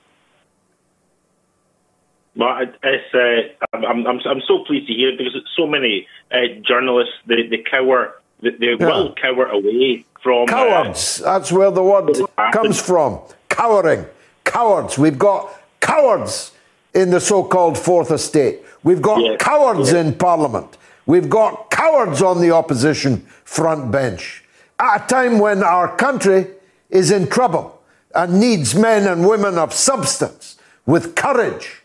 Well, 2.37 2.67
it's, 2.83 3.13
uh, 3.15 3.75
I'm, 3.75 4.05
I'm, 4.05 4.19
I'm 4.19 4.41
so 4.47 4.63
pleased 4.63 4.87
to 4.87 4.93
hear 4.93 5.09
it 5.09 5.17
because 5.17 5.35
so 5.55 5.65
many 5.65 6.07
uh, 6.31 6.37
journalists 6.61 7.15
they, 7.25 7.47
they 7.47 7.57
cower, 7.57 8.21
they, 8.41 8.51
they 8.51 8.75
yeah. 8.79 8.85
will 8.85 9.15
cower 9.15 9.47
away 9.47 10.05
from 10.21 10.43
uh, 10.43 10.45
cowards. 10.45 11.21
Uh, 11.21 11.39
That's 11.39 11.51
where 11.51 11.71
the 11.71 11.83
word 11.83 12.15
comes 12.53 12.79
from. 12.79 13.19
Cowering, 13.49 14.05
cowards. 14.43 14.99
We've 14.99 15.17
got 15.17 15.51
cowards 15.79 16.51
in 16.93 17.09
the 17.09 17.19
so-called 17.19 17.75
fourth 17.75 18.11
estate. 18.11 18.59
We've 18.83 19.01
got 19.01 19.19
yeah. 19.19 19.37
cowards 19.37 19.91
yeah. 19.91 20.01
in 20.01 20.13
Parliament. 20.13 20.77
We've 21.07 21.29
got 21.29 21.71
cowards 21.71 22.21
on 22.21 22.39
the 22.39 22.51
opposition 22.51 23.21
front 23.45 23.91
bench. 23.91 24.43
At 24.79 25.05
a 25.05 25.07
time 25.07 25.39
when 25.39 25.63
our 25.63 25.95
country 25.95 26.47
is 26.91 27.09
in 27.09 27.27
trouble 27.27 27.81
and 28.13 28.39
needs 28.39 28.75
men 28.75 29.07
and 29.07 29.27
women 29.27 29.57
of 29.57 29.73
substance 29.73 30.57
with 30.85 31.15
courage 31.15 31.81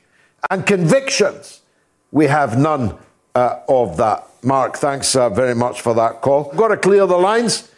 and 0.50 0.66
convictions. 0.66 1.62
We 2.10 2.26
have 2.26 2.58
none 2.58 2.98
uh, 3.34 3.60
of 3.68 3.96
that. 3.96 4.28
Mark, 4.42 4.76
thanks 4.76 5.14
uh, 5.14 5.30
very 5.30 5.54
much 5.54 5.80
for 5.80 5.94
that 5.94 6.20
call. 6.20 6.48
We've 6.50 6.58
got 6.58 6.68
to 6.68 6.76
clear 6.76 7.06
the 7.06 7.16
lines 7.16 7.70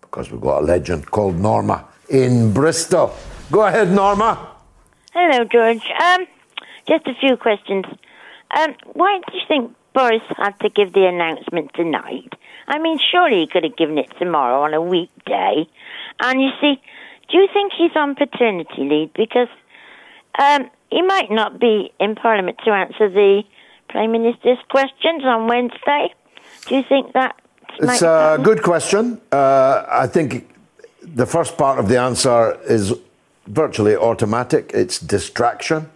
because 0.00 0.30
we've 0.30 0.40
got 0.40 0.62
a 0.62 0.64
legend 0.64 1.10
called 1.10 1.36
Norma 1.38 1.86
in 2.08 2.52
Bristol. 2.52 3.14
Go 3.50 3.62
ahead, 3.62 3.90
Norma. 3.90 4.52
Hello, 5.12 5.44
George. 5.44 5.82
Um, 6.00 6.26
just 6.88 7.06
a 7.06 7.14
few 7.20 7.36
questions. 7.36 7.84
Um, 8.56 8.74
why 8.92 9.20
do 9.26 9.36
you 9.36 9.42
think 9.48 9.74
Boris 9.92 10.22
had 10.36 10.58
to 10.60 10.70
give 10.70 10.92
the 10.92 11.06
announcement 11.06 11.72
tonight? 11.74 12.32
I 12.66 12.78
mean, 12.78 12.98
surely 13.10 13.40
he 13.40 13.46
could 13.46 13.64
have 13.64 13.76
given 13.76 13.98
it 13.98 14.10
tomorrow 14.18 14.62
on 14.62 14.72
a 14.72 14.80
weekday. 14.80 15.66
And 16.20 16.40
you 16.40 16.50
see, 16.60 16.80
do 17.30 17.38
you 17.38 17.48
think 17.52 17.72
he's 17.76 17.94
on 17.96 18.14
paternity 18.14 18.82
leave? 18.82 19.12
Because 19.14 19.48
um, 20.38 20.70
he 20.90 21.02
might 21.02 21.30
not 21.30 21.58
be 21.58 21.92
in 22.00 22.14
Parliament 22.14 22.58
to 22.64 22.70
answer 22.70 23.08
the 23.08 23.42
Prime 23.88 24.12
Minister's 24.12 24.58
questions 24.70 25.24
on 25.24 25.46
Wednesday. 25.48 26.14
Do 26.66 26.76
you 26.76 26.82
think 26.88 27.12
that? 27.12 27.36
It's 27.80 28.02
a 28.02 28.38
good 28.42 28.62
question. 28.62 29.20
Uh, 29.32 29.84
I 29.88 30.06
think 30.06 30.48
the 31.02 31.26
first 31.26 31.58
part 31.58 31.78
of 31.78 31.88
the 31.88 31.98
answer 31.98 32.58
is 32.68 32.92
virtually 33.46 33.96
automatic. 33.96 34.70
It's 34.72 34.98
distraction. 34.98 35.90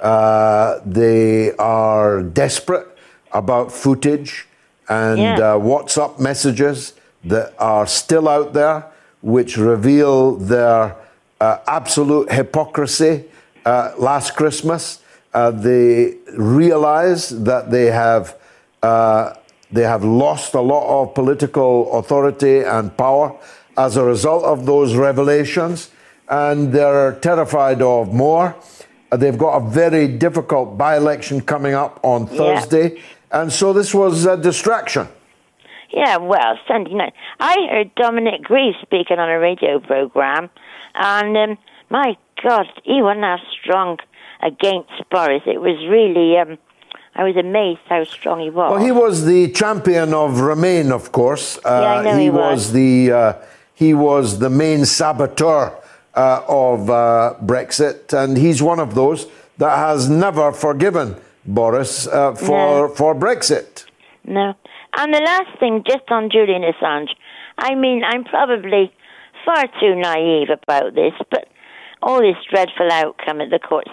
Uh, 0.00 0.78
they 0.86 1.52
are 1.56 2.22
desperate 2.22 2.86
about 3.32 3.72
footage 3.72 4.46
and 4.88 5.18
Yeah. 5.18 5.34
uh, 5.34 5.58
WhatsApp 5.58 6.18
messages 6.18 6.94
that 7.24 7.52
are 7.58 7.86
still 7.86 8.28
out 8.28 8.52
there, 8.52 8.84
which 9.22 9.56
reveal 9.56 10.36
their 10.36 10.94
uh, 11.40 11.58
absolute 11.66 12.30
hypocrisy. 12.32 13.24
Uh, 13.64 13.92
last 13.98 14.36
Christmas, 14.36 15.00
uh, 15.32 15.50
they 15.50 16.14
realize 16.36 17.30
that 17.44 17.70
they 17.70 17.86
have 17.86 18.36
uh, 18.82 19.32
they 19.72 19.82
have 19.82 20.04
lost 20.04 20.54
a 20.54 20.60
lot 20.60 20.84
of 21.02 21.14
political 21.14 21.98
authority 21.98 22.58
and 22.60 22.96
power 22.96 23.34
as 23.76 23.96
a 23.96 24.04
result 24.04 24.44
of 24.44 24.66
those 24.66 24.94
revelations, 24.94 25.90
and 26.28 26.72
they're 26.72 27.12
terrified 27.20 27.80
of 27.82 28.12
more. 28.12 28.54
Uh, 29.10 29.16
They've 29.16 29.38
got 29.38 29.56
a 29.56 29.60
very 29.70 30.06
difficult 30.08 30.76
by 30.76 30.96
election 30.96 31.40
coming 31.40 31.74
up 31.74 31.98
on 32.02 32.26
Yeah. 32.30 32.36
Thursday, 32.60 33.00
and 33.32 33.50
so 33.52 33.72
this 33.72 33.94
was 33.94 34.26
a 34.26 34.36
distraction. 34.36 35.08
Yeah, 35.90 36.16
well, 36.18 36.58
Sunday 36.68 36.92
night. 36.94 37.14
I 37.40 37.56
heard 37.70 37.94
Dominic 37.94 38.42
Grieve 38.42 38.74
speaking 38.82 39.18
on 39.18 39.28
a 39.30 39.38
radio 39.38 39.78
program, 39.78 40.50
and 40.94 41.36
um, 41.36 41.58
my 41.90 42.16
God, 42.42 42.66
he 42.84 43.00
wasn't 43.02 43.22
that 43.22 43.40
strong 43.60 43.98
against 44.42 44.90
Boris. 45.10 45.42
It 45.46 45.60
was 45.60 45.76
really, 45.88 46.36
um, 46.38 46.58
I 47.14 47.24
was 47.24 47.36
amazed 47.36 47.80
how 47.88 48.04
strong 48.04 48.40
he 48.40 48.50
was. 48.50 48.70
Well, 48.72 48.84
he 48.84 48.92
was 48.92 49.24
the 49.24 49.48
champion 49.52 50.12
of 50.14 50.40
Remain, 50.40 50.92
of 50.92 51.12
course. 51.12 51.58
Uh, 51.58 51.80
Yeah, 51.82 51.94
I 51.94 52.02
know 52.04 52.18
he 52.18 52.30
was. 52.30 52.40
was. 52.66 52.72
the 52.72 53.12
uh, 53.12 53.32
he 53.74 53.94
was 53.94 54.38
the 54.38 54.50
main 54.50 54.84
saboteur 54.84 55.72
uh, 56.14 56.42
of 56.48 56.88
uh, 56.90 57.34
Brexit, 57.42 58.12
and 58.12 58.36
he's 58.36 58.62
one 58.62 58.78
of 58.80 58.94
those 58.94 59.26
that 59.58 59.76
has 59.76 60.08
never 60.08 60.52
forgiven 60.52 61.16
Boris 61.44 62.06
uh, 62.06 62.34
for 62.34 62.88
No. 62.88 62.94
for 62.94 63.14
Brexit. 63.14 63.84
No. 64.24 64.54
And 64.96 65.12
the 65.12 65.20
last 65.20 65.58
thing, 65.58 65.82
just 65.86 66.04
on 66.10 66.30
Julian 66.30 66.62
Assange, 66.62 67.08
I 67.58 67.74
mean, 67.74 68.02
I'm 68.04 68.24
probably 68.24 68.92
far 69.44 69.66
too 69.80 69.94
naive 69.96 70.48
about 70.50 70.94
this, 70.94 71.12
but 71.30 71.48
all 72.04 72.20
this 72.20 72.36
dreadful 72.50 72.90
outcome 72.92 73.40
at 73.40 73.50
the 73.50 73.58
courts. 73.58 73.90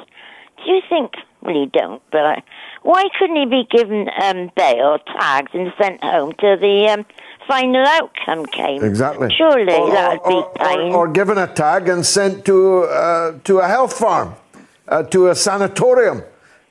Do 0.64 0.72
you 0.72 0.82
think? 0.90 1.14
Well, 1.42 1.56
you 1.56 1.66
don't, 1.66 2.04
but 2.12 2.24
I, 2.24 2.44
why 2.84 3.04
couldn't 3.18 3.36
he 3.36 3.46
be 3.46 3.64
given 3.72 4.08
um, 4.22 4.52
bail, 4.56 5.00
tagged, 5.18 5.56
and 5.56 5.74
sent 5.82 6.04
home 6.04 6.34
till 6.40 6.56
the 6.60 6.88
um, 6.90 7.06
final 7.48 7.84
outcome 7.88 8.46
came? 8.46 8.84
Exactly. 8.84 9.34
Surely 9.36 9.74
Or- 9.74 9.90
that 9.92 10.24
would 10.24 10.30
be 10.30 10.36
or, 10.36 10.82
or, 10.92 10.96
or 10.98 11.08
given 11.08 11.40
a 11.40 11.48
tag 11.48 11.90
and 11.90 12.06
sent 12.06 12.46
to 12.46 12.82
uh, 12.84 13.40
to 13.46 13.58
a 13.60 13.68
health 13.68 13.94
farm, 13.98 14.36
uh, 14.88 15.02
to 15.04 15.30
a 15.30 15.36
sanatorium. 15.36 16.22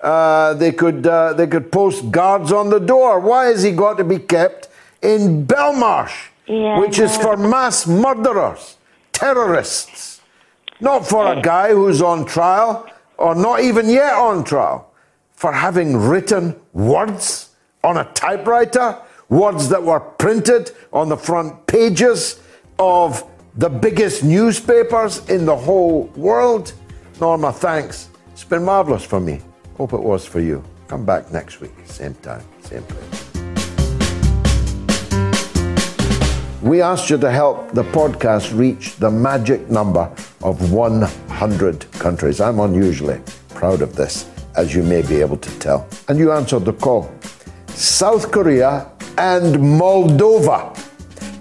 Uh, 0.01 0.55
they 0.55 0.71
could 0.73 1.05
uh, 1.07 1.33
they 1.33 1.49
could 1.49 1.73
post 1.73 2.11
guards 2.13 2.53
on 2.53 2.71
the 2.71 2.79
door. 2.79 3.19
Why 3.19 3.47
has 3.47 3.65
he 3.65 3.73
got 3.73 3.99
to 3.99 4.05
be 4.05 4.19
kept 4.21 4.69
in 5.03 5.47
Belmarsh, 5.47 6.29
Yeah, 6.47 6.79
which 6.79 6.99
is 7.01 7.17
for 7.17 7.37
mass 7.37 7.87
murderers, 7.89 8.77
terrorists, 9.13 10.20
not 10.81 11.07
for 11.07 11.33
a 11.33 11.41
guy 11.41 11.71
who's 11.71 12.03
on 12.03 12.25
trial 12.25 12.89
or 13.19 13.35
not 13.35 13.61
even 13.61 13.89
yet 13.89 14.15
on 14.15 14.45
trial 14.45 14.93
for 15.33 15.53
having 15.53 15.97
written 15.97 16.59
words 16.73 17.51
on 17.83 17.97
a 17.97 18.05
typewriter, 18.13 18.99
words 19.29 19.69
that 19.69 19.83
were 19.83 20.01
printed 20.01 20.73
on 20.93 21.09
the 21.09 21.17
front 21.17 21.67
pages 21.67 22.41
of 22.79 23.25
the 23.57 23.69
biggest 23.69 24.23
newspapers 24.23 25.29
in 25.29 25.45
the 25.45 25.57
whole 25.57 26.05
world. 26.17 26.73
Norma, 27.21 27.53
thanks. 27.53 28.09
It's 28.33 28.45
been 28.45 28.65
marvelous 28.65 29.05
for 29.05 29.21
me. 29.21 29.41
Hope 29.77 29.93
it 29.93 30.01
was 30.01 30.27
for 30.27 30.41
you. 30.41 30.63
Come 30.89 31.05
back 31.07 31.31
next 31.33 31.61
week, 31.61 31.73
same 31.85 32.15
time, 32.15 32.43
same 32.63 32.83
place. 32.83 33.30
We 36.63 36.83
asked 36.83 37.09
you 37.09 37.17
to 37.17 37.31
help 37.31 37.73
the 37.73 37.85
podcast 37.85 38.55
reach 38.55 38.97
the 38.97 39.11
magic 39.11 39.71
number 39.71 40.13
of 40.43 40.71
100 40.71 41.91
countries. 41.93 42.39
I'm 42.39 42.61
unusually 42.61 43.19
proud 43.55 43.81
of 43.81 43.97
this, 43.97 44.29
as 44.57 44.75
you 44.75 44.83
may 44.83 45.01
be 45.01 45.23
able 45.23 45.39
to 45.39 45.59
tell. 45.59 45.89
And 46.09 46.19
you 46.19 46.33
answered 46.33 46.67
the 46.67 46.75
call. 46.75 47.11
South 47.69 48.31
Korea 48.31 48.91
and 49.17 49.57
Moldova 49.57 50.77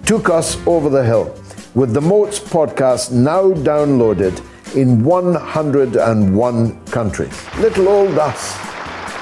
took 0.06 0.30
us 0.30 0.56
over 0.66 0.88
the 0.88 1.04
hill 1.04 1.34
with 1.74 1.92
the 1.92 2.00
Moats 2.00 2.38
podcast 2.38 3.12
now 3.12 3.52
downloaded 3.52 4.40
in 4.74 5.04
101 5.04 6.84
countries. 6.86 7.46
Little 7.58 7.88
old 7.88 8.18
us 8.18 8.56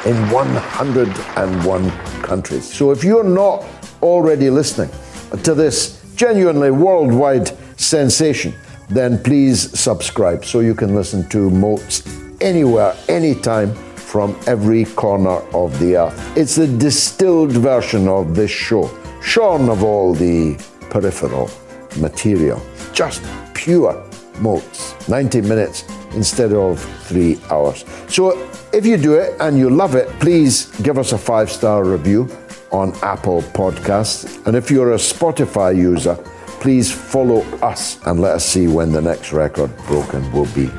in 0.06 0.14
101 0.30 1.90
countries. 2.22 2.72
So 2.72 2.92
if 2.92 3.02
you're 3.02 3.24
not 3.24 3.66
already 4.00 4.48
listening 4.48 4.90
to 5.42 5.54
this 5.54 6.02
genuinely 6.16 6.70
worldwide 6.70 7.48
sensation, 7.78 8.54
then 8.88 9.22
please 9.22 9.78
subscribe 9.78 10.44
so 10.44 10.60
you 10.60 10.74
can 10.74 10.94
listen 10.94 11.28
to 11.28 11.50
Moats 11.50 12.02
anywhere, 12.40 12.96
anytime 13.08 13.74
from 13.96 14.38
every 14.46 14.84
corner 14.84 15.38
of 15.54 15.78
the 15.78 15.96
earth. 15.96 16.36
It's 16.36 16.58
a 16.58 16.66
distilled 16.66 17.52
version 17.52 18.08
of 18.08 18.34
this 18.34 18.50
show, 18.50 18.90
shorn 19.22 19.68
of 19.68 19.84
all 19.84 20.14
the 20.14 20.56
peripheral 20.90 21.50
material, 21.98 22.60
just 22.92 23.22
pure 23.54 24.02
Moats. 24.40 24.94
90 25.08 25.40
minutes 25.42 25.84
instead 26.14 26.52
of 26.52 26.80
three 27.04 27.38
hours. 27.50 27.84
So 28.08 28.48
if 28.72 28.86
you 28.86 28.96
do 28.96 29.14
it 29.14 29.36
and 29.40 29.58
you 29.58 29.70
love 29.70 29.94
it, 29.94 30.08
please 30.20 30.66
give 30.82 30.98
us 30.98 31.12
a 31.12 31.18
five 31.18 31.50
star 31.50 31.84
review 31.84 32.28
on 32.70 32.94
Apple 33.02 33.42
Podcasts. 33.42 34.46
And 34.46 34.56
if 34.56 34.70
you're 34.70 34.92
a 34.92 34.96
Spotify 34.96 35.76
user, 35.76 36.14
please 36.60 36.90
follow 36.90 37.42
us 37.60 37.98
and 38.06 38.20
let 38.20 38.36
us 38.36 38.46
see 38.46 38.66
when 38.66 38.92
the 38.92 39.02
next 39.02 39.32
record 39.32 39.76
broken 39.86 40.30
will 40.32 40.46
be. 40.54 40.70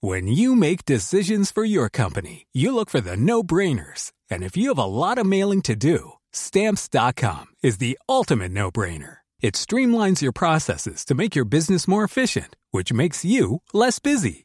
When 0.00 0.26
you 0.26 0.54
make 0.54 0.84
decisions 0.84 1.50
for 1.50 1.64
your 1.64 1.88
company, 1.88 2.46
you 2.52 2.74
look 2.74 2.90
for 2.90 3.00
the 3.00 3.16
no 3.16 3.42
brainers. 3.42 4.12
And 4.28 4.42
if 4.42 4.54
you 4.54 4.68
have 4.68 4.78
a 4.78 4.84
lot 4.84 5.16
of 5.16 5.24
mailing 5.24 5.62
to 5.62 5.74
do, 5.74 6.12
stamps.com 6.30 7.46
is 7.62 7.78
the 7.78 7.98
ultimate 8.06 8.52
no 8.52 8.70
brainer. 8.70 9.18
It 9.40 9.54
streamlines 9.54 10.20
your 10.20 10.32
processes 10.32 11.06
to 11.06 11.14
make 11.14 11.34
your 11.34 11.46
business 11.46 11.88
more 11.88 12.04
efficient, 12.04 12.54
which 12.70 12.92
makes 12.92 13.24
you 13.24 13.62
less 13.72 13.98
busy. 13.98 14.44